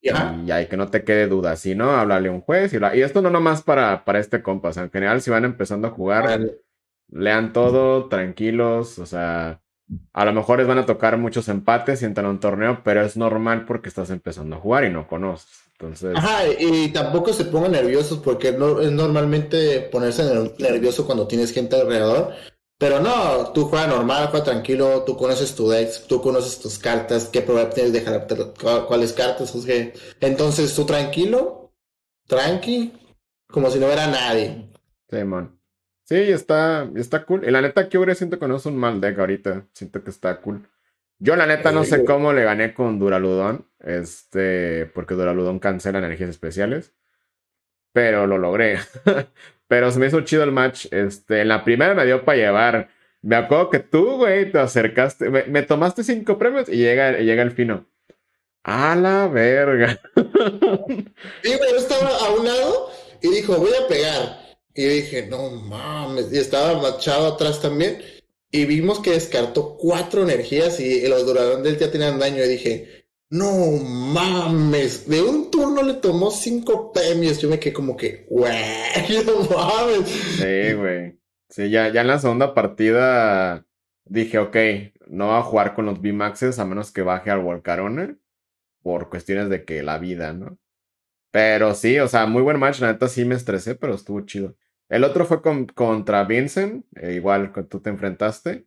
y 0.00 0.50
hay 0.50 0.66
que 0.66 0.76
no 0.76 0.88
te 0.88 1.04
quede 1.04 1.26
duda. 1.26 1.56
Si 1.56 1.74
no, 1.74 1.90
háblale 1.90 2.28
a 2.28 2.32
un 2.32 2.40
juez. 2.40 2.72
Y, 2.72 2.76
y 2.76 3.02
esto 3.02 3.22
no 3.22 3.30
nomás 3.30 3.62
para, 3.62 4.04
para 4.04 4.18
este 4.18 4.42
compas. 4.42 4.76
en 4.76 4.90
general, 4.90 5.20
si 5.20 5.30
van 5.30 5.44
empezando 5.44 5.88
a 5.88 5.90
jugar, 5.90 6.40
lean 7.08 7.52
todo, 7.52 8.08
tranquilos. 8.08 8.98
O 8.98 9.06
sea, 9.06 9.60
a 10.12 10.24
lo 10.24 10.32
mejor 10.32 10.58
les 10.58 10.68
van 10.68 10.78
a 10.78 10.86
tocar 10.86 11.16
muchos 11.16 11.48
empates 11.48 12.02
y 12.02 12.04
entran 12.04 12.26
a 12.26 12.30
un 12.30 12.40
torneo, 12.40 12.82
pero 12.84 13.04
es 13.04 13.16
normal 13.16 13.64
porque 13.64 13.88
estás 13.88 14.10
empezando 14.10 14.56
a 14.56 14.60
jugar 14.60 14.84
y 14.84 14.90
no 14.90 15.06
conoces. 15.06 15.62
Entonces... 15.72 16.14
Ajá, 16.16 16.42
y 16.58 16.88
tampoco 16.88 17.32
se 17.32 17.44
pongan 17.44 17.72
nerviosos 17.72 18.18
porque 18.18 18.52
no, 18.52 18.80
es 18.80 18.90
normalmente 18.90 19.80
ponerse 19.80 20.24
nervioso 20.58 21.06
cuando 21.06 21.26
tienes 21.26 21.52
gente 21.52 21.76
alrededor. 21.76 22.34
Pero 22.78 23.00
no, 23.00 23.52
tú 23.52 23.64
juegas 23.64 23.88
normal, 23.88 24.28
juega 24.30 24.44
tranquilo, 24.44 25.02
tú 25.04 25.16
conoces 25.16 25.54
tu 25.54 25.68
deck, 25.68 26.06
tú 26.06 26.20
conoces 26.22 26.60
tus 26.60 26.78
cartas, 26.78 27.24
qué 27.24 27.40
probabilidad 27.40 27.74
tienes 27.74 27.92
de 27.92 28.00
dejar 28.00 28.86
cuáles 28.86 29.12
cartas. 29.12 29.52
Entonces 30.20 30.74
tú 30.76 30.84
tranquilo, 30.84 31.72
tranqui, 32.28 32.92
como 33.48 33.70
si 33.70 33.80
no 33.80 33.86
hubiera 33.86 34.06
nadie. 34.06 34.70
Sí, 35.10 35.24
man. 35.24 35.57
Sí, 36.08 36.14
está, 36.14 36.88
está 36.96 37.26
cool. 37.26 37.46
Y 37.46 37.50
la 37.50 37.60
neta, 37.60 37.90
que 37.90 38.14
siento 38.14 38.38
que 38.38 38.48
no 38.48 38.56
es 38.56 38.64
un 38.64 38.78
mal 38.78 38.98
deck 38.98 39.18
ahorita. 39.18 39.66
Siento 39.74 40.02
que 40.02 40.08
está 40.08 40.40
cool. 40.40 40.66
Yo 41.18 41.36
la 41.36 41.44
neta 41.44 41.70
no 41.70 41.84
sé 41.84 42.02
cómo 42.06 42.32
le 42.32 42.44
gané 42.44 42.72
con 42.72 42.98
Duraludón. 42.98 43.66
Este, 43.80 44.86
porque 44.94 45.12
Duraludón 45.12 45.58
cancela 45.58 45.98
energías 45.98 46.30
especiales. 46.30 46.94
Pero 47.92 48.26
lo 48.26 48.38
logré. 48.38 48.78
Pero 49.68 49.90
se 49.90 49.98
me 49.98 50.06
hizo 50.06 50.22
chido 50.22 50.44
el 50.44 50.50
match. 50.50 50.86
Este, 50.92 51.42
en 51.42 51.48
la 51.48 51.62
primera 51.62 51.92
me 51.92 52.06
dio 52.06 52.24
para 52.24 52.38
llevar. 52.38 52.88
Me 53.20 53.36
acuerdo 53.36 53.68
que 53.68 53.80
tú, 53.80 54.16
güey, 54.16 54.50
te 54.50 54.60
acercaste. 54.60 55.28
Me, 55.28 55.62
tomaste 55.62 56.04
cinco 56.04 56.38
premios 56.38 56.70
y 56.70 56.78
llega, 56.78 57.18
llega 57.18 57.42
el 57.42 57.50
fino. 57.50 57.84
A 58.62 58.96
la 58.96 59.28
verga. 59.28 60.00
Sí, 61.42 61.54
güey, 61.54 61.70
yo 61.70 61.76
estaba 61.76 62.08
a 62.08 62.30
un 62.30 62.46
lado 62.46 62.90
y 63.20 63.28
dijo, 63.28 63.58
voy 63.58 63.72
a 63.74 63.86
pegar. 63.86 64.47
Y 64.78 64.84
yo 64.84 64.90
dije, 64.90 65.26
no 65.26 65.50
mames. 65.50 66.32
Y 66.32 66.38
estaba 66.38 66.80
machado 66.80 67.26
atrás 67.26 67.60
también. 67.60 67.98
Y 68.52 68.64
vimos 68.64 69.00
que 69.00 69.10
descartó 69.10 69.76
cuatro 69.76 70.22
energías 70.22 70.78
y 70.78 71.04
los 71.08 71.26
duradores 71.26 71.64
del 71.64 71.78
ya 71.78 71.90
tenían 71.90 72.20
daño. 72.20 72.44
Y 72.44 72.48
dije, 72.48 73.04
no 73.28 73.72
mames, 73.72 75.08
de 75.08 75.20
un 75.20 75.50
turno 75.50 75.82
le 75.82 75.94
tomó 75.94 76.30
cinco 76.30 76.92
premios. 76.92 77.40
Yo 77.40 77.48
me 77.48 77.58
quedé 77.58 77.72
como 77.72 77.96
que, 77.96 78.24
güey, 78.30 78.54
no 79.26 79.40
mames. 79.50 80.08
Sí, 80.10 80.72
güey. 80.74 81.18
Sí, 81.48 81.70
ya, 81.70 81.88
ya 81.88 82.02
en 82.02 82.06
la 82.06 82.20
segunda 82.20 82.54
partida 82.54 83.66
dije, 84.04 84.38
ok, 84.38 84.56
no 85.08 85.26
va 85.26 85.38
a 85.38 85.42
jugar 85.42 85.74
con 85.74 85.86
los 85.86 86.00
B-Maxes 86.00 86.60
a 86.60 86.64
menos 86.64 86.92
que 86.92 87.02
baje 87.02 87.32
al 87.32 87.40
Volcarone 87.40 88.14
por 88.84 89.10
cuestiones 89.10 89.48
de 89.48 89.64
que 89.64 89.82
la 89.82 89.98
vida, 89.98 90.32
¿no? 90.34 90.56
Pero 91.32 91.74
sí, 91.74 91.98
o 91.98 92.06
sea, 92.06 92.26
muy 92.26 92.42
buen 92.42 92.60
match. 92.60 92.78
La 92.78 92.92
neta 92.92 93.08
sí 93.08 93.24
me 93.24 93.34
estresé, 93.34 93.74
pero 93.74 93.94
estuvo 93.94 94.20
chido. 94.20 94.54
El 94.88 95.04
otro 95.04 95.26
fue 95.26 95.42
con, 95.42 95.66
contra 95.66 96.24
Vincent, 96.24 96.86
eh, 96.96 97.14
igual 97.14 97.52
que 97.52 97.62
tú 97.62 97.80
te 97.80 97.90
enfrentaste. 97.90 98.66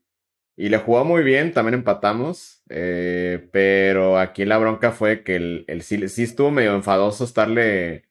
Y 0.55 0.69
le 0.69 0.77
jugó 0.77 1.03
muy 1.05 1.23
bien, 1.23 1.53
también 1.53 1.75
empatamos. 1.75 2.63
Eh, 2.69 3.49
pero 3.51 4.19
aquí 4.19 4.45
la 4.45 4.57
bronca 4.57 4.91
fue 4.91 5.23
que 5.23 5.35
el, 5.35 5.65
el 5.67 5.81
sí, 5.83 6.03
estuvo 6.23 6.51
medio 6.51 6.75
enfadoso 6.75 7.23
estarle. 7.23 8.05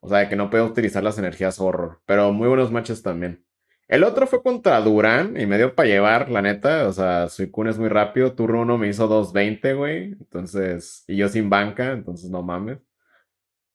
O 0.00 0.08
sea, 0.08 0.28
que 0.28 0.36
no 0.36 0.50
puede 0.50 0.64
utilizar 0.64 1.02
las 1.02 1.18
energías 1.18 1.60
horror. 1.60 2.02
Pero 2.06 2.32
muy 2.32 2.48
buenos 2.48 2.70
matches 2.72 3.02
también. 3.02 3.44
El 3.88 4.04
otro 4.04 4.26
fue 4.26 4.42
contra 4.42 4.80
Durán 4.82 5.40
y 5.40 5.46
me 5.46 5.56
dio 5.56 5.74
para 5.74 5.88
llevar, 5.88 6.30
la 6.30 6.42
neta. 6.42 6.88
O 6.88 6.92
sea, 6.92 7.28
Suicune 7.28 7.70
es 7.70 7.78
muy 7.78 7.88
rápido. 7.88 8.34
Turno 8.34 8.62
1 8.62 8.78
me 8.78 8.88
hizo 8.88 9.08
2.20, 9.08 9.76
güey. 9.76 10.04
Entonces, 10.12 11.04
y 11.08 11.16
yo 11.16 11.28
sin 11.28 11.48
banca, 11.50 11.92
entonces 11.92 12.30
no 12.30 12.42
mames. 12.42 12.78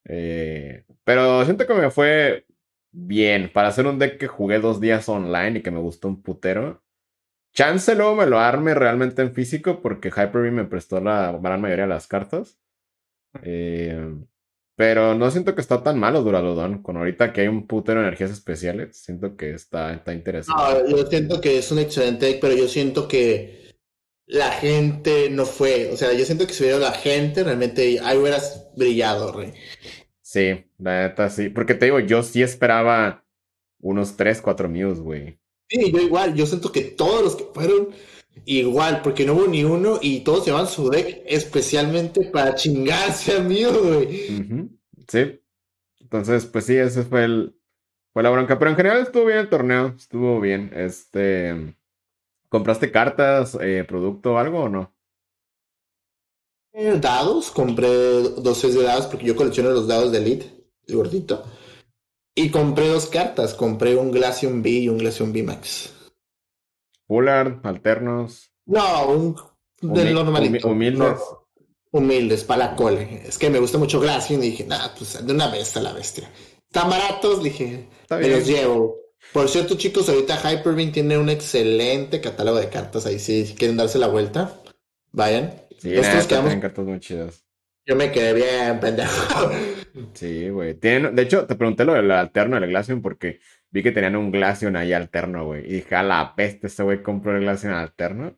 Eh, 0.06 0.86
pero 1.04 1.44
siento 1.46 1.66
que 1.66 1.74
me 1.74 1.90
fue 1.90 2.46
bien. 2.94 3.52
Para 3.52 3.68
hacer 3.68 3.86
un 3.86 4.00
deck 4.00 4.18
que 4.18 4.28
jugué 4.28 4.60
dos 4.60 4.80
días 4.80 5.10
online 5.10 5.60
y 5.60 5.62
que 5.62 5.72
me 5.72 5.80
gustó 5.80 6.08
un 6.08 6.22
putero. 6.22 6.82
Chance 7.54 7.96
luego 7.96 8.16
me 8.16 8.26
lo 8.26 8.40
arme 8.40 8.74
realmente 8.74 9.22
en 9.22 9.34
físico 9.34 9.82
porque 9.82 10.10
Hyper-V 10.10 10.52
me 10.52 10.66
prestó 10.66 11.00
la 11.02 11.38
gran 11.42 11.62
mayoría 11.62 11.84
de 11.84 11.90
las 11.90 12.08
cartas. 12.08 12.58
Eh, 13.44 14.16
pero 14.76 15.14
no 15.14 15.30
siento 15.30 15.54
que 15.54 15.62
está 15.62 15.84
tan 15.84 16.00
malo 16.00 16.24
Duraludon. 16.24 16.82
Con 16.82 16.98
ahorita 16.98 17.32
que 17.32 17.42
hay 17.42 17.48
un 17.48 17.68
putero 17.68 18.00
de 18.00 18.08
energías 18.08 18.32
especiales, 18.32 18.98
siento 18.98 19.36
que 19.36 19.52
está, 19.52 19.94
está 19.94 20.14
interesante. 20.14 20.62
No, 20.62 20.98
yo 20.98 21.06
siento 21.08 21.42
que 21.42 21.60
es 21.60 21.72
un 21.72 21.80
excelente 21.80 22.26
deck, 22.26 22.40
pero 22.40 22.56
yo 22.56 22.68
siento 22.68 23.08
que 23.08 23.76
la 24.26 24.52
gente 24.52 25.30
no 25.30 25.46
fue. 25.46 25.92
O 25.92 25.98
sea, 25.98 26.14
yo 26.14 26.26
siento 26.26 26.48
que 26.48 26.54
si 26.54 26.64
hubiera 26.64 26.80
la 26.80 26.92
gente, 26.92 27.44
realmente 27.44 28.00
ahí 28.02 28.18
hubieras 28.18 28.68
brillado, 28.76 29.32
Rey. 29.32 29.54
Sí, 30.34 30.66
la 30.80 31.04
neta 31.04 31.30
sí. 31.30 31.50
Porque 31.50 31.76
te 31.76 31.86
digo, 31.86 32.00
yo 32.00 32.24
sí 32.24 32.42
esperaba 32.42 33.24
unos 33.80 34.18
3, 34.18 34.42
4 34.42 34.68
Mews, 34.68 35.00
güey. 35.00 35.38
Sí, 35.70 35.92
yo 35.92 36.00
igual, 36.00 36.34
yo 36.34 36.48
siento 36.48 36.72
que 36.72 36.82
todos 36.82 37.24
los 37.24 37.36
que 37.36 37.46
fueron 37.54 37.90
igual, 38.44 39.04
porque 39.04 39.28
no 39.28 39.34
hubo 39.36 39.46
ni 39.46 39.64
uno 39.64 40.00
y 40.02 40.22
todos 40.22 40.44
llevan 40.44 40.66
su 40.66 40.90
deck 40.90 41.22
especialmente 41.28 42.32
para 42.32 42.56
chingarse 42.56 43.38
a 43.38 43.42
mí, 43.42 43.64
güey. 43.64 44.72
Sí. 45.08 45.40
Entonces, 46.00 46.48
pues 46.48 46.66
sí, 46.66 46.78
ese 46.78 47.04
fue 47.04 47.26
el 47.26 47.56
fue 48.12 48.24
la 48.24 48.32
bronca, 48.32 48.58
pero 48.58 48.72
en 48.72 48.78
general 48.78 49.02
estuvo 49.04 49.26
bien 49.26 49.38
el 49.38 49.50
torneo, 49.50 49.94
estuvo 49.96 50.42
bien. 50.42 50.72
Este, 50.74 51.76
¿compraste 52.50 52.90
cartas, 52.90 53.56
eh, 53.62 53.86
producto 53.88 54.40
algo 54.40 54.62
o 54.62 54.70
no? 54.70 54.93
Eh, 56.74 56.98
dados, 57.00 57.52
compré 57.52 57.88
dos 57.88 58.62
de 58.62 58.84
dados 58.84 59.06
porque 59.06 59.26
yo 59.26 59.36
colecciono 59.36 59.70
los 59.70 59.88
dados 59.88 60.12
de 60.12 60.18
Elite, 60.18 60.66
el 60.88 60.96
gordito. 60.96 61.44
Y 62.36 62.50
compré 62.50 62.88
dos 62.88 63.06
cartas. 63.06 63.54
Compré 63.54 63.96
un 63.96 64.12
Glaceon 64.12 64.62
B 64.64 64.70
y 64.70 64.90
un 64.90 64.98
Glaceon 64.98 65.32
B 65.32 65.44
Max. 65.44 65.94
Polar, 67.06 67.60
alternos. 67.64 68.52
No, 68.66 69.08
un 69.08 69.36
de 69.82 70.12
lo 70.12 70.24
normalito. 70.24 70.68
humildes. 70.68 71.20
humildes, 71.92 72.44
para 72.44 72.70
la 72.70 72.76
cole. 72.76 73.22
Es 73.26 73.38
que 73.38 73.50
me 73.50 73.60
gusta 73.60 73.78
mucho 73.78 74.00
Glaceon 74.00 74.42
y 74.44 74.50
dije, 74.50 74.66
nada, 74.66 74.94
pues 74.98 75.24
de 75.24 75.32
una 75.32 75.50
vez 75.50 75.78
a 75.78 75.82
la 75.82 75.94
bestia. 75.94 76.32
Están 76.66 76.90
baratos, 76.90 77.44
dije, 77.44 77.88
me 78.10 78.30
los 78.30 78.48
llevo. 78.48 78.96
Por 79.32 79.48
cierto, 79.48 79.76
chicos, 79.76 80.10
ahorita 80.10 80.38
Hyperbeam 80.38 80.92
tiene 80.92 81.18
un 81.18 81.30
excelente 81.30 82.20
catálogo 82.20 82.58
de 82.58 82.70
cartas 82.70 83.06
ahí. 83.06 83.20
Si 83.20 83.54
quieren 83.56 83.78
darse 83.78 84.00
la 84.00 84.08
vuelta, 84.08 84.60
vayan. 85.12 85.63
Sí, 85.84 85.92
Nosotros 85.92 86.28
quedamos... 86.28 86.56
cartas 86.56 86.86
muy 86.86 87.00
chidas. 87.02 87.46
Yo 87.86 87.98
me 87.98 88.10
quedé 88.10 88.34
bien 88.34 88.80
pendejo. 88.80 89.52
Sí, 90.14 90.50
güey. 90.50 90.74
de 90.74 91.22
hecho, 91.22 91.46
te 91.46 91.56
pregunté 91.56 91.86
lo 91.86 91.94
del 91.94 92.10
alterno 92.10 92.60
del 92.60 92.70
Glaceon 92.70 93.02
porque 93.02 93.40
vi 93.70 93.84
que 93.84 93.92
tenían 93.92 94.16
un 94.16 94.32
Glaceon 94.32 94.76
ahí 94.76 94.92
alterno, 94.92 95.46
güey. 95.46 95.68
Y 95.68 95.74
dije, 95.74 95.96
a 95.96 96.02
la 96.02 96.34
peste, 96.36 96.66
ese 96.68 96.82
güey 96.82 97.04
compró 97.04 97.36
el 97.36 97.42
Glaceon 97.42 97.74
alterno. 97.74 98.36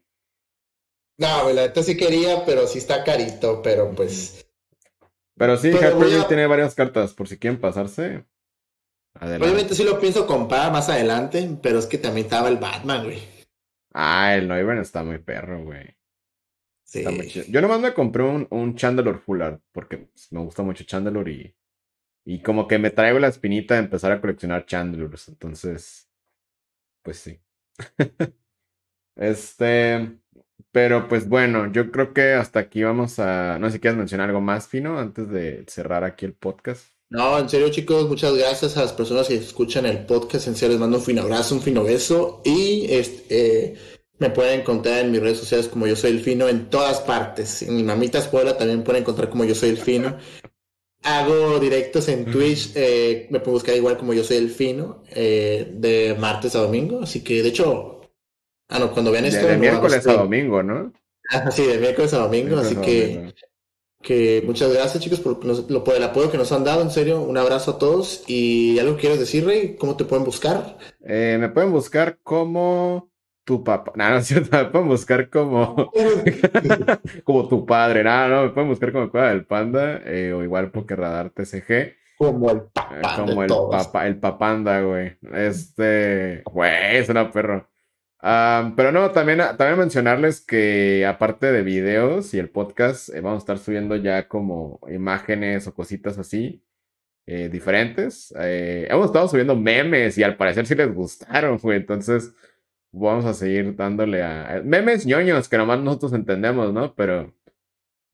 No, 1.17 1.43
güey, 1.43 1.55
la 1.55 1.67
neta 1.67 1.81
sí 1.81 1.95
quería, 1.95 2.43
pero 2.45 2.67
sí 2.67 2.79
está 2.79 3.03
carito, 3.03 3.61
pero 3.61 3.91
pues. 3.91 4.45
Pero 5.37 5.55
sí, 5.55 5.69
Hyper 5.69 6.27
tiene 6.27 6.47
varias 6.47 6.75
cartas, 6.75 7.13
por 7.13 7.27
si 7.27 7.37
quieren 7.37 7.61
pasarse. 7.61 8.25
Obviamente 9.21 9.75
sí 9.75 9.83
lo 9.83 9.99
pienso 9.99 10.27
comprar 10.27 10.71
más 10.73 10.89
adelante, 10.89 11.57
pero 11.61 11.79
es 11.79 11.85
que 11.85 11.99
también 11.99 12.25
estaba 12.25 12.49
el 12.49 12.57
Batman, 12.57 13.05
güey. 13.05 13.21
Ah, 13.93 14.35
el 14.35 14.47
Noivern 14.47 14.79
está 14.79 15.03
muy 15.03 15.19
perro, 15.19 15.63
güey. 15.63 15.95
Sí. 16.85 17.03
Yo 17.49 17.61
nomás 17.61 17.81
me 17.81 17.93
compré 17.93 18.23
un, 18.23 18.47
un 18.51 18.75
Chandelure 18.75 19.17
Full 19.17 19.41
Art 19.41 19.61
porque 19.71 19.97
pues, 19.97 20.31
me 20.31 20.39
gusta 20.41 20.61
mucho 20.63 20.83
Chandelure 20.83 21.31
y, 21.31 21.55
y 22.25 22.41
como 22.41 22.67
que 22.67 22.77
me 22.77 22.91
traigo 22.91 23.19
la 23.19 23.27
espinita 23.27 23.73
de 23.73 23.81
empezar 23.81 24.11
a 24.11 24.21
coleccionar 24.21 24.65
Chandelures. 24.65 25.27
Entonces, 25.27 26.07
pues 27.01 27.17
sí. 27.17 27.39
este, 29.15 30.19
pero 30.71 31.07
pues 31.07 31.27
bueno, 31.27 31.71
yo 31.71 31.91
creo 31.91 32.13
que 32.13 32.33
hasta 32.33 32.59
aquí 32.59 32.83
vamos 32.83 33.17
a. 33.19 33.57
No 33.59 33.67
sé 33.67 33.73
si 33.73 33.79
quieres 33.79 33.97
mencionar 33.97 34.29
algo 34.29 34.41
más, 34.41 34.67
Fino, 34.67 34.99
antes 34.99 35.29
de 35.29 35.65
cerrar 35.67 36.03
aquí 36.03 36.25
el 36.25 36.33
podcast. 36.33 36.87
No, 37.09 37.37
en 37.37 37.47
serio, 37.47 37.69
chicos, 37.69 38.09
muchas 38.09 38.35
gracias 38.35 38.75
a 38.77 38.81
las 38.81 38.91
personas 38.91 39.27
que 39.27 39.35
escuchan 39.35 39.85
el 39.85 40.05
podcast. 40.05 40.47
En 40.47 40.55
serio, 40.55 40.73
les 40.73 40.81
mando 40.81 40.97
un 40.97 41.03
fino 41.03 41.21
abrazo, 41.21 41.55
un 41.55 41.61
fino 41.61 41.83
beso. 41.83 42.41
Y 42.43 42.87
este, 42.89 43.67
eh, 43.67 43.77
me 44.17 44.29
pueden 44.29 44.61
encontrar 44.61 44.99
en 44.99 45.11
mis 45.11 45.21
redes 45.21 45.39
sociales 45.39 45.67
como 45.67 45.87
yo 45.87 45.95
soy 45.95 46.11
el 46.11 46.21
fino 46.21 46.47
en 46.47 46.69
todas 46.69 47.01
partes. 47.01 47.61
En 47.63 47.75
mi 47.75 47.83
mamita 47.83 48.19
escuela 48.19 48.57
también 48.57 48.83
pueden 48.83 49.03
encontrar 49.03 49.29
como 49.29 49.43
yo 49.45 49.55
soy 49.55 49.69
el 49.69 49.77
fino. 49.77 50.17
Hago 51.03 51.59
directos 51.59 52.07
en 52.07 52.25
Twitch, 52.25 52.71
eh, 52.75 53.27
me 53.29 53.39
pueden 53.39 53.53
buscar 53.53 53.75
igual 53.75 53.97
como 53.97 54.13
yo 54.13 54.23
soy 54.23 54.37
el 54.37 54.49
fino, 54.49 55.03
eh, 55.11 55.71
de 55.71 56.15
martes 56.17 56.55
a 56.55 56.59
domingo. 56.61 57.01
Así 57.03 57.23
que, 57.23 57.43
de 57.43 57.49
hecho, 57.49 57.95
Ah, 58.69 58.79
no, 58.79 58.91
cuando 58.91 59.11
vean 59.11 59.25
esto. 59.25 59.45
De, 59.45 59.57
miércoles 59.57 60.05
a 60.07 60.13
domingo, 60.13 60.63
¿no? 60.63 60.91
Ah, 61.29 61.51
sí, 61.51 61.65
de 61.65 61.77
miércoles 61.77 62.13
a 62.13 62.19
domingo, 62.19 62.57
así 62.57 62.75
que, 62.77 63.33
que 64.01 64.43
muchas 64.45 64.73
gracias 64.73 65.03
chicos 65.03 65.19
por, 65.19 65.43
lo, 65.43 65.83
por 65.83 65.95
el 65.95 66.03
apoyo 66.03 66.31
que 66.31 66.37
nos 66.37 66.51
han 66.51 66.63
dado, 66.63 66.81
en 66.81 66.91
serio, 66.91 67.21
un 67.21 67.37
abrazo 67.37 67.71
a 67.71 67.79
todos 67.79 68.23
y 68.27 68.79
algo 68.79 68.97
quieres 68.97 69.19
decir, 69.19 69.45
Rey, 69.45 69.75
¿cómo 69.75 69.95
te 69.97 70.05
pueden 70.05 70.25
buscar? 70.25 70.77
Eh, 71.03 71.37
me 71.39 71.49
pueden 71.49 71.71
buscar 71.71 72.19
como 72.23 73.11
tu 73.45 73.63
papá, 73.63 73.93
no, 73.95 74.09
no 74.09 74.17
es 74.17 74.27
cierto, 74.27 74.57
me 74.57 74.65
pueden 74.65 74.87
buscar 74.87 75.29
como, 75.29 75.91
como 77.23 77.47
tu 77.47 77.65
padre, 77.65 78.03
no, 78.03 78.27
no, 78.27 78.43
me 78.43 78.49
pueden 78.49 78.69
buscar 78.69 78.91
como 78.91 79.09
Cueva 79.09 79.29
del 79.29 79.45
Panda 79.45 80.01
eh, 80.05 80.33
o 80.33 80.43
igual 80.43 80.71
Radar 80.73 81.29
TCG. 81.29 81.95
Como 82.17 82.51
el 82.51 82.61
papá. 82.73 83.15
como 83.15 83.43
el 83.43 83.49
papá, 83.49 84.07
el 84.07 84.17
papanda, 84.17 84.81
güey. 84.81 85.17
Este, 85.33 86.43
güey, 86.45 86.97
es 86.97 87.09
una 87.09 87.29
perro 87.31 87.67
pero 88.75 88.91
no, 88.91 89.11
también, 89.11 89.39
también 89.57 89.77
mencionarles 89.77 90.41
que 90.41 91.05
aparte 91.05 91.51
de 91.51 91.61
videos 91.61 92.33
y 92.33 92.39
el 92.39 92.49
podcast, 92.49 93.09
eh, 93.09 93.21
vamos 93.21 93.37
a 93.37 93.43
estar 93.43 93.57
subiendo 93.59 93.95
ya 93.95 94.27
como 94.27 94.79
imágenes 94.91 95.67
o 95.67 95.75
cositas 95.75 96.17
así 96.17 96.63
eh, 97.27 97.49
diferentes. 97.49 98.33
Eh, 98.39 98.87
hemos 98.89 99.07
estado 99.07 99.27
subiendo 99.27 99.55
memes 99.55 100.17
y 100.17 100.23
al 100.23 100.37
parecer 100.37 100.65
sí 100.65 100.73
les 100.73 100.93
gustaron, 100.93 101.57
güey. 101.59 101.77
Entonces 101.77 102.33
vamos 102.99 103.25
a 103.25 103.33
seguir 103.33 103.75
dándole 103.75 104.23
a... 104.23 104.61
Memes 104.63 105.05
ñoños 105.05 105.49
que 105.49 105.57
nomás 105.57 105.79
nosotros 105.79 106.13
entendemos, 106.13 106.73
¿no? 106.73 106.93
Pero 106.95 107.33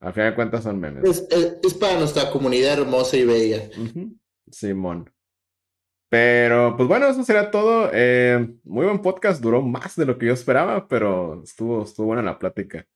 al 0.00 0.12
final 0.12 0.30
de 0.30 0.34
cuentas 0.34 0.64
son 0.64 0.80
memes. 0.80 1.04
Es, 1.30 1.74
para 1.74 1.98
nuestra 1.98 2.30
comunidad 2.30 2.80
hermosa 2.80 3.16
y 3.16 3.24
bella. 3.24 3.70
Simón. 4.50 5.10
Pero, 6.08 6.76
pues 6.76 6.88
bueno, 6.88 7.06
eso 7.06 7.22
será 7.24 7.50
todo. 7.50 7.88
Eh, 7.92 8.54
muy 8.64 8.84
buen 8.84 9.00
podcast, 9.00 9.40
duró 9.40 9.62
más 9.62 9.96
de 9.96 10.04
lo 10.04 10.18
que 10.18 10.26
yo 10.26 10.34
esperaba, 10.34 10.86
pero 10.86 11.42
estuvo, 11.42 11.84
estuvo 11.84 12.08
buena 12.08 12.22
la 12.22 12.38
plática. 12.38 12.86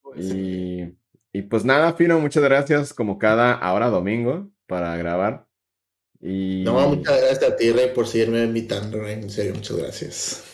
Pues 0.00 0.24
y, 0.24 0.96
y, 1.32 1.42
pues 1.42 1.64
nada, 1.64 1.92
Fino, 1.92 2.18
muchas 2.20 2.42
gracias 2.42 2.94
como 2.94 3.18
cada 3.18 3.52
ahora 3.52 3.90
domingo 3.90 4.48
para 4.66 4.96
grabar. 4.96 5.46
Y... 6.20 6.62
No, 6.64 6.88
muchas 6.88 7.20
gracias 7.20 7.52
a 7.52 7.56
ti, 7.56 7.70
Rey, 7.70 7.90
por 7.94 8.06
seguirme 8.06 8.44
invitando, 8.44 8.98
Rey. 8.98 9.14
En 9.14 9.28
serio, 9.28 9.54
muchas 9.54 9.76
gracias. 9.76 10.47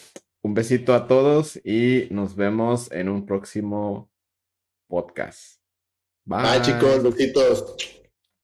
Un 0.45 0.53
besito 0.53 0.93
a 0.93 1.07
todos 1.07 1.59
y 1.65 2.07
nos 2.11 2.37
vemos 2.37 2.93
en 2.93 3.09
un 3.09 3.25
próximo 3.25 4.11
podcast. 4.89 5.59
Bye, 6.27 6.43
Bye 6.43 6.62
chicos, 6.62 7.03
besitos. 7.03 8.04